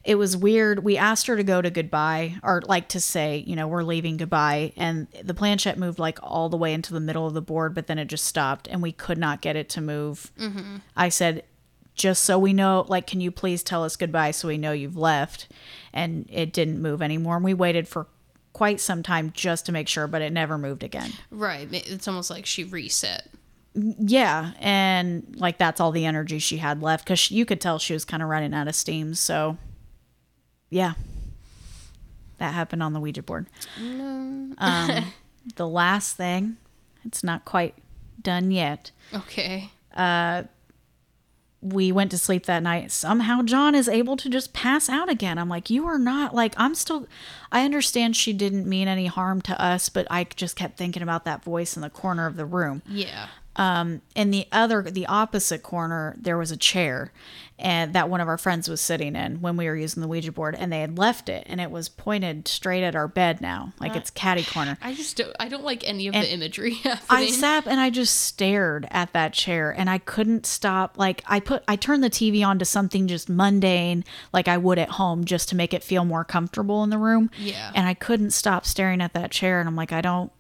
it 0.03 0.15
was 0.15 0.35
weird. 0.35 0.83
We 0.83 0.97
asked 0.97 1.27
her 1.27 1.37
to 1.37 1.43
go 1.43 1.61
to 1.61 1.69
goodbye 1.69 2.37
or 2.41 2.61
like 2.65 2.87
to 2.89 2.99
say, 2.99 3.43
you 3.45 3.55
know, 3.55 3.67
we're 3.67 3.83
leaving 3.83 4.17
goodbye. 4.17 4.73
And 4.75 5.07
the 5.23 5.33
planchette 5.33 5.77
moved 5.77 5.99
like 5.99 6.19
all 6.23 6.49
the 6.49 6.57
way 6.57 6.73
into 6.73 6.93
the 6.93 6.99
middle 6.99 7.27
of 7.27 7.33
the 7.33 7.41
board, 7.41 7.75
but 7.75 7.87
then 7.87 7.99
it 7.99 8.05
just 8.05 8.25
stopped 8.25 8.67
and 8.67 8.81
we 8.81 8.91
could 8.91 9.17
not 9.17 9.41
get 9.41 9.55
it 9.55 9.69
to 9.69 9.81
move. 9.81 10.31
Mm-hmm. 10.39 10.77
I 10.95 11.09
said, 11.09 11.43
just 11.95 12.23
so 12.23 12.39
we 12.39 12.53
know, 12.53 12.85
like, 12.87 13.05
can 13.05 13.21
you 13.21 13.29
please 13.29 13.61
tell 13.61 13.83
us 13.83 13.95
goodbye 13.95 14.31
so 14.31 14.47
we 14.47 14.57
know 14.57 14.71
you've 14.71 14.97
left? 14.97 15.47
And 15.93 16.27
it 16.31 16.51
didn't 16.51 16.81
move 16.81 17.03
anymore. 17.03 17.35
And 17.35 17.45
we 17.45 17.53
waited 17.53 17.87
for 17.87 18.07
quite 18.53 18.79
some 18.79 19.03
time 19.03 19.31
just 19.33 19.65
to 19.65 19.71
make 19.71 19.87
sure, 19.87 20.07
but 20.07 20.21
it 20.21 20.31
never 20.31 20.57
moved 20.57 20.83
again. 20.83 21.11
right. 21.31 21.67
It's 21.71 22.07
almost 22.07 22.29
like 22.29 22.45
she 22.45 22.63
reset. 22.63 23.27
Yeah. 23.75 24.51
And 24.59 25.35
like, 25.35 25.57
that's 25.57 25.81
all 25.81 25.91
the 25.91 26.05
energy 26.05 26.39
she 26.39 26.57
had 26.57 26.81
left 26.81 27.05
because 27.05 27.31
you 27.31 27.45
could 27.45 27.59
tell 27.59 27.79
she 27.79 27.93
was 27.93 28.05
kind 28.05 28.21
of 28.21 28.29
running 28.29 28.53
out 28.53 28.67
of 28.67 28.75
steam. 28.75 29.15
So, 29.15 29.57
yeah. 30.69 30.93
That 32.37 32.53
happened 32.53 32.83
on 32.83 32.93
the 32.93 32.99
Ouija 32.99 33.23
board. 33.23 33.47
Um, 33.79 34.55
the 35.55 35.67
last 35.67 36.15
thing, 36.15 36.57
it's 37.03 37.23
not 37.23 37.45
quite 37.45 37.75
done 38.21 38.51
yet. 38.51 38.91
Okay. 39.13 39.71
We 41.63 41.91
went 41.91 42.11
to 42.11 42.17
sleep 42.17 42.45
that 42.45 42.61
night. 42.61 42.91
Somehow 42.91 43.41
John 43.41 43.73
is 43.73 43.87
able 43.87 44.17
to 44.17 44.29
just 44.29 44.53
pass 44.53 44.89
out 44.89 45.09
again. 45.09 45.37
I'm 45.37 45.49
like, 45.49 45.69
you 45.69 45.87
are 45.87 45.97
not 45.97 46.35
like 46.35 46.53
I'm 46.57 46.75
still 46.75 47.07
I 47.51 47.63
understand 47.63 48.15
she 48.15 48.33
didn't 48.33 48.67
mean 48.67 48.87
any 48.87 49.07
harm 49.07 49.41
to 49.43 49.61
us, 49.61 49.89
but 49.89 50.05
I 50.11 50.25
just 50.35 50.55
kept 50.55 50.77
thinking 50.77 51.01
about 51.01 51.25
that 51.25 51.43
voice 51.43 51.75
in 51.75 51.81
the 51.81 51.89
corner 51.89 52.27
of 52.27 52.35
the 52.35 52.45
room. 52.45 52.81
Yeah. 52.87 53.27
Um, 53.55 54.01
in 54.15 54.31
the 54.31 54.47
other, 54.51 54.81
the 54.81 55.05
opposite 55.05 55.63
corner, 55.63 56.15
there 56.19 56.37
was 56.37 56.51
a 56.51 56.57
chair, 56.57 57.11
and 57.59 57.93
that 57.93 58.09
one 58.09 58.19
of 58.19 58.27
our 58.27 58.37
friends 58.37 58.67
was 58.67 58.81
sitting 58.81 59.15
in 59.15 59.41
when 59.41 59.57
we 59.57 59.67
were 59.67 59.75
using 59.75 60.01
the 60.01 60.07
Ouija 60.07 60.31
board, 60.31 60.55
and 60.57 60.71
they 60.71 60.81
had 60.81 60.97
left 60.97 61.29
it, 61.29 61.43
and 61.47 61.61
it 61.61 61.69
was 61.69 61.87
pointed 61.87 62.47
straight 62.47 62.83
at 62.83 62.95
our 62.95 63.07
bed 63.07 63.41
now, 63.41 63.73
like 63.79 63.95
it's 63.95 64.09
catty 64.09 64.43
corner. 64.43 64.77
I 64.81 64.93
just 64.93 65.17
don't, 65.17 65.35
I 65.39 65.49
don't 65.49 65.63
like 65.63 65.87
any 65.87 66.07
of 66.07 66.15
And 66.15 66.25
the 66.25 66.33
imagery 66.33 66.81
I 67.09 67.29
sat 67.29 67.67
and 67.67 67.79
I 67.79 67.89
just 67.89 68.19
stared 68.21 68.87
at 68.89 69.13
that 69.13 69.33
chair 69.33 69.71
and 69.71 69.89
I 69.89 69.99
couldn't 69.99 70.45
stop. 70.45 70.97
Like 70.97 71.23
I 71.27 71.39
put, 71.39 71.63
I 71.67 71.75
turned 71.75 72.03
the 72.03 72.09
TV 72.09 72.45
on 72.45 72.59
to 72.59 72.65
something 72.65 73.07
just 73.07 73.29
mundane, 73.29 74.03
like 74.33 74.47
I 74.47 74.57
would 74.57 74.79
at 74.79 74.89
home, 74.89 75.25
just 75.25 75.49
to 75.49 75.55
make 75.55 75.73
it 75.73 75.83
feel 75.83 76.05
more 76.05 76.25
comfortable 76.25 76.83
in 76.83 76.89
the 76.89 76.97
room. 76.97 77.29
Yeah. 77.37 77.71
And 77.75 77.87
I 77.87 77.93
couldn't 77.93 78.31
stop 78.31 78.65
staring 78.65 78.99
at 79.01 79.13
that 79.13 79.31
chair, 79.31 79.59
and 79.59 79.69
I'm 79.69 79.75
like, 79.75 79.91
I 79.91 80.01
don't 80.01 80.31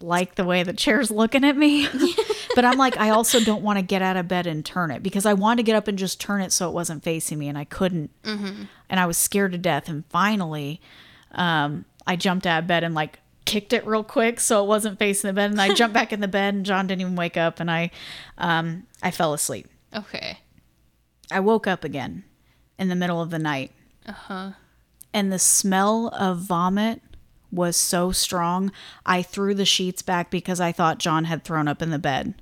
like 0.00 0.34
the 0.34 0.44
way 0.44 0.62
the 0.62 0.72
chair's 0.72 1.10
looking 1.10 1.44
at 1.44 1.56
me. 1.56 1.88
but 2.54 2.64
I'm 2.64 2.76
like, 2.78 2.96
I 2.96 3.10
also 3.10 3.40
don't 3.40 3.62
want 3.62 3.78
to 3.78 3.82
get 3.82 4.02
out 4.02 4.16
of 4.16 4.28
bed 4.28 4.46
and 4.46 4.64
turn 4.64 4.90
it 4.90 5.02
because 5.02 5.26
I 5.26 5.32
wanted 5.34 5.58
to 5.58 5.62
get 5.64 5.76
up 5.76 5.88
and 5.88 5.98
just 5.98 6.20
turn 6.20 6.40
it 6.42 6.52
so 6.52 6.68
it 6.68 6.72
wasn't 6.72 7.02
facing 7.02 7.38
me, 7.38 7.48
and 7.48 7.56
I 7.58 7.64
couldn't. 7.64 8.10
And 8.24 9.00
I 9.00 9.06
was 9.06 9.16
scared 9.18 9.52
to 9.52 9.58
death. 9.58 9.88
And 9.88 10.04
finally, 10.08 10.80
um, 11.32 11.84
I 12.06 12.16
jumped 12.16 12.46
out 12.46 12.62
of 12.62 12.66
bed 12.66 12.84
and 12.84 12.94
like 12.94 13.20
kicked 13.44 13.72
it 13.72 13.86
real 13.86 14.02
quick 14.04 14.40
so 14.40 14.62
it 14.62 14.66
wasn't 14.66 14.98
facing 14.98 15.28
the 15.28 15.32
bed. 15.34 15.50
And 15.50 15.60
I 15.60 15.72
jumped 15.74 15.94
back 15.94 16.12
in 16.12 16.20
the 16.20 16.28
bed, 16.28 16.54
and 16.54 16.66
John 16.66 16.86
didn't 16.86 17.00
even 17.00 17.16
wake 17.16 17.36
up, 17.36 17.60
and 17.60 17.70
I, 17.70 17.90
um, 18.38 18.86
I 19.02 19.10
fell 19.10 19.32
asleep. 19.32 19.68
okay. 19.94 20.38
I 21.30 21.40
woke 21.40 21.66
up 21.66 21.82
again 21.82 22.22
in 22.78 22.88
the 22.88 22.94
middle 22.94 23.20
of 23.20 23.30
the 23.30 23.38
night. 23.38 23.72
Uh 24.06 24.12
huh. 24.12 24.50
And 25.12 25.32
the 25.32 25.38
smell 25.40 26.08
of 26.08 26.38
vomit 26.38 27.00
was 27.50 27.76
so 27.76 28.12
strong, 28.12 28.72
I 29.04 29.22
threw 29.22 29.54
the 29.54 29.64
sheets 29.64 30.02
back 30.02 30.30
because 30.30 30.60
I 30.60 30.72
thought 30.72 30.98
John 30.98 31.24
had 31.24 31.44
thrown 31.44 31.68
up 31.68 31.82
in 31.82 31.90
the 31.90 31.98
bed. 31.98 32.34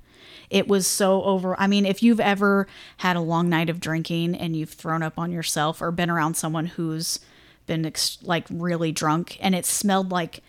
It 0.49 0.67
was 0.67 0.85
so 0.87 1.23
over. 1.23 1.59
I 1.59 1.67
mean, 1.67 1.85
if 1.85 2.03
you've 2.03 2.19
ever 2.19 2.67
had 2.97 3.15
a 3.15 3.21
long 3.21 3.49
night 3.49 3.69
of 3.69 3.79
drinking 3.79 4.35
and 4.35 4.55
you've 4.55 4.69
thrown 4.69 5.03
up 5.03 5.17
on 5.17 5.31
yourself 5.31 5.81
or 5.81 5.91
been 5.91 6.09
around 6.09 6.35
someone 6.35 6.67
who's 6.67 7.19
been 7.65 7.85
ex- 7.85 8.19
like 8.21 8.45
really 8.49 8.91
drunk 8.91 9.37
and 9.41 9.55
it 9.55 9.65
smelled 9.65 10.11
like 10.11 10.41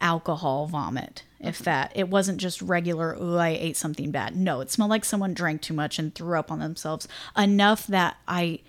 alcohol 0.00 0.66
vomit, 0.66 1.24
if 1.40 1.56
mm-hmm. 1.56 1.64
that. 1.64 1.92
It 1.94 2.08
wasn't 2.08 2.38
just 2.38 2.62
regular, 2.62 3.16
oh, 3.18 3.36
I 3.36 3.50
ate 3.50 3.76
something 3.76 4.10
bad. 4.10 4.36
No, 4.36 4.60
it 4.60 4.70
smelled 4.70 4.90
like 4.90 5.04
someone 5.04 5.34
drank 5.34 5.60
too 5.62 5.74
much 5.74 5.98
and 5.98 6.14
threw 6.14 6.38
up 6.38 6.50
on 6.50 6.58
themselves 6.58 7.08
enough 7.36 7.86
that 7.88 8.16
I 8.26 8.60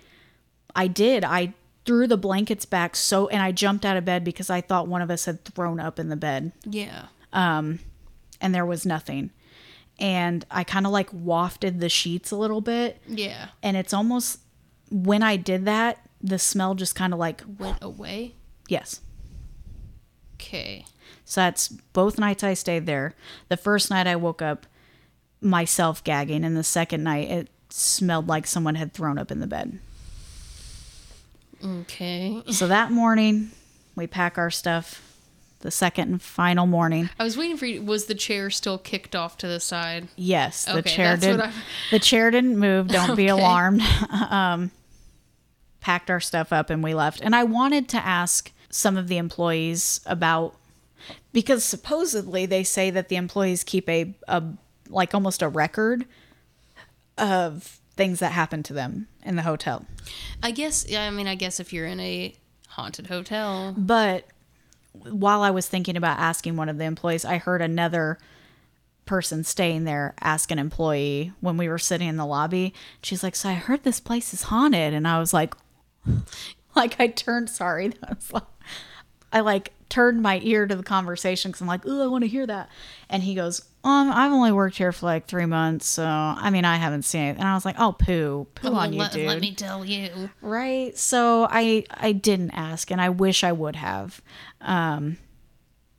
I 0.74 0.86
did. 0.86 1.24
I 1.24 1.54
threw 1.88 2.06
the 2.06 2.16
blankets 2.18 2.64
back 2.66 2.94
so 2.94 3.26
and 3.28 3.42
I 3.42 3.50
jumped 3.50 3.84
out 3.84 3.96
of 3.96 4.04
bed 4.04 4.22
because 4.22 4.50
I 4.50 4.60
thought 4.60 4.86
one 4.86 5.02
of 5.02 5.10
us 5.10 5.24
had 5.24 5.44
thrown 5.44 5.80
up 5.80 5.98
in 5.98 6.08
the 6.10 6.16
bed 6.16 6.52
Yeah. 6.64 7.06
Um 7.32 7.80
and 8.40 8.54
there 8.54 8.66
was 8.66 8.84
nothing. 8.86 9.30
And 9.98 10.44
I 10.50 10.62
kind 10.62 10.86
of 10.86 10.92
like 10.92 11.08
wafted 11.12 11.80
the 11.80 11.88
sheets 11.88 12.30
a 12.30 12.36
little 12.36 12.60
bit 12.60 13.00
Yeah. 13.08 13.48
and 13.62 13.76
it's 13.76 13.92
almost 13.94 14.40
when 14.90 15.22
I 15.22 15.36
did 15.36 15.64
that, 15.64 15.98
the 16.22 16.38
smell 16.38 16.74
just 16.74 16.94
kind 16.94 17.12
of 17.12 17.18
like 17.18 17.42
Went 17.58 17.78
away. 17.82 18.34
yes. 18.68 19.00
Okay. 20.34 20.84
So 21.24 21.40
that's 21.40 21.68
both 21.68 22.18
nights 22.18 22.44
I 22.44 22.54
stayed 22.54 22.86
there. 22.86 23.14
The 23.48 23.56
first 23.56 23.90
night 23.90 24.06
I 24.06 24.16
woke 24.16 24.40
up 24.40 24.66
myself 25.40 26.02
gagging 26.04 26.44
and 26.44 26.56
the 26.56 26.64
second 26.64 27.02
night 27.04 27.30
it 27.30 27.48
smelled 27.70 28.28
like 28.28 28.46
someone 28.46 28.74
had 28.76 28.92
thrown 28.92 29.18
up 29.18 29.30
in 29.30 29.40
the 29.40 29.46
bed. 29.46 29.78
Okay. 31.64 32.42
So 32.50 32.66
that 32.68 32.90
morning, 32.92 33.50
we 33.96 34.06
pack 34.06 34.38
our 34.38 34.50
stuff. 34.50 35.04
The 35.60 35.72
second 35.72 36.08
and 36.12 36.22
final 36.22 36.66
morning, 36.68 37.10
I 37.18 37.24
was 37.24 37.36
waiting 37.36 37.56
for 37.56 37.66
you. 37.66 37.82
Was 37.82 38.04
the 38.04 38.14
chair 38.14 38.48
still 38.48 38.78
kicked 38.78 39.16
off 39.16 39.36
to 39.38 39.48
the 39.48 39.58
side? 39.58 40.06
yes, 40.14 40.64
the 40.66 40.78
Okay, 40.78 40.90
chair 40.90 41.16
did. 41.16 41.40
The 41.90 41.98
chair 41.98 42.30
didn't 42.30 42.58
move. 42.58 42.86
Don't 42.86 43.16
be 43.16 43.26
alarmed. 43.26 43.82
um, 44.30 44.70
packed 45.80 46.10
our 46.10 46.20
stuff 46.20 46.52
up 46.52 46.70
and 46.70 46.80
we 46.80 46.94
left. 46.94 47.20
And 47.20 47.34
I 47.34 47.42
wanted 47.42 47.88
to 47.88 47.96
ask 47.96 48.52
some 48.70 48.96
of 48.96 49.08
the 49.08 49.16
employees 49.16 50.00
about 50.06 50.54
because 51.32 51.64
supposedly 51.64 52.46
they 52.46 52.62
say 52.62 52.90
that 52.90 53.08
the 53.08 53.16
employees 53.16 53.64
keep 53.64 53.88
a, 53.88 54.14
a 54.28 54.42
like 54.88 55.12
almost 55.12 55.42
a 55.42 55.48
record 55.48 56.06
of 57.16 57.77
things 57.98 58.20
that 58.20 58.32
happen 58.32 58.62
to 58.62 58.72
them 58.72 59.08
in 59.22 59.36
the 59.36 59.42
hotel. 59.42 59.84
I 60.42 60.52
guess. 60.52 60.86
Yeah. 60.88 61.02
I 61.02 61.10
mean, 61.10 61.26
I 61.26 61.34
guess 61.34 61.60
if 61.60 61.72
you're 61.74 61.84
in 61.84 62.00
a 62.00 62.34
haunted 62.68 63.08
hotel. 63.08 63.74
But 63.76 64.24
while 64.92 65.42
I 65.42 65.50
was 65.50 65.66
thinking 65.66 65.96
about 65.96 66.18
asking 66.18 66.56
one 66.56 66.70
of 66.70 66.78
the 66.78 66.84
employees, 66.84 67.26
I 67.26 67.36
heard 67.36 67.60
another 67.60 68.18
person 69.04 69.42
staying 69.42 69.84
there 69.84 70.14
ask 70.20 70.50
an 70.50 70.58
employee 70.58 71.32
when 71.40 71.56
we 71.56 71.68
were 71.68 71.78
sitting 71.78 72.08
in 72.08 72.16
the 72.16 72.26
lobby. 72.26 72.72
She's 73.02 73.22
like, 73.22 73.34
"So 73.34 73.48
I 73.48 73.54
heard 73.54 73.82
this 73.82 74.00
place 74.00 74.32
is 74.32 74.42
haunted," 74.42 74.94
and 74.94 75.06
I 75.06 75.18
was 75.18 75.34
like, 75.34 75.54
like 76.76 77.00
I 77.00 77.08
turned 77.08 77.50
sorry. 77.50 77.92
I 78.02 78.12
was 78.14 78.32
like, 78.32 78.44
I 79.32 79.40
like 79.40 79.72
turned 79.88 80.22
my 80.22 80.38
ear 80.42 80.66
to 80.66 80.76
the 80.76 80.82
conversation 80.82 81.50
because 81.50 81.60
I'm 81.62 81.66
like, 81.68 81.82
"Oh, 81.86 82.02
I 82.04 82.06
want 82.08 82.22
to 82.24 82.28
hear 82.28 82.46
that," 82.46 82.68
and 83.08 83.22
he 83.22 83.34
goes. 83.34 83.62
Um, 83.84 84.10
I've 84.12 84.32
only 84.32 84.50
worked 84.52 84.76
here 84.76 84.90
for 84.92 85.06
like 85.06 85.26
three 85.26 85.46
months, 85.46 85.86
so 85.86 86.04
I 86.04 86.50
mean, 86.50 86.64
I 86.64 86.76
haven't 86.76 87.02
seen 87.04 87.22
it. 87.22 87.36
And 87.38 87.44
I 87.46 87.54
was 87.54 87.64
like, 87.64 87.76
"Oh, 87.78 87.92
poo, 87.92 88.46
poo 88.56 88.68
Oh, 88.68 88.74
on 88.74 88.92
you, 88.92 88.98
let, 88.98 89.12
dude." 89.12 89.26
let 89.26 89.40
me 89.40 89.54
tell 89.54 89.84
you. 89.84 90.30
right 90.42 90.96
so 90.98 91.46
i 91.50 91.84
i 91.90 92.12
didn't 92.12 92.50
ask 92.50 92.90
and 92.90 93.00
i 93.00 93.08
wish 93.08 93.44
i 93.44 93.52
would 93.52 93.76
have 93.76 94.20
um 94.60 95.16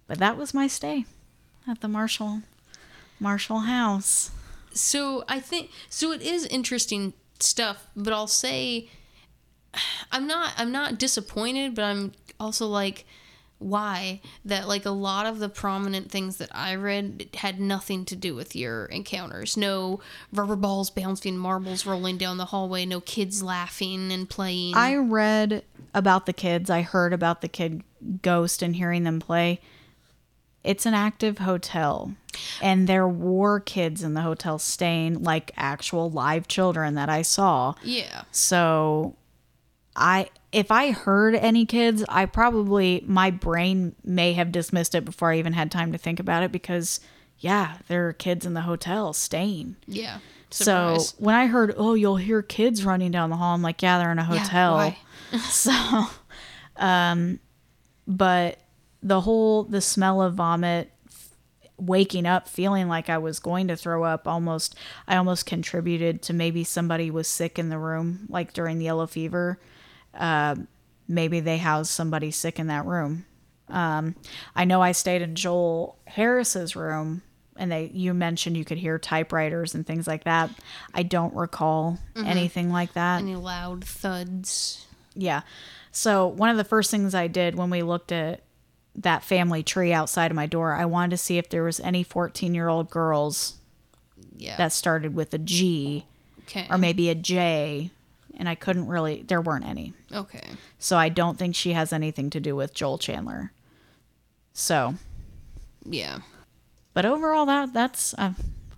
but 0.07 0.17
that 0.19 0.37
was 0.37 0.53
my 0.53 0.67
stay 0.67 1.05
at 1.67 1.79
the 1.81 1.87
marshall 1.87 2.41
marshall 3.19 3.59
house 3.61 4.29
So 4.73 5.23
I 5.27 5.39
think 5.39 5.71
so. 5.89 6.11
It 6.11 6.21
is 6.21 6.45
interesting 6.45 7.13
stuff, 7.39 7.87
but 7.95 8.13
I'll 8.13 8.27
say 8.27 8.89
I'm 10.11 10.27
not. 10.27 10.53
I'm 10.57 10.71
not 10.71 10.99
disappointed, 10.99 11.75
but 11.75 11.83
I'm 11.85 12.11
also 12.39 12.67
like, 12.67 13.05
why 13.59 14.21
that 14.45 14.67
like 14.67 14.85
a 14.85 14.89
lot 14.91 15.25
of 15.25 15.39
the 15.39 15.49
prominent 15.49 16.09
things 16.09 16.37
that 16.37 16.49
I 16.51 16.75
read 16.75 17.29
had 17.35 17.59
nothing 17.59 18.05
to 18.05 18.15
do 18.15 18.33
with 18.33 18.55
your 18.55 18.85
encounters. 18.85 19.55
No 19.57 19.99
rubber 20.33 20.55
balls 20.55 20.89
bouncing, 20.89 21.37
marbles 21.37 21.85
rolling 21.85 22.17
down 22.17 22.37
the 22.37 22.45
hallway. 22.45 22.85
No 22.85 23.01
kids 23.01 23.43
laughing 23.43 24.11
and 24.11 24.29
playing. 24.29 24.75
i 24.75 24.95
read 24.95 25.63
about 25.93 26.25
the 26.25 26.33
kids 26.33 26.69
i 26.69 26.81
heard 26.81 27.13
about 27.13 27.41
the 27.41 27.47
kid 27.47 27.83
ghost 28.21 28.61
and 28.61 28.75
hearing 28.75 29.03
them 29.03 29.19
play 29.19 29.59
it's 30.63 30.85
an 30.85 30.93
active 30.93 31.39
hotel 31.39 32.13
and 32.61 32.87
there 32.87 33.07
were 33.07 33.59
kids 33.59 34.03
in 34.03 34.13
the 34.13 34.21
hotel 34.21 34.59
staying 34.59 35.23
like 35.23 35.51
actual 35.57 36.09
live 36.09 36.47
children 36.47 36.95
that 36.95 37.09
i 37.09 37.21
saw 37.21 37.73
yeah. 37.83 38.23
So 38.31 39.15
I 39.95 40.29
if 40.51 40.71
I 40.71 40.91
heard 40.91 41.35
any 41.35 41.65
kids, 41.65 42.03
I 42.09 42.25
probably 42.25 43.03
my 43.05 43.29
brain 43.31 43.95
may 44.03 44.33
have 44.33 44.51
dismissed 44.51 44.95
it 44.95 45.05
before 45.05 45.31
I 45.31 45.37
even 45.39 45.53
had 45.53 45.71
time 45.71 45.91
to 45.91 45.97
think 45.97 46.19
about 46.19 46.43
it 46.43 46.51
because 46.51 46.99
yeah, 47.37 47.77
there 47.87 48.07
are 48.07 48.13
kids 48.13 48.45
in 48.45 48.53
the 48.53 48.61
hotel 48.61 49.13
staying. 49.13 49.75
Yeah. 49.87 50.19
So 50.51 51.03
when 51.19 51.35
I 51.35 51.45
heard, 51.45 51.73
"Oh, 51.77 51.93
you'll 51.93 52.17
hear 52.17 52.41
kids 52.41 52.83
running 52.83 53.11
down 53.11 53.29
the 53.29 53.35
hall," 53.37 53.53
I'm 53.53 53.61
like, 53.61 53.81
"Yeah, 53.81 53.99
they're 53.99 54.11
in 54.11 54.17
a 54.19 54.23
Yeah, 54.23 54.39
hotel." 54.39 54.75
why? 54.75 54.97
so 55.49 56.05
um 56.77 57.39
but 58.07 58.59
the 59.03 59.21
whole 59.21 59.63
the 59.63 59.81
smell 59.81 60.21
of 60.21 60.33
vomit 60.33 60.91
waking 61.77 62.25
up 62.25 62.47
feeling 62.49 62.87
like 62.87 63.09
I 63.09 63.17
was 63.19 63.39
going 63.39 63.67
to 63.67 63.75
throw 63.77 64.03
up 64.03 64.27
almost 64.27 64.75
I 65.07 65.15
almost 65.17 65.45
contributed 65.45 66.21
to 66.23 66.33
maybe 66.33 66.63
somebody 66.63 67.11
was 67.11 67.27
sick 67.27 67.57
in 67.59 67.69
the 67.69 67.77
room 67.77 68.25
like 68.27 68.51
during 68.53 68.79
the 68.79 68.85
yellow 68.85 69.07
fever 69.07 69.59
uh, 70.13 70.55
maybe 71.07 71.39
they 71.39 71.57
housed 71.57 71.91
somebody 71.91 72.31
sick 72.31 72.59
in 72.59 72.67
that 72.67 72.85
room 72.85 73.25
um, 73.69 74.15
I 74.55 74.65
know 74.65 74.81
I 74.81 74.93
stayed 74.93 75.21
in 75.21 75.35
Joel 75.35 75.95
Harris's 76.07 76.75
room 76.75 77.21
and 77.55 77.71
they 77.71 77.91
you 77.93 78.13
mentioned 78.15 78.57
you 78.57 78.65
could 78.65 78.79
hear 78.79 78.97
typewriters 78.97 79.75
and 79.75 79.85
things 79.85 80.07
like 80.07 80.23
that 80.23 80.49
I 80.93 81.03
don't 81.03 81.35
recall 81.35 81.99
anything 82.15 82.71
like 82.71 82.93
that 82.93 83.21
Any 83.21 83.35
loud 83.35 83.83
thuds. 83.85 84.87
yeah. 85.13 85.41
So 85.91 86.27
one 86.27 86.49
of 86.49 86.57
the 86.57 86.63
first 86.63 86.89
things 86.91 87.13
I 87.15 87.27
did 87.27 87.55
when 87.55 87.69
we 87.69 87.81
looked 87.83 88.11
at 88.11 88.41
that 88.95 89.23
family 89.23 89.61
tree 89.63 89.91
outside 89.93 90.31
of 90.31 90.35
my 90.35 90.45
door, 90.45 90.73
I 90.73 90.85
wanted 90.85 91.11
to 91.11 91.17
see 91.17 91.37
if 91.37 91.49
there 91.49 91.63
was 91.63 91.79
any 91.79 92.01
14 92.03 92.53
year 92.55 92.67
old 92.69 92.89
girls 92.89 93.55
Yeah. 94.35 94.57
that 94.57 94.71
started 94.71 95.13
with 95.13 95.33
a 95.33 95.37
G 95.39 96.05
okay. 96.47 96.65
or 96.71 96.77
maybe 96.79 97.09
a 97.09 97.15
J. 97.15 97.91
And 98.37 98.47
I 98.49 98.55
couldn't 98.55 98.87
really, 98.87 99.23
there 99.27 99.41
weren't 99.41 99.65
any. 99.65 99.93
Okay. 100.13 100.47
So 100.77 100.97
I 100.97 101.09
don't 101.09 101.37
think 101.37 101.55
she 101.55 101.73
has 101.73 101.91
anything 101.93 102.29
to 102.31 102.39
do 102.39 102.55
with 102.55 102.73
Joel 102.73 102.97
Chandler. 102.97 103.51
So, 104.53 104.95
Yeah. 105.85 106.19
but 106.93 107.05
overall, 107.05 107.45
that 107.45 107.73
that's, 107.73 108.13
uh, 108.17 108.33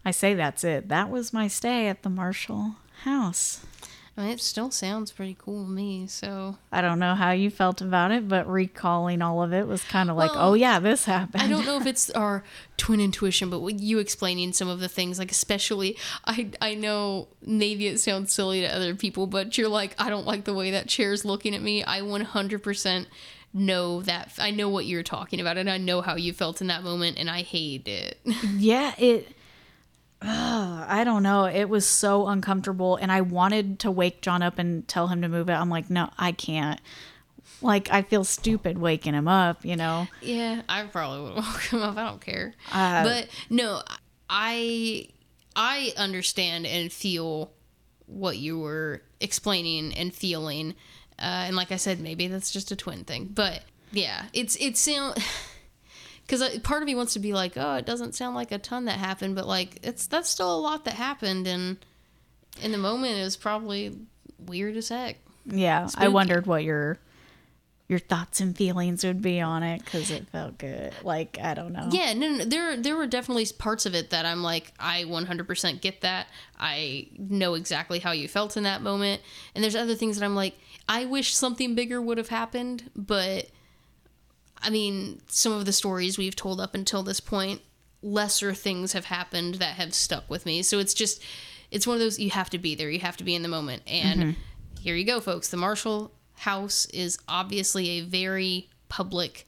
I 0.05 0.11
say 0.11 0.33
that's 0.33 0.63
it. 0.63 0.89
That 0.89 1.09
was 1.09 1.33
my 1.33 1.47
stay 1.47 1.87
at 1.87 2.03
the 2.03 2.09
Marshall 2.09 2.75
house. 3.03 3.65
I 4.17 4.23
mean, 4.23 4.31
it 4.31 4.41
still 4.41 4.71
sounds 4.71 5.11
pretty 5.11 5.38
cool 5.39 5.63
to 5.63 5.71
me. 5.71 6.05
So 6.07 6.57
I 6.71 6.81
don't 6.81 6.99
know 6.99 7.15
how 7.15 7.31
you 7.31 7.49
felt 7.49 7.81
about 7.81 8.11
it, 8.11 8.27
but 8.27 8.47
recalling 8.49 9.21
all 9.21 9.41
of 9.41 9.53
it 9.53 9.67
was 9.67 9.83
kind 9.83 10.09
of 10.09 10.17
like, 10.17 10.35
Well, 10.35 10.49
oh 10.49 10.53
yeah, 10.53 10.79
this 10.79 11.05
happened. 11.05 11.41
I 11.41 11.47
don't 11.47 11.65
know 11.65 11.77
if 11.77 11.85
it's 11.88 12.09
our 12.09 12.43
twin 12.77 12.99
intuition, 12.99 13.49
but 13.49 13.61
you 13.79 13.99
explaining 13.99 14.51
some 14.51 14.67
of 14.67 14.79
the 14.79 14.89
things, 14.89 15.17
like 15.17 15.31
especially, 15.31 15.97
I 16.25 16.51
I 16.61 16.75
know 16.75 17.29
maybe 17.41 17.88
it 17.88 17.99
sounds 17.99 18.33
silly 18.33 18.61
to 18.61 18.67
other 18.67 18.95
people, 18.95 19.27
but 19.27 19.57
you're 19.57 19.69
like, 19.69 19.95
I 19.97 20.09
don't 20.09 20.27
like 20.27 20.43
the 20.43 20.53
way 20.53 20.71
that 20.71 20.88
chair's 20.88 21.23
looking 21.23 21.55
at 21.55 21.61
me. 21.61 21.83
I 21.83 22.01
100% 22.01 23.05
know 23.53 24.01
that. 24.03 24.33
I 24.39 24.51
know 24.51 24.69
what 24.69 24.85
you're 24.85 25.03
talking 25.03 25.39
about, 25.39 25.57
and 25.57 25.69
I 25.69 25.77
know 25.77 26.01
how 26.01 26.15
you 26.15 26.33
felt 26.33 26.61
in 26.61 26.67
that 26.67 26.83
moment, 26.83 27.17
and 27.17 27.29
I 27.29 27.41
hate 27.43 27.88
it. 27.88 28.19
Yeah, 28.57 28.93
it. 28.97 29.27
Ugh, 30.22 30.85
I 30.88 31.03
don't 31.03 31.23
know. 31.23 31.45
It 31.45 31.65
was 31.69 31.85
so 31.85 32.27
uncomfortable, 32.27 32.95
and 32.95 33.11
I 33.11 33.22
wanted 33.22 33.80
to 33.80 33.91
wake 33.91 34.22
John 34.22 34.41
up 34.41 34.60
and 34.60 34.88
tell 34.88 35.07
him 35.07 35.22
to 35.22 35.30
move 35.30 35.49
it. 35.49 35.53
I'm 35.53 35.69
like, 35.69 35.89
no, 35.89 36.10
I 36.18 36.31
can't. 36.31 36.80
Like, 37.61 37.91
I 37.91 38.03
feel 38.03 38.23
stupid 38.23 38.77
waking 38.77 39.14
him 39.14 39.27
up. 39.27 39.65
You 39.65 39.76
know. 39.76 40.07
Yeah, 40.22 40.61
I 40.69 40.84
probably 40.84 41.23
would 41.23 41.35
woke 41.43 41.61
him 41.61 41.81
up. 41.81 41.98
I 41.98 42.06
don't 42.06 42.22
care. 42.22 42.53
Uh, 42.72 43.03
but 43.03 43.27
no, 43.49 43.81
I 44.30 45.07
I 45.56 45.93
understand 45.98 46.65
and 46.65 46.91
feel 46.91 47.52
what 48.06 48.38
you 48.38 48.60
were 48.60 49.02
explaining 49.19 49.93
and 49.93 50.14
feeling. 50.14 50.76
Uh, 51.18 51.45
and 51.48 51.56
like 51.56 51.72
I 51.72 51.76
said, 51.77 51.99
maybe 51.99 52.27
that's 52.27 52.52
just 52.52 52.72
a 52.72 52.76
twin 52.76 53.03
thing. 53.03 53.26
But 53.34 53.64
yeah, 53.91 54.26
it's 54.34 54.56
it 54.57 54.77
sound 54.77 55.18
because 56.26 56.41
uh, 56.41 56.60
part 56.64 56.81
of 56.81 56.88
me 56.88 56.95
wants 56.95 57.14
to 57.14 57.19
be 57.19 57.34
like, 57.34 57.53
oh, 57.56 57.76
it 57.76 57.85
doesn't 57.85 58.15
sound 58.15 58.35
like 58.35 58.52
a 58.52 58.57
ton 58.57 58.85
that 58.85 58.99
happened, 58.99 59.35
but 59.35 59.48
like 59.48 59.80
it's 59.84 60.07
that's 60.07 60.30
still 60.30 60.56
a 60.56 60.60
lot 60.60 60.85
that 60.85 60.95
happened, 60.95 61.48
and 61.48 61.77
in 62.61 62.72
the 62.72 62.77
moment 62.77 63.18
it 63.18 63.23
was 63.23 63.38
probably 63.38 63.98
weird 64.39 64.76
as 64.77 64.89
heck. 64.89 65.18
Yeah, 65.45 65.89
I 65.98 66.10
wondered 66.10 66.45
what 66.45 66.64
your 66.64 66.99
your 67.91 67.99
thoughts 67.99 68.39
and 68.39 68.56
feelings 68.56 69.03
would 69.03 69.22
be 69.22 69.41
on 69.41 69.64
it 69.64 69.84
because 69.84 70.11
it 70.11 70.26
felt 70.30 70.57
good. 70.57 70.93
Like 71.03 71.38
I 71.43 71.53
don't 71.53 71.73
know. 71.73 71.89
Yeah, 71.91 72.14
no, 72.14 72.30
no, 72.30 72.45
there 72.45 72.77
there 72.77 72.95
were 72.95 73.06
definitely 73.06 73.45
parts 73.57 73.85
of 73.85 73.93
it 73.93 74.11
that 74.11 74.26
I'm 74.26 74.41
like, 74.41 74.72
I 74.80 75.03
100% 75.03 75.81
get 75.81 75.99
that. 75.99 76.27
I 76.57 77.10
know 77.18 77.56
exactly 77.56 77.99
how 77.99 78.14
you 78.14 78.30
felt 78.30 78.56
in 78.56 78.64
that 78.64 78.81
moment. 78.81 79.22
And 79.53 79.61
there's 79.61 79.76
other 79.76 79.95
things 79.95 80.18
that 80.18 80.23
I'm 80.23 80.35
like, 80.35 80.57
I 80.88 81.03
wish 81.03 81.35
something 81.35 81.76
bigger 81.76 82.02
would 82.02 82.18
have 82.18 82.30
happened, 82.30 82.89
but 82.95 83.49
I 84.63 84.69
mean, 84.69 85.21
some 85.27 85.51
of 85.53 85.65
the 85.65 85.73
stories 85.73 86.17
we've 86.17 86.35
told 86.35 86.59
up 86.61 86.75
until 86.75 87.03
this 87.03 87.19
point, 87.19 87.61
lesser 88.01 88.53
things 88.53 88.93
have 88.93 89.05
happened 89.05 89.55
that 89.55 89.75
have 89.75 89.93
stuck 89.93 90.29
with 90.29 90.45
me. 90.45 90.61
So 90.63 90.79
it's 90.79 90.93
just 90.93 91.21
it's 91.71 91.88
one 91.88 91.95
of 91.95 91.99
those 91.99 92.19
you 92.19 92.29
have 92.31 92.49
to 92.51 92.57
be 92.57 92.75
there, 92.75 92.89
you 92.89 92.99
have 92.99 93.17
to 93.17 93.23
be 93.23 93.33
in 93.35 93.41
the 93.43 93.47
moment. 93.47 93.83
And 93.88 94.35
here 94.79 94.95
you 94.95 95.05
go, 95.05 95.19
folks. 95.19 95.49
The 95.49 95.57
Marshall 95.57 96.11
House 96.35 96.85
is 96.88 97.17
obviously 97.27 97.89
a 97.99 98.01
very 98.01 98.69
public 98.89 99.47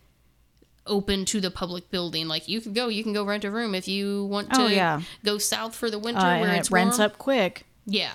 open 0.85 1.25
to 1.25 1.39
the 1.41 1.49
public 1.51 1.89
building. 1.91 2.27
Like 2.27 2.47
you 2.47 2.59
can 2.61 2.73
go, 2.73 2.87
you 2.89 3.03
can 3.03 3.13
go 3.13 3.23
rent 3.23 3.45
a 3.45 3.51
room 3.51 3.73
if 3.73 3.87
you 3.87 4.25
want 4.25 4.51
to 4.53 4.61
Oh, 4.63 4.67
yeah. 4.67 5.01
go 5.23 5.37
south 5.37 5.75
for 5.75 5.89
the 5.89 5.99
winter 5.99 6.19
Uh, 6.25 6.39
where 6.39 6.53
it's 6.55 6.67
it 6.69 6.73
rents 6.73 6.97
warm. 6.99 7.11
up 7.11 7.17
quick. 7.17 7.65
Yeah. 7.85 8.11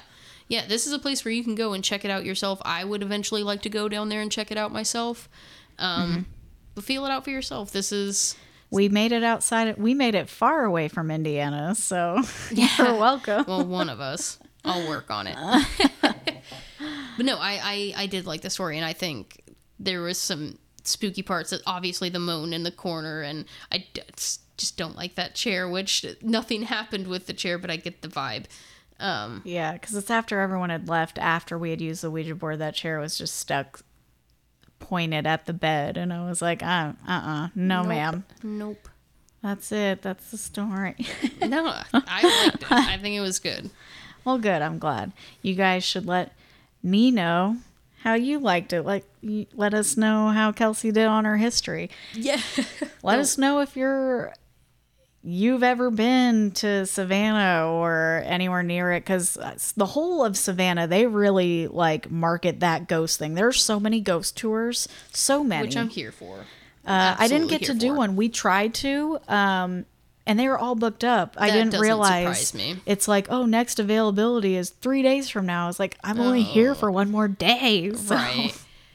Yeah, 0.48 0.66
this 0.66 0.86
is 0.86 0.92
a 0.92 0.98
place 0.98 1.24
where 1.24 1.32
you 1.32 1.44
can 1.44 1.54
go 1.54 1.72
and 1.74 1.82
check 1.84 2.04
it 2.04 2.10
out 2.10 2.24
yourself. 2.24 2.60
I 2.64 2.84
would 2.84 3.02
eventually 3.02 3.42
like 3.42 3.62
to 3.62 3.68
go 3.70 3.88
down 3.88 4.08
there 4.08 4.20
and 4.22 4.30
check 4.32 4.50
it 4.50 4.56
out 4.58 4.72
myself. 4.72 5.28
Um, 5.78 6.10
Mm-hmm. 6.10 6.22
Feel 6.80 7.05
it 7.06 7.10
out 7.10 7.24
for 7.24 7.30
yourself. 7.30 7.70
This 7.70 7.92
is 7.92 8.36
We 8.70 8.88
made 8.88 9.12
it 9.12 9.22
outside. 9.24 9.76
We 9.78 9.94
made 9.94 10.14
it 10.14 10.28
far 10.28 10.64
away 10.64 10.88
from 10.88 11.10
Indiana, 11.10 11.74
so 11.74 12.20
you're 12.50 12.94
welcome. 12.94 13.44
well, 13.46 13.64
one 13.64 13.88
of 13.88 14.00
us. 14.00 14.38
I'll 14.64 14.88
work 14.88 15.10
on 15.10 15.26
it. 15.26 15.36
but 16.02 17.24
no, 17.26 17.36
I, 17.38 17.60
I 17.62 18.02
I 18.02 18.06
did 18.06 18.26
like 18.26 18.42
the 18.42 18.50
story, 18.50 18.76
and 18.76 18.84
I 18.84 18.92
think 18.92 19.42
there 19.78 20.02
was 20.02 20.18
some 20.18 20.59
spooky 20.84 21.22
parts. 21.22 21.50
That 21.50 21.62
obviously 21.66 22.09
the 22.09 22.18
moan 22.18 22.52
in 22.52 22.62
the 22.64 22.70
corner, 22.70 23.22
and 23.22 23.44
I 23.72 23.86
d- 23.94 24.02
just 24.56 24.76
don't 24.76 24.96
like 24.96 25.14
that 25.14 25.34
chair. 25.34 25.68
Which 25.68 26.05
nothing 26.22 26.62
happened 26.64 27.06
with 27.06 27.26
the 27.26 27.32
chair, 27.32 27.59
but 27.59 27.70
I 27.70 27.76
get 27.76 28.02
the 28.02 28.09
vibe. 28.09 28.44
Um, 29.00 29.42
Yeah, 29.44 29.72
because 29.74 29.94
it's 29.94 30.10
after 30.10 30.40
everyone 30.40 30.70
had 30.70 30.88
left. 30.88 31.18
After 31.18 31.56
we 31.56 31.70
had 31.70 31.80
used 31.80 32.02
the 32.02 32.10
Ouija 32.10 32.34
board, 32.34 32.59
that 32.59 32.74
chair 32.74 32.98
was 32.98 33.16
just 33.16 33.36
stuck, 33.36 33.80
pointed 34.78 35.26
at 35.26 35.46
the 35.46 35.52
bed, 35.52 35.96
and 35.96 36.12
I 36.12 36.26
was 36.28 36.40
like, 36.42 36.62
uh, 36.62 36.92
uh, 37.06 37.10
uh 37.10 37.48
no, 37.55 37.82
ma'am. 37.84 38.24
nope. 38.42 38.88
That's 39.42 39.70
it. 39.70 40.02
That's 40.02 40.30
the 40.30 40.38
story. 40.38 40.96
No, 41.40 41.72
I 41.94 42.44
liked 42.44 42.62
it. 42.62 42.72
I 42.72 42.98
think 42.98 43.14
it 43.14 43.20
was 43.20 43.38
good. 43.38 43.70
well, 44.24 44.38
good. 44.38 44.60
I'm 44.60 44.78
glad. 44.78 45.12
You 45.40 45.55
guys 45.55 45.84
should 45.84 46.05
let 46.06 46.32
me 46.82 47.10
know 47.10 47.56
how 48.02 48.14
you 48.14 48.38
liked 48.38 48.72
it. 48.72 48.82
Like, 48.82 49.05
let 49.55 49.72
us 49.72 49.96
know 49.96 50.28
how 50.28 50.52
Kelsey 50.52 50.90
did 50.90 51.06
on 51.06 51.24
her 51.24 51.36
history. 51.36 51.88
Yeah. 52.12 52.40
Let 53.02 53.18
us 53.20 53.38
know 53.38 53.60
if 53.60 53.76
you're 53.76 54.34
you've 55.24 55.62
ever 55.62 55.90
been 55.90 56.50
to 56.52 56.86
Savannah 56.86 57.66
or 57.70 58.22
anywhere 58.24 58.62
near 58.62 58.92
it 58.92 59.00
because 59.00 59.36
the 59.76 59.86
whole 59.86 60.24
of 60.24 60.36
Savannah 60.36 60.86
they 60.86 61.06
really 61.06 61.66
like 61.66 62.10
market 62.10 62.60
that 62.60 62.88
ghost 62.88 63.18
thing. 63.18 63.34
There's 63.34 63.62
so 63.62 63.78
many 63.80 64.00
ghost 64.00 64.36
tours, 64.36 64.88
so 65.12 65.42
many. 65.42 65.66
Which 65.66 65.76
I'm 65.76 65.88
here 65.88 66.12
for. 66.12 66.46
uh, 66.86 67.16
I 67.18 67.28
didn't 67.28 67.48
get 67.48 67.64
to 67.64 67.74
do 67.74 67.88
for. 67.90 67.96
one. 67.96 68.16
We 68.16 68.28
tried 68.28 68.74
to, 68.74 69.18
um, 69.28 69.84
and 70.26 70.38
they 70.38 70.48
were 70.48 70.58
all 70.58 70.74
booked 70.74 71.04
up. 71.04 71.34
I 71.38 71.50
didn't 71.50 71.78
realize 71.80 72.54
it's 72.86 73.08
like 73.08 73.26
oh 73.30 73.44
next 73.46 73.78
availability 73.80 74.56
is 74.56 74.70
three 74.70 75.02
days 75.02 75.28
from 75.28 75.46
now. 75.46 75.64
I 75.64 75.66
was 75.66 75.80
like 75.80 75.98
I'm 76.04 76.20
only 76.20 76.42
here 76.42 76.74
for 76.74 76.90
one 76.90 77.10
more 77.10 77.28
day. 77.28 77.90
So 77.96 78.14
Oh. 78.14 78.18
Right. 78.18 78.52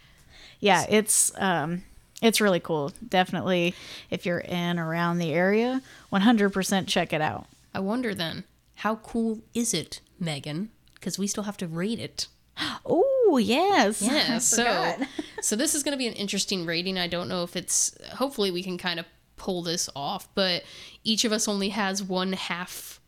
yeah, 0.60 0.86
it's 0.90 1.32
um 1.38 1.84
it's 2.24 2.42
really 2.42 2.60
cool. 2.60 2.92
Definitely 3.08 3.76
if 4.10 4.26
you're 4.26 4.40
in 4.40 4.80
around 4.80 5.20
the 5.20 5.34
area, 5.34 5.82
100% 6.12 6.88
check 6.88 7.14
it 7.14 7.22
out. 7.22 7.46
I 7.74 7.80
wonder 7.80 8.16
then, 8.16 8.46
how 8.76 8.96
cool 8.96 9.42
is 9.54 9.74
it, 9.74 10.00
Megan? 10.20 10.70
Because 10.96 11.20
we 11.20 11.28
still 11.28 11.44
have 11.44 11.58
to 11.58 11.68
rate 11.68 12.00
it. 12.00 12.28
Oh, 12.86 13.40
yes. 13.42 14.00
Yeah, 14.00 14.38
so 14.40 14.96
so 15.42 15.56
this 15.56 15.74
is 15.74 15.82
going 15.82 15.94
to 15.94 15.98
be 15.98 16.06
an 16.06 16.14
interesting 16.14 16.68
rating. 16.68 17.00
I 17.00 17.08
don't 17.08 17.28
know 17.28 17.42
if 17.42 17.56
it's 17.56 17.98
hopefully 18.14 18.52
we 18.52 18.62
can 18.62 18.78
kind 18.78 19.00
of 19.00 19.08
pull 19.38 19.64
this 19.64 19.90
off, 19.96 20.28
but 20.36 20.64
each 21.04 21.26
of 21.26 21.32
us 21.32 21.48
only 21.48 21.70
has 21.70 22.04
one 22.04 22.34
half 22.34 23.02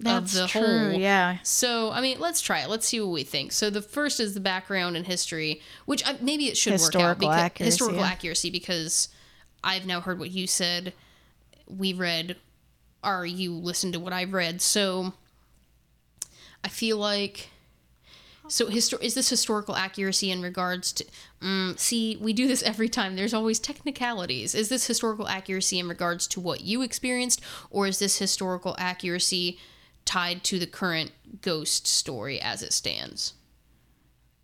That's 0.00 0.34
of 0.34 0.42
the 0.42 0.46
true. 0.48 0.90
whole. 0.90 0.92
Yeah. 0.92 1.38
So, 1.42 1.90
I 1.90 2.00
mean, 2.00 2.20
let's 2.20 2.40
try 2.40 2.60
it. 2.60 2.68
Let's 2.68 2.86
see 2.86 3.00
what 3.00 3.10
we 3.10 3.24
think. 3.24 3.52
So, 3.52 3.70
the 3.70 3.82
first 3.82 4.20
is 4.20 4.34
the 4.34 4.40
background 4.40 4.96
and 4.96 5.06
history, 5.06 5.60
which 5.86 6.06
I, 6.06 6.16
maybe 6.20 6.46
it 6.46 6.56
should 6.56 6.72
work 6.72 6.80
out. 6.80 6.84
Historical 6.86 7.28
Because, 7.28 7.42
accuracy, 7.42 7.64
historical 7.64 8.00
yeah. 8.00 8.06
accuracy, 8.10 8.50
because 8.50 9.08
I've 9.64 9.86
now 9.86 10.00
heard 10.00 10.18
what 10.18 10.30
you 10.30 10.46
said. 10.46 10.92
We 11.68 11.92
read, 11.92 12.36
or 13.02 13.26
you 13.26 13.52
listened 13.52 13.92
to 13.94 14.00
what 14.00 14.12
I've 14.12 14.32
read. 14.32 14.60
So, 14.60 15.12
I 16.64 16.68
feel 16.68 16.96
like. 16.96 17.48
So, 18.50 18.66
histor- 18.66 19.02
is 19.02 19.14
this 19.14 19.28
historical 19.28 19.76
accuracy 19.76 20.30
in 20.30 20.40
regards 20.40 20.92
to. 20.92 21.04
Mm, 21.42 21.78
see, 21.78 22.16
we 22.16 22.32
do 22.32 22.48
this 22.48 22.62
every 22.62 22.88
time. 22.88 23.14
There's 23.14 23.34
always 23.34 23.58
technicalities. 23.58 24.54
Is 24.54 24.68
this 24.68 24.86
historical 24.86 25.28
accuracy 25.28 25.78
in 25.78 25.88
regards 25.88 26.26
to 26.28 26.40
what 26.40 26.62
you 26.62 26.82
experienced, 26.82 27.40
or 27.68 27.86
is 27.86 27.98
this 27.98 28.18
historical 28.18 28.74
accuracy 28.78 29.58
tied 30.08 30.42
to 30.44 30.58
the 30.58 30.66
current 30.66 31.12
ghost 31.42 31.86
story 31.86 32.40
as 32.40 32.62
it 32.62 32.72
stands? 32.72 33.34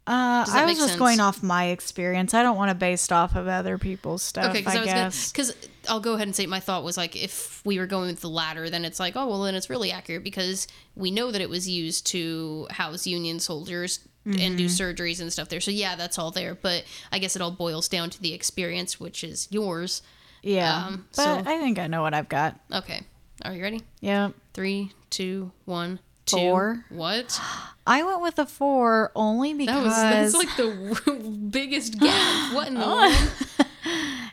Uh, 0.07 0.45
I 0.47 0.67
was 0.67 0.77
just 0.77 0.89
sense? 0.89 0.99
going 0.99 1.19
off 1.19 1.43
my 1.43 1.69
experience. 1.69 2.35
I 2.35 2.43
don't 2.43 2.59
want 2.59 2.69
to 2.69 2.75
based 2.75 3.11
off 3.11 3.35
of 3.37 3.49
other 3.49 3.79
people's 3.79 4.21
stuff, 4.23 4.51
Okay, 4.51 4.59
because 4.59 4.75
I, 4.75 4.77
I, 4.77 4.81
was 4.81 4.87
guess. 4.93 5.33
because 5.33 5.57
I'll 5.89 6.01
go 6.01 6.13
ahead 6.13 6.29
and 6.29 6.37
say 6.37 6.45
my 6.45 6.61
thought 6.61 6.85
was 6.85 6.99
like 6.99 7.17
if 7.17 7.63
we 7.65 7.79
were 7.79 7.87
going 7.87 8.09
with 8.11 8.21
the 8.21 8.29
latter, 8.29 8.69
then 8.69 8.85
it's 8.85 9.01
like 9.01 9.17
oh 9.17 9.27
well 9.27 9.43
then 9.45 9.55
it's 9.55 9.71
really 9.71 9.91
accurate 9.91 10.23
because 10.23 10.69
we 10.95 11.11
know 11.11 11.31
that 11.31 11.41
it 11.41 11.49
was 11.49 11.67
used 11.67 12.07
to 12.09 12.67
house 12.71 13.07
Union 13.07 13.41
soldiers 13.41 14.01
and 14.27 14.35
Mm-hmm. 14.37 14.57
do 14.57 14.67
surgeries 14.67 15.21
and 15.23 15.33
stuff 15.33 15.49
there. 15.49 15.61
So 15.61 15.71
yeah, 15.71 15.97
that's 15.97 16.19
all 16.19 16.31
there. 16.31 16.55
But 16.55 16.85
I 17.11 17.19
guess 17.19 17.35
it 17.37 17.41
all 17.43 17.51
boils 17.51 17.89
down 17.89 18.11
to 18.11 18.21
the 18.21 18.33
experience, 18.35 19.01
which 19.01 19.23
is 19.25 19.49
yours. 19.51 20.03
yeah. 20.43 20.87
um, 20.87 21.07
but 21.17 21.23
so- 21.25 21.51
I 21.51 21.59
think 21.59 21.79
I 21.79 21.87
know 21.87 22.03
what 22.03 22.13
I've 22.13 22.29
got. 22.29 22.61
Okay, 22.71 23.01
are 23.43 23.55
you 23.55 23.63
ready? 23.63 23.81
Yeah. 24.01 24.31
Three, 24.55 24.93
two, 25.11 25.51
one, 25.65 25.99
two. 26.27 26.37
Four. 26.37 26.85
What? 26.89 27.41
I 27.87 28.03
went 28.05 28.23
with 28.23 28.39
a 28.39 28.47
four 28.47 29.11
only 29.15 29.53
That 29.53 29.59
because. 29.67 29.85
was 29.85 29.97
that's 29.97 30.35
like 30.35 30.57
the 30.57 31.31
biggest 31.51 31.99
gap. 31.99 32.55
What 32.55 32.69
in 32.69 32.75
the 32.75 32.81
world? 33.61 33.69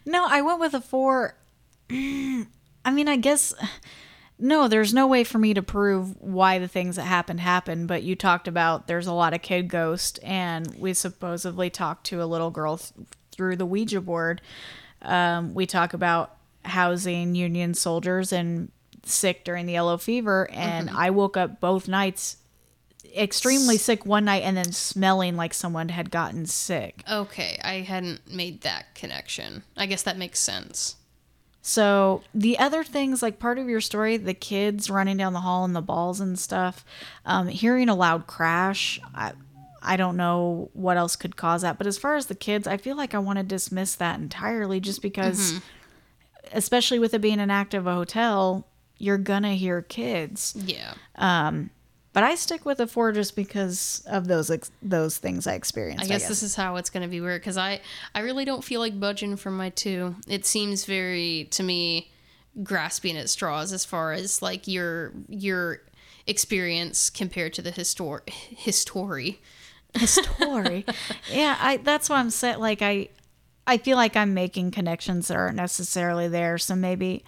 No, 0.05 0.25
I 0.29 0.41
went 0.41 0.59
with 0.59 0.73
a 0.73 0.81
four. 0.81 1.35
I 1.91 2.91
mean, 2.91 3.07
I 3.07 3.15
guess 3.17 3.53
no. 4.39 4.67
There's 4.67 4.93
no 4.93 5.07
way 5.07 5.23
for 5.23 5.37
me 5.39 5.53
to 5.53 5.61
prove 5.61 6.15
why 6.21 6.59
the 6.59 6.67
things 6.67 6.95
that 6.95 7.03
happened 7.03 7.39
happened. 7.41 7.87
But 7.87 8.03
you 8.03 8.15
talked 8.15 8.47
about 8.47 8.87
there's 8.87 9.07
a 9.07 9.13
lot 9.13 9.33
of 9.33 9.41
kid 9.41 9.67
ghosts, 9.67 10.17
and 10.19 10.73
we 10.77 10.93
supposedly 10.93 11.69
talked 11.69 12.05
to 12.07 12.21
a 12.23 12.25
little 12.25 12.49
girl 12.51 12.77
th- 12.77 12.93
through 13.31 13.55
the 13.57 13.65
Ouija 13.65 14.01
board. 14.01 14.41
Um, 15.01 15.53
we 15.53 15.65
talk 15.65 15.93
about 15.93 16.35
housing 16.63 17.33
Union 17.35 17.73
soldiers 17.73 18.31
and 18.31 18.71
sick 19.03 19.43
during 19.43 19.65
the 19.65 19.73
yellow 19.73 19.97
fever, 19.97 20.49
and 20.51 20.89
I 20.89 21.09
woke 21.09 21.37
up 21.37 21.59
both 21.59 21.87
nights 21.87 22.37
extremely 23.15 23.77
sick 23.77 24.05
one 24.05 24.25
night 24.25 24.43
and 24.43 24.55
then 24.55 24.71
smelling 24.71 25.35
like 25.35 25.53
someone 25.53 25.89
had 25.89 26.11
gotten 26.11 26.45
sick. 26.45 27.03
Okay, 27.09 27.59
I 27.63 27.75
hadn't 27.81 28.31
made 28.31 28.61
that 28.61 28.95
connection. 28.95 29.63
I 29.75 29.85
guess 29.85 30.03
that 30.03 30.17
makes 30.17 30.39
sense. 30.39 30.95
So 31.61 32.23
the 32.33 32.57
other 32.57 32.83
things, 32.83 33.21
like 33.21 33.37
part 33.37 33.59
of 33.59 33.69
your 33.69 33.81
story, 33.81 34.17
the 34.17 34.33
kids 34.33 34.89
running 34.89 35.17
down 35.17 35.33
the 35.33 35.41
hall 35.41 35.63
and 35.63 35.75
the 35.75 35.81
balls 35.81 36.19
and 36.19 36.37
stuff, 36.39 36.83
um, 37.25 37.47
hearing 37.47 37.87
a 37.87 37.95
loud 37.95 38.25
crash. 38.27 38.99
I, 39.13 39.33
I 39.81 39.95
don't 39.95 40.17
know 40.17 40.69
what 40.73 40.97
else 40.97 41.15
could 41.15 41.35
cause 41.35 41.61
that. 41.61 41.77
But 41.77 41.87
as 41.87 41.97
far 41.97 42.15
as 42.15 42.27
the 42.27 42.35
kids, 42.35 42.65
I 42.65 42.77
feel 42.77 42.97
like 42.97 43.13
I 43.13 43.19
want 43.19 43.37
to 43.37 43.43
dismiss 43.43 43.95
that 43.95 44.19
entirely, 44.19 44.79
just 44.79 45.01
because, 45.03 45.61
especially 46.51 46.97
with 46.97 47.13
it 47.13 47.21
being 47.21 47.39
an 47.39 47.51
act 47.51 47.75
of 47.75 47.85
a 47.85 47.93
hotel, 47.93 48.67
you're 49.01 49.17
gonna 49.17 49.55
hear 49.55 49.81
kids. 49.81 50.55
Yeah. 50.57 50.93
Um, 51.15 51.71
but 52.13 52.23
I 52.23 52.35
stick 52.35 52.65
with 52.65 52.79
a 52.79 52.87
four 52.87 53.13
just 53.13 53.35
because 53.35 54.03
of 54.05 54.27
those 54.27 54.51
ex- 54.51 54.71
those 54.81 55.17
things 55.17 55.47
I 55.47 55.53
experienced. 55.53 56.03
I 56.03 56.07
guess, 56.07 56.27
this 56.27 56.43
is 56.43 56.55
how 56.55 56.75
it's 56.75 56.89
going 56.89 57.03
to 57.03 57.09
be 57.09 57.21
weird 57.21 57.41
because 57.41 57.57
I, 57.57 57.79
I 58.13 58.19
really 58.19 58.43
don't 58.43 58.63
feel 58.63 58.81
like 58.81 58.99
budging 58.99 59.37
from 59.37 59.55
my 59.55 59.69
two. 59.69 60.15
It 60.27 60.45
seems 60.45 60.83
very 60.83 61.47
to 61.51 61.63
me 61.63 62.11
grasping 62.63 63.15
at 63.15 63.29
straws 63.29 63.71
as 63.71 63.85
far 63.85 64.11
as 64.11 64.41
like 64.41 64.67
your 64.67 65.13
your 65.29 65.81
experience 66.27 67.09
compared 67.09 67.53
to 67.53 67.61
the 67.61 67.71
histor 67.71 68.27
history. 68.29 69.39
story. 70.05 70.85
yeah, 71.31 71.57
I 71.59 71.77
that's 71.77 72.09
what 72.09 72.17
I'm 72.17 72.29
saying. 72.29 72.59
Like 72.59 72.81
I, 72.81 73.07
I 73.65 73.77
feel 73.77 73.95
like 73.95 74.17
I'm 74.17 74.33
making 74.33 74.71
connections 74.71 75.29
that 75.29 75.37
aren't 75.37 75.55
necessarily 75.55 76.27
there. 76.27 76.57
So 76.57 76.75
maybe 76.75 77.23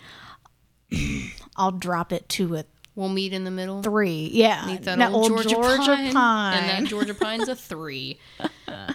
I'll 1.56 1.72
drop 1.72 2.12
it 2.12 2.28
to 2.30 2.56
a 2.56 2.66
We'll 2.96 3.10
meet 3.10 3.34
in 3.34 3.44
the 3.44 3.50
middle. 3.52 3.82
three. 3.82 4.30
Yeah, 4.32 4.68
Meet 4.68 4.84
that 4.84 5.00
Now, 5.00 5.12
old, 5.14 5.28
Georgia, 5.28 5.56
pine, 5.56 6.14
pine. 6.14 6.58
and 6.64 6.86
that 6.86 6.90
Georgia 6.90 7.14
pine's 7.20 7.48
a 7.50 7.56
three. 7.56 8.20
Uh, 8.40 8.48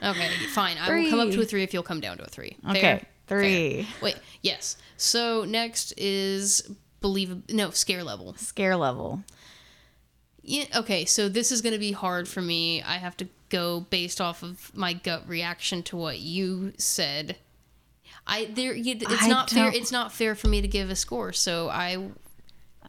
okay, 0.03 0.29
fine. 0.51 0.77
I 0.79 0.89
will 1.03 1.11
come 1.11 1.19
up 1.19 1.27
to 1.29 1.33
a 1.33 1.37
Three. 1.39 1.45
three 1.47 1.63
if 1.65 1.75
you'll 1.75 1.83
come 1.83 1.99
down 2.01 2.17
to 2.19 2.25
a 2.25 2.29
three. 2.29 2.57
Okay, 2.71 3.03
three. 3.27 3.83
Fair. 3.83 3.95
Wait, 4.03 4.17
yes. 4.43 4.77
So 4.97 5.45
next 5.45 5.93
is 5.97 6.71
believe 7.01 7.43
no 7.51 7.71
scare 7.71 8.05
level. 8.05 8.35
Scare 8.37 8.77
level. 8.77 9.25
Yeah, 10.43 10.65
okay, 10.77 11.05
so 11.05 11.29
this 11.29 11.51
is 11.53 11.61
going 11.61 11.73
to 11.75 11.79
be 11.81 11.93
hard 11.93 12.29
for 12.29 12.41
me. 12.41 12.83
I 12.83 12.99
have 12.99 13.17
to 13.19 13.29
go 13.49 13.81
based 13.81 14.21
off 14.21 14.43
of 14.45 14.71
my 14.75 14.93
gut 14.93 15.29
reaction 15.29 15.83
to 15.85 15.97
what 15.97 16.21
you 16.21 16.73
said. 16.79 17.37
I 18.27 18.45
there 18.45 18.75
it's 18.77 19.23
I 19.25 19.27
not 19.29 19.51
fair. 19.51 19.73
It's 19.73 19.91
not 19.91 20.13
fair 20.13 20.35
for 20.35 20.47
me 20.49 20.61
to 20.63 20.69
give 20.69 20.89
a 20.89 20.97
score. 20.97 21.33
So 21.33 21.69
I 21.69 22.11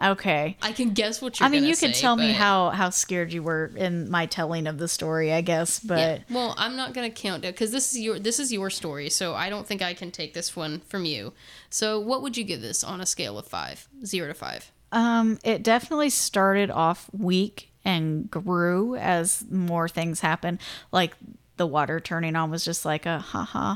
Okay. 0.01 0.57
I 0.61 0.71
can 0.71 0.91
guess 0.91 1.21
what 1.21 1.39
you're 1.39 1.47
I 1.47 1.49
mean, 1.49 1.63
you 1.63 1.75
could 1.75 1.95
say, 1.95 2.01
tell 2.01 2.15
me 2.15 2.31
how 2.31 2.69
how 2.69 2.89
scared 2.89 3.33
you 3.33 3.43
were 3.43 3.71
in 3.75 4.09
my 4.09 4.25
telling 4.25 4.67
of 4.67 4.77
the 4.77 4.87
story, 4.87 5.33
I 5.33 5.41
guess. 5.41 5.79
But 5.79 5.97
Yeah. 5.97 6.19
Well, 6.35 6.55
I'm 6.57 6.75
not 6.75 6.93
gonna 6.93 7.09
count 7.09 7.45
it 7.45 7.53
because 7.53 7.71
this 7.71 7.93
is 7.93 7.99
your 7.99 8.19
this 8.19 8.39
is 8.39 8.51
your 8.51 8.69
story, 8.69 9.09
so 9.09 9.35
I 9.35 9.49
don't 9.49 9.67
think 9.67 9.81
I 9.81 9.93
can 9.93 10.11
take 10.11 10.33
this 10.33 10.55
one 10.55 10.81
from 10.87 11.05
you. 11.05 11.33
So, 11.69 11.99
what 11.99 12.21
would 12.21 12.37
you 12.37 12.43
give 12.43 12.61
this 12.61 12.83
on 12.83 13.01
a 13.01 13.05
scale 13.05 13.37
of 13.37 13.47
five, 13.47 13.87
zero 14.05 14.27
to 14.27 14.33
five? 14.33 14.71
Um, 14.91 15.37
it 15.43 15.63
definitely 15.63 16.09
started 16.09 16.71
off 16.71 17.09
weak 17.11 17.69
and 17.85 18.29
grew 18.29 18.95
as 18.95 19.45
more 19.49 19.87
things 19.87 20.19
happened. 20.21 20.59
Like 20.91 21.15
the 21.59 21.67
water 21.67 21.99
turning 21.99 22.35
on 22.35 22.49
was 22.49 22.65
just 22.65 22.83
like 22.85 23.05
a 23.05 23.19
haha. 23.19 23.75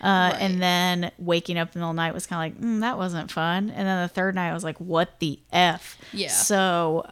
Uh, 0.00 0.36
And 0.38 0.62
then 0.62 1.10
waking 1.18 1.58
up 1.58 1.68
in 1.68 1.72
the 1.72 1.78
middle 1.80 1.90
of 1.90 1.96
the 1.96 2.02
night 2.02 2.14
was 2.14 2.26
kind 2.26 2.54
of 2.54 2.60
like, 2.60 2.64
mm, 2.64 2.80
that 2.82 2.96
wasn't 2.96 3.30
fun. 3.32 3.70
And 3.70 3.88
then 3.88 4.02
the 4.02 4.08
third 4.08 4.36
night 4.36 4.50
I 4.50 4.54
was 4.54 4.62
like, 4.64 4.78
what 4.78 5.18
the 5.18 5.40
F? 5.52 5.98
Yeah. 6.12 6.28
So, 6.28 7.04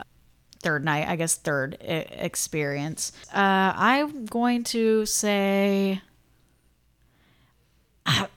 third 0.61 0.85
night, 0.85 1.07
I 1.09 1.15
guess, 1.17 1.35
third 1.35 1.77
e- 1.81 1.85
experience. 1.87 3.11
Uh, 3.33 3.73
I'm 3.75 4.25
going 4.27 4.63
to 4.65 5.05
say, 5.05 6.01
I, 8.05 8.27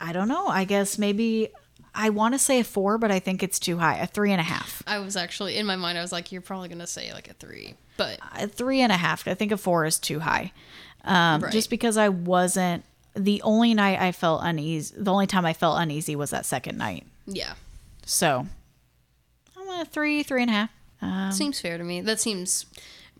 I 0.00 0.12
don't 0.12 0.28
know. 0.28 0.46
I 0.48 0.64
guess 0.64 0.98
maybe. 0.98 1.48
I 1.94 2.08
want 2.08 2.32
to 2.32 2.38
say 2.38 2.60
a 2.60 2.64
four, 2.64 2.96
but 2.96 3.10
I 3.10 3.18
think 3.18 3.42
it's 3.42 3.58
too 3.58 3.76
high. 3.76 3.98
A 3.98 4.06
three 4.06 4.32
and 4.32 4.40
a 4.40 4.44
half. 4.44 4.82
I 4.86 4.98
was 5.00 5.14
actually 5.14 5.58
in 5.58 5.66
my 5.66 5.76
mind. 5.76 5.98
I 5.98 6.00
was 6.00 6.10
like, 6.10 6.32
you're 6.32 6.40
probably 6.40 6.70
gonna 6.70 6.86
say 6.86 7.12
like 7.12 7.28
a 7.28 7.34
three, 7.34 7.74
but 7.98 8.18
a 8.34 8.46
three 8.48 8.80
and 8.80 8.90
a 8.90 8.96
half. 8.96 9.28
I 9.28 9.34
think 9.34 9.52
a 9.52 9.58
four 9.58 9.84
is 9.84 9.98
too 9.98 10.20
high. 10.20 10.52
Um, 11.04 11.42
Right. 11.42 11.52
Just 11.52 11.68
because 11.70 11.96
I 11.96 12.08
wasn't 12.08 12.84
the 13.14 13.42
only 13.42 13.74
night 13.74 14.00
I 14.00 14.12
felt 14.12 14.40
uneasy. 14.44 14.94
The 14.96 15.12
only 15.12 15.26
time 15.26 15.44
I 15.44 15.52
felt 15.52 15.78
uneasy 15.80 16.16
was 16.16 16.30
that 16.30 16.46
second 16.46 16.78
night. 16.78 17.04
yeah, 17.26 17.54
So 18.06 18.46
I'm 19.56 19.68
a 19.80 19.84
three, 19.84 20.22
three 20.22 20.42
and 20.42 20.50
a 20.50 20.54
half. 20.54 20.70
Um, 21.02 21.32
seems 21.32 21.60
fair 21.60 21.76
to 21.78 21.84
me. 21.84 22.00
That 22.00 22.20
seems 22.20 22.66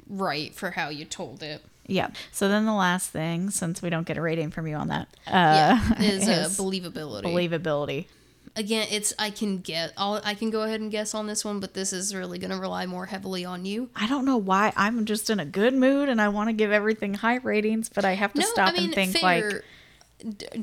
right 0.09 0.55
for 0.55 0.71
how 0.73 0.89
you 0.89 1.05
told 1.05 1.43
it. 1.43 1.63
yeah. 1.87 2.09
So 2.31 2.49
then 2.49 2.65
the 2.65 2.73
last 2.75 3.11
thing, 3.11 3.51
since 3.51 3.83
we 3.83 3.91
don't 3.91 4.07
get 4.07 4.17
a 4.17 4.23
rating 4.23 4.51
from 4.51 4.67
you 4.69 4.77
on 4.77 4.89
that, 4.89 5.09
uh, 5.27 5.31
Yeah, 5.33 5.93
is, 6.03 6.29
uh, 6.29 6.33
is 6.47 6.57
believability. 6.59 7.25
believability. 7.25 8.07
Again, 8.55 8.87
it's 8.91 9.15
I 9.19 9.31
can 9.31 9.59
get. 9.59 9.93
I'll, 9.97 10.21
I 10.25 10.35
can 10.35 10.51
go 10.51 10.63
ahead 10.63 10.81
and 10.81 10.91
guess 10.91 11.15
on 11.15 11.27
this 11.27 11.43
one, 11.45 11.59
but 11.59 11.73
this 11.73 11.93
is 11.93 12.15
really 12.15 12.39
gonna 12.39 12.61
rely 12.61 12.85
more 12.85 13.07
heavily 13.07 13.45
on 13.47 13.65
you. 13.65 13.89
I 13.97 14.07
don't 14.07 14.25
know 14.27 14.37
why. 14.37 14.73
I'm 14.77 15.07
just 15.07 15.31
in 15.31 15.41
a 15.41 15.47
good 15.47 15.73
mood 15.75 16.09
and 16.11 16.21
I 16.21 16.29
want 16.29 16.49
to 16.51 16.53
give 16.53 16.71
everything 16.71 17.15
high 17.15 17.37
ratings, 17.37 17.89
but 17.89 18.05
I 18.05 18.13
have 18.13 18.33
to 18.35 18.43
stop 18.43 18.75
and 18.77 18.93
think 18.95 19.23
like, 19.23 19.65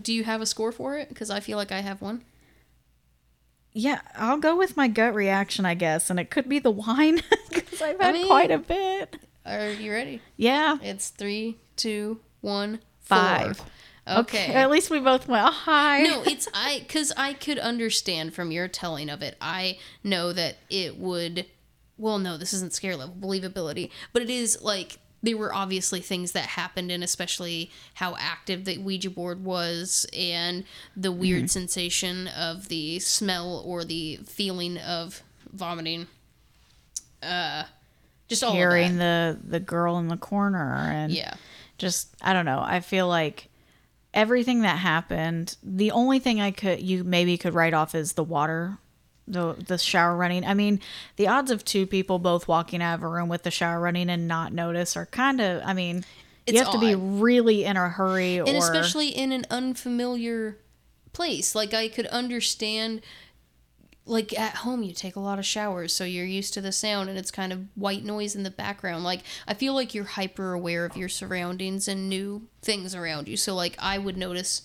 do 0.04 0.14
you 0.14 0.24
have 0.24 0.40
a 0.42 0.46
score 0.46 0.72
for 0.72 0.98
it? 0.98 1.10
Because 1.10 1.30
I 1.32 1.40
feel 1.40 1.58
like 1.58 1.72
I 1.72 1.80
have 1.80 2.00
one. 2.02 2.22
yeah, 3.74 4.02
I'll 4.16 4.38
go 4.38 4.56
with 4.56 4.78
my 4.78 4.88
gut 4.88 5.14
reaction, 5.16 5.66
I 5.66 5.74
guess, 5.74 6.10
and 6.10 6.20
it 6.20 6.30
could 6.30 6.48
be 6.48 6.60
the 6.60 6.72
wine 6.72 7.22
because 7.50 7.82
I've 7.82 8.00
had 8.00 8.14
mean- 8.14 8.28
quite 8.28 8.52
a 8.52 8.60
bit. 8.60 9.18
Are 9.46 9.72
you 9.72 9.92
ready? 9.92 10.22
Yeah, 10.38 10.78
It's 10.84 11.10
three, 11.10 11.58
two, 11.76 12.20
one, 12.42 12.82
four. 13.00 13.54
Five. 14.10 14.20
Okay. 14.26 14.54
At 14.54 14.70
least 14.72 14.90
we 14.90 15.00
both 15.00 15.28
went 15.28 15.46
high. 15.54 16.04
no, 16.04 16.24
it's 16.24 16.48
I 16.54 16.80
because 16.80 17.12
I 17.18 17.34
could 17.34 17.60
understand 17.60 18.34
from 18.34 18.52
your 18.52 18.68
telling 18.68 19.10
of 19.10 19.22
it. 19.22 19.36
I 19.40 19.78
know 20.04 20.34
that 20.34 20.58
it 20.70 20.98
would. 20.98 21.46
Well, 21.98 22.18
no, 22.20 22.38
this 22.38 22.54
isn't 22.54 22.74
scare 22.74 22.96
level 22.96 23.16
believability, 23.20 23.90
but 24.14 24.22
it 24.22 24.30
is 24.30 24.62
like 24.62 25.00
there 25.22 25.36
were 25.38 25.54
obviously 25.54 26.00
things 26.00 26.32
that 26.32 26.46
happened, 26.46 26.92
and 26.92 27.04
especially 27.04 27.70
how 27.96 28.16
active 28.18 28.64
the 28.64 28.78
Ouija 28.78 29.10
board 29.10 29.44
was, 29.44 30.06
and 30.18 30.64
the 30.96 31.12
weird 31.12 31.40
Mm-hmm. 31.40 31.48
sensation 31.48 32.28
of 32.30 32.70
the 32.70 33.00
smell 33.00 33.62
or 33.66 33.84
the 33.84 34.18
feeling 34.26 34.78
of 34.78 35.22
vomiting. 35.52 36.08
Uh, 37.22 37.64
just 38.30 38.44
all 38.44 38.54
hearing 38.54 38.98
the 38.98 39.38
the 39.44 39.60
girl 39.60 39.98
in 39.98 40.08
the 40.08 40.16
corner 40.16 40.90
and 40.90 41.12
Yeah. 41.12 41.34
just 41.78 42.08
I 42.22 42.32
don't 42.32 42.46
know. 42.46 42.62
I 42.64 42.80
feel 42.80 43.08
like 43.10 43.49
everything 44.14 44.62
that 44.62 44.80
happened. 44.80 45.56
The 45.64 45.92
only 45.92 46.20
thing 46.20 46.42
I 46.42 46.52
could 46.52 46.82
you 46.82 47.04
maybe 47.04 47.38
could 47.38 47.54
write 47.54 47.74
off 47.74 47.96
is 47.96 48.14
the 48.14 48.24
water. 48.24 48.78
The, 49.28 49.54
the 49.54 49.78
shower 49.78 50.16
running. 50.16 50.44
I 50.44 50.56
mean, 50.56 50.82
the 51.16 51.28
odds 51.28 51.52
of 51.52 51.64
two 51.64 51.86
people 51.86 52.18
both 52.18 52.48
walking 52.48 52.82
out 52.82 52.96
of 52.96 53.04
a 53.04 53.08
room 53.08 53.30
with 53.30 53.44
the 53.44 53.52
shower 53.52 53.80
running 53.80 54.10
and 54.10 54.28
not 54.28 54.54
notice 54.54 54.98
are 54.98 55.06
kind 55.06 55.40
of. 55.40 55.62
I 55.64 55.74
mean, 55.74 56.04
It's 56.48 56.58
you 56.58 56.64
have 56.64 56.74
to 56.74 56.80
be 56.80 56.96
really 56.96 57.64
in 57.64 57.78
a 57.78 57.90
hurry, 57.90 58.38
and 58.38 58.50
or 58.50 58.58
especially 58.58 59.10
in 59.10 59.32
an 59.32 59.46
unfamiliar 59.52 60.58
place 61.12 61.56
like 61.56 61.74
i 61.74 61.88
could 61.88 62.06
understand 62.08 63.02
like 64.10 64.38
at 64.38 64.56
home 64.58 64.84
you 64.84 64.94
take 64.94 65.16
a 65.16 65.20
lot 65.20 65.40
of 65.40 65.46
showers 65.46 65.94
so 65.94 66.04
you're 66.04 66.26
used 66.26 66.54
to 66.54 66.62
the 66.62 66.72
sound 66.72 67.10
and 67.10 67.18
it's 67.18 67.32
kind 67.32 67.54
of 67.54 67.66
white 67.76 68.04
noise 68.04 68.36
in 68.36 68.44
the 68.44 68.50
background 68.52 69.04
like 69.04 69.22
i 69.48 69.54
feel 69.54 69.74
like 69.74 69.94
you're 69.94 70.04
hyper 70.04 70.54
aware 70.54 70.84
of 70.84 70.98
your 70.98 71.08
surroundings 71.10 71.88
and 71.88 72.10
new 72.10 72.42
things 72.62 72.96
around 72.96 73.28
you 73.28 73.38
so 73.38 73.54
like 73.56 73.76
i 73.80 73.98
would 73.98 74.18
notice 74.18 74.64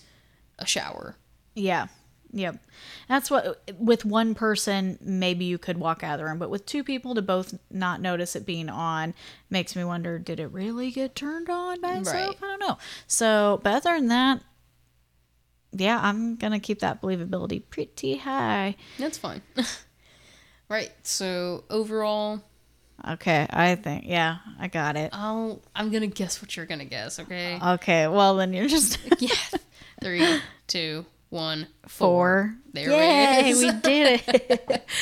a 0.59 0.65
shower 0.65 1.15
Yeah. 1.53 1.87
Yep. 2.33 2.57
That's 3.07 3.31
what 3.31 3.61
with 3.79 4.03
one 4.03 4.35
person 4.35 4.97
maybe 4.99 5.45
you 5.45 5.57
could 5.57 5.77
walk 5.77 6.03
out 6.03 6.15
of 6.15 6.19
the 6.19 6.25
room, 6.25 6.37
but 6.37 6.49
with 6.49 6.65
two 6.65 6.83
people 6.83 7.15
to 7.15 7.21
both 7.21 7.53
not 7.71 8.01
notice 8.01 8.35
it 8.35 8.45
being 8.45 8.67
on 8.67 9.13
makes 9.49 9.73
me 9.73 9.85
wonder 9.85 10.19
did 10.19 10.41
it 10.41 10.47
really 10.47 10.91
get 10.91 11.15
turned 11.15 11.49
on 11.49 11.79
by 11.79 11.93
itself? 11.99 12.15
Right. 12.15 12.37
I 12.41 12.45
don't 12.45 12.59
know. 12.59 12.77
So, 13.07 13.61
but 13.63 13.75
other 13.75 13.95
than 13.95 14.09
that, 14.09 14.41
yeah, 15.77 15.99
I'm 16.01 16.35
going 16.35 16.53
to 16.53 16.59
keep 16.59 16.79
that 16.79 17.01
believability 17.01 17.63
pretty 17.69 18.17
high. 18.17 18.75
that's 18.99 19.17
fine 19.17 19.41
right 20.69 20.91
so 21.03 21.63
overall 21.69 22.41
Okay, 23.07 23.45
I 23.49 23.75
think 23.75 24.05
yeah, 24.07 24.37
I 24.59 24.67
got 24.69 24.95
it. 24.95 25.09
i'll 25.13 25.61
i'm 25.75 25.91
gonna 25.91 26.07
guess 26.07 26.41
what 26.41 26.55
you're 26.55 26.65
gonna 26.65 26.85
guess 26.85 27.19
okay 27.19 27.59
Okay, 27.61 28.07
well 28.07 28.37
then 28.37 28.53
you're 28.53 28.67
just 28.69 28.97
yeah 29.19 29.35
three 30.01 30.39
two 30.67 31.05
one 31.29 31.67
four. 31.87 32.55
there 32.73 32.89
Yay, 32.89 33.39
it 33.39 33.45
is 33.47 33.59
we 33.61 33.71
did 33.81 34.21
it. 34.27 34.87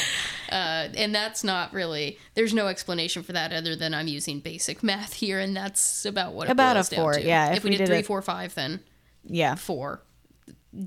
Uh, 0.50 0.88
and 0.98 1.16
that's 1.16 1.44
not 1.44 1.74
really 1.74 2.20
there's 2.36 2.54
no 2.54 2.68
explanation 2.68 3.24
for 3.24 3.34
that 3.34 3.52
other 3.52 3.76
than 3.76 3.91
I'm 3.91 4.08
using 4.08 4.40
basic 4.40 4.84
math 4.84 5.14
here, 5.14 5.40
and 5.40 5.56
that's 5.58 6.06
about 6.06 6.34
what 6.34 6.48
it 6.48 6.52
About 6.52 6.78
a 6.78 6.84
four, 6.84 7.18
yeah, 7.18 7.52
If, 7.52 7.58
if 7.58 7.64
we, 7.64 7.72
we 7.72 7.78
did 7.78 7.86
did 7.86 7.94
three, 7.94 8.02
four, 8.04 8.22
five, 8.22 8.54
then 8.54 8.80
yeah. 9.26 9.56
four. 9.56 10.04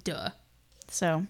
Duh. 0.04 0.30
So, 0.88 1.26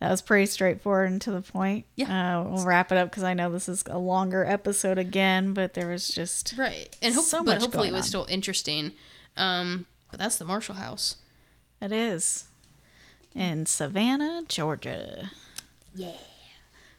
That 0.00 0.10
was 0.10 0.22
pretty 0.22 0.46
straightforward 0.46 1.10
and 1.10 1.20
to 1.22 1.30
the 1.30 1.42
point. 1.42 1.84
Yeah. 1.96 2.38
Uh, 2.40 2.44
we'll 2.44 2.64
wrap 2.64 2.90
it 2.92 2.98
up 2.98 3.10
because 3.10 3.22
I 3.22 3.34
know 3.34 3.50
this 3.50 3.68
is 3.68 3.84
a 3.86 3.98
longer 3.98 4.44
episode 4.44 4.96
again, 4.98 5.52
but 5.52 5.74
there 5.74 5.88
was 5.88 6.08
just 6.08 6.54
Right. 6.56 6.94
And 7.02 7.14
hope, 7.14 7.24
So 7.24 7.44
but 7.44 7.60
hopefully 7.60 7.88
it 7.88 7.92
was 7.92 8.02
on. 8.02 8.08
still 8.08 8.26
interesting. 8.28 8.92
Um, 9.36 9.86
but 10.10 10.18
that's 10.18 10.36
the 10.36 10.44
Marshall 10.44 10.76
House. 10.76 11.16
it 11.80 11.92
is 11.92 12.44
in 13.34 13.66
Savannah, 13.66 14.42
Georgia. 14.48 15.30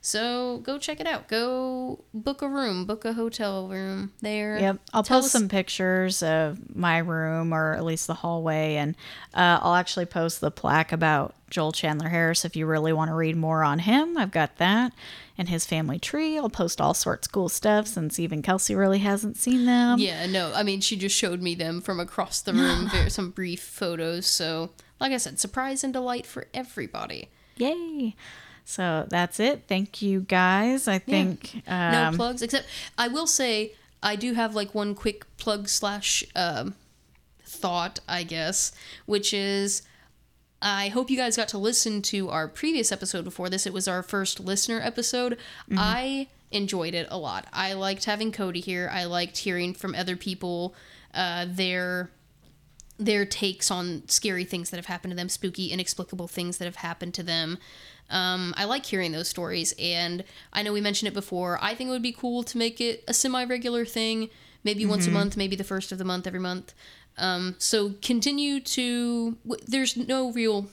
So 0.03 0.57
go 0.63 0.79
check 0.79 0.99
it 0.99 1.05
out. 1.05 1.27
Go 1.27 2.03
book 2.11 2.41
a 2.41 2.49
room, 2.49 2.85
book 2.85 3.05
a 3.05 3.13
hotel 3.13 3.67
room 3.67 4.11
there. 4.21 4.57
Yep, 4.57 4.77
I'll 4.93 5.03
Tell 5.03 5.19
post 5.19 5.27
us- 5.27 5.31
some 5.31 5.47
pictures 5.47 6.23
of 6.23 6.75
my 6.75 6.97
room 6.97 7.53
or 7.53 7.73
at 7.73 7.85
least 7.85 8.07
the 8.07 8.15
hallway, 8.15 8.75
and 8.77 8.95
uh, 9.35 9.59
I'll 9.61 9.75
actually 9.75 10.07
post 10.07 10.41
the 10.41 10.49
plaque 10.49 10.91
about 10.91 11.35
Joel 11.51 11.71
Chandler 11.71 12.09
Harris 12.09 12.45
if 12.45 12.55
you 12.55 12.65
really 12.65 12.91
want 12.93 13.09
to 13.09 13.15
read 13.15 13.37
more 13.37 13.63
on 13.63 13.77
him. 13.77 14.17
I've 14.17 14.31
got 14.31 14.57
that 14.57 14.91
and 15.37 15.49
his 15.49 15.67
family 15.67 15.99
tree. 15.99 16.35
I'll 16.35 16.49
post 16.49 16.81
all 16.81 16.95
sorts 16.95 17.27
of 17.27 17.33
cool 17.33 17.49
stuff 17.49 17.85
since 17.85 18.17
even 18.19 18.41
Kelsey 18.41 18.73
really 18.73 18.99
hasn't 18.99 19.37
seen 19.37 19.65
them. 19.65 19.99
Yeah, 19.99 20.25
no, 20.25 20.51
I 20.55 20.63
mean, 20.63 20.81
she 20.81 20.95
just 20.97 21.15
showed 21.15 21.43
me 21.43 21.53
them 21.53 21.79
from 21.79 21.99
across 21.99 22.41
the 22.41 22.53
room, 22.53 22.89
some 23.09 23.29
brief 23.29 23.61
photos. 23.61 24.25
So, 24.25 24.71
like 24.99 25.11
I 25.11 25.17
said, 25.17 25.39
surprise 25.39 25.83
and 25.83 25.93
delight 25.93 26.25
for 26.25 26.47
everybody. 26.55 27.29
Yay! 27.57 28.15
So 28.65 29.05
that's 29.09 29.39
it. 29.39 29.63
Thank 29.67 30.01
you 30.01 30.21
guys. 30.21 30.87
I 30.87 30.99
think 30.99 31.63
No 31.67 32.07
um, 32.07 32.15
plugs, 32.15 32.41
except 32.41 32.67
I 32.97 33.07
will 33.07 33.27
say 33.27 33.73
I 34.01 34.15
do 34.15 34.33
have 34.33 34.55
like 34.55 34.73
one 34.73 34.95
quick 34.95 35.25
plug 35.37 35.67
slash 35.67 36.23
um, 36.35 36.75
thought, 37.43 37.99
I 38.07 38.23
guess, 38.23 38.71
which 39.05 39.33
is 39.33 39.83
I 40.61 40.89
hope 40.89 41.09
you 41.09 41.17
guys 41.17 41.35
got 41.37 41.47
to 41.49 41.57
listen 41.57 42.01
to 42.03 42.29
our 42.29 42.47
previous 42.47 42.91
episode 42.91 43.23
before 43.23 43.49
this. 43.49 43.65
It 43.65 43.73
was 43.73 43.87
our 43.87 44.03
first 44.03 44.39
listener 44.39 44.79
episode. 44.81 45.37
I 45.75 46.27
enjoyed 46.51 46.93
it 46.93 47.07
a 47.09 47.17
lot. 47.17 47.47
I 47.51 47.73
liked 47.73 48.05
having 48.05 48.31
Cody 48.31 48.59
here. 48.59 48.89
I 48.91 49.05
liked 49.05 49.39
hearing 49.39 49.73
from 49.73 49.95
other 49.95 50.15
people 50.15 50.75
uh, 51.13 51.45
their 51.47 52.11
their 52.99 53.25
takes 53.25 53.71
on 53.71 54.07
scary 54.07 54.43
things 54.43 54.69
that 54.69 54.77
have 54.77 54.85
happened 54.85 55.11
to 55.11 55.17
them, 55.17 55.29
spooky, 55.29 55.71
inexplicable 55.71 56.27
things 56.27 56.59
that 56.59 56.65
have 56.65 56.75
happened 56.77 57.15
to 57.15 57.23
them. 57.23 57.57
Um, 58.11 58.53
I 58.57 58.65
like 58.65 58.85
hearing 58.85 59.11
those 59.13 59.27
stories, 59.29 59.73
and 59.79 60.23
I 60.53 60.61
know 60.61 60.73
we 60.73 60.81
mentioned 60.81 61.07
it 61.07 61.13
before. 61.13 61.57
I 61.61 61.73
think 61.73 61.87
it 61.87 61.91
would 61.91 62.01
be 62.01 62.11
cool 62.11 62.43
to 62.43 62.57
make 62.57 62.79
it 62.81 63.03
a 63.07 63.13
semi 63.13 63.43
regular 63.45 63.85
thing, 63.85 64.29
maybe 64.63 64.85
once 64.85 65.07
a 65.07 65.11
month, 65.11 65.37
maybe 65.37 65.55
the 65.55 65.63
first 65.63 65.91
of 65.91 65.97
the 65.97 66.03
month 66.05 66.27
every 66.27 66.39
month. 66.39 66.73
Um, 67.17 67.55
so 67.57 67.93
continue 68.01 68.59
to. 68.59 69.37
w- 69.45 69.63
There's 69.67 69.95
no 69.97 70.31
real, 70.31 70.67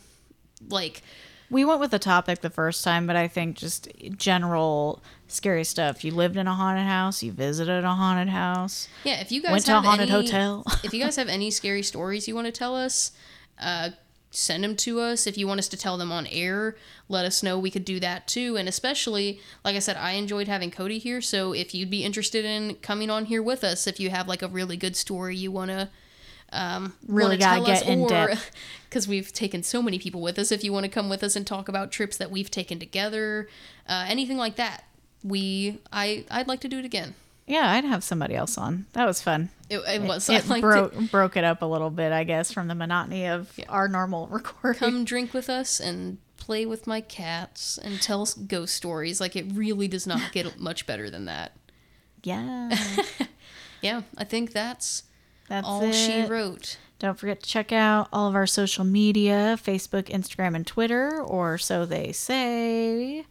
like, 0.68 1.02
we 1.50 1.64
went 1.64 1.80
with 1.80 1.90
the 1.92 1.98
topic 1.98 2.40
the 2.42 2.50
first 2.50 2.84
time, 2.84 3.06
but 3.06 3.16
I 3.16 3.26
think 3.26 3.56
just 3.56 3.88
general 4.16 5.02
scary 5.28 5.64
stuff. 5.64 6.04
You 6.04 6.12
lived 6.12 6.36
in 6.36 6.46
a 6.46 6.54
haunted 6.54 6.84
house. 6.86 7.22
You 7.22 7.32
visited 7.32 7.84
a 7.84 7.94
haunted 7.94 8.28
house. 8.28 8.86
yeah, 9.04 9.20
if 9.20 9.32
you 9.32 9.40
guys 9.42 9.52
Went 9.52 9.66
to 9.66 9.78
a 9.78 9.80
haunted 9.80 10.10
any, 10.10 10.26
hotel. 10.26 10.64
if 10.84 10.92
you 10.92 11.02
guys 11.02 11.16
have 11.16 11.28
any 11.28 11.50
scary 11.50 11.82
stories 11.82 12.28
you 12.28 12.34
want 12.34 12.46
to 12.46 12.52
tell 12.52 12.76
us, 12.76 13.12
uh, 13.60 13.90
send 14.30 14.64
them 14.64 14.76
to 14.76 15.00
us. 15.00 15.26
If 15.26 15.38
you 15.38 15.46
want 15.46 15.60
us 15.60 15.68
to 15.68 15.76
tell 15.76 15.96
them 15.96 16.12
on 16.12 16.26
air, 16.26 16.76
let 17.08 17.24
us 17.24 17.42
know. 17.42 17.58
We 17.58 17.70
could 17.70 17.84
do 17.84 17.98
that 18.00 18.26
too. 18.26 18.56
And 18.56 18.68
especially, 18.68 19.40
like 19.64 19.76
I 19.76 19.80
said, 19.80 19.96
I 19.96 20.12
enjoyed 20.12 20.48
having 20.48 20.70
Cody 20.70 20.98
here. 20.98 21.20
So 21.20 21.52
if 21.52 21.74
you'd 21.74 21.90
be 21.90 22.04
interested 22.04 22.44
in 22.44 22.76
coming 22.76 23.10
on 23.10 23.26
here 23.26 23.42
with 23.42 23.64
us, 23.64 23.86
if 23.86 23.98
you 23.98 24.10
have 24.10 24.28
like 24.28 24.42
a 24.42 24.48
really 24.48 24.76
good 24.76 24.96
story 24.96 25.36
you 25.36 25.50
want 25.50 25.70
to 25.70 25.88
um, 26.52 26.94
Really 27.06 27.36
gotta 27.36 27.64
get 27.64 27.86
in 27.86 28.06
depth. 28.06 28.50
because 28.88 29.06
we've 29.06 29.32
taken 29.32 29.62
so 29.62 29.82
many 29.82 29.98
people 29.98 30.20
with 30.20 30.38
us. 30.38 30.50
If 30.50 30.64
you 30.64 30.72
want 30.72 30.84
to 30.84 30.90
come 30.90 31.08
with 31.08 31.22
us 31.22 31.36
and 31.36 31.46
talk 31.46 31.68
about 31.68 31.92
trips 31.92 32.16
that 32.16 32.30
we've 32.30 32.50
taken 32.50 32.78
together, 32.78 33.48
uh, 33.86 34.06
anything 34.08 34.38
like 34.38 34.56
that, 34.56 34.84
we 35.22 35.78
I 35.92 36.24
I'd 36.30 36.48
like 36.48 36.60
to 36.60 36.68
do 36.68 36.78
it 36.78 36.84
again. 36.84 37.14
Yeah, 37.48 37.72
I'd 37.72 37.84
have 37.84 38.04
somebody 38.04 38.34
else 38.36 38.56
on. 38.58 38.86
That 38.92 39.06
was 39.06 39.22
fun. 39.22 39.48
It, 39.70 39.78
it 39.88 40.02
was 40.02 40.28
It 40.28 40.44
I 40.44 40.48
liked 40.48 40.62
broke 40.62 40.94
it. 40.94 41.10
broke 41.10 41.36
it 41.36 41.44
up 41.44 41.62
a 41.62 41.66
little 41.66 41.90
bit, 41.90 42.12
I 42.12 42.24
guess, 42.24 42.52
from 42.52 42.68
the 42.68 42.74
monotony 42.74 43.26
of 43.26 43.50
our 43.68 43.88
normal 43.88 44.26
recording. 44.30 44.78
come 44.78 45.04
drink 45.04 45.32
with 45.34 45.48
us 45.50 45.80
and 45.80 46.18
play 46.36 46.64
with 46.66 46.86
my 46.86 47.00
cats 47.00 47.78
and 47.78 48.00
tell 48.00 48.26
ghost 48.46 48.74
stories. 48.74 49.20
Like 49.20 49.34
it 49.34 49.46
really 49.52 49.88
does 49.88 50.06
not 50.06 50.30
get 50.32 50.58
much 50.60 50.86
better 50.86 51.08
than 51.10 51.24
that. 51.24 51.52
yeah, 52.22 52.70
Yeah, 53.80 54.02
I 54.16 54.24
think 54.24 54.52
that's, 54.52 55.04
that's 55.48 55.66
all 55.66 55.82
it. 55.82 55.92
she 55.94 56.22
wrote. 56.24 56.78
Don't 56.98 57.16
forget 57.18 57.40
to 57.42 57.48
check 57.48 57.70
out 57.72 58.08
all 58.12 58.28
of 58.28 58.34
our 58.34 58.46
social 58.46 58.84
media: 58.84 59.56
Facebook, 59.62 60.04
Instagram, 60.08 60.56
and 60.56 60.66
Twitter, 60.66 61.22
or 61.22 61.56
so 61.58 61.86
they 61.86 62.10
say. 62.10 63.24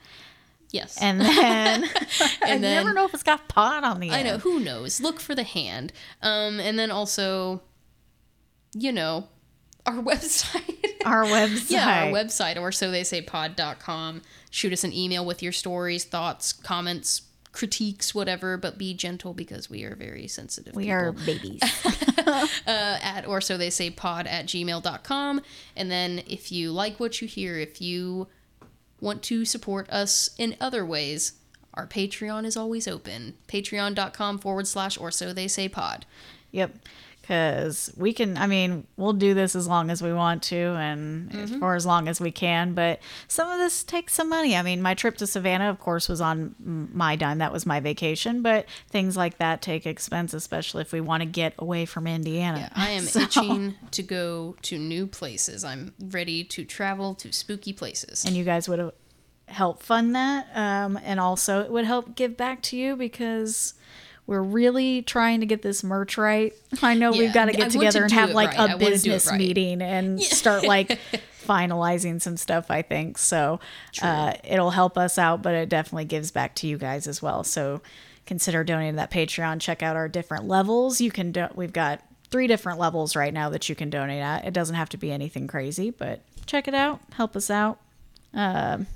Yes. 0.77 0.97
And 1.01 1.19
then 1.21 1.83
I 2.21 2.29
And 2.47 2.63
then- 2.63 2.75
never 2.83 2.93
know 2.93 3.05
if 3.05 3.13
it's 3.13 3.23
got 3.23 3.47
pot 3.49 3.83
on 3.83 3.99
the 3.99 4.07
end. 4.07 4.15
I 4.15 4.19
end. 4.19 4.27
know, 4.29 4.37
who 4.37 4.59
knows? 4.59 5.01
Look 5.01 5.19
for 5.19 5.35
the 5.35 5.43
hand. 5.43 5.91
Um 6.21 6.59
and 6.59 6.77
then 6.79 6.91
also 6.91 7.61
you 8.73 8.91
know, 8.91 9.27
our 9.85 9.93
website. 10.11 10.75
Our 11.05 11.23
website. 11.23 11.71
yeah, 11.71 12.05
our 12.05 12.11
website 12.11 12.59
or 12.59 12.71
so 12.71 12.91
they 12.91 13.03
say 13.03 13.21
pod.com. 13.21 14.21
Shoot 14.51 14.73
us 14.73 14.83
an 14.83 14.93
email 14.93 15.25
with 15.25 15.41
your 15.43 15.51
stories, 15.53 16.03
thoughts, 16.03 16.51
comments, 16.53 17.21
critiques, 17.53 18.13
whatever, 18.13 18.57
but 18.57 18.77
be 18.77 18.93
gentle 18.93 19.33
because 19.33 19.69
we 19.69 19.83
are 19.83 19.95
very 19.95 20.27
sensitive. 20.27 20.75
we 20.75 20.83
people. 20.83 20.95
are 20.97 21.11
babies. 21.13 21.61
uh, 22.27 22.47
at 22.67 23.25
or 23.27 23.39
so 23.41 23.57
they 23.57 23.69
say 23.69 23.89
pod 23.89 24.27
at 24.27 24.45
gmail.com 24.47 25.41
and 25.75 25.89
then 25.89 26.21
if 26.27 26.51
you 26.51 26.71
like 26.71 26.99
what 26.99 27.21
you 27.21 27.27
hear 27.27 27.57
if 27.57 27.81
you 27.81 28.27
want 28.99 29.23
to 29.23 29.45
support 29.45 29.89
us 29.89 30.29
in 30.37 30.55
other 30.59 30.85
ways. 30.85 31.33
Our 31.73 31.87
patreon 31.87 32.45
is 32.45 32.57
always 32.57 32.87
open. 32.87 33.35
Patreon.com 33.47 34.39
forward 34.39 34.67
slash 34.67 34.97
or 34.97 35.11
so 35.11 35.31
they 35.33 35.47
say 35.47 35.69
pod. 35.69 36.05
Yep. 36.51 36.75
Because 37.27 37.91
we 37.97 38.13
can, 38.13 38.37
I 38.37 38.47
mean, 38.47 38.87
we'll 38.95 39.11
do 39.11 39.33
this 39.33 39.53
as 39.53 39.67
long 39.67 39.89
as 39.89 40.01
we 40.01 40.13
want 40.13 40.43
to 40.43 40.55
and 40.55 41.29
Mm-hmm. 41.29 41.59
for 41.59 41.75
as 41.75 41.85
long 41.85 42.07
as 42.07 42.21
we 42.21 42.31
can. 42.31 42.73
But 42.73 43.01
some 43.27 43.49
of 43.51 43.57
this 43.59 43.83
takes 43.83 44.13
some 44.13 44.29
money. 44.29 44.55
I 44.55 44.61
mean, 44.61 44.81
my 44.81 44.93
trip 44.93 45.17
to 45.17 45.27
Savannah, 45.27 45.69
of 45.69 45.77
course, 45.77 46.07
was 46.07 46.21
on 46.21 46.55
my 46.93 47.17
dime. 47.17 47.39
That 47.39 47.51
was 47.51 47.65
my 47.65 47.81
vacation. 47.81 48.41
But 48.41 48.65
things 48.89 49.17
like 49.17 49.39
that 49.39 49.61
take 49.61 49.85
expense, 49.85 50.33
especially 50.33 50.81
if 50.83 50.93
we 50.93 51.01
want 51.01 51.19
to 51.21 51.25
get 51.27 51.53
away 51.59 51.85
from 51.85 52.07
Indiana. 52.07 52.59
yeah, 52.59 52.69
i 52.75 52.91
am 52.91 53.03
So- 53.17 53.19
itching 53.21 53.75
to 53.91 54.03
go 54.03 54.55
to 54.61 54.77
new 54.77 55.05
places 55.05 55.63
i'm 55.65 55.93
ready 55.99 56.43
to 56.45 56.63
travel 56.63 57.13
to 57.15 57.31
spooky 57.33 57.73
places 57.73 58.23
And 58.23 58.35
you 58.37 58.45
guys 58.45 58.69
would 58.69 58.91
help 59.47 59.83
fund 59.83 60.15
that. 60.15 60.47
Um, 60.55 60.97
and 61.03 61.19
also, 61.19 61.61
it 61.61 61.71
would 61.71 61.85
help 61.85 62.15
give 62.15 62.37
back 62.37 62.61
to 62.63 62.77
you 62.77 62.95
because. 62.95 63.73
We're 64.27 64.43
really 64.43 65.01
trying 65.03 65.39
to 65.39 65.45
get 65.45 65.61
this 65.61 65.83
merch 65.85 66.17
right. 66.17 66.53
I 66.81 66.93
know 66.93 67.13
Yeah, 67.13 67.19
we've 67.19 67.33
got 67.33 67.45
to 67.45 67.53
I 67.53 67.55
get 67.55 67.71
to 67.71 67.79
together 67.79 68.03
and 68.03 68.11
have 68.11 68.31
like 68.31 68.49
right. 68.49 68.59
I 68.69 68.73
a 68.73 68.75
it 68.75 68.79
business 68.79 69.27
right. 69.27 69.37
meeting 69.37 69.81
and 69.81 70.21
start 70.21 70.65
like 70.65 70.99
finalizing 71.45 72.21
some 72.21 72.35
stuff, 72.35 72.69
I 72.69 72.81
think. 72.81 73.17
So 73.17 73.61
uh, 74.01 74.33
it'll 74.43 74.71
help 74.71 74.97
us 74.97 75.17
out, 75.17 75.41
but 75.41 75.55
it 75.55 75.69
definitely 75.69 76.05
gives 76.05 76.31
back 76.31 76.55
to 76.55 76.67
you 76.67 76.77
guys 76.77 77.07
as 77.07 77.21
well. 77.21 77.45
So 77.45 77.81
consider 78.25 78.65
donating 78.65 78.93
to 78.93 78.97
that 78.97 79.11
Patreon. 79.11 79.61
Check 79.61 79.81
out 79.81 79.95
our 79.95 80.09
different 80.09 80.45
levels. 80.45 80.99
You 80.99 81.09
can, 81.09 81.31
do- 81.31 81.47
we've 81.55 81.71
got 81.73 82.03
three 82.29 82.47
different 82.47 82.79
levels 82.79 83.15
right 83.15 83.33
now 83.33 83.47
that 83.49 83.69
you 83.69 83.75
can 83.75 83.89
donate 83.89 84.21
at. 84.21 84.45
It 84.45 84.53
doesn't 84.53 84.75
have 84.75 84.89
to 84.89 84.97
be 84.97 85.09
anything 85.09 85.47
crazy, 85.47 85.89
but 85.89 86.19
check 86.45 86.67
it 86.67 86.73
out. 86.73 86.99
Help 87.13 87.37
us 87.37 87.49
out. 87.49 87.79
Um, 88.33 88.87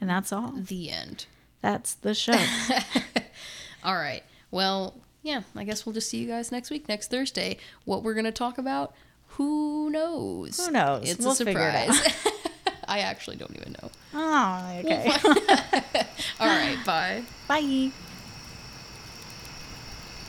and 0.00 0.10
that's 0.10 0.32
all. 0.32 0.52
the 0.56 0.90
end 0.90 1.26
That's 1.60 1.94
the 1.94 2.14
show. 2.14 2.32
all 3.84 3.94
right 3.94 4.24
well 4.52 4.94
yeah 5.24 5.42
i 5.56 5.64
guess 5.64 5.84
we'll 5.84 5.92
just 5.92 6.08
see 6.08 6.18
you 6.18 6.28
guys 6.28 6.52
next 6.52 6.70
week 6.70 6.88
next 6.88 7.10
thursday 7.10 7.56
what 7.84 8.02
we're 8.04 8.14
going 8.14 8.24
to 8.24 8.30
talk 8.30 8.58
about 8.58 8.94
who 9.30 9.90
knows 9.90 10.64
Who 10.64 10.70
knows? 10.72 11.10
it's 11.10 11.18
We'll 11.24 11.32
a 11.32 11.34
figure 11.34 11.72
it 11.74 11.92
surprise 11.92 12.34
i 12.88 13.00
actually 13.00 13.36
don't 13.36 13.56
even 13.56 13.74
know 13.82 13.90
oh, 14.14 14.80
okay. 14.84 15.10
all 16.40 16.46
right 16.46 16.78
bye 16.86 17.22
Bye. 17.48 17.90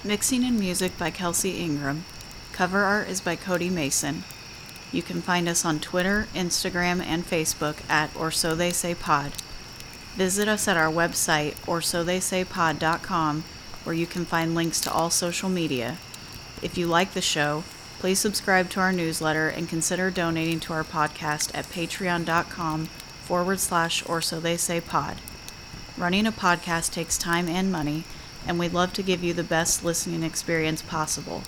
Mixing 0.03 0.43
and 0.43 0.59
music 0.59 0.97
by 0.97 1.09
Kelsey 1.11 1.59
Ingram. 1.59 2.03
Cover 2.51 2.83
art 2.83 3.07
is 3.07 3.21
by 3.21 3.37
Cody 3.37 3.69
Mason. 3.69 4.23
You 4.91 5.01
can 5.01 5.21
find 5.21 5.47
us 5.47 5.63
on 5.63 5.79
Twitter, 5.79 6.27
Instagram, 6.33 7.01
and 7.01 7.23
Facebook 7.25 7.77
at 7.89 8.13
Or 8.15 8.29
So 8.29 8.53
They 8.53 8.71
Say 8.71 8.93
Pod. 8.95 9.31
Visit 10.15 10.49
us 10.49 10.67
at 10.67 10.75
our 10.75 10.91
website, 10.91 11.53
orsotheysaypod.com, 11.65 13.43
where 13.83 13.95
you 13.95 14.07
can 14.07 14.25
find 14.25 14.55
links 14.55 14.79
to 14.81 14.91
all 14.91 15.09
social 15.09 15.49
media. 15.49 15.97
If 16.61 16.77
you 16.77 16.87
like 16.87 17.13
the 17.13 17.21
show, 17.21 17.63
please 17.99 18.19
subscribe 18.19 18.69
to 18.71 18.79
our 18.79 18.91
newsletter 18.91 19.47
and 19.47 19.69
consider 19.69 20.11
donating 20.11 20.59
to 20.61 20.73
our 20.73 20.83
podcast 20.83 21.51
at 21.53 21.65
patreon.com 21.65 22.85
forward 23.23 23.59
slash 23.59 24.07
or 24.07 24.21
so 24.21 24.39
they 24.39 24.57
say 24.57 24.81
pod. 24.81 25.17
Running 25.97 26.25
a 26.25 26.31
podcast 26.31 26.91
takes 26.91 27.17
time 27.17 27.47
and 27.47 27.71
money, 27.71 28.03
and 28.47 28.57
we'd 28.57 28.73
love 28.73 28.93
to 28.93 29.03
give 29.03 29.23
you 29.23 29.33
the 29.33 29.43
best 29.43 29.83
listening 29.83 30.23
experience 30.23 30.81
possible. 30.81 31.43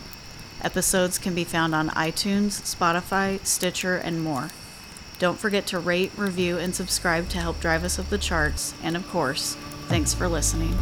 Episodes 0.62 1.18
can 1.18 1.36
be 1.36 1.44
found 1.44 1.76
on 1.76 1.90
iTunes, 1.90 2.62
Spotify, 2.62 3.44
Stitcher, 3.46 3.96
and 3.98 4.24
more. 4.24 4.50
Don't 5.20 5.40
forget 5.40 5.66
to 5.68 5.80
rate, 5.80 6.12
review, 6.18 6.58
and 6.58 6.76
subscribe 6.76 7.30
to 7.30 7.38
help 7.38 7.60
drive 7.60 7.84
us 7.84 8.00
up 8.00 8.10
the 8.10 8.18
charts. 8.18 8.74
And 8.84 8.96
of 8.96 9.08
course, 9.08 9.56
thanks 9.88 10.14
for 10.14 10.28
listening. 10.28 10.76